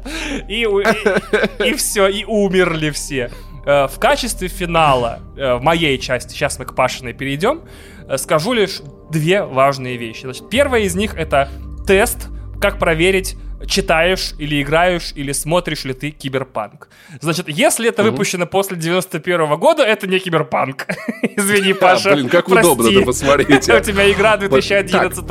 И, 0.48 0.64
и, 0.64 1.70
и 1.70 1.74
все, 1.78 2.08
и 2.08 2.26
умерли 2.26 2.90
все. 2.92 3.32
Э, 3.66 3.88
в 3.88 4.00
качестве 4.00 4.48
финала, 4.48 5.20
э, 5.38 5.56
в 5.56 5.62
моей 5.62 5.98
части, 5.98 6.34
сейчас 6.34 6.58
мы 6.58 6.66
к 6.66 6.74
Пашиной 6.74 7.14
перейдем, 7.14 7.62
э, 8.08 8.18
скажу 8.18 8.54
лишь 8.54 8.82
две 9.10 9.44
важные 9.44 9.98
вещи. 9.98 10.22
Значит, 10.22 10.50
первая 10.50 10.82
из 10.82 10.96
них 10.96 11.16
это 11.16 11.50
тест, 11.86 12.30
как 12.60 12.80
проверить 12.80 13.36
читаешь 13.68 14.34
или 14.40 14.62
играешь 14.62 15.12
или 15.16 15.32
смотришь 15.32 15.86
ли 15.86 15.94
ты 15.94 16.12
киберпанк. 16.12 16.90
Значит, 17.20 17.48
если 17.50 17.90
это 17.90 18.04
выпущено 18.04 18.46
после 18.46 18.78
91 18.78 19.42
-го 19.42 19.58
года, 19.58 19.84
это 19.84 20.08
не 20.08 20.20
киберпанк. 20.20 20.88
Извини, 21.38 21.74
Паша. 21.82 22.14
Блин, 22.14 22.30
как 22.30 22.48
удобно 22.48 22.90
это 22.90 23.06
посмотреть. 23.06 23.70
У 23.70 23.80
тебя 23.80 24.12
игра 24.12 24.38
2011 24.38 25.26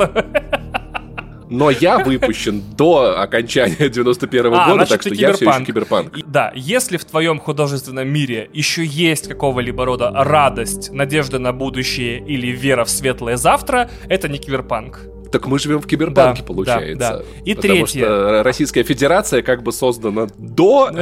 но 1.51 1.69
я 1.69 1.99
выпущен 1.99 2.63
до 2.77 3.19
окончания 3.21 3.89
91 3.89 4.45
-го 4.45 4.55
а, 4.57 4.69
года, 4.69 4.85
так 4.85 5.01
что 5.01 5.13
я 5.13 5.33
все 5.33 5.49
еще 5.49 5.65
киберпанк. 5.65 6.17
Да, 6.25 6.53
если 6.55 6.95
в 6.95 7.03
твоем 7.03 7.39
художественном 7.39 8.07
мире 8.07 8.49
еще 8.53 8.85
есть 8.85 9.27
какого-либо 9.27 9.83
рода 9.85 10.11
радость, 10.15 10.91
надежда 10.93 11.39
на 11.39 11.51
будущее 11.51 12.25
или 12.25 12.47
вера 12.47 12.85
в 12.85 12.89
светлое 12.89 13.35
завтра, 13.35 13.89
это 14.07 14.29
не 14.29 14.37
киберпанк. 14.37 15.01
Так 15.31 15.47
мы 15.47 15.59
живем 15.59 15.79
в 15.79 15.87
киберпанке, 15.87 16.41
да, 16.41 16.47
получается. 16.47 16.97
Да, 16.97 17.17
да. 17.17 17.23
И 17.45 17.55
потому 17.55 17.73
третье. 17.73 18.05
что 18.05 18.43
Российская 18.43 18.83
Федерация 18.83 19.41
как 19.41 19.63
бы 19.63 19.71
создана 19.71 20.27
до... 20.37 20.91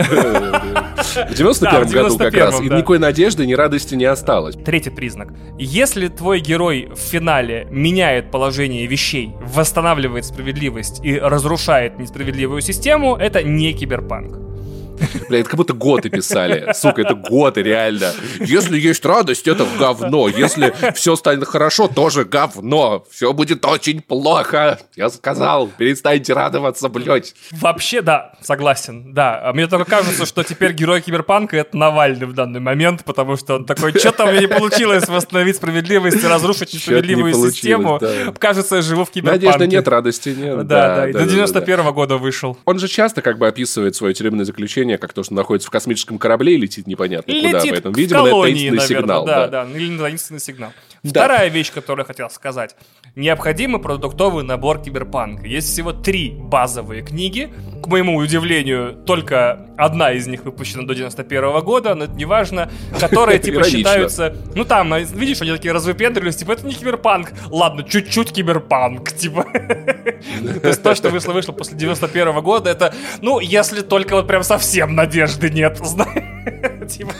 В 1.10 1.34
91 1.34 1.90
году 1.90 2.18
как 2.18 2.34
раз. 2.36 2.60
И 2.62 2.66
никакой 2.66 3.00
надежды, 3.00 3.46
ни 3.46 3.54
радости 3.54 3.96
не 3.96 4.06
осталось. 4.06 4.56
Третий 4.64 4.92
признак. 4.92 5.34
Если 5.58 6.08
твой 6.08 6.40
герой 6.40 6.90
в 6.94 7.00
финале 7.00 7.68
меняет 7.72 8.32
положение 8.32 8.86
вещей, 8.86 9.34
восстанавливает 9.42 10.26
справедливость 10.26 11.04
и 11.04 11.18
разрушает 11.18 11.98
несправедливую 11.98 12.62
систему, 12.62 13.16
это 13.16 13.42
не 13.42 13.74
киберпанк. 13.74 14.49
Бля, 15.30 15.40
это 15.40 15.50
как 15.50 15.58
будто 15.58 15.74
готы 15.74 16.10
писали. 16.10 16.72
Сука, 16.74 17.02
это 17.02 17.16
готы, 17.16 17.62
реально. 17.62 18.14
Если 18.40 18.80
есть 18.80 19.06
радость, 19.06 19.48
это 19.48 19.66
говно. 19.78 20.30
Если 20.30 20.74
все 20.94 21.16
станет 21.16 21.48
хорошо, 21.48 21.88
тоже 21.88 22.26
говно. 22.26 23.06
Все 23.12 23.34
будет 23.34 23.66
очень 23.66 24.02
плохо. 24.02 24.80
Я 24.96 25.10
сказал, 25.10 25.68
перестаньте 25.68 26.34
радоваться, 26.34 26.90
блядь. 26.90 27.36
Вообще, 27.52 28.02
да, 28.02 28.34
согласен, 28.42 29.14
да. 29.14 29.52
Мне 29.54 29.68
только 29.68 29.90
кажется, 29.90 30.26
что 30.26 30.44
теперь 30.44 30.74
герой 30.74 31.02
Киберпанка— 31.02 31.58
это 31.58 31.78
Навальный 31.78 32.26
в 32.26 32.34
данный 32.34 32.60
момент, 32.60 33.04
потому 33.04 33.38
что 33.38 33.56
он 33.56 33.66
такой, 33.66 33.94
что-то 33.98 34.26
мне 34.26 34.42
не 34.42 34.48
получилось 34.48 35.08
восстановить 35.08 35.58
справедливость 35.58 36.24
и 36.24 36.28
разрушить 36.28 36.74
несправедливую 36.74 37.34
систему. 37.34 37.98
Да. 38.00 38.34
Кажется, 38.38 38.78
я 38.78 38.82
живу 38.82 39.06
в 39.06 39.12
Киберпанке. 39.12 39.46
Надежды 39.46 39.68
нет, 39.68 39.88
радости 39.88 40.30
нет. 40.30 40.68
Да, 40.68 40.88
да. 40.88 41.06
да, 41.06 41.14
да 41.14 41.20
до 41.20 41.26
91 41.26 41.80
-го 41.80 41.84
да, 41.84 41.92
года 41.92 42.18
вышел. 42.18 42.58
Он 42.66 42.80
же 42.80 42.88
часто 42.88 43.22
как 43.22 43.38
бы 43.38 43.48
описывает 43.48 43.96
свое 43.96 44.14
тюремное 44.14 44.46
заключение 44.46 44.89
ощущение, 44.90 44.98
как 44.98 45.14
то, 45.14 45.24
что 45.24 45.34
находится 45.34 45.68
в 45.68 45.72
космическом 45.72 46.18
корабле 46.18 46.56
и 46.56 46.58
летит 46.58 46.88
непонятно 46.88 47.32
летит 47.32 47.52
куда. 47.52 47.64
Поэтому, 47.70 47.96
видимо, 47.96 48.26
колонии, 48.26 48.68
это 48.68 48.78
таинственный 48.78 48.78
наверное, 48.78 49.02
сигнал. 49.02 49.26
Да, 49.26 49.48
да, 49.48 49.66
да, 49.66 49.80
или 49.80 49.98
таинственный 49.98 50.40
сигнал. 50.40 50.72
Да. 51.04 51.10
Вторая 51.10 51.50
вещь, 51.50 51.72
которую 51.72 52.04
я 52.04 52.08
хотел 52.08 52.30
сказать. 52.30 52.76
Необходимый 53.16 53.82
продуктовый 53.82 54.44
набор 54.44 54.80
киберпанка. 54.82 55.48
Есть 55.48 55.70
всего 55.70 55.92
три 55.92 56.32
базовые 56.32 57.02
книги. 57.02 57.50
К 57.82 57.88
моему 57.88 58.16
удивлению, 58.16 58.94
только 59.06 59.68
одна 59.78 60.12
из 60.12 60.28
них 60.28 60.44
выпущена 60.44 60.84
до 60.84 60.94
91 60.94 61.44
-го 61.44 61.62
года, 61.62 61.96
но 61.96 62.06
это 62.06 62.14
не 62.14 62.26
важно, 62.26 62.72
которые, 63.00 63.40
типа, 63.40 63.64
считаются... 63.64 64.36
Ну, 64.56 64.66
там, 64.66 64.94
видишь, 64.96 65.42
они 65.42 65.52
такие 65.52 65.74
развыпендрились, 65.74 66.36
типа, 66.36 66.54
это 66.54 66.66
не 66.66 66.74
киберпанк. 66.74 67.32
Ладно, 67.48 67.84
чуть-чуть 67.84 68.32
киберпанк, 68.32 69.12
типа. 69.12 69.44
То 70.62 70.68
есть 70.68 70.84
то, 70.84 70.96
что 70.96 71.10
вышло, 71.10 71.34
вышло 71.34 71.54
после 71.54 71.78
91 71.78 72.28
-го 72.28 72.42
года, 72.42 72.70
это, 72.70 72.94
ну, 73.22 73.40
если 73.40 73.82
только 73.82 74.16
вот 74.16 74.28
прям 74.28 74.44
совсем 74.44 74.96
надежды 74.96 75.50
нет, 75.50 75.80
знаешь. 75.84 76.24
Типа. 76.90 77.14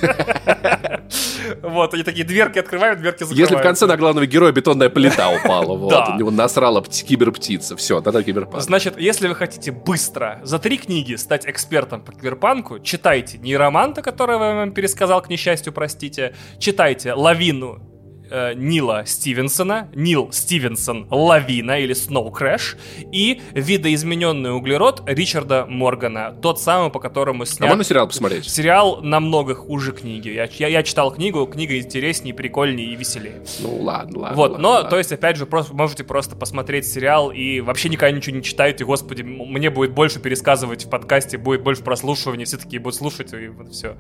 Вот, 1.62 1.94
они 1.94 2.04
такие 2.04 2.26
дверки 2.26 2.60
открывают, 2.60 3.00
дверки 3.00 3.24
закрывают. 3.24 3.50
Если 3.50 3.56
в 3.56 3.62
конце 3.62 3.86
на 3.86 3.98
главного 3.98 4.26
героя 4.26 4.52
бетонная 4.52 4.90
плита 4.90 5.30
упала, 5.30 5.76
вот, 5.80 6.10
у 6.10 6.18
него 6.18 6.32
насрала 6.32 6.84
киберптица, 6.84 7.76
все, 7.76 8.02
тогда 8.02 8.24
киберпанк. 8.24 8.64
Значит, 8.64 9.00
если 9.00 9.28
вы 9.28 9.36
хотите 9.36 9.72
быстро 9.72 10.40
за 10.44 10.60
три 10.60 10.78
книги 10.78 11.16
стать 11.16 11.46
экспертом 11.48 12.02
по 12.02 12.12
киберпанку, 12.12 12.80
читайте 12.80 13.38
«Нейроманта», 13.38 14.02
который 14.02 14.34
я 14.34 14.56
вам 14.56 14.72
пересказал, 14.72 15.22
к 15.22 15.30
несчастью, 15.30 15.74
простите, 15.74 16.36
читайте 16.60 17.14
«Лавину» 17.14 17.89
э, 18.30 18.54
Нила 18.56 19.04
Стивенсона, 19.06 19.90
Нил 19.94 20.30
Стивенсон 20.32 21.08
Лавина 21.10 21.80
или 21.80 21.94
Snow 21.94 22.32
Crash 22.32 22.78
и 23.12 23.42
видоизмененный 23.54 24.56
углерод 24.56 25.04
Ричарда 25.06 25.66
Моргана, 25.68 26.32
тот 26.42 26.60
самый, 26.62 26.92
по 26.92 27.00
которому 27.00 27.46
снят... 27.46 27.68
А 27.68 27.68
можно 27.68 27.84
сериал 27.84 28.08
посмотреть? 28.08 28.50
Сериал 28.50 29.02
намного 29.02 29.56
хуже 29.56 29.92
книги. 29.92 30.30
Я, 30.30 30.50
я, 30.52 30.68
я 30.68 30.84
читал 30.84 31.12
книгу, 31.12 31.46
книга 31.46 31.78
интереснее, 31.78 32.34
прикольнее 32.34 32.88
и 32.94 32.96
веселее. 32.96 33.44
Ну 33.60 33.78
ладно, 33.78 34.20
ладно. 34.20 34.38
Вот, 34.38 34.52
ладно, 34.52 34.64
но, 34.64 34.70
ладно. 34.72 34.90
то 34.90 34.98
есть, 34.98 35.12
опять 35.12 35.38
же, 35.38 35.46
просто 35.46 35.74
можете 35.74 36.04
просто 36.04 36.36
посмотреть 36.36 36.86
сериал 36.86 37.32
и 37.32 37.62
вообще 37.62 37.90
никогда 37.90 38.16
ничего 38.16 38.36
не 38.36 38.44
читаете, 38.44 38.86
господи, 38.86 39.22
мне 39.22 39.70
будет 39.70 39.92
больше 39.92 40.20
пересказывать 40.20 40.86
в 40.86 40.90
подкасте, 40.90 41.38
будет 41.38 41.64
больше 41.64 41.84
прослушивания, 41.84 42.46
все 42.46 42.58
таки 42.58 42.78
будут 42.78 42.96
слушать, 42.96 43.34
и 43.34 43.48
вот 43.48 43.72
все. 43.72 43.96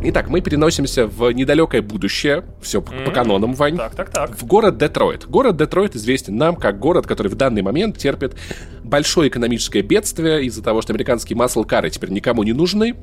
Итак, 0.00 0.28
мы 0.28 0.40
переносимся 0.40 1.08
в 1.08 1.32
недалекое 1.32 1.82
будущее. 1.82 2.44
Все 2.62 2.78
mm-hmm. 2.78 3.04
по 3.04 3.10
канонам, 3.10 3.54
Вань. 3.54 3.76
Так, 3.76 3.96
так, 3.96 4.10
так. 4.10 4.30
В 4.38 4.46
город 4.46 4.78
Детройт. 4.78 5.26
Город 5.26 5.56
Детройт 5.56 5.96
известен 5.96 6.36
нам 6.36 6.54
как 6.54 6.78
город, 6.78 7.06
который 7.06 7.28
в 7.28 7.34
данный 7.34 7.62
момент 7.62 7.98
терпит 7.98 8.36
большое 8.84 9.28
экономическое 9.28 9.82
бедствие 9.82 10.44
из-за 10.44 10.62
того, 10.62 10.82
что 10.82 10.92
американские 10.92 11.36
маслкары 11.36 11.90
теперь 11.90 12.10
никому 12.10 12.44
не 12.44 12.52
нужны. 12.52 12.94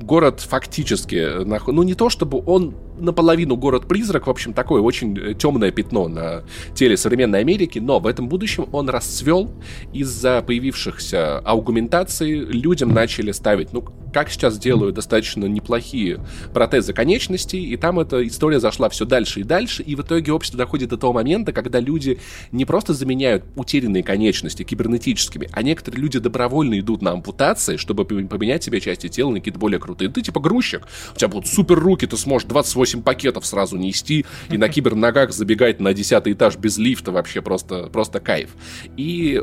Город 0.00 0.40
фактически, 0.40 1.44
ну 1.44 1.82
не 1.82 1.94
то 1.94 2.08
чтобы 2.08 2.40
он 2.46 2.74
наполовину 2.98 3.56
город-призрак, 3.56 4.26
в 4.26 4.30
общем, 4.30 4.52
такое 4.52 4.82
очень 4.82 5.18
э, 5.18 5.34
темное 5.34 5.70
пятно 5.70 6.08
на 6.08 6.44
теле 6.74 6.96
современной 6.96 7.40
Америки, 7.40 7.78
но 7.78 7.98
в 8.00 8.06
этом 8.06 8.28
будущем 8.28 8.66
он 8.72 8.88
расцвел 8.88 9.50
из-за 9.92 10.42
появившихся 10.42 11.38
аугументаций, 11.38 12.32
людям 12.32 12.92
начали 12.92 13.32
ставить, 13.32 13.72
ну, 13.72 13.84
как 14.14 14.30
сейчас 14.30 14.58
делают 14.58 14.94
достаточно 14.94 15.44
неплохие 15.46 16.20
протезы 16.54 16.92
конечностей, 16.92 17.64
и 17.64 17.76
там 17.76 17.98
эта 17.98 18.26
история 18.26 18.60
зашла 18.60 18.88
все 18.88 19.04
дальше 19.04 19.40
и 19.40 19.42
дальше, 19.42 19.82
и 19.82 19.96
в 19.96 20.02
итоге 20.02 20.32
общество 20.32 20.56
доходит 20.56 20.90
до 20.90 20.96
того 20.96 21.12
момента, 21.12 21.52
когда 21.52 21.80
люди 21.80 22.20
не 22.52 22.64
просто 22.64 22.94
заменяют 22.94 23.44
утерянные 23.56 24.04
конечности 24.04 24.62
кибернетическими, 24.62 25.48
а 25.52 25.62
некоторые 25.62 26.00
люди 26.00 26.20
добровольно 26.20 26.78
идут 26.78 27.02
на 27.02 27.10
ампутации, 27.10 27.76
чтобы 27.76 28.04
поменять 28.04 28.62
себе 28.62 28.80
части 28.80 29.08
тела 29.08 29.30
на 29.30 29.40
какие-то 29.40 29.58
более 29.58 29.80
крутые. 29.80 30.10
Ты 30.10 30.22
типа 30.22 30.38
грузчик, 30.38 30.86
у 31.12 31.18
тебя 31.18 31.28
будут 31.28 31.48
супер 31.48 31.78
руки, 31.80 32.06
ты 32.06 32.16
сможешь 32.16 32.46
28 32.46 32.93
пакетов 33.02 33.46
сразу 33.46 33.76
нести 33.76 34.24
и 34.50 34.58
на 34.58 34.68
кибер 34.70 34.94
ногах 34.94 35.32
забегать 35.32 35.80
на 35.80 35.94
10 35.94 36.28
этаж 36.28 36.56
без 36.56 36.78
лифта 36.78 37.12
вообще 37.12 37.42
просто, 37.42 37.88
просто 37.88 38.20
кайф. 38.20 38.50
И 38.96 39.42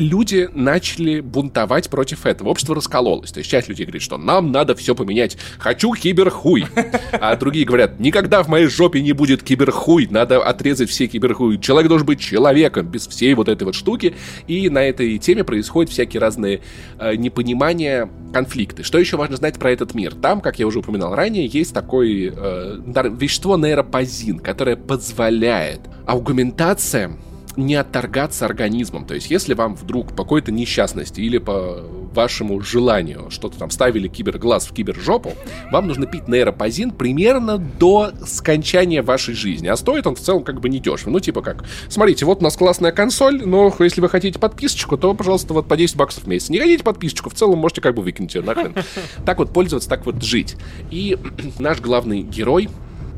люди 0.00 0.48
начали 0.54 1.20
бунтовать 1.20 1.88
против 1.90 2.26
этого. 2.26 2.48
Общество 2.48 2.74
раскололось. 2.74 3.32
То 3.32 3.38
есть 3.38 3.50
часть 3.50 3.68
людей 3.68 3.86
говорит, 3.86 4.02
что 4.02 4.16
нам 4.16 4.52
надо 4.52 4.74
все 4.74 4.94
поменять. 4.94 5.36
Хочу 5.58 5.92
киберхуй. 5.92 6.66
А 7.20 7.36
другие 7.36 7.64
говорят, 7.64 7.98
никогда 8.00 8.42
в 8.42 8.48
моей 8.48 8.66
жопе 8.66 9.00
не 9.00 9.12
будет 9.12 9.42
киберхуй. 9.42 10.06
Надо 10.10 10.42
отрезать 10.42 10.88
все 10.88 11.06
киберхуй. 11.06 11.58
Человек 11.58 11.88
должен 11.88 12.06
быть 12.06 12.20
человеком 12.20 12.86
без 12.86 13.06
всей 13.06 13.34
вот 13.34 13.48
этой 13.48 13.64
вот 13.64 13.74
штуки. 13.74 14.14
И 14.46 14.68
на 14.68 14.84
этой 14.84 15.18
теме 15.18 15.44
происходят 15.44 15.90
всякие 15.90 16.20
разные 16.20 16.60
э, 16.98 17.16
непонимания, 17.16 18.08
конфликты. 18.32 18.82
Что 18.82 18.98
еще 18.98 19.16
важно 19.16 19.36
знать 19.36 19.58
про 19.58 19.72
этот 19.72 19.94
мир? 19.94 20.14
Там, 20.14 20.40
как 20.40 20.58
я 20.58 20.66
уже 20.66 20.80
упоминал 20.80 21.14
ранее, 21.14 21.46
есть 21.46 21.74
такое 21.74 22.32
э, 22.34 22.80
вещество 23.16 23.56
нейропозин, 23.56 24.38
которое 24.38 24.76
позволяет 24.76 25.80
аугментациям 26.06 27.18
не 27.58 27.74
отторгаться 27.74 28.46
организмом. 28.46 29.04
То 29.04 29.14
есть, 29.14 29.30
если 29.30 29.52
вам 29.54 29.74
вдруг 29.74 30.14
по 30.14 30.22
какой-то 30.22 30.52
несчастности 30.52 31.20
или 31.20 31.38
по 31.38 31.82
вашему 32.14 32.60
желанию 32.60 33.30
что-то 33.30 33.58
там 33.58 33.70
ставили 33.70 34.08
киберглаз 34.08 34.66
в 34.66 34.72
кибержопу, 34.72 35.32
вам 35.70 35.88
нужно 35.88 36.06
пить 36.06 36.28
нейропозин 36.28 36.92
примерно 36.92 37.58
до 37.58 38.12
скончания 38.24 39.02
вашей 39.02 39.34
жизни. 39.34 39.66
А 39.66 39.76
стоит 39.76 40.06
он 40.06 40.14
в 40.14 40.20
целом 40.20 40.44
как 40.44 40.60
бы 40.60 40.68
не 40.68 40.78
дешево. 40.78 41.10
Ну, 41.10 41.20
типа 41.20 41.42
как, 41.42 41.64
смотрите, 41.88 42.24
вот 42.24 42.40
у 42.40 42.44
нас 42.44 42.56
классная 42.56 42.92
консоль, 42.92 43.44
но 43.44 43.74
если 43.80 44.00
вы 44.00 44.08
хотите 44.08 44.38
подписочку, 44.38 44.96
то, 44.96 45.12
пожалуйста, 45.14 45.52
вот 45.52 45.66
по 45.66 45.76
10 45.76 45.96
баксов 45.96 46.24
в 46.24 46.28
месяц. 46.28 46.48
Не 46.50 46.60
хотите 46.60 46.84
подписочку, 46.84 47.28
в 47.28 47.34
целом 47.34 47.58
можете 47.58 47.80
как 47.80 47.94
бы 47.94 48.02
выкинуть 48.02 48.34
ее 48.34 48.42
нахрен. 48.42 48.74
Так 49.26 49.38
вот 49.38 49.52
пользоваться, 49.52 49.88
так 49.88 50.06
вот 50.06 50.22
жить. 50.22 50.56
И 50.90 51.18
наш 51.58 51.80
главный 51.80 52.22
герой, 52.22 52.68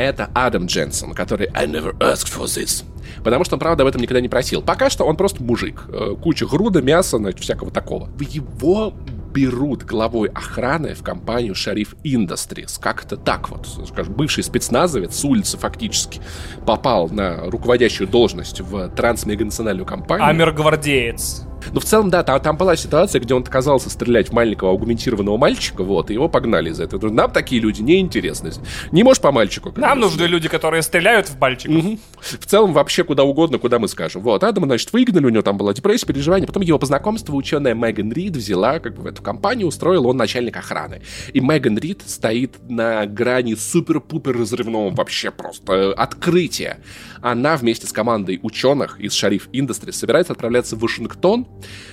это 0.00 0.30
Адам 0.34 0.66
Дженсон, 0.66 1.14
который 1.14 1.48
I 1.54 1.66
never 1.66 1.96
asked 1.98 2.28
for 2.28 2.44
this. 2.44 2.84
Потому 3.22 3.44
что 3.44 3.56
он, 3.56 3.60
правда, 3.60 3.82
об 3.82 3.88
этом 3.88 4.00
никогда 4.00 4.20
не 4.20 4.28
просил. 4.28 4.62
Пока 4.62 4.88
что 4.88 5.04
он 5.04 5.16
просто 5.16 5.42
мужик. 5.42 5.84
Э, 5.88 6.14
куча 6.20 6.46
груда, 6.46 6.80
мяса, 6.80 7.18
значит, 7.18 7.40
всякого 7.40 7.70
такого. 7.70 8.08
Его 8.18 8.94
берут 9.32 9.84
главой 9.84 10.28
охраны 10.28 10.94
в 10.94 11.02
компанию 11.02 11.54
Шариф 11.54 11.94
Industries. 12.02 12.78
Как-то 12.80 13.16
так 13.16 13.48
вот. 13.50 13.66
Скажем, 13.88 14.14
бывший 14.14 14.42
спецназовец 14.42 15.14
с 15.14 15.24
улицы 15.24 15.56
фактически 15.56 16.20
попал 16.66 17.08
на 17.08 17.50
руководящую 17.50 18.08
должность 18.08 18.60
в 18.60 18.88
трансмеганациональную 18.88 19.86
компанию. 19.86 20.26
Амер-гвардеец. 20.26 21.49
Ну, 21.72 21.80
в 21.80 21.84
целом, 21.84 22.10
да, 22.10 22.22
там, 22.22 22.40
там 22.40 22.56
была 22.56 22.76
ситуация, 22.76 23.20
где 23.20 23.34
он 23.34 23.42
отказался 23.42 23.90
стрелять 23.90 24.30
в 24.30 24.32
маленького 24.32 24.70
аугментированного 24.70 25.36
мальчика, 25.36 25.82
вот, 25.82 26.10
и 26.10 26.14
его 26.14 26.28
погнали 26.28 26.70
за 26.70 26.84
это. 26.84 26.98
Нам 27.10 27.30
такие 27.30 27.60
люди 27.60 27.82
не 27.82 28.00
интересны. 28.00 28.50
Не 28.92 29.02
можешь 29.02 29.22
по 29.22 29.32
мальчику. 29.32 29.72
Нам 29.76 30.00
нужны 30.00 30.24
люди, 30.24 30.48
которые 30.48 30.82
стреляют 30.82 31.28
в 31.28 31.38
мальчиков. 31.38 31.76
Угу. 31.76 31.98
В 32.20 32.46
целом, 32.46 32.72
вообще 32.72 33.04
куда 33.04 33.24
угодно, 33.24 33.58
куда 33.58 33.78
мы 33.78 33.88
скажем. 33.88 34.22
Вот, 34.22 34.42
Адама, 34.44 34.66
значит, 34.66 34.92
выгнали, 34.92 35.26
у 35.26 35.30
него 35.30 35.42
там 35.42 35.56
была 35.56 35.72
депрессия, 35.72 36.06
переживание. 36.06 36.46
Потом 36.46 36.62
его 36.62 36.78
по 36.78 36.86
знакомству 36.86 37.36
ученая 37.36 37.74
Меган 37.74 38.12
Рид 38.12 38.36
взяла, 38.36 38.78
как 38.78 38.94
бы, 38.94 39.02
в 39.02 39.06
эту 39.06 39.22
компанию, 39.22 39.68
устроила 39.68 40.08
он 40.08 40.16
начальник 40.16 40.56
охраны. 40.56 41.02
И 41.32 41.40
Меган 41.40 41.78
Рид 41.78 42.02
стоит 42.06 42.56
на 42.68 43.06
грани 43.06 43.54
супер-пупер 43.54 44.36
разрывного 44.36 44.90
вообще 44.90 45.30
просто 45.30 45.92
открытия. 45.92 46.78
Она 47.22 47.56
вместе 47.56 47.86
с 47.86 47.92
командой 47.92 48.40
ученых 48.42 48.98
из 49.00 49.12
Шариф 49.12 49.48
Industries 49.52 49.92
собирается 49.92 50.32
отправляться 50.32 50.76
в 50.76 50.80
Вашингтон, 50.80 51.46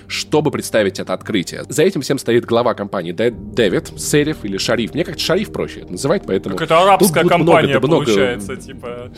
чтобы 0.07 0.51
представить 0.51 0.99
это 0.99 1.13
открытие. 1.13 1.63
За 1.67 1.83
этим 1.83 2.01
всем 2.01 2.17
стоит 2.17 2.45
глава 2.45 2.73
компании 2.73 3.11
Дэвид, 3.11 3.91
Сериф 3.97 4.43
или 4.43 4.57
Шариф. 4.57 4.93
Мне 4.93 5.03
как-то 5.03 5.21
Шариф 5.21 5.51
проще 5.51 5.81
это 5.81 5.91
называть, 5.91 6.23
поэтому... 6.25 6.55
Какая-то 6.55 6.83
арабская 6.83 7.21
Тут 7.23 7.31
компания 7.31 7.79
много, 7.79 7.87
получается, 7.87 8.51
много... 8.53 8.61
типа... 8.67 9.11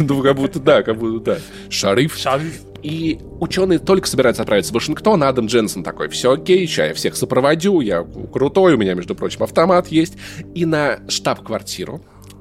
Ну, 0.00 0.22
как 0.22 0.36
будто 0.36 0.58
да, 0.58 0.82
как 0.82 0.98
будто 0.98 1.36
да. 1.36 1.38
Шариф. 1.70 2.16
Шариф. 2.16 2.60
И 2.82 3.18
ученые 3.40 3.78
только 3.78 4.06
собираются 4.06 4.42
отправиться 4.42 4.72
в 4.72 4.74
Вашингтон, 4.74 5.22
Адам 5.22 5.46
Дженсон 5.46 5.82
такой, 5.82 6.08
все 6.08 6.32
окей, 6.32 6.66
сейчас 6.66 6.88
я 6.88 6.94
всех 6.94 7.16
сопроводю, 7.16 7.80
я 7.80 8.06
крутой, 8.32 8.74
у 8.74 8.76
меня, 8.76 8.94
между 8.94 9.14
прочим, 9.14 9.42
автомат 9.42 9.88
есть. 9.88 10.16
И 10.54 10.64
на 10.64 11.00
штаб-квартиру 11.08 12.00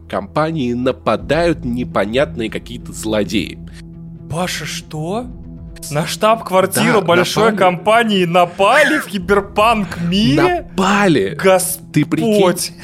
компании 0.10 0.74
нападают 0.74 1.66
непонятные 1.66 2.50
какие-то 2.50 2.92
злодеи. 2.92 3.60
Паша, 4.30 4.66
что? 4.66 5.26
На 5.92 6.06
штаб-квартиру 6.06 7.02
да, 7.02 7.06
большой 7.06 7.52
напали. 7.52 7.58
компании 7.58 8.26
напали 8.26 9.00
в 9.00 9.06
киберпанк 9.06 10.00
мире? 10.02 10.68
Напали! 10.68 11.36
Господь! 11.36 11.94
Ты 11.94 12.06
прикинь? 12.06 12.76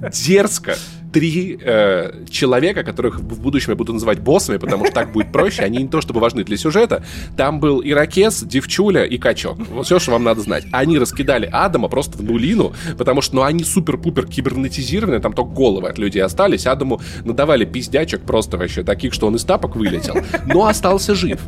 Дерзко 0.12 0.76
три 1.12 1.58
э, 1.60 2.24
человека, 2.30 2.84
которых 2.84 3.20
в 3.20 3.40
будущем 3.40 3.70
я 3.70 3.76
буду 3.76 3.92
называть 3.92 4.20
боссами, 4.20 4.58
потому 4.58 4.84
что 4.84 4.94
так 4.94 5.12
будет 5.12 5.32
проще, 5.32 5.62
они 5.62 5.78
не 5.78 5.88
то 5.88 6.00
чтобы 6.00 6.20
важны 6.20 6.44
для 6.44 6.56
сюжета. 6.56 7.04
Там 7.36 7.60
был 7.60 7.82
Иракес, 7.82 8.42
Девчуля 8.42 9.04
и 9.04 9.18
Качок. 9.18 9.58
Вот 9.70 9.86
все, 9.86 9.98
что 9.98 10.12
вам 10.12 10.24
надо 10.24 10.40
знать. 10.40 10.64
Они 10.72 10.98
раскидали 10.98 11.48
Адама 11.50 11.88
просто 11.88 12.18
в 12.18 12.22
нулину, 12.22 12.72
потому 12.96 13.22
что 13.22 13.36
ну, 13.36 13.42
они 13.42 13.64
супер-пупер 13.64 14.26
кибернетизированы, 14.26 15.20
там 15.20 15.32
только 15.32 15.50
головы 15.50 15.88
от 15.88 15.98
людей 15.98 16.22
остались. 16.22 16.66
Адаму 16.66 17.00
надавали 17.24 17.64
пиздячек 17.64 18.22
просто 18.22 18.56
вообще 18.56 18.82
таких, 18.82 19.12
что 19.12 19.26
он 19.26 19.36
из 19.36 19.44
тапок 19.44 19.76
вылетел, 19.76 20.16
но 20.46 20.66
остался 20.66 21.14
жив. 21.14 21.40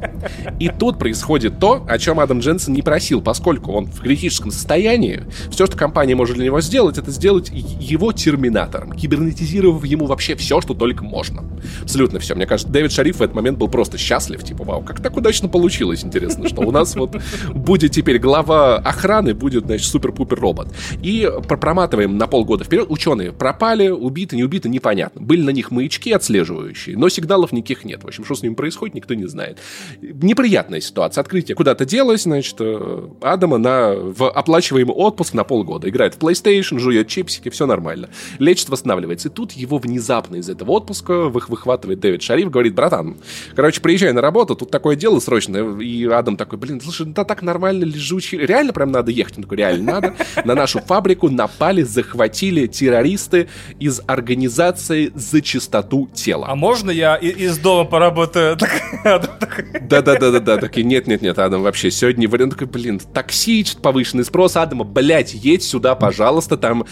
И 0.59 0.69
тут 0.69 0.99
происходит 0.99 1.59
то, 1.59 1.85
о 1.89 1.99
чем 1.99 2.21
Адам 2.21 2.41
Дженсен 2.41 2.73
не 2.73 2.83
просил, 2.83 3.21
поскольку 3.21 3.73
он 3.73 3.87
в 3.87 4.01
критическом 4.01 4.51
состоянии, 4.51 5.23
все, 5.51 5.67
что 5.67 5.77
компания 5.77 6.15
может 6.15 6.37
для 6.37 6.47
него 6.47 6.61
сделать, 6.61 6.99
это 6.99 7.11
сделать 7.11 7.51
его 7.53 8.13
терминатором, 8.13 8.93
кибернетизированным 8.93 9.52
синтезировав 9.53 9.85
ему 9.85 10.07
вообще 10.07 10.35
все, 10.35 10.61
что 10.61 10.75
только 10.75 11.05
можно. 11.05 11.45
Абсолютно 11.83 12.19
все. 12.19 12.35
Мне 12.35 12.47
кажется, 12.47 12.73
Дэвид 12.73 12.93
Шариф 12.93 13.17
в 13.19 13.23
этот 13.23 13.37
момент 13.37 13.59
был 13.59 13.69
просто 13.69 13.99
счастлив. 13.99 14.43
Типа, 14.43 14.65
вау, 14.65 14.83
как 14.83 15.01
так 15.01 15.17
удачно 15.17 15.49
получилось, 15.49 16.05
интересно, 16.05 16.49
что 16.49 16.63
у 16.63 16.71
нас 16.71 16.97
вот 16.97 17.17
будет 17.55 17.93
теперь 17.93 18.19
глава 18.19 18.77
охраны, 18.77 19.35
будет, 19.35 19.67
значит, 19.67 19.87
супер-пупер 19.87 20.41
робот. 20.41 20.69
И 21.03 21.31
проматываем 21.49 22.17
на 22.17 22.27
полгода 22.27 22.65
вперед. 22.65 22.87
Ученые 22.89 23.33
пропали, 23.33 23.89
убиты, 23.89 24.37
не 24.37 24.45
убиты, 24.45 24.69
непонятно. 24.69 25.21
Были 25.21 25.43
на 25.43 25.51
них 25.51 25.71
маячки 25.71 26.13
отслеживающие, 26.13 26.97
но 26.97 27.09
сигналов 27.09 27.53
никаких 27.53 27.85
нет. 27.85 28.03
В 28.03 28.07
общем, 28.07 28.25
что 28.25 28.35
с 28.35 28.43
ними 28.43 28.55
происходит, 28.55 28.95
никто 28.95 29.15
не 29.15 29.27
знает. 29.27 29.59
Неприятная 30.01 30.81
ситуация. 30.81 31.21
Открытие 31.23 31.55
куда-то 31.55 31.85
делось, 31.85 32.23
значит, 32.23 32.57
э, 32.61 33.09
Адама 33.21 33.59
на, 33.59 33.95
в 33.95 34.31
оплачиваемый 34.31 34.95
отпуск 34.95 35.35
на 35.35 35.45
полгода. 35.45 35.89
Играет 35.89 36.15
в 36.15 36.19
PlayStation, 36.19 36.79
жует 36.79 37.09
чипсики, 37.09 37.51
все 37.51 37.67
нормально. 37.67 38.09
Лечит, 38.39 38.69
восстанавливается. 38.69 39.29
И 39.29 39.31
тут 39.31 39.42
тут 39.43 39.53
его 39.53 39.79
внезапно 39.79 40.37
из 40.37 40.49
этого 40.49 40.71
отпуска 40.71 41.25
выхватывает 41.25 41.99
Дэвид 41.99 42.23
Шариф, 42.23 42.49
говорит, 42.49 42.75
братан, 42.77 43.17
короче, 43.57 43.81
приезжай 43.81 44.13
на 44.13 44.21
работу, 44.21 44.55
тут 44.55 44.71
такое 44.71 44.95
дело 44.95 45.19
срочное. 45.19 45.81
И 45.81 46.07
Адам 46.07 46.37
такой, 46.37 46.61
блин, 46.61 46.81
слушай, 46.81 47.07
да 47.07 47.25
так 47.25 47.43
нормально 47.43 47.83
лежучий. 47.83 48.39
Реально 48.39 48.73
прям 48.73 48.93
надо 48.93 49.11
ехать? 49.11 49.39
Он 49.39 49.43
такой, 49.43 49.57
реально 49.59 49.93
надо. 49.95 50.15
На 50.45 50.55
нашу 50.55 50.79
фабрику 50.79 51.29
напали, 51.29 51.83
захватили 51.83 52.69
террористы 52.69 53.49
из 53.81 54.01
организации 54.07 55.11
«За 55.17 55.41
чистоту 55.41 56.09
тела». 56.15 56.47
А 56.49 56.55
можно 56.55 56.93
я 56.93 57.17
из 57.17 57.59
дома 57.59 57.85
поработаю? 57.85 58.57
Да-да-да-да-да. 59.05 60.59
Такие, 60.59 60.85
нет-нет-нет, 60.85 61.37
Адам, 61.37 61.63
вообще, 61.63 61.91
сегодня 61.91 62.29
вариант 62.29 62.53
такой, 62.53 62.69
блин, 62.69 63.01
такси, 63.13 63.67
повышенный 63.83 64.25
спрос, 64.25 64.57
Адама, 64.57 64.85
блядь, 64.85 65.35
едь 65.35 65.65
сюда, 65.65 65.97
пожалуйста, 65.97 66.57
там. 66.57 66.85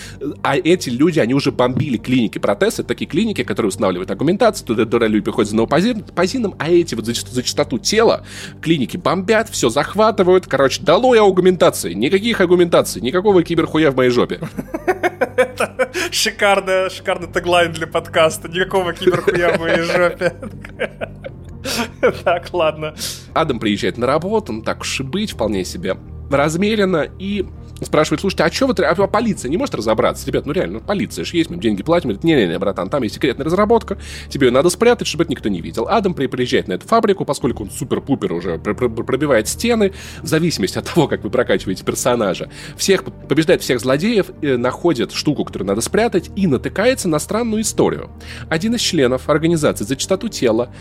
А 0.42 0.56
эти 0.56 0.90
люди, 0.90 1.20
они 1.20 1.34
уже 1.34 1.52
бомбили 1.52 1.96
клиники 1.96 2.39
протез, 2.40 2.74
это 2.74 2.88
такие 2.88 3.06
клиники, 3.08 3.44
которые 3.44 3.68
устанавливают 3.68 4.10
аргументацию, 4.10 4.66
туда 4.66 4.84
дуралюб 4.84 5.24
приходят 5.24 5.50
за 5.50 5.56
новопозином, 5.56 6.54
а 6.58 6.70
эти 6.70 6.94
вот 6.94 7.06
за, 7.06 7.14
за 7.14 7.42
частоту 7.42 7.78
тела 7.78 8.24
клиники 8.62 8.96
бомбят, 8.96 9.48
все 9.48 9.68
захватывают. 9.68 10.46
Короче, 10.46 10.82
долой 10.82 11.20
аргументации. 11.20 11.92
Никаких 11.92 12.40
аргументаций, 12.40 13.00
никакого 13.02 13.42
киберхуя 13.42 13.90
в 13.90 13.96
моей 13.96 14.10
жопе. 14.10 14.40
Это 15.36 15.90
шикарный, 16.10 16.90
шикарный 16.90 17.32
теглайн 17.32 17.72
для 17.72 17.86
подкаста. 17.86 18.48
Никакого 18.48 18.92
киберхуя 18.92 19.56
в 19.56 19.60
моей 19.60 19.82
жопе. 19.82 20.34
Так, 22.24 22.52
ладно. 22.54 22.94
Адам 23.34 23.60
приезжает 23.60 23.98
на 23.98 24.06
работу, 24.06 24.52
ну 24.52 24.62
так 24.62 24.80
уж 24.80 25.00
и 25.00 25.02
быть, 25.02 25.32
вполне 25.32 25.64
себе 25.64 25.96
размеренно 26.30 27.06
и 27.18 27.44
спрашивает, 27.86 28.20
слушайте, 28.20 28.44
а 28.44 28.50
что 28.50 28.66
вы, 28.66 28.74
а 28.84 29.06
полиция 29.06 29.48
не 29.48 29.56
может 29.56 29.74
разобраться? 29.74 30.26
Ребят, 30.26 30.46
ну 30.46 30.52
реально, 30.52 30.78
ну, 30.78 30.84
полиция 30.84 31.24
же 31.24 31.36
есть, 31.36 31.50
мы 31.50 31.56
деньги 31.56 31.82
платим. 31.82 32.10
Говорит, 32.10 32.24
не-не-не, 32.24 32.58
братан, 32.58 32.88
там 32.88 33.02
есть 33.02 33.16
секретная 33.16 33.44
разработка, 33.44 33.98
тебе 34.28 34.48
ее 34.48 34.52
надо 34.52 34.70
спрятать, 34.70 35.06
чтобы 35.06 35.24
это 35.24 35.32
никто 35.32 35.48
не 35.48 35.60
видел. 35.60 35.86
Адам 35.88 36.14
приезжает 36.14 36.68
на 36.68 36.74
эту 36.74 36.86
фабрику, 36.86 37.24
поскольку 37.24 37.64
он 37.64 37.70
супер-пупер 37.70 38.32
уже 38.32 38.58
пробивает 38.58 39.48
стены, 39.48 39.92
в 40.22 40.26
зависимости 40.26 40.78
от 40.78 40.92
того, 40.92 41.08
как 41.08 41.24
вы 41.24 41.30
прокачиваете 41.30 41.84
персонажа. 41.84 42.50
Всех, 42.76 43.04
побеждает 43.04 43.62
всех 43.62 43.80
злодеев, 43.80 44.26
э, 44.42 44.56
находит 44.56 45.12
штуку, 45.12 45.44
которую 45.44 45.68
надо 45.68 45.80
спрятать, 45.80 46.30
и 46.36 46.46
натыкается 46.46 47.08
на 47.08 47.18
странную 47.18 47.62
историю. 47.62 48.10
Один 48.48 48.74
из 48.74 48.80
членов 48.80 49.28
организации 49.28 49.84
за 49.84 49.96
чистоту 49.96 50.28
тела 50.28 50.72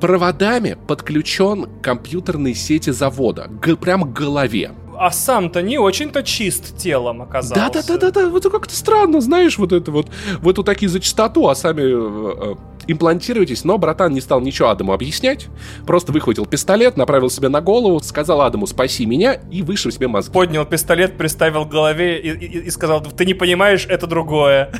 проводами 0.00 0.76
подключен 0.86 1.64
к 1.64 1.82
компьютерной 1.82 2.54
сети 2.54 2.90
завода, 2.90 3.50
прям 3.80 4.02
к 4.02 4.16
голове 4.16 4.72
а 4.98 5.10
сам-то 5.10 5.62
не 5.62 5.78
очень-то 5.78 6.22
чист 6.22 6.76
телом 6.76 7.22
оказался. 7.22 7.72
Да-да-да-да, 7.72 8.28
вот 8.28 8.44
как-то 8.50 8.74
странно, 8.74 9.20
знаешь, 9.20 9.58
вот 9.58 9.72
это 9.72 9.90
вот, 9.90 10.08
вот 10.40 10.58
вот 10.58 10.66
такие 10.66 10.88
за 10.88 11.00
чистоту, 11.00 11.48
а 11.48 11.54
сами 11.54 11.82
э, 11.82 12.52
э, 12.52 12.54
имплантируйтесь. 12.88 13.64
Но 13.64 13.78
братан 13.78 14.12
не 14.12 14.20
стал 14.20 14.40
ничего 14.40 14.70
Адаму 14.70 14.92
объяснять, 14.92 15.46
просто 15.86 16.10
выхватил 16.12 16.46
пистолет, 16.46 16.96
направил 16.96 17.30
себе 17.30 17.48
на 17.48 17.60
голову, 17.60 18.00
сказал 18.00 18.40
Адаму 18.42 18.66
«спаси 18.66 19.06
меня» 19.06 19.34
и 19.50 19.62
вышел 19.62 19.90
себе 19.90 20.08
мозги. 20.08 20.32
Поднял 20.32 20.64
пистолет, 20.66 21.16
приставил 21.16 21.64
к 21.66 21.68
голове 21.68 22.18
и, 22.20 22.30
и, 22.30 22.58
и 22.66 22.70
сказал 22.70 23.00
«ты 23.02 23.24
не 23.24 23.34
понимаешь, 23.34 23.86
это 23.88 24.06
другое». 24.06 24.70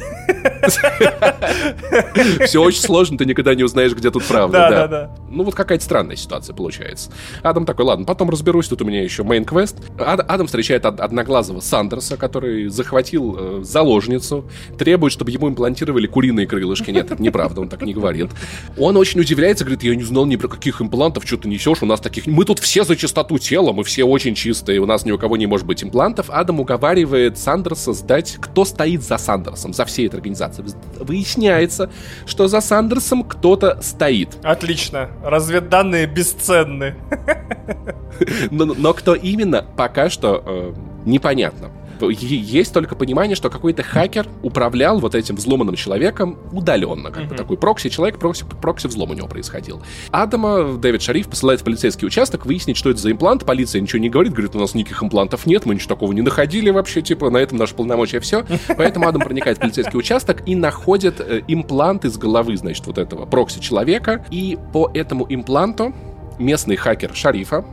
Все 2.45 2.63
очень 2.63 2.81
сложно, 2.81 3.19
ты 3.19 3.25
никогда 3.25 3.55
не 3.55 3.63
узнаешь, 3.63 3.95
где 3.95 4.11
тут 4.11 4.25
правда. 4.25 4.59
Да, 4.59 4.71
да, 4.71 4.87
да. 4.89 5.11
Ну 5.31 5.45
вот 5.45 5.55
какая-то 5.55 5.85
странная 5.85 6.17
ситуация 6.17 6.55
получается. 6.55 7.11
Адам 7.43 7.67
такой, 7.67 7.85
ладно, 7.85 8.05
потом 8.05 8.31
разберусь, 8.31 8.69
тут 8.69 8.83
у 8.83 8.85
меня 8.85 9.03
еще 9.03 9.23
main 9.23 9.44
quest. 9.44 9.77
Ад- 9.99 10.25
Адам 10.29 10.47
встречает 10.47 10.85
од- 10.87 11.01
одноглазого 11.01 11.61
Сандерса, 11.61 12.17
который 12.17 12.69
захватил 12.69 13.37
э, 13.39 13.61
заложницу, 13.63 14.49
требует, 14.79 15.13
чтобы 15.13 15.31
ему 15.31 15.49
имплантировали 15.49 16.07
куриные 16.07 16.47
крылышки. 16.47 16.91
Нет, 16.91 17.11
это 17.11 17.23
неправда, 17.23 17.61
он 17.61 17.69
так 17.69 17.83
не 17.83 17.93
говорит. 17.99 18.31
Он 18.79 18.97
очень 18.97 19.21
удивляется, 19.21 19.65
говорит, 19.65 19.83
я 19.83 19.95
не 19.95 20.05
знал 20.05 20.25
ни 20.27 20.37
про 20.37 20.49
каких 20.49 20.81
имплантов, 20.81 21.25
что 21.27 21.37
ты 21.37 21.49
несешь, 21.49 21.83
у 21.83 21.87
нас 21.87 22.01
таких... 22.01 22.27
Мы 22.27 22.45
тут 22.45 22.59
все 22.61 22.85
за 22.85 22.97
чистоту 22.97 23.39
тела, 23.39 23.73
мы 23.73 23.85
все 23.85 24.05
очень 24.05 24.35
чистые, 24.35 24.81
у 24.81 24.87
нас 24.87 25.05
ни 25.05 25.11
у 25.11 25.19
кого 25.19 25.37
не 25.37 25.47
может 25.47 25.67
быть 25.67 25.83
имплантов. 25.83 26.31
Адам 26.31 26.61
уговаривает 26.61 27.39
Сандерса 27.39 27.93
сдать, 27.93 28.37
кто 28.41 28.65
стоит 28.65 29.03
за 29.03 29.19
Сандерсом, 29.19 29.73
за 29.73 29.85
всей 29.85 30.07
этой 30.07 30.17
организацией. 30.17 30.69
Выясняется, 30.99 31.91
что 32.27 32.49
за 32.49 32.61
Сандерсом 32.61 33.25
кто-то 33.25 33.81
стоит. 33.83 34.37
Отлично. 34.43 35.11
Разведданные 35.23 36.07
бесценны. 36.07 36.95
Но, 38.51 38.65
но 38.65 38.95
кто 38.95 39.15
именно, 39.15 39.65
пока 39.77 40.11
что 40.11 40.43
э, 40.45 40.75
непонятно 41.05 41.71
есть 42.07 42.73
только 42.73 42.95
понимание, 42.95 43.37
что 43.37 43.51
какой-то 43.51 43.83
хакер 43.83 44.27
управлял 44.43 44.99
вот 45.01 45.15
этим 45.15 45.37
взломанным 45.37 45.75
человеком 45.75 46.39
удаленно. 46.53 47.11
Как 47.11 47.25
mm-hmm. 47.25 47.29
бы 47.29 47.35
такой 47.35 47.57
прокси-человек, 47.57 48.19
прокси, 48.19 48.45
прокси-взлом 48.61 49.11
у 49.11 49.15
него 49.15 49.29
происходил. 49.29 49.83
Адама 50.11 50.77
Дэвид 50.79 51.03
Шариф 51.03 51.29
посылает 51.29 51.61
в 51.61 51.65
полицейский 51.65 52.07
участок 52.07 52.47
выяснить, 52.47 52.77
что 52.77 52.91
это 52.91 53.01
за 53.01 53.11
имплант. 53.11 53.45
Полиция 53.45 53.81
ничего 53.81 54.01
не 54.01 54.11
говорит, 54.11 54.33
говорит, 54.33 54.55
у 54.55 54.59
нас 54.59 54.75
никаких 54.75 55.03
имплантов 55.03 55.47
нет, 55.47 55.67
мы 55.67 55.75
ничего 55.75 55.95
такого 55.95 56.13
не 56.13 56.23
находили 56.23 56.71
вообще, 56.71 57.03
типа, 57.03 57.31
на 57.31 57.39
этом 57.39 57.59
наше 57.59 57.75
полномочия 57.75 58.21
все. 58.21 58.45
Поэтому 58.77 59.09
Адам 59.09 59.23
проникает 59.23 59.59
в 59.59 59.61
полицейский 59.61 59.99
участок 59.99 60.43
и 60.47 60.55
находит 60.55 61.21
э, 61.21 61.43
имплант 61.49 62.05
из 62.05 62.17
головы, 62.17 62.57
значит, 62.57 62.87
вот 62.87 62.99
этого 62.99 63.27
прокси-человека. 63.27 64.25
И 64.31 64.59
по 64.73 64.91
этому 64.93 65.27
импланту 65.29 65.95
местный 66.39 66.77
хакер 66.77 67.15
Шарифа 67.15 67.65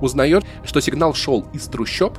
узнает, 0.00 0.44
что 0.64 0.80
сигнал 0.80 1.14
шел 1.14 1.44
из 1.52 1.66
трущоб, 1.66 2.18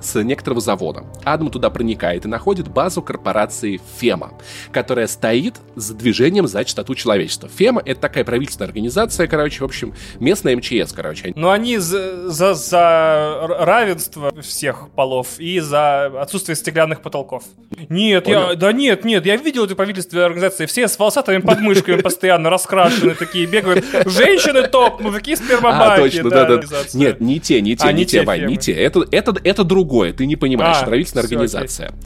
с 0.00 0.22
некоторого 0.22 0.60
завода. 0.60 1.04
Адам 1.24 1.50
туда 1.50 1.70
проникает 1.70 2.24
и 2.24 2.28
находит 2.28 2.68
базу 2.68 3.02
корпорации 3.02 3.80
ФЕМА, 3.98 4.32
которая 4.72 5.06
стоит 5.06 5.56
за 5.74 5.94
движением 5.94 6.46
за 6.46 6.64
чистоту 6.64 6.94
человечества. 6.94 7.48
ФЕМА— 7.48 7.82
это 7.84 8.00
такая 8.00 8.24
правительственная 8.24 8.68
организация, 8.68 9.26
короче, 9.26 9.60
в 9.60 9.64
общем, 9.64 9.94
местная 10.20 10.56
МЧС, 10.56 10.92
короче. 10.92 11.32
Но 11.34 11.50
они 11.50 11.78
за, 11.78 12.30
за, 12.30 12.54
за 12.54 13.46
равенство 13.48 14.32
всех 14.42 14.88
полов 14.94 15.38
и 15.38 15.60
за 15.60 16.06
отсутствие 16.20 16.56
стеклянных 16.56 17.02
потолков. 17.02 17.44
Нет, 17.88 18.28
я, 18.28 18.54
да 18.54 18.72
нет, 18.72 19.04
нет, 19.04 19.26
я 19.26 19.36
видел 19.36 19.64
эти 19.64 19.74
правительственные 19.74 20.26
организации, 20.26 20.66
все 20.66 20.88
с 20.88 20.98
волосатыми 20.98 21.40
подмышками 21.40 22.00
постоянно 22.00 22.50
раскрашены, 22.50 23.14
такие 23.14 23.46
бегают. 23.46 23.84
Женщины 24.06 24.66
топ, 24.68 25.00
мужики 25.00 25.36
спермобаки. 25.36 25.92
А, 25.92 25.96
точно, 25.96 26.30
да, 26.30 26.44
да. 26.44 26.62
Нет, 26.94 27.20
не 27.20 27.40
те, 27.40 27.60
не 27.60 27.76
те, 27.76 27.88
а, 27.88 27.92
не 27.92 28.06
те, 28.06 28.22
Вань, 28.22 28.46
не 28.46 28.56
те. 28.56 28.72
Это, 28.72 29.04
это, 29.10 29.34
это 29.42 29.64
друг 29.64 29.87
другое, 29.88 30.12
ты 30.12 30.26
не 30.26 30.36
понимаешь, 30.36 30.78
а, 30.82 30.84
правительственная 30.84 31.24
организация. 31.24 31.88
Окей. 31.88 31.98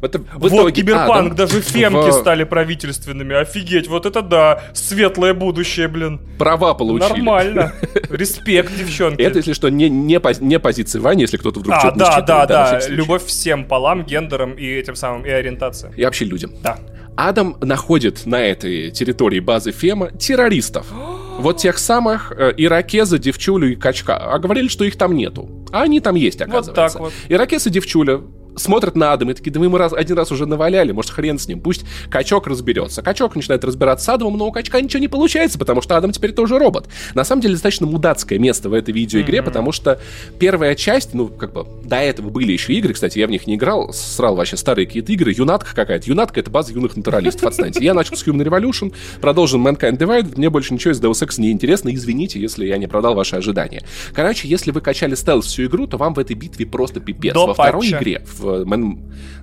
Вот, 0.00 0.14
в 0.14 0.38
вот 0.38 0.52
итоге, 0.52 0.72
киберпанк, 0.74 1.32
а, 1.32 1.34
да, 1.34 1.46
даже 1.46 1.60
фемки 1.60 2.10
в... 2.10 2.12
стали 2.12 2.44
правительственными. 2.44 3.34
Офигеть, 3.34 3.88
вот 3.88 4.06
это 4.06 4.22
да, 4.22 4.62
светлое 4.72 5.34
будущее, 5.34 5.88
блин. 5.88 6.20
Права 6.38 6.74
получили. 6.74 7.14
Нормально. 7.14 7.72
Респект, 8.08 8.76
девчонки. 8.76 9.20
Это, 9.20 9.38
если 9.38 9.54
что, 9.54 9.70
не, 9.70 9.88
не, 9.88 10.20
не 10.40 10.58
позиция 10.60 11.00
Вани, 11.00 11.22
если 11.22 11.36
кто-то 11.36 11.58
вдруг 11.58 11.74
а, 11.74 11.80
что-то 11.80 11.98
да, 11.98 12.20
да, 12.20 12.46
да, 12.46 12.78
да. 12.78 12.88
Любовь 12.88 13.24
всем 13.24 13.64
полам, 13.64 14.04
гендерам 14.04 14.52
и 14.52 14.66
этим 14.66 14.94
самым, 14.94 15.26
и 15.26 15.30
ориентация. 15.30 15.92
И 15.96 16.04
вообще 16.04 16.26
людям. 16.26 16.52
Да. 16.62 16.78
Адам 17.16 17.56
находит 17.60 18.24
на 18.24 18.40
этой 18.40 18.92
территории 18.92 19.40
базы 19.40 19.72
Фема 19.72 20.12
террористов. 20.12 20.86
Вот 21.38 21.58
тех 21.58 21.78
самых 21.78 22.32
э, 22.32 22.52
Иракеза, 22.56 23.18
Девчулю 23.18 23.72
и 23.72 23.76
Качка. 23.76 24.16
А 24.16 24.38
говорили, 24.38 24.68
что 24.68 24.84
их 24.84 24.96
там 24.96 25.14
нету. 25.14 25.64
А 25.72 25.82
они 25.82 26.00
там 26.00 26.16
есть, 26.16 26.40
оказывается. 26.40 26.70
Вот 26.70 26.74
так 26.74 27.00
вот. 27.00 27.12
Иракез 27.28 27.66
и 27.66 27.70
Девчуля 27.70 28.20
смотрят 28.58 28.96
на 28.96 29.12
Адама 29.12 29.32
и 29.32 29.34
такие, 29.34 29.50
да 29.52 29.60
мы 29.60 29.66
ему 29.66 29.76
раз, 29.76 29.92
один 29.92 30.16
раз 30.16 30.30
уже 30.32 30.46
наваляли, 30.46 30.92
может, 30.92 31.10
хрен 31.10 31.38
с 31.38 31.48
ним, 31.48 31.60
пусть 31.60 31.84
качок 32.10 32.46
разберется. 32.46 33.02
Качок 33.02 33.36
начинает 33.36 33.64
разбираться 33.64 34.06
с 34.06 34.08
Адамом, 34.08 34.36
но 34.36 34.46
у 34.46 34.52
качка 34.52 34.80
ничего 34.80 35.00
не 35.00 35.08
получается, 35.08 35.58
потому 35.58 35.82
что 35.82 35.96
Адам 35.96 36.12
теперь 36.12 36.32
тоже 36.32 36.58
робот. 36.58 36.88
На 37.14 37.24
самом 37.24 37.42
деле, 37.42 37.54
достаточно 37.54 37.86
мудацкое 37.86 38.38
место 38.38 38.68
в 38.68 38.72
этой 38.72 38.92
видеоигре, 38.92 39.38
mm-hmm. 39.38 39.44
потому 39.44 39.72
что 39.72 40.00
первая 40.38 40.74
часть, 40.74 41.14
ну, 41.14 41.28
как 41.28 41.52
бы, 41.52 41.66
до 41.84 41.96
этого 41.96 42.30
были 42.30 42.52
еще 42.52 42.72
игры, 42.74 42.94
кстати, 42.94 43.18
я 43.18 43.26
в 43.26 43.30
них 43.30 43.46
не 43.46 43.56
играл, 43.56 43.92
срал 43.92 44.36
вообще 44.36 44.56
старые 44.56 44.86
какие-то 44.86 45.12
игры, 45.12 45.32
юнатка 45.36 45.74
какая-то. 45.74 46.08
Юнатка— 46.08 46.40
это 46.40 46.50
база 46.50 46.72
юных 46.72 46.96
натуралистов, 46.96 47.44
отстаньте. 47.44 47.84
Я 47.84 47.94
начал 47.94 48.16
с 48.16 48.26
Human 48.26 48.44
Revolution, 48.44 48.92
продолжил 49.20 49.60
Mankind 49.60 49.98
Divided, 49.98 50.36
мне 50.36 50.50
больше 50.50 50.74
ничего 50.74 50.92
из 50.92 51.00
Deus 51.00 51.26
Ex 51.26 51.40
не 51.40 51.50
интересно, 51.50 51.94
извините, 51.94 52.40
если 52.40 52.66
я 52.66 52.78
не 52.78 52.86
продал 52.86 53.14
ваши 53.14 53.36
ожидания. 53.36 53.82
Короче, 54.12 54.48
если 54.48 54.70
вы 54.70 54.80
качали 54.80 55.14
стелс 55.14 55.46
всю 55.46 55.66
игру, 55.66 55.86
то 55.86 55.96
вам 55.96 56.14
в 56.14 56.18
этой 56.18 56.34
битве 56.34 56.66
просто 56.66 57.00
пипец. 57.00 57.34
До 57.34 57.46
Во 57.46 57.54
патча. 57.54 57.68
второй 57.68 57.90
игре, 57.90 58.22
в 58.38 58.47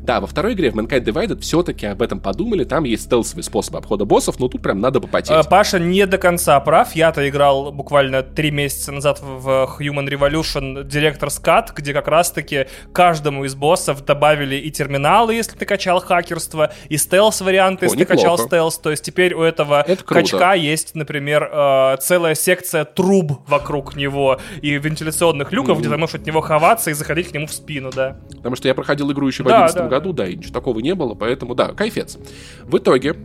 да, 0.06 0.22
во 0.22 0.28
второй 0.28 0.54
игре 0.54 0.70
в 0.70 0.76
Mankind 0.76 1.04
Divided 1.04 1.42
все-таки 1.42 1.88
об 1.88 2.02
этом 2.02 2.20
подумали, 2.20 2.64
там 2.64 2.84
есть 2.84 3.04
стелсовый 3.04 3.44
способ 3.44 3.76
обхода 3.76 4.06
боссов, 4.06 4.40
но 4.40 4.48
тут 4.48 4.62
прям 4.62 4.80
надо 4.80 5.00
попотеть. 5.00 5.32
Э, 5.32 5.44
Паша 5.50 5.80
не 5.80 6.06
до 6.06 6.18
конца 6.18 6.60
прав, 6.60 6.96
я-то 6.96 7.28
играл 7.28 7.72
буквально 7.72 8.22
три 8.22 8.52
месяца 8.52 8.92
назад 8.92 9.20
в 9.22 9.78
Human 9.80 10.08
Revolution 10.08 10.88
Director's 10.88 11.42
Cut, 11.44 11.70
где 11.76 11.94
как 11.94 12.08
раз-таки 12.08 12.68
каждому 12.94 13.46
из 13.46 13.56
боссов 13.56 14.06
добавили 14.06 14.56
и 14.56 14.70
терминалы, 14.72 15.34
если 15.34 15.58
ты 15.58 15.66
качал 15.66 16.00
хакерство, 16.00 16.72
и 16.90 16.98
стелс-варианты, 16.98 17.86
если 17.86 17.98
О, 17.98 18.00
ты 18.00 18.06
качал 18.06 18.38
стелс, 18.38 18.78
то 18.78 18.92
есть 18.92 19.04
теперь 19.04 19.34
у 19.34 19.42
этого 19.42 19.86
качка 20.06 20.54
есть, 20.54 20.96
например, 20.96 21.50
э, 21.52 21.98
целая 22.00 22.36
секция 22.36 22.86
труб 22.86 23.42
вокруг 23.48 23.96
него 23.96 24.40
и 24.62 24.78
вентиляционных 24.78 25.52
люков, 25.52 25.78
mm-hmm. 25.78 25.82
где 25.82 25.90
ты 25.90 25.98
можешь 25.98 26.16
от 26.16 26.26
него 26.28 26.42
ховаться 26.42 26.92
и 26.92 26.94
заходить 26.94 27.30
к 27.30 27.34
нему 27.34 27.48
в 27.48 27.54
спину, 27.54 27.92
да. 27.92 28.18
Потому 28.30 28.56
что 28.56 28.68
я 28.68 28.76
проходил 28.76 28.95
игру 29.14 29.28
еще 29.28 29.44
в 29.44 29.48
да, 29.48 29.68
2011 29.68 29.76
да. 29.78 29.88
году, 29.88 30.14
да, 30.14 30.28
и 30.28 30.36
ничего 30.36 30.54
такого 30.54 30.80
не 30.80 30.96
было, 30.96 31.14
поэтому, 31.14 31.56
да, 31.56 31.70
кайфец. 31.70 32.18
В 32.64 32.78
итоге, 32.78 33.16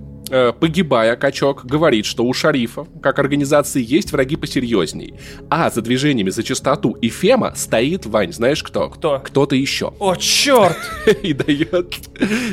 погибая, 0.59 1.17
качок 1.17 1.65
говорит, 1.65 2.07
что 2.07 2.25
у 2.25 2.33
шарифа, 2.33 2.87
как 3.03 3.19
организации, 3.19 3.83
есть 3.83 4.13
враги 4.13 4.37
посерьезней. 4.37 5.15
А 5.49 5.71
за 5.71 5.83
движениями 5.83 6.31
за 6.31 6.43
чистоту 6.43 6.93
и 6.93 7.09
Фема 7.09 7.53
стоит, 7.55 8.07
Вань, 8.07 8.33
знаешь 8.33 8.63
кто? 8.63 8.89
Кто? 8.89 9.21
Кто-то 9.21 9.57
еще. 9.57 9.93
О, 9.99 10.15
черт! 10.17 10.77
и 11.23 11.33
дает, 11.33 11.95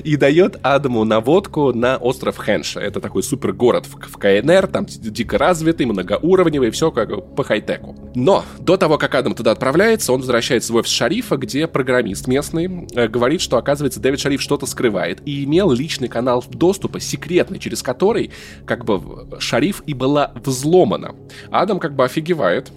и 0.04 0.16
дает 0.16 0.58
Адаму 0.64 1.04
наводку 1.04 1.74
на 1.74 1.98
остров 1.98 2.40
Хенша. 2.44 2.80
Это 2.80 3.00
такой 3.00 3.24
супер 3.24 3.54
город 3.54 3.86
в, 3.86 4.00
в 4.00 4.18
КНР, 4.18 4.68
там 4.68 4.86
дико 4.86 5.38
развитый, 5.38 5.86
многоуровневый, 5.86 6.72
все 6.72 6.92
как 6.92 7.36
по 7.36 7.44
хай-теку. 7.44 7.96
Но 8.16 8.44
до 8.60 8.78
того, 8.78 8.98
как 8.98 9.16
Адам 9.16 9.36
туда 9.36 9.52
отправляется, 9.52 10.14
он 10.14 10.20
возвращается 10.20 10.74
в 10.74 10.76
офис 10.76 10.92
шарифа, 10.92 11.38
где 11.38 11.68
программист 11.68 12.28
местный 12.28 12.88
э, 12.94 13.08
говорит, 13.08 13.42
что, 13.42 13.58
оказывается, 13.58 14.00
Дэвид 14.00 14.20
Шариф 14.20 14.42
что-то 14.42 14.66
скрывает 14.66 15.22
и 15.26 15.44
имел 15.44 15.72
личный 15.72 16.08
канал 16.08 16.44
доступа, 16.50 17.00
секретный, 17.00 17.60
через 17.68 17.84
который 17.84 18.32
как 18.66 18.86
бы 18.86 19.40
шариф 19.40 19.84
и 19.86 19.94
была 19.94 20.32
взломана. 20.36 21.16
Адам 21.52 21.80
как 21.80 21.96
бы 21.96 22.06
офигевает, 22.06 22.72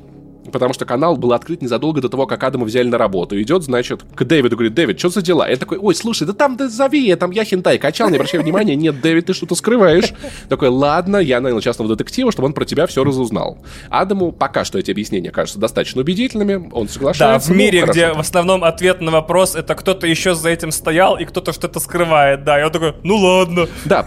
потому 0.53 0.73
что 0.73 0.85
канал 0.85 1.17
был 1.17 1.33
открыт 1.33 1.63
незадолго 1.63 2.01
до 2.01 2.09
того, 2.09 2.27
как 2.27 2.43
Адама 2.43 2.65
взяли 2.65 2.89
на 2.89 2.99
работу. 2.99 3.41
Идет, 3.41 3.63
значит, 3.63 4.03
к 4.15 4.25
Дэвиду, 4.25 4.57
говорит, 4.57 4.75
Дэвид, 4.75 4.99
что 4.99 5.09
за 5.09 5.23
дела? 5.23 5.49
Я 5.49 5.57
такой, 5.57 5.79
ой, 5.79 5.95
слушай, 5.95 6.27
да 6.27 6.33
там, 6.33 6.57
да 6.57 6.69
зови, 6.69 7.15
там 7.15 7.31
я 7.31 7.45
хентай 7.45 7.79
качал, 7.79 8.09
не 8.11 8.17
обращай 8.17 8.41
внимания, 8.41 8.77
нет, 8.77 9.01
Дэвид, 9.01 9.27
ты 9.27 9.35
что-то 9.35 9.55
скрываешь. 9.55 10.13
Такой, 10.49 10.69
ладно, 10.69 11.19
я 11.19 11.41
нанял 11.41 11.61
частного 11.61 11.95
детектива, 11.95 12.33
чтобы 12.33 12.47
он 12.47 12.53
про 12.53 12.65
тебя 12.65 12.87
все 12.87 13.05
разузнал. 13.05 13.59
Адаму 13.89 14.33
пока 14.33 14.65
что 14.65 14.79
эти 14.79 14.91
объяснения 14.91 15.31
кажутся 15.31 15.59
достаточно 15.59 16.01
убедительными, 16.01 16.71
он 16.73 16.89
соглашается. 16.89 17.49
Да, 17.49 17.55
в 17.55 17.57
мире, 17.57 17.85
ну, 17.85 17.93
где 17.93 18.13
в 18.13 18.21
основном 18.21 18.65
ответ 18.65 19.01
на 19.01 19.11
вопрос 19.11 19.55
это 19.55 19.75
кто-то 19.75 20.07
еще 20.07 20.35
за 20.35 20.49
этим 20.49 20.73
стоял 20.73 21.19
и 21.19 21.25
кто-то 21.25 21.53
что-то 21.53 21.81
скрывает, 21.81 22.45
да, 22.45 22.61
и 22.61 22.65
он 22.65 22.73
такой, 22.73 22.95
ну 23.03 23.17
ладно. 23.17 23.69
Да, 23.85 24.05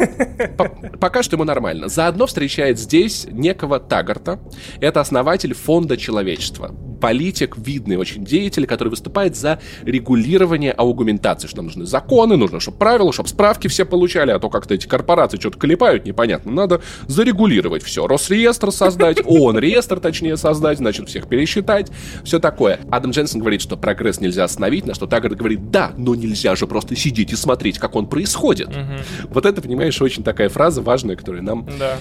пока 0.99 1.23
что 1.23 1.35
ему 1.35 1.43
нормально. 1.43 1.87
Заодно 1.87 2.27
встречает 2.27 2.79
здесь 2.79 3.27
некого 3.29 3.79
Тагарта, 3.79 4.39
это 4.79 5.01
основатель 5.01 5.53
фонда 5.53 5.97
человечества 6.35 6.75
политик, 7.03 7.57
видный 7.57 7.97
очень 7.97 8.23
деятель, 8.23 8.65
который 8.65 8.87
выступает 8.87 9.35
за 9.35 9.59
регулирование 9.81 10.71
аугументации, 10.71 11.49
что 11.49 11.57
нам 11.57 11.65
нужны 11.65 11.85
законы, 11.85 12.37
нужно, 12.37 12.61
чтобы 12.61 12.77
правила, 12.77 13.11
чтобы 13.11 13.27
справки 13.27 13.67
все 13.67 13.83
получали, 13.83 14.31
а 14.31 14.39
то 14.39 14.49
как-то 14.49 14.73
эти 14.73 14.87
корпорации 14.87 15.37
что-то 15.37 15.59
клепают, 15.59 16.05
непонятно. 16.05 16.53
Надо 16.53 16.79
зарегулировать 17.07 17.83
все. 17.83 18.07
Росреестр 18.07 18.71
создать, 18.71 19.19
ООН 19.25 19.59
реестр, 19.59 19.99
точнее, 19.99 20.37
создать, 20.37 20.77
значит, 20.77 21.09
всех 21.09 21.27
пересчитать, 21.27 21.91
все 22.23 22.39
такое. 22.39 22.79
Адам 22.89 23.11
Дженсен 23.11 23.41
говорит, 23.41 23.61
что 23.61 23.75
прогресс 23.75 24.21
нельзя 24.21 24.45
остановить, 24.45 24.85
на 24.85 24.93
что 24.93 25.05
Таггарт 25.05 25.35
говорит, 25.35 25.71
да, 25.71 25.91
но 25.97 26.15
нельзя 26.15 26.55
же 26.55 26.67
просто 26.67 26.95
сидеть 26.95 27.33
и 27.33 27.35
смотреть, 27.35 27.79
как 27.79 27.97
он 27.97 28.07
происходит. 28.07 28.69
Угу. 28.69 29.27
Вот 29.31 29.45
это, 29.45 29.61
понимаешь, 29.61 30.01
очень 30.01 30.23
такая 30.23 30.47
фраза 30.47 30.81
важная, 30.81 31.17
которая 31.17 31.41
нам 31.41 31.67
да. 31.77 31.97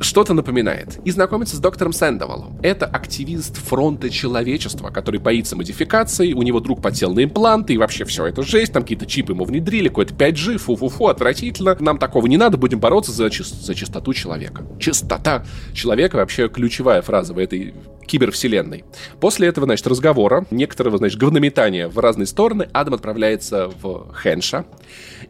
что-то 0.00 0.34
напоминает. 0.34 1.00
И 1.06 1.10
знакомиться 1.10 1.56
с 1.56 1.58
доктором 1.58 1.94
Сэндовалом. 1.94 2.58
Это 2.62 2.84
активист 2.84 3.56
фронта 3.62 4.10
человечества, 4.10 4.90
который 4.90 5.20
боится 5.20 5.56
модификаций, 5.56 6.32
у 6.32 6.42
него 6.42 6.60
друг 6.60 6.82
подсел 6.82 7.14
на 7.14 7.24
импланты, 7.24 7.74
и 7.74 7.78
вообще 7.78 8.04
все 8.04 8.26
это 8.26 8.42
жесть, 8.42 8.72
там 8.72 8.82
какие-то 8.82 9.06
чипы 9.06 9.32
ему 9.32 9.44
внедрили, 9.44 9.88
какой-то 9.88 10.14
5G, 10.14 10.58
фу-фу-фу, 10.58 11.06
отвратительно. 11.06 11.76
Нам 11.80 11.98
такого 11.98 12.26
не 12.26 12.36
надо, 12.36 12.58
будем 12.58 12.80
бороться 12.80 13.12
за, 13.12 13.26
чис- 13.26 13.62
за 13.62 13.74
чистоту 13.74 14.12
человека. 14.12 14.64
Чистота 14.78 15.44
человека 15.72 16.16
вообще 16.16 16.48
ключевая 16.48 17.02
фраза 17.02 17.34
в 17.34 17.38
этой 17.38 17.74
кибервселенной. 18.06 18.84
После 19.20 19.48
этого, 19.48 19.66
значит, 19.66 19.86
разговора, 19.86 20.44
некоторого, 20.50 20.98
значит, 20.98 21.18
говнометания 21.18 21.88
в 21.88 21.98
разные 21.98 22.26
стороны, 22.26 22.68
Адам 22.72 22.94
отправляется 22.94 23.68
в 23.80 24.14
Хенша, 24.22 24.64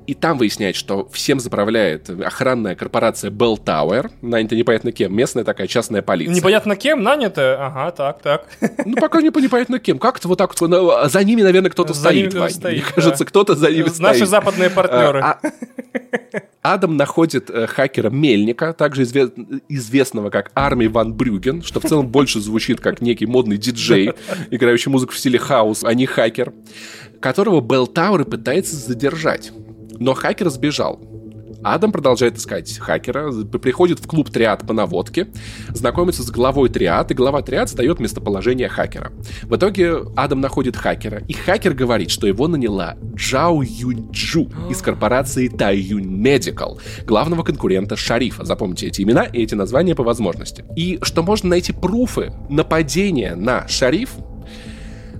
и 0.07 0.15
там 0.15 0.39
выясняет, 0.39 0.77
что 0.77 1.09
всем 1.12 1.41
заправляет 1.41 2.11
охранная 2.11 2.74
корпорация 2.74 3.31
Bell 3.31 3.62
Tower, 3.62 4.11
нанята 4.20 4.57
непонятно 4.57 4.93
кем, 4.93 5.15
местная 5.15 5.45
такая 5.45 5.66
частная 5.66 6.03
полиция. 6.03 6.35
Непонятно 6.35 6.77
кем 6.77 7.03
нанята? 7.03 7.66
Ага, 7.66 7.91
так, 7.93 8.23
так. 8.23 8.47
Ну, 8.85 8.97
пока 8.97 9.20
не 9.20 9.29
непонятно 9.29 9.79
кем. 9.79 9.99
Как-то 9.99 10.29
вот 10.29 10.39
так 10.39 10.59
вот, 10.61 11.11
за 11.11 11.24
ними, 11.24 11.43
наверное, 11.43 11.70
кто-то 11.70 11.95
стоит, 11.95 12.35
ними 12.35 12.49
стоит, 12.49 12.74
Мне 12.74 12.83
да. 12.83 12.95
кажется, 12.95 13.24
кто-то 13.24 13.55
за 13.55 13.70
ними 13.70 13.83
Наши 13.83 13.95
стоит. 13.95 14.09
Наши 14.09 14.27
западные 14.27 14.70
партнеры. 14.70 15.20
А, 15.20 15.39
а, 15.43 16.74
Адам 16.74 16.97
находит 16.97 17.51
э, 17.51 17.66
хакера 17.66 18.09
Мельника, 18.11 18.73
также 18.73 19.03
известного 19.03 20.31
как 20.31 20.51
Арми 20.55 20.87
Ван 20.87 21.12
Брюген, 21.12 21.62
что 21.62 21.81
в 21.81 21.85
целом 21.85 22.09
больше 22.09 22.41
звучит 22.41 22.81
как 22.81 23.01
некий 23.01 23.27
модный 23.27 23.57
диджей, 23.57 24.12
играющий 24.51 24.91
музыку 24.91 25.12
в 25.12 25.19
стиле 25.19 25.39
хаус, 25.39 25.83
а 25.85 25.93
не 25.95 26.07
хакер, 26.07 26.53
которого 27.20 27.61
Белл 27.61 27.87
Тауэр 27.87 28.24
пытается 28.24 28.77
задержать. 28.77 29.53
Но 29.98 30.14
хакер 30.14 30.51
сбежал. 30.51 31.01
Адам 31.62 31.93
продолжает 31.93 32.39
искать 32.39 32.78
хакера, 32.78 33.31
приходит 33.44 34.01
в 34.01 34.06
клуб 34.06 34.31
Триад 34.31 34.66
по 34.66 34.73
наводке, 34.73 35.28
знакомится 35.69 36.23
с 36.23 36.31
главой 36.31 36.69
Триад, 36.69 37.10
и 37.10 37.14
глава 37.14 37.43
Триад 37.43 37.69
сдает 37.69 38.01
местоположение 38.01 38.69
хакера. 38.69 39.12
В 39.44 39.56
итоге 39.56 39.98
Адам 40.16 40.40
находит 40.40 40.77
хакера, 40.77 41.19
и 41.28 41.32
хакер 41.32 41.74
говорит, 41.74 42.10
что 42.10 42.27
его 42.27 42.48
наняла 42.48 42.97
Джао 43.14 43.62
Юньчжу 43.62 44.51
из 44.70 44.78
корпорации 44.82 45.48
Тайюнь 45.48 46.20
Medical, 46.20 46.81
главного 47.06 47.44
конкурента 47.44 47.97
Шарифа. 47.97 48.44
Запомните 48.44 48.89
эти 48.89 49.02
имена 49.02 49.24
и 49.24 49.43
эти 49.43 49.55
названия 49.55 49.94
по 49.94 50.02
возможности. 50.02 50.64
И 50.77 50.98
что 51.02 51.23
можно 51.23 51.51
найти 51.51 51.73
пруфы 51.73 52.32
нападения 52.48 53.36
на 53.36 53.69
Шариф 53.69 54.10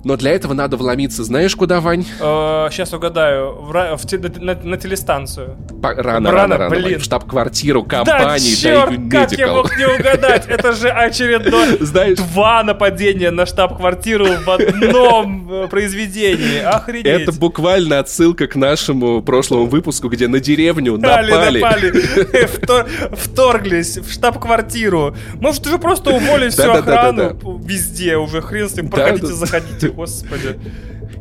но 0.05 0.17
для 0.17 0.33
этого 0.33 0.53
надо 0.53 0.77
вломиться, 0.77 1.23
знаешь, 1.23 1.55
куда, 1.55 1.81
Вань? 1.81 2.05
Э, 2.21 2.69
сейчас 2.71 2.93
угадаю. 2.93 3.53
В, 3.53 3.97
в, 3.97 4.41
на, 4.41 4.77
телестанцию. 4.77 5.57
Рано, 5.81 6.33
рано, 6.33 6.59
рано. 6.59 6.99
В 6.99 7.03
штаб-квартиру 7.03 7.85
компании 7.85 8.53
Medical. 8.53 9.11
как 9.11 9.33
я 9.33 9.49
мог 9.49 9.77
не 9.79 9.87
угадать? 9.87 10.47
Это 10.49 10.73
же 10.73 10.89
очередное 10.89 11.77
Знаешь, 11.81 12.19
два 12.19 12.63
нападения 12.65 13.31
на 13.31 13.47
штаб-квартиру 13.47 14.27
в 14.45 14.49
одном 14.49 15.53
э, 15.53 15.69
произведении. 15.69 16.61
Охренеть. 16.61 17.07
Это 17.07 17.33
буквально 17.33 18.01
отсылка 18.01 18.49
к 18.49 18.57
нашему 18.57 19.23
прошлому 19.23 19.67
выпуску, 19.67 20.09
где 20.09 20.27
на 20.27 20.41
деревню 20.41 20.99
напали. 20.99 21.61
напали. 21.61 21.93
Вторглись 23.13 23.99
в 23.99 24.13
штаб-квартиру. 24.13 25.15
Может, 25.35 25.67
уже 25.67 25.79
просто 25.79 26.11
уволили 26.11 26.51
всю 26.51 26.71
охрану 26.71 27.39
везде. 27.65 28.17
Уже 28.17 28.43
хрен 28.43 28.69
с 28.69 28.77
ним, 28.77 28.89
проходите, 28.89 29.27
заходите 29.29 29.92
господи. 29.93 30.59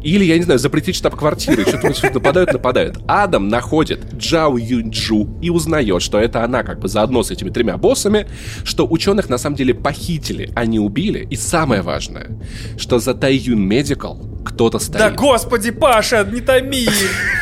Или, 0.04 0.26
я 0.26 0.38
не 0.38 0.44
знаю, 0.44 0.60
запретить 0.60 0.96
штаб-квартиры. 0.96 1.64
Что-то 1.64 2.14
нападают, 2.16 2.54
нападают. 2.54 3.00
Адам 3.08 3.50
находит 3.50 4.14
Джао 4.16 4.58
Юнджу 4.58 5.30
и 5.42 5.50
узнает, 5.50 6.02
что 6.02 6.20
это 6.20 6.44
она 6.44 6.64
как 6.64 6.80
бы 6.80 6.88
заодно 6.88 7.24
с 7.24 7.32
этими 7.32 7.50
тремя 7.50 7.78
боссами, 7.78 8.28
что 8.64 8.88
ученых 8.88 9.30
на 9.30 9.38
самом 9.38 9.56
деле 9.56 9.74
похитили, 9.74 10.52
а 10.56 10.66
не 10.66 10.80
убили. 10.80 11.28
И 11.30 11.36
самое 11.36 11.82
важное, 11.82 12.32
что 12.78 13.00
за 13.00 13.14
Тайюн 13.14 13.62
Медикал 13.62 14.20
кто-то 14.44 14.80
стоит. 14.80 14.98
Да 14.98 15.12
господи, 15.12 15.72
Паша, 15.72 16.28
не 16.30 16.42
томи! 16.42 16.88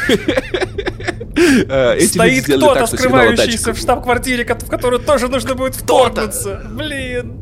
Э, 1.36 2.00
Стоит 2.00 2.46
кто-то, 2.46 2.88
скрывающийся 2.88 3.74
в 3.74 3.78
штаб-квартире, 3.78 4.46
в 4.46 4.68
которую 4.68 5.02
тоже 5.02 5.28
нужно 5.28 5.56
будет 5.56 5.76
вторгнуться. 5.76 6.64
Блин. 6.72 7.40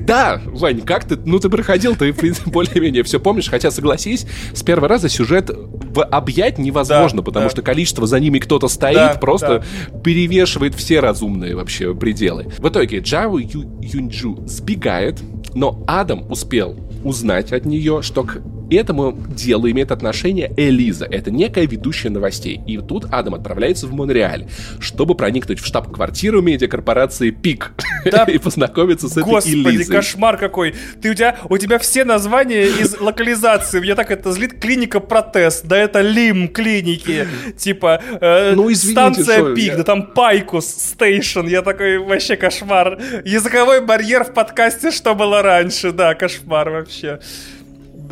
Да, 0.00 0.40
Вань, 0.46 0.80
как 0.80 1.04
ты, 1.04 1.16
ну 1.16 1.38
ты 1.38 1.48
проходил, 1.48 1.94
ты, 1.96 2.12
более-менее 2.46 3.02
все 3.04 3.20
помнишь, 3.20 3.48
хотя, 3.48 3.70
согласись, 3.70 4.26
с 4.52 4.62
первого 4.62 4.88
раза 4.88 5.08
сюжет 5.08 5.50
в 5.50 6.02
объять 6.02 6.58
невозможно, 6.58 7.18
да, 7.18 7.24
потому 7.24 7.46
да. 7.46 7.50
что 7.50 7.62
количество 7.62 8.06
за 8.06 8.18
ними 8.18 8.38
кто-то 8.38 8.68
стоит 8.68 8.96
да, 8.96 9.14
просто 9.14 9.64
да. 9.88 9.98
перевешивает 10.00 10.74
все 10.74 11.00
разумные 11.00 11.54
вообще 11.54 11.94
пределы. 11.94 12.46
В 12.58 12.68
итоге 12.68 12.98
Джао 13.00 13.38
Ю 13.38 13.78
Юнджу 13.80 14.42
сбегает, 14.46 15.20
но 15.54 15.82
Адам 15.86 16.30
успел 16.30 16.76
узнать 17.04 17.52
от 17.52 17.66
нее, 17.66 18.00
что 18.02 18.24
к 18.24 18.40
этому 18.74 19.16
делу 19.28 19.70
имеет 19.70 19.90
отношение 19.92 20.52
Элиза. 20.56 21.06
Это 21.06 21.30
некая 21.30 21.66
ведущая 21.66 22.10
новостей. 22.10 22.60
И 22.66 22.78
тут 22.78 23.06
Адам 23.10 23.34
отправляется 23.34 23.86
в 23.86 23.92
Монреаль, 23.92 24.46
чтобы 24.80 25.14
проникнуть 25.14 25.60
в 25.60 25.66
штаб-квартиру 25.66 26.42
медиакорпорации 26.42 27.30
ПИК 27.30 27.72
да, 28.04 28.24
и 28.28 28.38
познакомиться 28.38 29.08
с 29.08 29.14
господи, 29.14 29.60
этой 29.60 29.74
Элизой. 29.76 29.96
кошмар 29.96 30.36
какой. 30.36 30.74
Ты, 31.00 31.10
у, 31.10 31.14
тебя, 31.14 31.36
у 31.48 31.58
тебя 31.58 31.78
все 31.78 32.04
названия 32.04 32.64
из 32.64 32.96
локализации. 33.00 33.80
Мне 33.80 33.94
так 33.94 34.10
это 34.10 34.32
злит. 34.32 34.60
Клиника 34.60 35.00
Протез. 35.00 35.66
Да 35.66 35.76
это 35.76 36.00
LIMB 36.00 36.48
клиники. 36.48 37.26
Типа 37.56 38.02
э, 38.20 38.54
ну, 38.54 38.70
извините, 38.70 39.22
станция 39.22 39.54
ПИК. 39.54 39.64
Я... 39.64 39.76
Да 39.76 39.84
там 39.84 40.06
Picus 40.12 40.66
Station. 40.66 41.46
Я 41.46 41.62
такой 41.62 41.98
вообще 41.98 42.36
кошмар. 42.36 42.98
Языковой 43.24 43.80
барьер 43.80 44.24
в 44.24 44.32
подкасте, 44.32 44.90
что 44.90 45.14
было 45.14 45.42
раньше. 45.42 45.92
Да, 45.92 46.14
кошмар 46.14 46.70
вообще. 46.70 47.20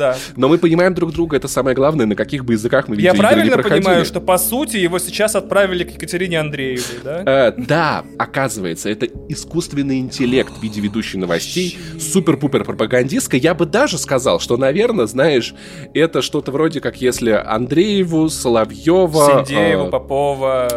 Да. 0.01 0.17
Но 0.35 0.47
мы 0.47 0.57
понимаем 0.57 0.95
друг 0.95 1.13
друга, 1.13 1.37
это 1.37 1.47
самое 1.47 1.75
главное, 1.75 2.07
на 2.07 2.15
каких 2.15 2.43
бы 2.43 2.53
языках 2.53 2.87
мы 2.87 2.95
видеоигры 2.95 3.23
Я 3.23 3.29
правильно 3.29 3.57
понимаю, 3.57 4.03
что 4.03 4.19
по 4.19 4.39
сути 4.39 4.77
его 4.77 4.97
сейчас 4.97 5.35
отправили 5.35 5.83
к 5.83 5.91
Екатерине 5.91 6.39
Андреевой, 6.39 6.99
да? 7.03 7.23
Э, 7.25 7.53
да, 7.55 8.03
оказывается, 8.17 8.89
это 8.89 9.07
искусственный 9.29 9.99
интеллект 9.99 10.51
в 10.57 10.63
виде 10.63 10.81
ведущей 10.81 11.19
новостей, 11.19 11.77
супер-пупер 11.99 12.63
пропагандистка. 12.63 13.37
Я 13.37 13.53
бы 13.53 13.67
даже 13.67 13.99
сказал, 13.99 14.39
что, 14.39 14.57
наверное, 14.57 15.05
знаешь, 15.05 15.53
это 15.93 16.23
что-то 16.23 16.51
вроде 16.51 16.81
как 16.81 16.99
если 16.99 17.31
Андрееву, 17.31 18.27
Соловьева... 18.29 19.45
Синдееву, 19.45 19.85
э... 19.85 19.89
Попова... 19.91 20.67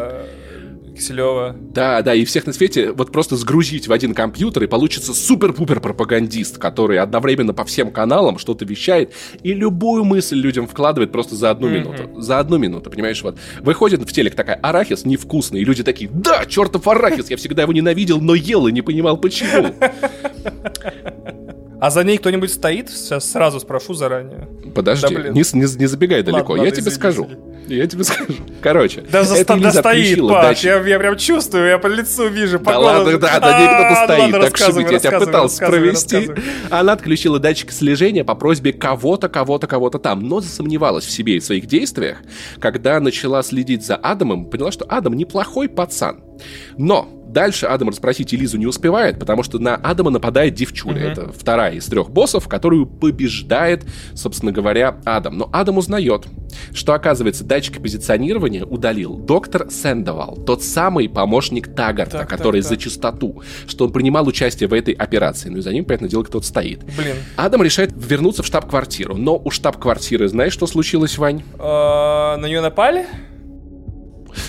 Киселева. 0.95 1.57
Да, 1.59 2.03
да, 2.03 2.15
и 2.15 2.25
всех 2.25 2.47
на 2.47 2.53
свете 2.53 2.93
вот 2.93 3.13
просто 3.13 3.37
сгрузить 3.37 3.89
в 3.89 3.93
один 3.93 4.15
компьютер, 4.15 4.65
и 4.65 4.67
получится 4.67 5.13
супер-пупер 5.13 5.81
пропагандист, 5.81 6.59
который 6.59 6.99
одновременно 6.99 7.53
по 7.53 7.65
всем 7.65 7.91
каналам 7.91 8.39
что-то 8.39 8.65
вещает, 8.65 9.13
и 9.43 9.53
любую 9.53 10.05
мысль 10.05 10.37
людям 10.37 10.67
вкладывает 10.67 11.13
просто 11.13 11.35
за 11.35 11.51
одну 11.51 11.69
mm-hmm. 11.69 11.79
минуту. 11.79 12.21
За 12.21 12.39
одну 12.39 12.59
минуту, 12.59 12.91
понимаешь, 12.91 13.23
вот. 13.23 13.39
Выходит 13.61 14.03
в 14.03 14.13
телек 14.13 14.35
такая, 14.35 14.57
арахис 14.57 15.05
невкусный, 15.05 15.61
и 15.61 15.65
люди 15.65 15.83
такие, 15.83 16.11
да, 16.13 16.45
чертов 16.47 16.87
арахис, 16.87 17.31
я 17.31 17.37
всегда 17.37 17.63
его 17.63 17.73
ненавидел, 17.73 18.21
но 18.21 18.35
ел 18.35 18.67
и 18.67 18.73
не 18.73 18.83
понимал 18.83 19.17
почему. 19.17 19.75
А 21.85 21.91
за 21.91 22.03
ней 22.03 22.17
кто-нибудь 22.17 22.51
стоит? 22.51 22.89
Сейчас 22.89 23.31
сразу 23.31 23.61
спрошу 23.61 23.93
заранее. 23.93 24.49
Подожди, 24.75 25.15
да, 25.15 25.29
не, 25.29 25.43
не, 25.53 25.79
не 25.79 25.87
забегай 25.87 26.23
далеко, 26.23 26.55
ладно, 26.55 26.65
я 26.65 26.71
тебе 26.71 26.81
извини, 26.81 26.95
скажу. 26.95 27.29
Я 27.67 27.87
тебе 27.87 28.05
скажу. 28.05 28.33
Короче, 28.63 29.05
да, 29.13 29.23
за, 29.23 29.35
эта 29.35 29.55
да 29.59 29.71
стоит, 29.71 30.19
Паш, 30.27 30.65
я, 30.65 30.83
я 30.83 30.99
прям 30.99 31.19
чувствую, 31.19 31.67
я 31.67 31.77
по 31.77 31.87
лицу 31.87 32.29
вижу, 32.29 32.59
по 32.59 32.73
Да 32.73 32.79
ладно, 32.79 33.19
да, 33.19 33.39
да, 33.39 33.61
не 33.61 33.67
кто-то 33.67 34.03
а, 34.03 34.05
стоит, 34.07 34.33
так 34.33 34.57
шутить, 34.57 34.93
я 34.93 34.99
тебя 34.99 35.21
пытался 35.21 35.67
провести. 35.67 36.31
Она 36.71 36.95
отключила 36.95 37.39
датчик 37.39 37.71
слежения 37.71 38.25
по 38.25 38.35
просьбе 38.35 38.73
кого-то, 38.73 39.29
кого-то, 39.29 39.67
кого-то 39.67 39.99
там, 39.99 40.27
но 40.27 40.41
засомневалась 40.41 41.05
в 41.05 41.11
себе 41.11 41.37
и 41.37 41.39
в 41.39 41.45
своих 41.45 41.67
действиях, 41.67 42.17
когда 42.61 42.99
начала 42.99 43.43
следить 43.43 43.85
за 43.85 43.97
Адамом, 43.97 44.47
поняла, 44.47 44.73
что 44.73 44.87
Адам 44.89 45.13
неплохой 45.19 45.69
пацан. 45.69 46.23
Но 46.79 47.11
Дальше 47.35 47.67
Адам 47.67 47.89
расспросить 47.89 48.33
Элизу 48.33 48.59
не 48.59 48.67
успевает, 48.67 49.19
потому 49.19 49.43
что 49.43 49.59
на 49.59 49.75
Адама 49.75 50.11
нападает 50.11 50.55
девчуля. 50.55 51.03
Uh-huh. 51.03 51.13
Это 51.13 51.33
вторая 51.33 51.75
из 51.75 51.85
трех 51.87 52.09
боссов, 52.09 52.47
которую 52.47 52.87
побеждает, 52.87 53.85
собственно 54.15 54.53
говоря, 54.53 54.99
Адам. 55.05 55.39
Но 55.39 55.51
Адам 55.53 55.79
узнает, 55.79 56.27
что, 56.73 56.95
оказывается, 56.95 57.43
датчик 57.43 57.83
позиционирования 57.83 58.65
удалил 58.65 59.17
доктор 59.17 59.69
Сэндовал, 59.69 60.37
тот 60.47 60.63
самый 60.63 61.09
помощник 61.09 61.75
Тагарта, 61.75 62.19
так, 62.19 62.29
который 62.29 62.63
так, 62.63 62.71
так. 62.71 62.79
за 62.79 62.85
чистоту, 62.85 63.43
что 63.67 63.87
он 63.87 63.93
принимал 63.93 64.29
участие 64.29 64.69
в 64.69 64.73
этой 64.73 64.95
операции. 64.95 65.49
Ну 65.49 65.59
и 65.59 65.61
за 65.61 65.73
ним, 65.73 65.85
понятное 65.85 66.09
дело, 66.09 66.23
кто-то 66.23 66.47
стоит. 66.47 66.85
Блин. 66.97 67.17
Адам 67.35 67.65
решает 67.65 67.93
вернуться 67.97 68.45
в 68.45 68.47
штаб-квартиру. 68.47 69.17
Но 69.17 69.43
у 69.45 69.51
штаб-квартиры, 69.51 70.29
знаешь, 70.29 70.53
что 70.53 70.69
случилось, 70.69 71.19
Вань? 71.19 71.43
А, 71.59 72.37
на 72.37 72.47
нее 72.47 72.61
напали? 72.61 73.07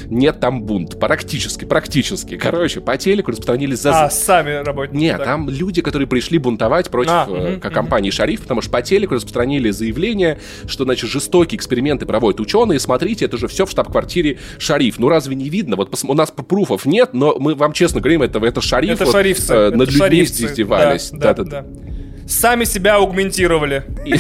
Нет 0.06 0.40
там 0.40 0.64
бунт. 0.64 0.99
Практически, 0.99 1.66
практически. 1.66 2.38
Короче, 2.38 2.82
по 2.82 2.98
телеку 2.98 3.32
распространили 3.32 3.76
за... 3.76 4.06
А, 4.06 4.10
сами 4.10 4.64
работники. 4.64 5.02
Нет, 5.02 5.18
так. 5.18 5.26
там 5.26 5.49
люди, 5.49 5.82
которые 5.82 6.07
пришли 6.07 6.38
бунтовать 6.38 6.90
против 6.90 7.12
а, 7.12 7.28
э, 7.30 7.57
угу, 7.57 7.70
компании 7.70 8.10
угу. 8.10 8.16
«Шариф», 8.16 8.41
потому 8.41 8.62
что 8.62 8.72
по 8.72 8.82
телеку 8.82 9.16
распространили 9.16 9.72
заявление, 9.72 10.40
что, 10.68 10.84
значит, 10.84 11.10
жестокие 11.10 11.57
эксперименты 11.57 12.06
проводят 12.06 12.40
ученые. 12.40 12.80
Смотрите, 12.80 13.26
это 13.26 13.38
же 13.38 13.48
все 13.48 13.66
в 13.66 13.72
штаб-квартире 13.72 14.40
«Шариф». 14.57 14.99
Ну, 14.99 15.10
разве 15.10 15.36
не 15.36 15.49
видно? 15.49 15.76
Вот 15.76 15.98
у 16.03 16.14
нас 16.14 16.32
пруфов 16.32 16.86
нет, 16.86 17.14
но 17.14 17.38
мы 17.40 17.56
вам 17.56 17.74
честно 17.74 18.02
говорим, 18.02 18.22
это, 18.22 18.40
это 18.40 18.62
«Шариф». 18.62 18.91
Это 18.91 19.06
вот, 19.06 19.12
шарифцы. 19.12 19.53
Э, 19.53 19.70
над 19.72 19.74
это 19.74 19.91
людьми 19.91 19.99
шарифцы. 19.99 20.45
издевались. 20.45 21.10
Да, 21.12 21.34
да, 21.34 21.44
да. 21.44 21.62
да 21.62 21.66
сами 22.28 22.64
себя 22.64 22.95
аугментировали. 22.95 23.84
И, 24.06 24.16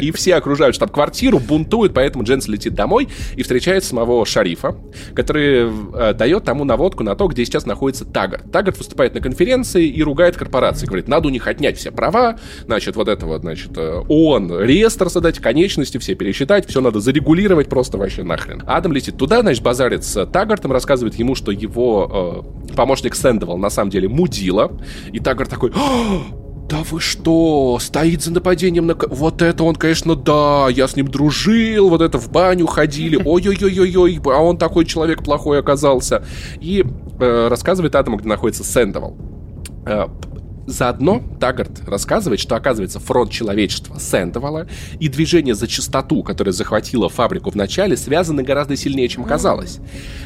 и 0.06 0.10
все 0.12 0.36
окружают 0.36 0.76
штаб-квартиру, 0.76 1.38
бунтуют, 1.38 1.94
поэтому 1.94 2.24
Дженс 2.24 2.48
летит 2.48 2.74
домой 2.74 3.08
и 3.34 3.42
встречает 3.42 3.84
самого 3.84 4.24
шарифа, 4.26 4.76
который 5.14 5.70
э, 5.94 6.14
дает 6.14 6.44
тому 6.44 6.64
наводку 6.64 7.02
на 7.02 7.14
то, 7.14 7.26
где 7.28 7.44
сейчас 7.44 7.66
находится 7.66 8.04
Тагарт. 8.04 8.50
Тагарт 8.50 8.78
выступает 8.78 9.14
на 9.14 9.20
конференции 9.20 9.86
и 9.86 10.02
ругает 10.02 10.36
корпорации. 10.36 10.86
Говорит, 10.86 11.08
надо 11.08 11.28
у 11.28 11.30
них 11.30 11.46
отнять 11.46 11.76
все 11.78 11.90
права, 11.90 12.38
значит, 12.64 12.96
вот 12.96 13.08
это 13.08 13.26
вот, 13.26 13.42
значит, 13.42 13.76
э, 13.76 14.02
ООН, 14.08 14.60
реестр 14.60 15.10
создать, 15.10 15.38
конечности 15.38 15.98
все 15.98 16.14
пересчитать, 16.14 16.66
все 16.68 16.80
надо 16.80 17.00
зарегулировать 17.00 17.68
просто 17.68 17.98
вообще 17.98 18.22
нахрен. 18.22 18.62
Адам 18.66 18.92
летит 18.92 19.16
туда, 19.16 19.40
значит, 19.40 19.62
базарит 19.62 20.04
с 20.04 20.26
Тагартом, 20.26 20.72
рассказывает 20.72 21.14
ему, 21.16 21.34
что 21.34 21.52
его 21.52 22.44
э, 22.68 22.74
помощник 22.74 23.14
Сэндовал 23.14 23.58
на 23.58 23.70
самом 23.70 23.90
деле 23.90 24.08
мудила, 24.08 24.72
и 25.12 25.20
Тагарт 25.20 25.50
такой, 25.50 25.72
да 26.68 26.82
вы 26.90 27.00
что, 27.00 27.78
стоит 27.80 28.22
за 28.22 28.32
нападением 28.32 28.86
на... 28.86 28.96
Вот 29.08 29.40
это 29.42 29.62
он, 29.62 29.76
конечно, 29.76 30.16
да, 30.16 30.66
я 30.68 30.88
с 30.88 30.96
ним 30.96 31.08
дружил, 31.08 31.88
вот 31.88 32.00
это 32.00 32.18
в 32.18 32.30
баню 32.30 32.66
ходили, 32.66 33.16
ой-ой-ой-ой-ой, 33.24 34.20
а 34.24 34.42
он 34.42 34.58
такой 34.58 34.84
человек 34.84 35.22
плохой 35.22 35.60
оказался. 35.60 36.24
И 36.60 36.84
э, 37.20 37.48
рассказывает 37.48 37.94
Адаму, 37.94 38.16
где 38.16 38.28
находится 38.28 38.64
Сэндовал. 38.64 39.16
Э, 39.86 40.06
Заодно 40.66 41.22
Тагард 41.40 41.88
рассказывает, 41.88 42.40
что, 42.40 42.56
оказывается, 42.56 42.98
фронт 42.98 43.30
человечества 43.30 43.98
Сэндовала 43.98 44.66
и 44.98 45.08
движение 45.08 45.54
за 45.54 45.68
чистоту, 45.68 46.22
которое 46.22 46.52
захватило 46.52 47.08
фабрику 47.08 47.50
в 47.50 47.54
начале, 47.54 47.96
связаны 47.96 48.42
гораздо 48.42 48.76
сильнее, 48.76 49.08
чем 49.08 49.24
казалось. 49.24 49.78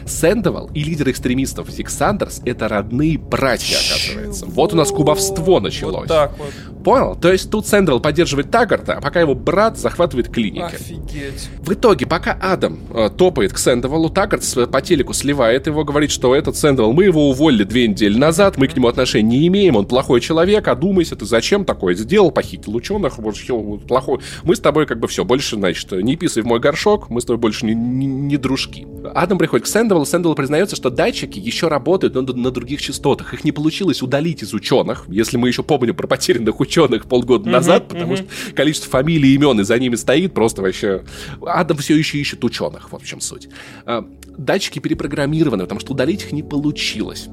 Сэндовал 0.07 0.71
и 0.73 0.83
лидер 0.83 1.11
экстремистов 1.11 1.69
Сандерс— 1.91 2.41
это 2.45 2.69
родные 2.69 3.19
братья, 3.19 3.77
оказывается. 3.77 4.47
Вот 4.47 4.73
у 4.73 4.77
нас 4.77 4.91
кубовство 4.91 5.61
началось. 5.61 5.95
Вот 5.95 6.09
так 6.09 6.33
вот. 6.39 6.83
Понял? 6.83 7.15
То 7.15 7.31
есть 7.31 7.51
тут 7.51 7.67
Сэндовал 7.67 8.01
поддерживает 8.01 8.51
Тагарта, 8.51 8.95
а 8.95 9.01
пока 9.01 9.21
его 9.21 9.35
брат 9.35 9.79
захватывает 9.79 10.29
клиники. 10.31 10.75
Офигеть. 10.75 11.49
В 11.59 11.73
итоге, 11.75 12.07
пока 12.07 12.33
Адам 12.41 12.79
э, 12.95 13.11
топает 13.11 13.53
к 13.53 13.59
Сэндовалу, 13.59 14.09
Тагарт 14.09 14.43
по 14.71 14.81
телеку 14.81 15.13
сливает 15.13 15.67
его, 15.67 15.85
говорит, 15.85 16.11
что 16.11 16.35
этот 16.35 16.57
Сэндовал, 16.57 16.93
мы 16.93 17.05
его 17.05 17.29
уволили 17.29 17.65
две 17.65 17.87
недели 17.87 18.17
назад, 18.17 18.57
мы 18.57 18.67
к 18.67 18.77
нему 18.77 18.89
отношения 18.89 19.39
не 19.39 19.47
имеем, 19.49 19.77
он 19.77 19.87
плохой 19.87 20.21
человек, 20.21 20.30
человек, 20.31 20.69
одумайся, 20.69 21.17
ты 21.17 21.27
зачем 21.27 21.65
такое 21.65 21.97
сделал, 21.97 22.31
похитил 22.31 22.77
ученых, 22.77 23.19
вот, 23.19 23.87
плохой. 23.89 24.21
Мы 24.45 24.55
с 24.55 24.61
тобой 24.61 24.87
как 24.87 25.01
бы 25.01 25.09
все, 25.09 25.25
больше, 25.25 25.57
значит, 25.57 25.91
не 25.91 26.15
писай 26.15 26.45
в 26.45 26.47
мой 26.47 26.61
горшок, 26.61 27.11
мы 27.11 27.21
с 27.21 27.25
тобой 27.25 27.39
больше 27.39 27.67
не, 27.67 27.75
не, 27.75 28.07
не 28.07 28.37
дружки. 28.37 28.87
Адам 29.13 29.39
приходит 29.39 29.67
к 29.67 29.69
Сэндовалу, 29.69 30.07
Сэндовал 30.07 30.37
признается, 30.37 30.77
что 30.77 30.89
датчики 30.89 31.41
еще 31.41 31.67
работают 31.67 32.15
на, 32.15 32.23
на 32.23 32.51
других 32.53 32.81
частотах, 32.81 33.35
их 33.35 33.43
не 33.43 33.51
получилось 33.51 34.03
удалить 34.03 34.45
из 34.45 34.55
ученых, 34.55 35.07
если 35.09 35.37
мы 35.37 35.49
еще 35.49 35.65
помним 35.65 35.97
про 35.97 36.07
потерянных 36.07 36.61
ученых 36.61 37.07
полгода 37.07 37.49
uh-huh, 37.49 37.53
назад, 37.53 37.89
потому 37.89 38.15
uh-huh. 38.15 38.29
что 38.45 38.55
количество 38.55 38.89
фамилий 38.89 39.31
и 39.31 39.35
имен 39.35 39.59
и 39.59 39.65
за 39.65 39.77
ними 39.81 39.97
стоит, 39.97 40.33
просто 40.33 40.63
вообще... 40.63 41.03
Адам 41.45 41.79
все 41.79 41.97
еще 41.97 42.19
ищет 42.19 42.45
ученых, 42.45 42.93
в 42.93 42.95
общем, 42.95 43.21
суть. 43.21 43.49
А, 43.85 44.07
датчики 44.39 44.79
перепрограммированы, 44.79 45.65
потому 45.65 45.81
что 45.81 45.93
удалить 45.93 46.23
их 46.23 46.31
не 46.31 46.45
получилось. 46.45 47.29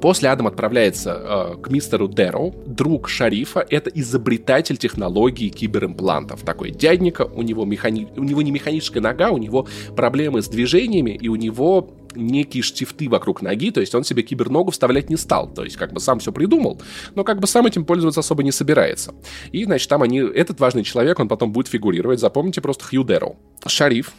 После 0.00 0.30
Адам 0.30 0.46
отправляется 0.46 1.56
э, 1.58 1.62
к 1.62 1.70
мистеру 1.70 2.08
Дэроу, 2.08 2.54
друг 2.66 3.08
шарифа, 3.08 3.64
это 3.68 3.90
изобретатель 3.90 4.78
технологии 4.78 5.48
киберимплантов. 5.50 6.42
Такой 6.42 6.70
дядника, 6.70 7.22
у 7.22 7.42
него, 7.42 7.64
механи... 7.66 8.08
у 8.16 8.24
него 8.24 8.40
не 8.40 8.50
механическая 8.50 9.02
нога, 9.02 9.30
у 9.30 9.38
него 9.38 9.66
проблемы 9.94 10.40
с 10.40 10.48
движениями, 10.48 11.10
и 11.10 11.28
у 11.28 11.36
него 11.36 11.90
некие 12.14 12.62
штифты 12.62 13.08
вокруг 13.08 13.42
ноги, 13.42 13.70
то 13.70 13.80
есть 13.80 13.94
он 13.94 14.04
себе 14.04 14.22
киберногу 14.22 14.70
вставлять 14.70 15.10
не 15.10 15.16
стал, 15.16 15.52
то 15.52 15.64
есть 15.64 15.76
как 15.76 15.92
бы 15.92 16.00
сам 16.00 16.18
все 16.18 16.32
придумал, 16.32 16.80
но 17.14 17.22
как 17.22 17.38
бы 17.38 17.46
сам 17.46 17.66
этим 17.66 17.84
пользоваться 17.84 18.20
особо 18.20 18.42
не 18.42 18.52
собирается. 18.52 19.14
И, 19.52 19.64
значит, 19.64 19.88
там 19.88 20.02
они, 20.02 20.18
этот 20.18 20.60
важный 20.60 20.82
человек, 20.82 21.20
он 21.20 21.28
потом 21.28 21.52
будет 21.52 21.68
фигурировать, 21.68 22.20
запомните 22.20 22.60
просто 22.60 22.84
Хью 22.84 23.04
Дэроу. 23.04 23.36
Шариф, 23.66 24.12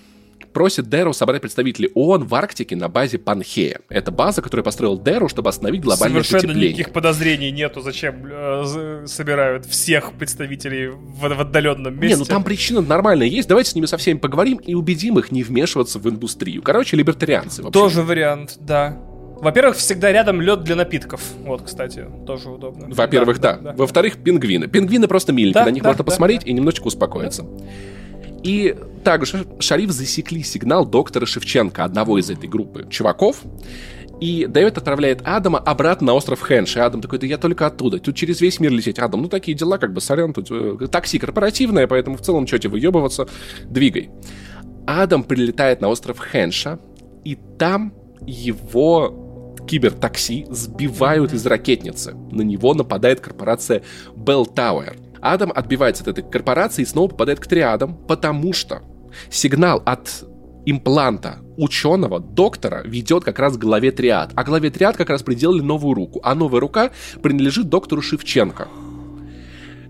просит 0.53 0.89
Дэру 0.89 1.13
собрать 1.13 1.41
представителей 1.41 1.89
ООН 1.93 2.25
в 2.25 2.35
Арктике 2.35 2.75
на 2.75 2.89
базе 2.89 3.17
Панхея. 3.17 3.81
Это 3.89 4.11
база, 4.11 4.41
которую 4.41 4.63
построил 4.63 4.97
Дэру, 4.97 5.27
чтобы 5.29 5.49
остановить 5.49 5.81
глобальное 5.81 6.23
Совершенно 6.23 6.53
потепление. 6.53 6.69
никаких 6.69 6.93
подозрений 6.93 7.51
нету, 7.51 7.81
зачем 7.81 8.25
э, 8.25 9.03
собирают 9.07 9.65
всех 9.65 10.13
представителей 10.13 10.89
в, 10.89 11.19
в 11.19 11.41
отдаленном 11.41 11.93
месте. 11.93 12.15
Не, 12.15 12.15
ну 12.15 12.25
там 12.25 12.43
причина 12.43 12.81
нормальная 12.81 13.27
есть. 13.27 13.47
Давайте 13.47 13.71
с 13.71 13.75
ними 13.75 13.85
со 13.85 13.97
всеми 13.97 14.17
поговорим 14.17 14.57
и 14.57 14.73
убедим 14.73 15.19
их 15.19 15.31
не 15.31 15.43
вмешиваться 15.43 15.99
в 15.99 16.09
индустрию. 16.09 16.61
Короче, 16.61 16.97
либертарианцы. 16.97 17.63
Вообще. 17.63 17.79
Тоже 17.79 18.01
вариант, 18.03 18.57
да. 18.59 18.97
Во-первых, 19.41 19.75
всегда 19.77 20.11
рядом 20.11 20.39
лед 20.39 20.63
для 20.63 20.75
напитков. 20.75 21.21
Вот, 21.43 21.63
кстати, 21.63 22.05
тоже 22.27 22.49
удобно. 22.49 22.87
Во-первых, 22.89 23.39
да. 23.39 23.55
да. 23.55 23.71
да. 23.71 23.73
Во-вторых, 23.75 24.17
пингвины. 24.17 24.67
Пингвины 24.67 25.07
просто 25.07 25.33
миленькие, 25.33 25.63
да, 25.63 25.65
на 25.65 25.71
них 25.71 25.81
да, 25.81 25.89
можно 25.89 26.03
да, 26.03 26.11
посмотреть 26.11 26.41
да. 26.41 26.47
и 26.47 26.53
немножечко 26.53 26.87
успокоиться. 26.87 27.41
Да. 27.41 27.49
И 28.43 28.75
также 29.03 29.45
Шариф 29.59 29.91
засекли 29.91 30.43
сигнал 30.43 30.85
доктора 30.85 31.25
Шевченко, 31.25 31.83
одного 31.83 32.17
из 32.17 32.29
этой 32.29 32.49
группы 32.49 32.87
чуваков, 32.89 33.43
и 34.21 34.45
Дэвид 34.47 34.77
отправляет 34.77 35.21
Адама 35.25 35.57
обратно 35.57 36.07
на 36.07 36.13
остров 36.13 36.41
Хэнш. 36.41 36.77
И 36.77 36.79
Адам 36.79 37.01
такой, 37.01 37.17
да 37.17 37.25
я 37.25 37.39
только 37.39 37.65
оттуда. 37.65 37.97
Тут 37.97 38.15
через 38.15 38.39
весь 38.39 38.59
мир 38.59 38.71
лететь. 38.71 38.99
Адам, 38.99 39.23
ну 39.23 39.27
такие 39.27 39.57
дела, 39.57 39.79
как 39.79 39.93
бы, 39.93 39.99
сорян, 39.99 40.31
тут 40.31 40.51
э, 40.51 40.87
такси 40.91 41.17
корпоративное, 41.17 41.87
поэтому 41.87 42.17
в 42.17 42.21
целом, 42.21 42.45
что 42.45 42.59
тебе 42.59 42.69
выебываться, 42.73 43.27
двигай. 43.65 44.11
Адам 44.85 45.23
прилетает 45.23 45.81
на 45.81 45.87
остров 45.89 46.19
Хэнша, 46.19 46.79
и 47.25 47.35
там 47.57 47.93
его 48.27 49.57
кибертакси 49.67 50.45
сбивают 50.49 51.33
из 51.33 51.43
ракетницы. 51.47 52.13
На 52.31 52.43
него 52.43 52.75
нападает 52.75 53.21
корпорация 53.21 53.81
Bell 54.15 54.45
Tower. 54.53 54.95
Адам 55.21 55.51
отбивается 55.53 56.03
от 56.03 56.09
этой 56.09 56.23
корпорации 56.23 56.81
и 56.81 56.85
снова 56.85 57.09
попадает 57.09 57.39
к 57.39 57.47
триадам, 57.47 57.95
потому 58.07 58.53
что 58.53 58.81
сигнал 59.29 59.81
от 59.85 60.25
импланта 60.65 61.39
ученого, 61.57 62.19
доктора, 62.19 62.81
ведет 62.85 63.23
как 63.23 63.39
раз 63.39 63.57
к 63.57 63.59
главе 63.59 63.91
триад. 63.91 64.31
А 64.35 64.43
главе 64.43 64.69
триад 64.69 64.97
как 64.97 65.09
раз 65.09 65.23
приделали 65.23 65.61
новую 65.61 65.93
руку. 65.93 66.19
А 66.23 66.35
новая 66.35 66.59
рука 66.59 66.91
принадлежит 67.21 67.69
доктору 67.69 68.01
Шевченко. 68.01 68.67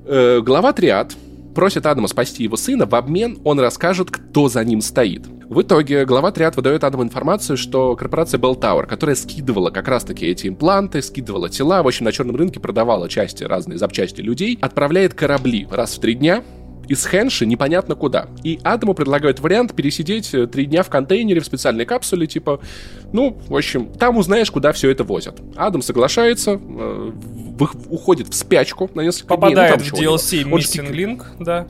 Э, 0.06 0.42
глава 0.42 0.74
триад 0.74 1.16
просит 1.54 1.86
Адама 1.86 2.08
спасти 2.08 2.44
его 2.44 2.58
сына, 2.58 2.86
в 2.86 2.96
обмен 2.96 3.40
он 3.44 3.60
расскажет, 3.60 4.12
кто 4.12 4.50
за 4.50 4.64
ним 4.64 4.82
стоит. 4.82 5.28
В 5.50 5.62
итоге 5.62 6.06
глава 6.06 6.32
триад 6.32 6.56
выдает 6.56 6.84
Адаму 6.84 7.04
информацию, 7.04 7.58
что 7.58 7.96
корпорация 7.96 8.40
Bell 8.40 8.58
Tower, 8.58 8.86
которая 8.86 9.16
скидывала 9.16 9.70
как 9.70 9.88
раз-таки 9.88 10.26
эти 10.26 10.48
импланты, 10.48 11.02
скидывала 11.02 11.50
тела, 11.50 11.84
в 11.84 11.88
общем, 11.88 12.06
на 12.06 12.12
черном 12.12 12.38
рынке 12.38 12.60
продавала 12.60 13.10
части, 13.10 13.44
разные 13.44 13.78
запчасти 13.78 14.22
людей, 14.22 14.58
отправляет 14.62 15.14
корабли 15.14 15.68
раз 15.70 15.98
в 15.98 16.00
три 16.00 16.16
дня 16.16 16.44
из 16.88 17.06
Хенши 17.06 17.46
непонятно 17.46 17.96
куда. 17.96 18.28
И 18.44 18.60
Адаму 18.64 18.94
предлагают 18.94 19.40
вариант 19.40 19.74
пересидеть 19.76 20.34
э, 20.34 20.48
три 20.48 20.66
дня 20.66 20.84
в 20.84 20.90
контейнере 20.90 21.40
в 21.40 21.46
специальной 21.46 21.86
капсуле, 21.86 22.28
типа, 22.28 22.60
ну, 23.14 23.38
в 23.48 23.56
общем, 23.56 23.88
там 23.88 24.18
узнаешь, 24.18 24.52
куда 24.52 24.72
все 24.72 24.90
это 24.90 25.04
возят. 25.04 25.42
Адам 25.56 25.82
соглашается, 25.82 26.60
э, 26.60 27.12
уходит 27.90 28.28
в 28.28 28.34
спячку 28.34 28.90
на 28.94 29.02
несколько 29.02 29.36
Попадает 29.36 29.80
дней. 29.80 29.90
Попадает 29.90 30.20
в 30.20 30.24
DLC 30.24 30.44
Missing 30.44 30.92
Link, 30.92 31.24
да. 31.40 31.68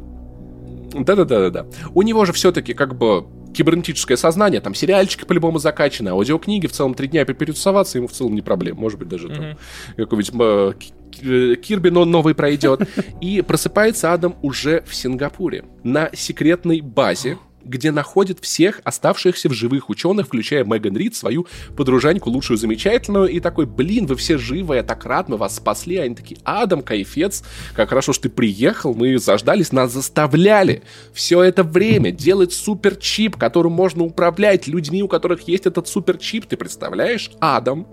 Да-да-да-да. 0.93 1.65
У 1.93 2.01
него 2.01 2.25
же 2.25 2.33
все-таки 2.33 2.73
как 2.73 2.97
бы 2.97 3.25
кибернетическое 3.53 4.17
сознание, 4.17 4.61
там 4.61 4.73
сериальчики 4.73 5.25
по-любому 5.25 5.59
закачаны, 5.59 6.09
аудиокниги 6.09 6.67
в 6.67 6.71
целом 6.71 6.93
три 6.93 7.07
дня 7.07 7.25
перетусоваться 7.25 7.97
ему 7.97 8.07
в 8.07 8.11
целом 8.11 8.35
не 8.35 8.41
проблема. 8.41 8.81
Может 8.81 8.99
быть, 8.99 9.07
даже 9.07 9.27
mm-hmm. 9.27 9.57
какой-нибудь 9.97 10.83
Э, 11.21 11.55
Кирби 11.55 11.89
но 11.89 12.05
новый 12.05 12.35
пройдет. 12.35 12.87
И 13.21 13.41
просыпается 13.41 14.13
Адам 14.13 14.35
уже 14.41 14.83
в 14.87 14.95
Сингапуре 14.95 15.65
на 15.83 16.09
секретной 16.13 16.81
базе, 16.81 17.37
где 17.63 17.91
находит 17.91 18.39
всех 18.39 18.81
оставшихся 18.83 19.49
в 19.49 19.53
живых 19.53 19.89
ученых, 19.89 20.27
включая 20.27 20.63
Меган 20.63 20.95
Рид, 20.95 21.15
свою 21.15 21.47
подружаньку, 21.75 22.29
лучшую 22.29 22.57
замечательную, 22.57 23.27
и 23.27 23.39
такой, 23.39 23.65
блин, 23.65 24.05
вы 24.05 24.15
все 24.15 24.37
живы, 24.37 24.75
я 24.75 24.83
так 24.83 25.05
рад, 25.05 25.29
мы 25.29 25.37
вас 25.37 25.55
спасли. 25.55 25.97
Они 25.97 26.15
такие, 26.15 26.39
Адам, 26.43 26.81
кайфец, 26.81 27.43
как 27.75 27.89
хорошо, 27.89 28.13
что 28.13 28.23
ты 28.23 28.29
приехал, 28.29 28.93
мы 28.93 29.17
заждались, 29.17 29.71
нас 29.71 29.91
заставляли 29.91 30.83
все 31.13 31.41
это 31.43 31.63
время 31.63 32.11
делать 32.11 32.53
суперчип, 32.53 33.37
которым 33.37 33.73
можно 33.73 34.03
управлять 34.03 34.67
людьми, 34.67 35.03
у 35.03 35.07
которых 35.07 35.47
есть 35.47 35.65
этот 35.65 35.87
суперчип, 35.87 36.45
ты 36.45 36.57
представляешь, 36.57 37.31
Адам? 37.39 37.87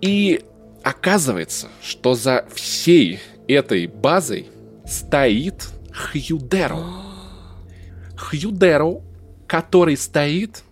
И 0.00 0.42
Оказывается, 0.82 1.68
что 1.80 2.14
за 2.14 2.44
всей 2.52 3.20
этой 3.46 3.86
базой 3.86 4.48
стоит 4.84 5.68
Хью 5.92 6.42
Дэрроу. 6.42 7.11
Хью 8.22 8.54
Дэрроу, 8.54 9.00
который 9.46 9.96
стоит 9.96 10.62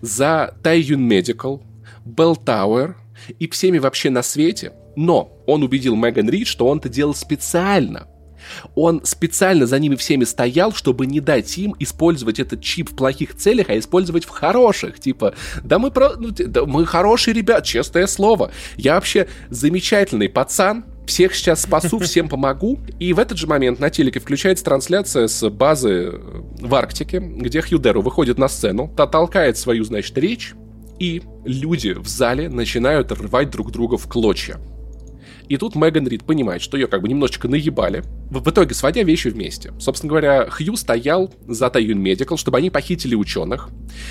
за 0.00 0.56
Tai 0.62 1.02
Yong 1.02 1.62
Medical, 2.04 2.36
Belltower 2.36 2.96
и 3.38 3.48
всеми 3.48 3.78
вообще 3.78 4.10
на 4.10 4.22
свете. 4.22 4.72
Но 4.96 5.30
он 5.46 5.62
убедил 5.62 5.94
Меган 5.94 6.28
Рид, 6.28 6.46
что 6.46 6.66
он 6.66 6.78
это 6.78 6.88
делал 6.88 7.14
специально, 7.14 8.08
он 8.74 9.00
специально 9.04 9.66
за 9.66 9.78
ними 9.78 9.96
всеми 9.96 10.24
стоял, 10.24 10.72
чтобы 10.72 11.06
не 11.06 11.20
дать 11.20 11.56
им 11.58 11.74
использовать 11.78 12.38
этот 12.38 12.60
чип 12.60 12.90
в 12.90 12.96
плохих 12.96 13.36
целях, 13.36 13.70
а 13.70 13.78
использовать 13.78 14.24
в 14.24 14.28
хороших. 14.30 15.00
Типа, 15.00 15.34
да 15.62 15.78
мы, 15.78 15.90
про... 15.90 16.16
ну, 16.16 16.30
да 16.30 16.64
мы 16.64 16.86
хорошие 16.86 17.34
ребят, 17.34 17.64
честное 17.64 18.06
слово. 18.06 18.52
Я 18.76 18.94
вообще 18.94 19.28
замечательный 19.50 20.28
пацан, 20.28 20.84
всех 21.06 21.34
сейчас 21.34 21.62
спасу, 21.62 21.98
всем 22.00 22.28
помогу. 22.28 22.80
И 22.98 23.12
в 23.12 23.18
этот 23.18 23.38
же 23.38 23.46
момент 23.46 23.80
на 23.80 23.90
телеке 23.90 24.20
включается 24.20 24.64
трансляция 24.64 25.28
с 25.28 25.48
базы 25.48 26.20
в 26.60 26.74
Арктике, 26.74 27.20
где 27.20 27.62
Хьюдеру 27.62 28.02
выходит 28.02 28.38
на 28.38 28.48
сцену, 28.48 28.92
та 28.96 29.06
толкает 29.06 29.56
свою, 29.56 29.84
значит, 29.84 30.16
речь, 30.18 30.54
и 30.98 31.22
люди 31.44 31.90
в 31.90 32.06
зале 32.06 32.48
начинают 32.48 33.12
рвать 33.12 33.50
друг 33.50 33.70
друга 33.70 33.96
в 33.96 34.08
клочья. 34.08 34.58
И 35.48 35.56
тут 35.56 35.76
Меган 35.76 36.06
Рид 36.08 36.24
понимает, 36.24 36.62
что 36.62 36.76
ее 36.76 36.86
как 36.86 37.02
бы 37.02 37.08
немножечко 37.08 37.48
наебали, 37.48 38.02
в 38.30 38.50
итоге 38.50 38.74
сводя 38.74 39.02
вещи 39.02 39.28
вместе. 39.28 39.72
Собственно 39.78 40.10
говоря, 40.10 40.48
Хью 40.50 40.76
стоял 40.76 41.32
за 41.46 41.70
Тайюн 41.70 42.00
Медикал, 42.00 42.36
чтобы 42.36 42.58
они 42.58 42.70
похитили 42.70 43.14
ученых. 43.14 43.68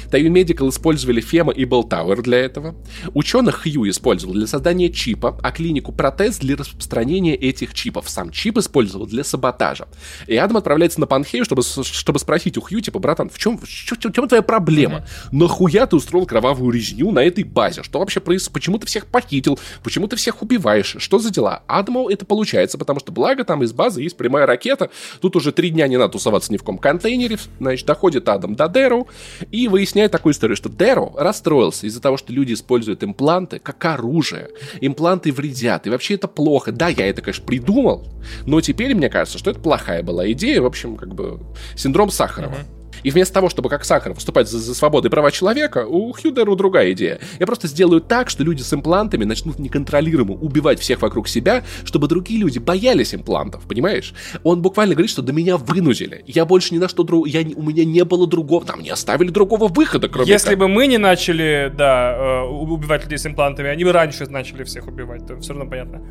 Тайюн 0.10 0.32
Медикал 0.32 0.70
использовали 0.70 1.20
Фема 1.22 1.52
и 1.52 1.66
Белтауэр 1.66 2.22
для 2.22 2.40
этого. 2.40 2.76
Ученых 3.14 3.64
Хью 3.64 3.90
использовал 3.90 4.34
для 4.34 4.48
создания 4.48 4.90
чипа, 4.90 5.38
а 5.44 5.52
клинику 5.52 5.92
Протез 5.92 6.38
для 6.38 6.56
распространения 6.56 7.36
этих 7.36 7.74
чипов. 7.74 8.10
Сам 8.10 8.30
чип 8.32 8.58
использовал 8.58 9.06
для 9.06 9.24
саботажа. 9.24 9.88
И 10.28 10.36
Адам 10.36 10.58
отправляется 10.58 11.00
на 11.00 11.08
Панхею, 11.08 11.46
чтобы, 11.46 11.64
чтобы 11.64 12.20
спросить 12.20 12.58
у 12.58 12.62
Хью, 12.62 12.80
типа, 12.80 13.00
братан, 13.00 13.30
в 13.30 13.38
чем, 13.38 13.58
в 13.58 13.68
чем, 13.68 13.98
в 13.98 14.14
чем 14.14 14.28
твоя 14.28 14.42
проблема? 14.42 15.00
Mm-hmm. 15.00 15.28
Нахуя 15.32 15.86
ты 15.88 15.96
устроил 15.96 16.26
кровавую 16.26 16.72
резню 16.72 17.12
на 17.12 17.20
этой 17.20 17.44
базе? 17.44 17.84
Что 17.84 18.00
вообще 18.00 18.20
происходит? 18.20 18.54
Почему 18.54 18.78
ты 18.78 18.88
всех 18.88 19.08
похитил? 19.08 19.60
Почему 19.84 20.08
ты 20.08 20.16
всех 20.16 20.42
убиваешь? 20.42 20.96
Что 21.00 21.20
за 21.26 21.32
дела? 21.32 21.64
Адаму 21.68 22.10
это 22.10 22.26
получается, 22.26 22.78
потому 22.78 23.00
что 23.00 23.12
благо 23.12 23.44
там 23.44 23.64
из 23.64 23.74
базы 23.74 24.02
есть 24.02 24.16
прямая 24.18 24.46
ракета. 24.46 24.90
Тут 25.22 25.36
уже 25.36 25.52
три 25.52 25.70
дня 25.72 25.88
не 25.88 25.98
надо 25.98 26.14
тусоваться 26.14 26.52
ни 26.52 26.58
в 26.58 26.62
каком 26.62 26.78
контейнере. 26.78 27.38
Значит, 27.60 27.86
доходит 27.86 28.30
Адам 28.30 28.56
до 28.56 28.68
Дэру 28.68 29.08
и 29.52 29.68
выясняет 29.68 30.12
такую 30.12 30.34
историю, 30.34 30.56
что 30.56 30.70
Дэру 30.70 31.14
расстроился 31.18 31.88
из-за 31.88 32.02
того, 32.02 32.18
что 32.18 32.32
люди 32.32 32.54
используют 32.54 33.04
импланты 33.04 33.60
как 33.60 33.84
оружие. 33.86 34.50
Импланты 34.82 35.32
вредят. 35.32 35.88
И 35.88 35.90
вообще 35.90 36.16
это 36.16 36.28
плохо. 36.28 36.72
Да, 36.72 36.88
я 36.88 37.08
это, 37.08 37.22
конечно, 37.22 37.46
придумал, 37.46 38.08
но 38.46 38.62
теперь 38.62 38.96
мне 38.96 39.10
кажется, 39.10 39.38
что 39.38 39.52
это 39.52 39.60
плохая 39.60 40.04
была 40.04 40.32
идея. 40.32 40.62
В 40.62 40.66
общем, 40.66 40.98
как 40.98 41.14
бы 41.14 41.40
синдром 41.76 42.10
Сахарова. 42.10 42.54
Uh-huh. 42.54 42.75
И 43.06 43.12
вместо 43.12 43.36
того, 43.36 43.50
чтобы 43.50 43.70
как 43.70 43.86
Сахаров 43.86 44.18
выступать 44.18 44.50
за, 44.50 44.58
за 44.58 44.74
свободу 44.74 45.10
и 45.10 45.12
права 45.12 45.30
человека, 45.30 45.86
у 45.86 46.12
Хьюдеру 46.12 46.56
другая 46.56 46.92
идея. 46.94 47.20
Я 47.40 47.46
просто 47.46 47.68
сделаю 47.68 48.02
так, 48.02 48.32
что 48.32 48.44
люди 48.44 48.64
с 48.64 48.74
имплантами 48.74 49.26
начнут 49.26 49.60
неконтролируемо 49.60 50.34
убивать 50.34 50.80
всех 50.80 51.04
вокруг 51.04 51.28
себя, 51.28 51.64
чтобы 51.84 52.08
другие 52.08 52.40
люди 52.40 52.58
боялись 52.58 53.14
имплантов, 53.14 53.68
понимаешь? 53.68 54.16
Он 54.42 54.64
буквально 54.64 54.96
говорит, 54.96 55.12
что 55.12 55.22
до 55.22 55.34
меня 55.34 55.58
вынудили. 55.58 56.24
Я 56.26 56.46
больше 56.46 56.74
ни 56.74 56.80
на 56.80 56.90
что 56.90 57.04
другого, 57.04 57.28
я, 57.28 57.42
у 57.56 57.62
меня 57.62 57.86
не 57.86 58.04
было 58.04 58.26
другого, 58.26 58.66
там 58.66 58.82
не 58.82 58.90
оставили 58.90 59.30
другого 59.30 59.68
выхода, 59.68 60.10
кроме 60.10 60.28
Если 60.28 60.50
как. 60.50 60.58
бы 60.58 60.68
мы 60.68 60.88
не 60.88 60.98
начали, 60.98 61.72
да, 61.78 62.16
э, 62.18 62.48
убивать 62.48 63.04
людей 63.04 63.20
с 63.20 63.28
имплантами, 63.28 63.70
они 63.70 63.84
бы 63.84 63.92
раньше 63.92 64.26
начали 64.26 64.64
всех 64.64 64.88
убивать, 64.88 65.28
то 65.28 65.40
все 65.40 65.54
равно 65.54 65.70
понятно. 65.70 66.02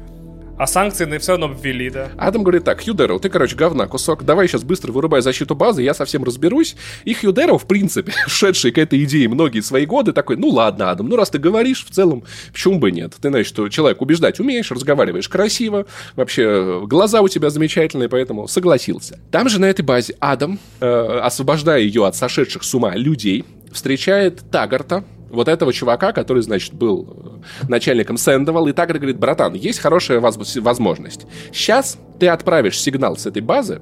А 0.57 0.67
санкции 0.67 1.19
все 1.19 1.33
равно 1.33 1.53
ввели, 1.53 1.91
да. 1.91 2.11
Адам 2.17 2.45
говорит 2.45 2.65
так, 2.65 2.83
Хьюдерл, 2.83 3.19
ты, 3.19 3.29
короче, 3.29 3.57
говна 3.57 3.87
кусок, 3.87 4.25
давай 4.25 4.47
сейчас 4.47 4.63
быстро 4.63 4.93
вырубай 4.93 5.21
защиту 5.21 5.57
базы, 5.57 5.83
я 5.83 5.95
совсем 5.95 6.23
разберусь. 6.23 6.77
И 7.05 7.13
Хьюдерл, 7.13 7.59
в 7.59 7.67
принципе, 7.67 8.13
шедший 8.29 8.71
к 8.71 8.79
этой 8.79 9.03
идее 9.03 9.29
многие 9.29 9.61
свои 9.61 9.85
годы, 9.85 10.13
такой, 10.13 10.37
ну 10.37 10.49
ладно, 10.49 10.91
Адам, 10.91 11.09
ну 11.09 11.17
раз 11.17 11.31
ты 11.31 11.39
говоришь, 11.39 11.85
в 11.85 11.91
целом, 11.91 12.23
почему 12.53 12.79
бы 12.79 12.93
нет? 12.93 13.15
Ты, 13.21 13.31
знаешь, 13.31 13.47
что 13.47 13.69
человек 13.69 14.01
убеждать 14.01 14.39
умеешь, 14.39 14.71
разговариваешь 14.71 15.29
красиво, 15.29 15.87
вообще 16.15 16.83
глаза 16.87 17.21
у 17.21 17.29
тебя 17.29 17.51
замечательные, 17.51 18.09
поэтому 18.09 18.47
согласился. 18.47 19.19
Там 19.33 19.49
же 19.49 19.61
на 19.61 19.67
этой 19.67 19.83
базе 19.83 20.17
Адам, 20.21 20.61
э, 20.81 21.19
освобождая 21.23 21.81
ее 21.81 22.07
от 22.07 22.15
сошедших 22.15 22.63
с 22.63 22.75
ума 22.75 22.95
людей, 22.95 23.45
встречает 23.73 24.43
Тагарта, 24.51 25.05
вот 25.35 25.49
этого 25.49 25.73
чувака, 25.73 26.13
который, 26.13 26.43
значит, 26.43 26.75
был 26.75 27.43
э, 27.63 27.69
начальником 27.69 28.17
Сэндовал, 28.17 28.69
и 28.69 28.73
так 28.73 28.91
говорит, 28.91 29.19
братан, 29.19 29.55
есть 29.55 29.79
хорошая 29.79 30.21
возможность. 30.21 31.27
Сейчас 31.53 31.99
ты 32.19 32.29
отправишь 32.29 32.81
сигнал 32.81 33.17
с 33.17 33.27
этой 33.27 33.43
базы 33.43 33.81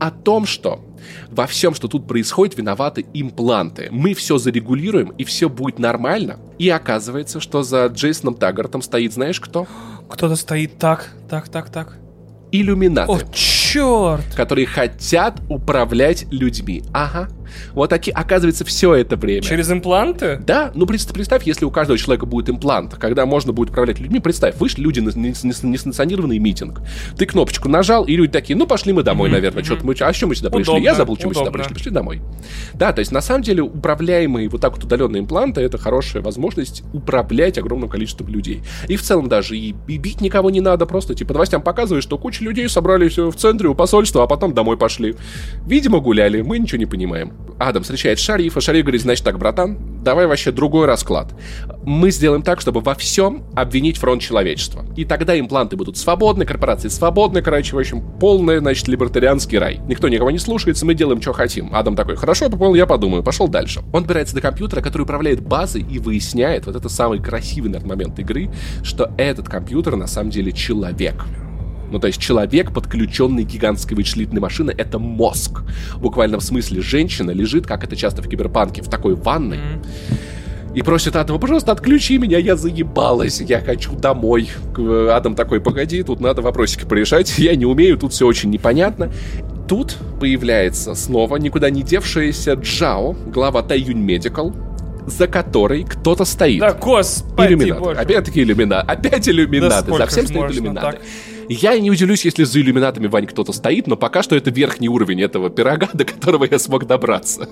о 0.00 0.10
том, 0.10 0.46
что 0.46 0.84
во 1.30 1.46
всем, 1.46 1.74
что 1.74 1.88
тут 1.88 2.06
происходит, 2.06 2.56
виноваты 2.56 3.06
импланты. 3.14 3.88
Мы 3.90 4.14
все 4.14 4.38
зарегулируем, 4.38 5.10
и 5.10 5.24
все 5.24 5.48
будет 5.48 5.78
нормально. 5.78 6.38
И 6.58 6.68
оказывается, 6.68 7.40
что 7.40 7.62
за 7.62 7.86
Джейсоном 7.86 8.34
Таггартом 8.34 8.82
стоит, 8.82 9.12
знаешь 9.12 9.40
кто? 9.40 9.66
Кто-то 10.08 10.36
стоит 10.36 10.78
так, 10.78 11.10
так, 11.28 11.48
так, 11.48 11.70
так. 11.70 11.98
Иллюминаты. 12.52 13.12
О, 13.12 13.18
черт! 13.32 14.24
Которые 14.34 14.66
хотят 14.66 15.40
управлять 15.48 16.26
людьми. 16.30 16.82
Ага. 16.92 17.28
Вот 17.72 17.92
оказывается, 17.92 18.64
все 18.64 18.94
это 18.94 19.16
время. 19.16 19.42
Через 19.42 19.70
импланты? 19.70 20.40
Да, 20.44 20.70
ну 20.74 20.86
представь, 20.86 21.44
если 21.44 21.64
у 21.64 21.70
каждого 21.70 21.98
человека 21.98 22.26
будет 22.26 22.50
имплант, 22.50 22.94
когда 22.94 23.26
можно 23.26 23.52
будет 23.52 23.70
управлять 23.70 24.00
людьми, 24.00 24.20
представь, 24.20 24.56
вышли 24.56 24.82
люди 24.82 25.00
на 25.00 25.10
несанкционированный 25.10 26.38
митинг. 26.38 26.82
Ты 27.16 27.26
кнопочку 27.26 27.68
нажал, 27.68 28.04
и 28.04 28.16
люди 28.16 28.32
такие, 28.32 28.56
ну 28.56 28.66
пошли 28.66 28.92
мы 28.92 29.02
домой, 29.02 29.28
mm-hmm. 29.28 29.32
наверное, 29.32 29.62
mm-hmm. 29.62 29.66
что-то 29.66 29.86
мы, 29.86 29.94
а 30.00 30.12
что 30.12 30.26
мы 30.26 30.34
сюда 30.34 30.50
пришли? 30.50 30.82
Я 30.82 30.94
забыл, 30.94 31.16
что 31.16 31.28
мы 31.28 31.34
сюда 31.34 31.50
пришли, 31.50 31.74
пошли 31.74 31.90
домой. 31.90 32.20
Да, 32.74 32.92
то 32.92 33.00
есть 33.00 33.12
на 33.12 33.20
самом 33.20 33.42
деле 33.42 33.62
управляемые 33.62 34.48
вот 34.48 34.60
так 34.60 34.74
вот 34.74 34.84
удаленные 34.84 35.22
импланты 35.22 35.60
это 35.60 35.78
хорошая 35.78 36.22
возможность 36.22 36.82
управлять 36.92 37.58
огромным 37.58 37.88
количеством 37.88 38.28
людей. 38.28 38.62
И 38.88 38.96
в 38.96 39.02
целом 39.02 39.28
даже 39.28 39.56
и, 39.56 39.74
и 39.86 39.98
бить 39.98 40.20
никого 40.20 40.50
не 40.50 40.60
надо, 40.60 40.86
просто 40.86 41.14
типа 41.14 41.32
новостям 41.32 41.62
показывают, 41.62 42.02
что 42.02 42.18
куча 42.18 42.44
людей 42.44 42.68
собрались 42.68 43.18
в 43.18 43.34
центре 43.34 43.68
у 43.68 43.74
посольства, 43.74 44.22
а 44.22 44.26
потом 44.26 44.54
домой 44.54 44.76
пошли. 44.76 45.16
Видимо, 45.66 46.00
гуляли, 46.00 46.42
мы 46.42 46.58
ничего 46.58 46.78
не 46.78 46.86
понимаем. 46.86 47.32
Адам 47.58 47.82
встречает 47.82 48.18
Шарифа, 48.18 48.60
Шариф 48.60 48.84
говорит, 48.84 49.02
значит 49.02 49.24
так, 49.24 49.38
братан, 49.38 49.78
давай 50.02 50.26
вообще 50.26 50.52
другой 50.52 50.86
расклад. 50.86 51.34
Мы 51.84 52.10
сделаем 52.10 52.42
так, 52.42 52.60
чтобы 52.60 52.80
во 52.80 52.94
всем 52.94 53.44
обвинить 53.54 53.96
фронт 53.98 54.22
человечества. 54.22 54.84
И 54.96 55.04
тогда 55.04 55.38
импланты 55.38 55.76
будут 55.76 55.96
свободны, 55.96 56.44
корпорации 56.44 56.88
свободны, 56.88 57.42
короче, 57.42 57.74
в 57.74 57.78
общем, 57.78 58.02
полный, 58.20 58.58
значит, 58.58 58.88
либертарианский 58.88 59.58
рай. 59.58 59.80
Никто 59.88 60.08
никого 60.08 60.30
не 60.30 60.38
слушается, 60.38 60.86
мы 60.86 60.94
делаем, 60.94 61.20
что 61.20 61.32
хотим. 61.32 61.74
Адам 61.74 61.96
такой, 61.96 62.16
хорошо, 62.16 62.48
понял, 62.50 62.74
я 62.74 62.86
подумаю, 62.86 63.22
пошел 63.22 63.48
дальше. 63.48 63.82
Он 63.92 64.02
добирается 64.02 64.34
до 64.34 64.40
компьютера, 64.40 64.80
который 64.80 65.02
управляет 65.02 65.40
базой 65.40 65.82
и 65.82 65.98
выясняет, 65.98 66.66
вот 66.66 66.76
это 66.76 66.88
самый 66.88 67.20
красивый, 67.20 67.70
наверное, 67.70 67.96
момент 67.96 68.18
игры, 68.18 68.50
что 68.82 69.10
этот 69.18 69.48
компьютер 69.48 69.96
на 69.96 70.06
самом 70.06 70.30
деле 70.30 70.52
человек. 70.52 71.24
Ну, 71.90 71.98
то 71.98 72.06
есть 72.06 72.20
человек, 72.20 72.72
подключенный 72.72 73.44
к 73.44 73.48
гигантской 73.48 73.96
вычислительной 73.96 74.40
машине, 74.40 74.74
это 74.76 74.98
мозг. 74.98 75.62
Буквально 75.98 76.38
в 76.38 76.42
смысле, 76.42 76.80
женщина 76.80 77.30
лежит, 77.30 77.66
как 77.66 77.84
это 77.84 77.96
часто 77.96 78.22
в 78.22 78.28
киберпанке, 78.28 78.82
в 78.82 78.88
такой 78.88 79.14
ванной. 79.14 79.60
И 80.74 80.82
просит 80.82 81.16
Адама, 81.16 81.38
пожалуйста, 81.38 81.72
отключи 81.72 82.18
меня, 82.18 82.36
я 82.36 82.54
заебалась, 82.54 83.40
я 83.40 83.60
хочу 83.60 83.92
домой. 83.96 84.50
Адам 85.10 85.34
такой, 85.34 85.58
погоди, 85.58 86.02
тут 86.02 86.20
надо 86.20 86.42
вопросики 86.42 86.84
порешать, 86.84 87.32
я 87.38 87.56
не 87.56 87.64
умею, 87.64 87.96
тут 87.96 88.12
все 88.12 88.26
очень 88.26 88.50
непонятно. 88.50 89.10
тут 89.68 89.96
появляется 90.20 90.94
снова 90.94 91.36
никуда 91.36 91.70
не 91.70 91.82
девшаяся 91.82 92.52
Джао, 92.54 93.16
глава 93.26 93.62
Тайюнь 93.62 93.98
Медикал, 93.98 94.54
за 95.06 95.26
которой 95.28 95.84
кто-то 95.84 96.24
стоит. 96.26 96.60
Да, 96.60 96.72
господи, 96.72 97.48
иллюминаты. 97.54 97.80
боже. 97.80 98.00
Опять-таки 98.00 98.42
иллюминаты. 98.42 98.86
Опять 98.86 99.28
иллюминаты. 99.28 99.90
Да 99.90 99.96
за 99.96 100.06
всем 100.06 100.26
можно 100.34 100.52
иллюминаты. 100.52 100.98
так? 100.98 101.00
Я 101.48 101.78
не 101.78 101.90
удивлюсь, 101.90 102.24
если 102.24 102.44
за 102.44 102.60
иллюминатами, 102.60 103.06
Вань, 103.06 103.26
кто-то 103.26 103.52
стоит, 103.52 103.86
но 103.86 103.96
пока 103.96 104.22
что 104.22 104.36
это 104.36 104.50
верхний 104.50 104.88
уровень 104.88 105.22
этого 105.22 105.50
пирога, 105.50 105.88
до 105.94 106.04
которого 106.04 106.44
я 106.50 106.58
смог 106.58 106.86
добраться. 106.86 107.48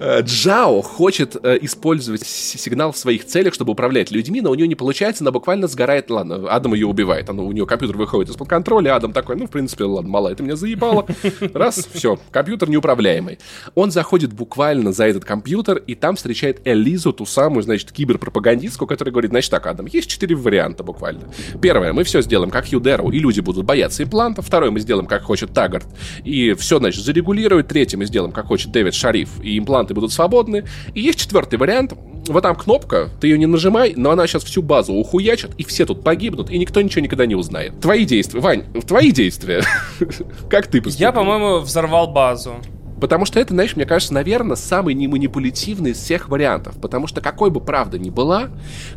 Джао 0.20 0.82
хочет 0.82 1.36
э, 1.42 1.58
использовать 1.62 2.26
сигнал 2.26 2.92
в 2.92 2.96
своих 2.96 3.24
целях, 3.26 3.54
чтобы 3.54 3.72
управлять 3.72 4.10
людьми, 4.10 4.40
но 4.40 4.50
у 4.50 4.54
нее 4.54 4.68
не 4.68 4.74
получается, 4.74 5.24
она 5.24 5.30
буквально 5.30 5.66
сгорает. 5.66 6.10
Ладно, 6.10 6.46
Адам 6.48 6.74
ее 6.74 6.86
убивает, 6.86 7.30
она, 7.30 7.42
у 7.42 7.52
нее 7.52 7.66
компьютер 7.66 7.96
выходит 7.96 8.30
из-под 8.30 8.48
контроля, 8.48 8.96
Адам 8.96 9.12
такой, 9.12 9.36
ну, 9.36 9.46
в 9.46 9.50
принципе, 9.50 9.84
ладно, 9.84 10.10
малая, 10.10 10.34
ты 10.34 10.42
меня 10.42 10.56
заебала. 10.56 11.06
Раз, 11.54 11.88
все, 11.92 12.18
компьютер 12.30 12.68
неуправляемый. 12.68 13.38
Он 13.74 13.90
заходит 13.90 14.32
буквально 14.32 14.92
за 14.92 15.06
этот 15.06 15.24
компьютер, 15.24 15.78
и 15.78 15.94
там 15.94 16.16
встречает 16.16 16.60
Элизу, 16.64 17.12
ту 17.12 17.26
самую, 17.26 17.62
значит, 17.62 17.92
киберпропагандистку, 17.92 18.86
которая 18.86 19.12
говорит, 19.12 19.30
значит 19.30 19.50
так, 19.50 19.66
Адам, 19.66 19.86
есть 19.86 20.08
четыре 20.08 20.34
варианта 20.36 20.82
буквально. 20.82 21.32
Первое, 21.60 21.93
мы 21.94 22.04
все 22.04 22.20
сделаем 22.22 22.50
как 22.50 22.70
Юдеру, 22.70 23.10
и 23.10 23.18
люди 23.18 23.40
будут 23.40 23.64
бояться 23.64 24.02
имплантов. 24.02 24.46
Второе, 24.46 24.70
мы 24.70 24.80
сделаем 24.80 25.06
как 25.06 25.22
хочет 25.22 25.52
Таггарт, 25.52 25.86
и 26.24 26.54
все, 26.54 26.78
значит, 26.78 27.02
зарегулирует. 27.02 27.68
Третье, 27.68 27.96
мы 27.96 28.06
сделаем 28.06 28.32
как 28.32 28.46
хочет 28.46 28.72
Дэвид 28.72 28.94
Шариф, 28.94 29.30
и 29.42 29.58
импланты 29.58 29.94
будут 29.94 30.12
свободны. 30.12 30.64
И 30.94 31.00
есть 31.00 31.18
четвертый 31.18 31.58
вариант, 31.58 31.94
вот 32.26 32.42
там 32.42 32.54
кнопка, 32.56 33.10
ты 33.20 33.28
ее 33.28 33.38
не 33.38 33.46
нажимай, 33.46 33.94
но 33.96 34.10
она 34.10 34.26
сейчас 34.26 34.44
всю 34.44 34.62
базу 34.62 34.92
ухуячит, 34.94 35.52
и 35.58 35.64
все 35.64 35.86
тут 35.86 36.02
погибнут, 36.02 36.50
и 36.50 36.58
никто 36.58 36.80
ничего 36.80 37.02
никогда 37.02 37.26
не 37.26 37.34
узнает. 37.34 37.80
Твои 37.80 38.04
действия, 38.04 38.40
Вань, 38.40 38.64
твои 38.86 39.10
действия. 39.12 39.62
Как 40.50 40.66
ты 40.66 40.80
поступил? 40.80 41.06
Я, 41.06 41.12
по-моему, 41.12 41.60
взорвал 41.60 42.08
базу. 42.08 42.56
Потому 43.00 43.26
что 43.26 43.40
это, 43.40 43.54
знаешь, 43.54 43.76
мне 43.76 43.84
кажется, 43.84 44.14
наверное, 44.14 44.56
самый 44.56 44.94
неманипулятивный 44.94 45.90
из 45.90 45.98
всех 45.98 46.28
вариантов. 46.28 46.80
Потому 46.80 47.06
что 47.06 47.20
какой 47.20 47.50
бы 47.50 47.60
правда 47.60 47.98
ни 47.98 48.10
была, 48.10 48.50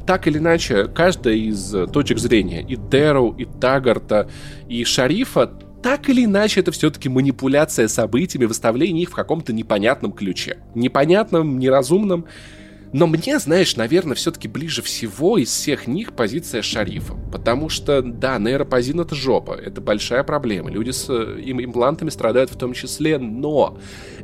так 0.05 0.27
или 0.27 0.37
иначе, 0.37 0.85
каждая 0.85 1.35
из 1.35 1.73
э, 1.73 1.87
точек 1.87 2.19
зрения, 2.19 2.61
и 2.61 2.75
Дэру, 2.75 3.35
и 3.37 3.45
Таггарта, 3.45 4.29
и 4.67 4.83
Шарифа, 4.83 5.51
так 5.81 6.09
или 6.09 6.25
иначе, 6.25 6.59
это 6.59 6.71
все-таки 6.71 7.07
манипуляция 7.07 7.87
событиями, 7.87 8.45
выставление 8.45 9.03
их 9.03 9.09
в 9.09 9.15
каком-то 9.15 9.53
непонятном 9.53 10.11
ключе. 10.11 10.57
Непонятном, 10.75 11.59
неразумном. 11.59 12.25
Но 12.93 13.07
мне, 13.07 13.37
знаешь, 13.39 13.75
наверное, 13.75 14.15
все-таки 14.15 14.47
ближе 14.47 14.81
всего 14.81 15.37
из 15.37 15.49
всех 15.49 15.87
них 15.87 16.13
позиция 16.13 16.61
шарифа. 16.61 17.15
Потому 17.31 17.69
что, 17.69 18.01
да, 18.01 18.37
нейропозин 18.39 18.99
это 19.01 19.15
жопа, 19.15 19.53
это 19.53 19.81
большая 19.81 20.23
проблема. 20.23 20.69
Люди 20.69 20.91
с 20.91 21.09
э, 21.09 21.39
им- 21.41 21.63
имплантами 21.63 22.09
страдают 22.09 22.49
в 22.49 22.57
том 22.57 22.73
числе, 22.73 23.17
но 23.17 23.77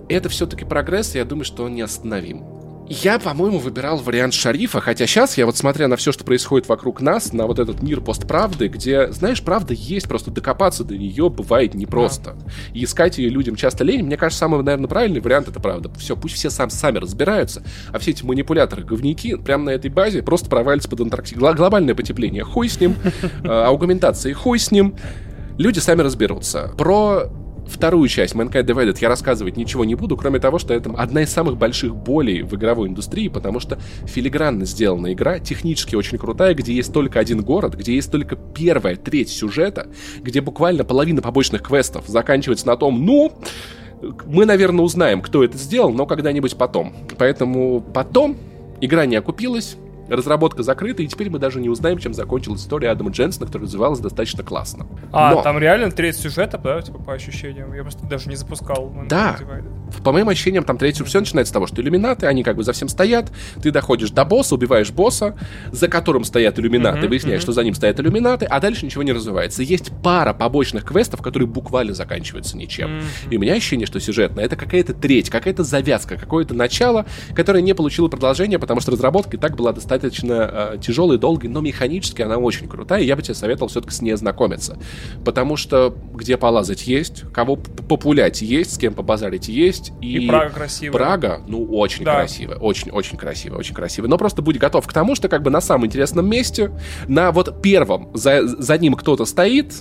это 0.09 0.29
все-таки 0.29 0.65
прогресс, 0.65 1.15
и 1.15 1.17
я 1.17 1.25
думаю, 1.25 1.45
что 1.45 1.63
он 1.65 1.75
неостановим. 1.75 2.62
Я, 2.89 3.17
по-моему, 3.17 3.59
выбирал 3.59 3.97
вариант 3.97 4.33
шарифа, 4.33 4.81
хотя 4.81 5.07
сейчас 5.07 5.37
я 5.37 5.45
вот 5.45 5.55
смотря 5.55 5.87
на 5.87 5.95
все, 5.95 6.11
что 6.11 6.25
происходит 6.25 6.67
вокруг 6.67 7.01
нас, 7.01 7.31
на 7.31 7.47
вот 7.47 7.57
этот 7.59 7.81
мир 7.81 8.01
постправды, 8.01 8.67
где, 8.67 9.11
знаешь, 9.11 9.41
правда 9.41 9.73
есть, 9.73 10.07
просто 10.07 10.31
докопаться 10.31 10.83
до 10.83 10.97
нее 10.97 11.29
бывает 11.29 11.75
непросто. 11.75 12.35
И 12.73 12.83
искать 12.83 13.17
ее 13.17 13.29
людям 13.29 13.55
часто 13.55 13.83
лень. 13.85 14.03
Мне 14.03 14.17
кажется, 14.17 14.39
самый, 14.39 14.61
наверное, 14.63 14.89
правильный 14.89 15.21
вариант 15.21 15.47
это 15.47 15.61
правда. 15.61 15.89
Все, 15.97 16.17
пусть 16.17 16.35
все 16.35 16.49
сам, 16.49 16.69
сами 16.69 16.97
разбираются, 16.97 17.63
а 17.91 17.99
все 17.99 18.11
эти 18.11 18.23
манипуляторы, 18.23 18.83
говнюки, 18.83 19.35
прямо 19.35 19.65
на 19.65 19.69
этой 19.69 19.89
базе 19.89 20.21
просто 20.21 20.49
провалятся 20.49 20.89
под 20.89 21.01
Антарктиду. 21.01 21.39
Глобальное 21.53 21.95
потепление, 21.95 22.43
хуй 22.43 22.67
с 22.67 22.79
ним, 22.79 22.95
э, 23.43 23.47
аугментация, 23.47 24.33
хуй 24.33 24.59
с 24.59 24.71
ним. 24.71 24.95
Люди 25.57 25.79
сами 25.79 26.01
разберутся. 26.01 26.71
Про 26.77 27.29
Вторую 27.67 28.07
часть 28.07 28.35
Mankind 28.35 28.65
Divided 28.65 28.97
я 29.01 29.09
рассказывать 29.09 29.57
ничего 29.57 29.85
не 29.85 29.95
буду, 29.95 30.17
кроме 30.17 30.39
того, 30.39 30.59
что 30.59 30.73
это 30.73 30.91
одна 30.91 31.23
из 31.23 31.31
самых 31.31 31.57
больших 31.57 31.95
болей 31.95 32.41
в 32.41 32.53
игровой 32.55 32.89
индустрии, 32.89 33.27
потому 33.27 33.59
что 33.59 33.79
филигранно 34.05 34.65
сделана 34.65 35.13
игра, 35.13 35.39
технически 35.39 35.95
очень 35.95 36.17
крутая, 36.17 36.53
где 36.53 36.73
есть 36.73 36.93
только 36.93 37.19
один 37.19 37.41
город, 37.41 37.75
где 37.75 37.95
есть 37.95 38.11
только 38.11 38.35
первая 38.35 38.95
треть 38.95 39.29
сюжета, 39.29 39.87
где 40.21 40.41
буквально 40.41 40.83
половина 40.83 41.21
побочных 41.21 41.63
квестов 41.63 42.05
заканчивается 42.07 42.67
на 42.67 42.77
том, 42.77 43.05
ну, 43.05 43.31
мы, 44.25 44.45
наверное, 44.45 44.83
узнаем, 44.83 45.21
кто 45.21 45.43
это 45.43 45.57
сделал, 45.57 45.91
но 45.93 46.05
когда-нибудь 46.05 46.57
потом. 46.57 46.93
Поэтому 47.17 47.81
потом 47.81 48.37
игра 48.81 49.05
не 49.05 49.15
окупилась, 49.15 49.77
разработка 50.09 50.63
закрыта, 50.63 51.03
и 51.03 51.07
теперь 51.07 51.29
мы 51.29 51.39
даже 51.39 51.59
не 51.59 51.69
узнаем, 51.69 51.97
чем 51.97 52.13
закончилась 52.13 52.61
история 52.61 52.89
Адама 52.89 53.11
Дженсона, 53.11 53.45
которая 53.45 53.65
развивалась 53.67 53.99
достаточно 53.99 54.43
классно. 54.43 54.85
А, 55.11 55.33
Но- 55.35 55.41
там 55.41 55.57
реально 55.59 55.91
треть 55.91 56.17
сюжета, 56.17 56.57
да, 56.57 56.81
типа, 56.81 56.99
по 56.99 57.13
ощущениям? 57.13 57.73
Я 57.73 57.81
просто 57.83 58.05
даже 58.05 58.29
не 58.29 58.35
запускал. 58.35 58.93
Да. 59.09 59.37
Divided. 59.39 60.03
По 60.03 60.11
моим 60.11 60.29
ощущениям, 60.29 60.63
там 60.63 60.77
третий 60.77 61.03
все 61.03 61.19
начинается 61.19 61.51
с 61.51 61.53
того, 61.53 61.67
что 61.67 61.81
иллюминаты, 61.81 62.25
они 62.25 62.43
как 62.43 62.55
бы 62.55 62.63
за 62.63 62.73
всем 62.73 62.87
стоят, 62.89 63.31
ты 63.61 63.71
доходишь 63.71 64.09
до 64.11 64.25
босса, 64.25 64.55
убиваешь 64.55 64.91
босса, 64.91 65.35
за 65.71 65.87
которым 65.87 66.23
стоят 66.23 66.57
иллюминаты, 66.59 66.99
Мгм, 66.99 67.09
выясняешь, 67.09 67.39
мгм. 67.39 67.43
что 67.43 67.51
за 67.53 67.63
ним 67.63 67.73
стоят 67.75 67.99
иллюминаты, 67.99 68.45
а 68.45 68.59
дальше 68.59 68.85
ничего 68.85 69.03
не 69.03 69.13
развивается. 69.13 69.61
Есть 69.63 69.91
пара 70.03 70.33
побочных 70.33 70.83
квестов, 70.85 71.21
которые 71.21 71.47
буквально 71.47 71.93
заканчиваются 71.93 72.57
ничем. 72.57 72.97
Мгм. 72.97 73.05
И 73.29 73.37
у 73.37 73.39
меня 73.39 73.53
ощущение, 73.53 73.85
что 73.87 73.99
сюжетно 73.99 74.39
это 74.41 74.55
какая-то 74.55 74.93
треть, 74.93 75.29
какая-то 75.29 75.63
завязка, 75.63 76.17
какое-то 76.17 76.53
начало, 76.53 77.05
которое 77.35 77.61
не 77.61 77.73
получило 77.75 78.07
продолжения, 78.07 78.57
потому 78.59 78.81
что 78.81 78.91
разработка 78.91 79.37
и 79.37 79.39
так 79.39 79.55
была 79.55 79.71
достаточно 79.71 79.92
э, 80.01 80.77
тяжелой, 80.81 81.17
долгой, 81.17 81.49
но 81.49 81.61
механически 81.61 82.21
она 82.21 82.37
очень 82.37 82.67
крутая, 82.67 83.01
и 83.01 83.05
я 83.05 83.15
бы 83.15 83.21
тебе 83.21 83.33
советовал 83.35 83.67
все-таки 83.69 83.93
с 83.93 84.01
ней 84.01 84.11
ознакомиться. 84.11 84.77
Потому 85.25 85.57
что 85.57 85.95
где 86.13 86.37
полазать 86.37 86.87
есть, 86.87 87.23
кого 87.33 87.55
популять 87.55 88.41
есть, 88.41 88.75
с 88.75 88.77
кем 88.77 88.93
побазарить 88.93 89.47
есть, 89.47 89.91
и... 90.01 90.17
И 90.23 90.27
Прага 90.27 90.49
красивая. 90.53 90.93
Прага, 90.97 91.41
ну, 91.47 91.63
очень 91.65 92.05
Да. 92.05 92.15
красиво, 92.15 92.53
очень-очень 92.55 93.17
красиво, 93.17 93.57
очень 93.57 93.75
красиво. 93.75 94.07
Но 94.07 94.17
просто 94.17 94.41
будь 94.41 94.57
готов 94.57 94.87
к 94.87 94.93
тому, 94.93 95.15
что 95.15 95.29
как 95.29 95.41
бы 95.43 95.49
на 95.49 95.61
самом 95.61 95.85
интересном 95.85 96.27
месте, 96.29 96.71
на 97.07 97.31
вот 97.31 97.61
первом, 97.61 98.09
за, 98.13 98.45
за 98.47 98.77
ним 98.77 98.93
кто-то 98.95 99.25
стоит, 99.25 99.73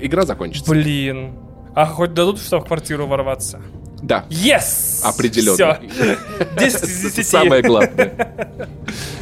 игра 0.00 0.24
закончится. 0.24 0.70
Блин. 0.70 1.32
А 1.74 1.86
хоть 1.86 2.12
дадут 2.14 2.40
что 2.40 2.60
в 2.60 2.64
квартиру 2.64 3.06
ворваться? 3.06 3.60
Да, 4.02 4.24
Yes! 4.30 5.00
определенно. 5.02 5.54
Всё. 5.54 6.16
10 6.58 6.82
из 6.84 7.04
Это 7.06 7.16
10. 7.16 7.26
самое 7.26 7.62
главное. 7.62 8.68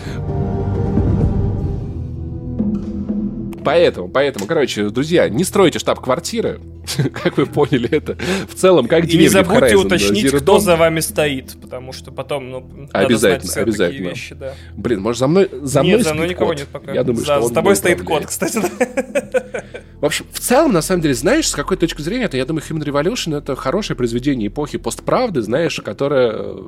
Поэтому, 3.66 4.08
поэтому, 4.08 4.46
короче, 4.46 4.90
друзья, 4.90 5.28
не 5.28 5.42
стройте 5.42 5.80
штаб-квартиры, 5.80 6.60
как 7.12 7.36
вы 7.36 7.46
поняли 7.46 7.88
это. 7.90 8.16
В 8.48 8.54
целом, 8.54 8.86
как 8.86 9.04
И 9.06 9.18
не 9.18 9.26
забудьте 9.26 9.74
Horizon 9.74 9.86
уточнить, 9.86 10.26
Zero 10.26 10.38
кто 10.38 10.56
Dawn. 10.56 10.60
за 10.60 10.76
вами 10.76 11.00
стоит, 11.00 11.56
потому 11.60 11.92
что 11.92 12.12
потом, 12.12 12.48
ну, 12.48 12.60
надо 12.60 12.88
Обязательно, 12.92 13.18
знать 13.18 13.50
все 13.50 13.60
обязательно. 13.62 13.88
такие 13.88 14.08
вещи, 14.10 14.34
да. 14.36 14.54
Блин, 14.76 15.00
может, 15.00 15.18
за 15.18 15.26
мной, 15.26 15.50
за 15.62 15.82
мной 15.82 15.96
нет, 15.96 16.04
за 16.04 16.14
мной 16.14 16.28
никого 16.28 16.50
кот? 16.50 16.58
нет 16.58 16.68
пока. 16.68 16.92
Я 16.92 17.02
думаю, 17.02 17.24
за, 17.24 17.24
что 17.24 17.36
он 17.40 17.48
за 17.48 17.54
тобой 17.54 17.62
мной 17.70 17.76
стоит 17.76 18.00
управляет. 18.02 18.26
кот, 18.26 18.30
кстати. 18.30 18.60
В 20.00 20.04
общем, 20.04 20.26
в 20.30 20.38
целом, 20.38 20.72
на 20.72 20.82
самом 20.82 21.00
деле, 21.00 21.14
знаешь, 21.14 21.48
с 21.48 21.54
какой 21.54 21.76
точки 21.78 22.02
зрения, 22.02 22.24
это, 22.26 22.36
я 22.36 22.44
думаю, 22.44 22.62
Human 22.68 22.84
Revolution— 22.84 23.36
это 23.38 23.56
хорошее 23.56 23.96
произведение 23.96 24.48
эпохи 24.48 24.76
постправды, 24.78 25.40
знаешь, 25.40 25.80
которое 25.80 26.32
э, 26.34 26.66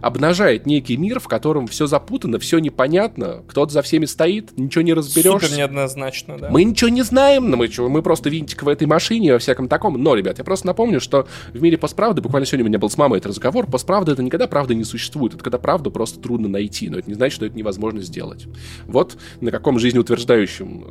обнажает 0.00 0.64
некий 0.64 0.96
мир, 0.96 1.18
в 1.18 1.26
котором 1.26 1.66
все 1.66 1.86
запутано, 1.86 2.38
все 2.38 2.58
непонятно, 2.60 3.42
кто-то 3.48 3.72
за 3.72 3.82
всеми 3.82 4.04
стоит, 4.04 4.56
ничего 4.56 4.82
не 4.82 4.94
разберешь. 4.94 5.42
Супер 5.42 5.56
неоднозначно, 5.56 6.37
да. 6.40 6.50
Мы 6.50 6.64
ничего 6.64 6.90
не 6.90 7.02
знаем, 7.02 7.50
но 7.50 7.56
мы, 7.56 7.68
чё, 7.68 7.88
мы 7.88 8.02
просто 8.02 8.30
винтик 8.30 8.62
в 8.62 8.68
этой 8.68 8.86
машине, 8.86 9.32
во 9.32 9.38
всяком 9.38 9.68
таком. 9.68 10.00
Но, 10.02 10.14
ребят, 10.14 10.38
я 10.38 10.44
просто 10.44 10.66
напомню, 10.66 11.00
что 11.00 11.26
в 11.52 11.62
мире 11.62 11.78
постправды, 11.78 12.20
буквально 12.20 12.46
сегодня 12.46 12.64
у 12.64 12.68
меня 12.68 12.78
был 12.78 12.90
с 12.90 12.96
мамой 12.96 13.18
этот 13.18 13.30
разговор, 13.30 13.66
постправда 13.66 14.12
это 14.12 14.22
никогда 14.22 14.46
правды 14.46 14.74
не 14.74 14.84
существует, 14.84 15.34
это 15.34 15.42
когда 15.42 15.58
правду 15.58 15.90
просто 15.90 16.20
трудно 16.20 16.48
найти, 16.48 16.88
но 16.88 16.98
это 16.98 17.08
не 17.08 17.14
значит, 17.14 17.36
что 17.36 17.46
это 17.46 17.56
невозможно 17.56 18.00
сделать. 18.00 18.46
Вот 18.86 19.18
на 19.40 19.50
каком 19.50 19.78
жизнеутверждающем 19.78 20.84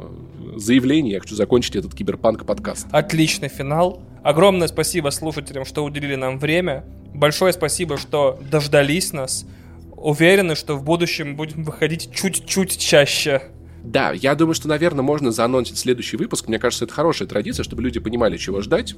э, 0.56 0.60
заявлении 0.60 1.14
я 1.14 1.19
хочу 1.19 1.36
закончить 1.36 1.76
этот 1.76 1.94
киберпанк-подкаст. 1.94 2.88
Отличный 2.91 3.49
финал. 3.49 4.02
Огромное 4.24 4.68
спасибо 4.68 5.10
слушателям, 5.10 5.65
что 5.65 5.84
уделили 5.84 6.15
нам 6.15 6.38
время. 6.40 6.84
Большое 7.14 7.53
спасибо, 7.53 7.98
что 7.98 8.40
дождались 8.52 9.14
нас. 9.14 9.45
Уверены, 9.95 10.56
что 10.56 10.76
в 10.76 10.84
будущем 10.84 11.36
будем 11.36 11.64
выходить 11.64 12.11
чуть-чуть 12.14 12.78
чаще. 12.78 13.41
Да, 13.88 14.12
я 14.12 14.36
думаю, 14.36 14.54
что, 14.54 14.68
наверное, 14.68 15.02
можно 15.02 15.32
заанонсить 15.32 15.78
следующий 15.78 16.18
выпуск. 16.18 16.50
Мне 16.50 16.60
кажется, 16.60 16.84
это 16.84 16.94
хорошая 16.94 17.26
традиция, 17.28 17.64
чтобы 17.64 17.82
люди 17.82 18.02
понимали, 18.02 18.36
чего 18.36 18.62
ждать. 18.62 18.96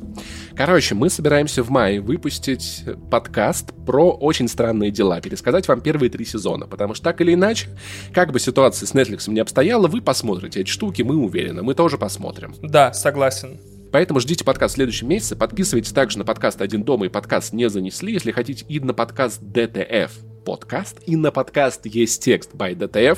Короче, 0.55 0.95
мы 0.95 1.11
собираемся 1.11 1.61
в 1.61 1.69
мае 1.69 2.01
выпустить 2.01 2.83
подкаст 3.11 3.71
про 3.85 4.11
очень 4.11 4.47
странные 4.47 4.89
дела, 4.89 5.21
пересказать 5.21 5.67
вам 5.67 5.81
первые 5.81 6.09
три 6.09 6.25
сезона, 6.25 6.65
потому 6.65 6.95
что 6.95 7.03
так 7.03 7.21
или 7.21 7.35
иначе, 7.35 7.67
как 8.13 8.31
бы 8.31 8.39
ситуация 8.39 8.87
с 8.87 8.93
Netflix 8.93 9.29
не 9.29 9.39
обстояла, 9.39 9.87
вы 9.87 10.01
посмотрите 10.01 10.61
эти 10.61 10.69
штуки, 10.69 11.03
мы 11.03 11.17
уверены, 11.17 11.61
мы 11.61 11.75
тоже 11.75 11.99
посмотрим. 11.99 12.55
Да, 12.63 12.91
согласен. 12.91 13.59
Поэтому 13.91 14.19
ждите 14.19 14.43
подкаст 14.43 14.73
в 14.73 14.75
следующем 14.75 15.07
месяце. 15.07 15.35
Подписывайтесь 15.35 15.91
также 15.91 16.17
на 16.17 16.25
подкаст 16.25 16.61
«Один 16.61 16.83
дома» 16.83 17.05
и 17.05 17.09
подкаст 17.09 17.53
«Не 17.53 17.69
занесли», 17.69 18.13
если 18.13 18.31
хотите, 18.31 18.65
и 18.67 18.79
на 18.79 18.93
подкаст 18.95 19.41
«ДТФ». 19.41 20.28
Подкаст, 20.43 20.99
и 21.05 21.15
на 21.15 21.31
подкаст 21.31 21.85
есть 21.85 22.23
текст 22.23 22.53
by 22.53 22.75
DTF. 22.75 23.17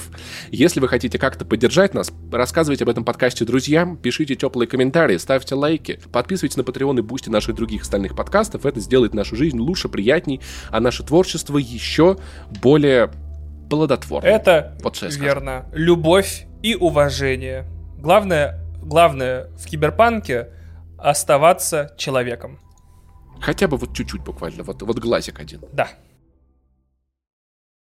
Если 0.49 0.79
вы 0.79 0.87
хотите 0.87 1.17
как-то 1.17 1.45
поддержать 1.45 1.93
нас, 1.93 2.11
рассказывайте 2.31 2.83
об 2.83 2.89
этом 2.89 3.05
подкасте 3.05 3.45
друзьям, 3.45 3.97
пишите 3.97 4.35
теплые 4.35 4.67
комментарии, 4.67 5.17
ставьте 5.17 5.55
лайки, 5.55 5.99
подписывайтесь 6.11 6.57
на 6.57 6.61
Patreon 6.61 6.99
и 6.99 7.01
Boosty 7.01 7.29
наших 7.29 7.55
других 7.55 7.83
остальных 7.83 8.15
подкастов. 8.15 8.65
Это 8.65 8.79
сделает 8.79 9.13
нашу 9.13 9.35
жизнь 9.35 9.59
лучше, 9.59 9.89
приятней, 9.89 10.41
а 10.69 10.79
наше 10.79 11.03
творчество 11.03 11.57
еще 11.57 12.17
более 12.61 13.11
плодотворным. 13.69 14.31
Это 14.31 14.77
вот 14.83 15.01
верно. 15.01 15.65
Любовь 15.71 16.45
и 16.61 16.75
уважение. 16.75 17.65
Главное, 17.97 18.59
главное 18.81 19.47
в 19.57 19.65
киберпанке 19.65 20.49
оставаться 20.97 21.93
человеком. 21.97 22.59
Хотя 23.39 23.67
бы 23.67 23.77
вот 23.77 23.95
чуть-чуть 23.95 24.21
буквально, 24.21 24.63
вот, 24.63 24.81
вот 24.83 24.99
глазик 24.99 25.39
один. 25.39 25.61
Да. 25.71 25.89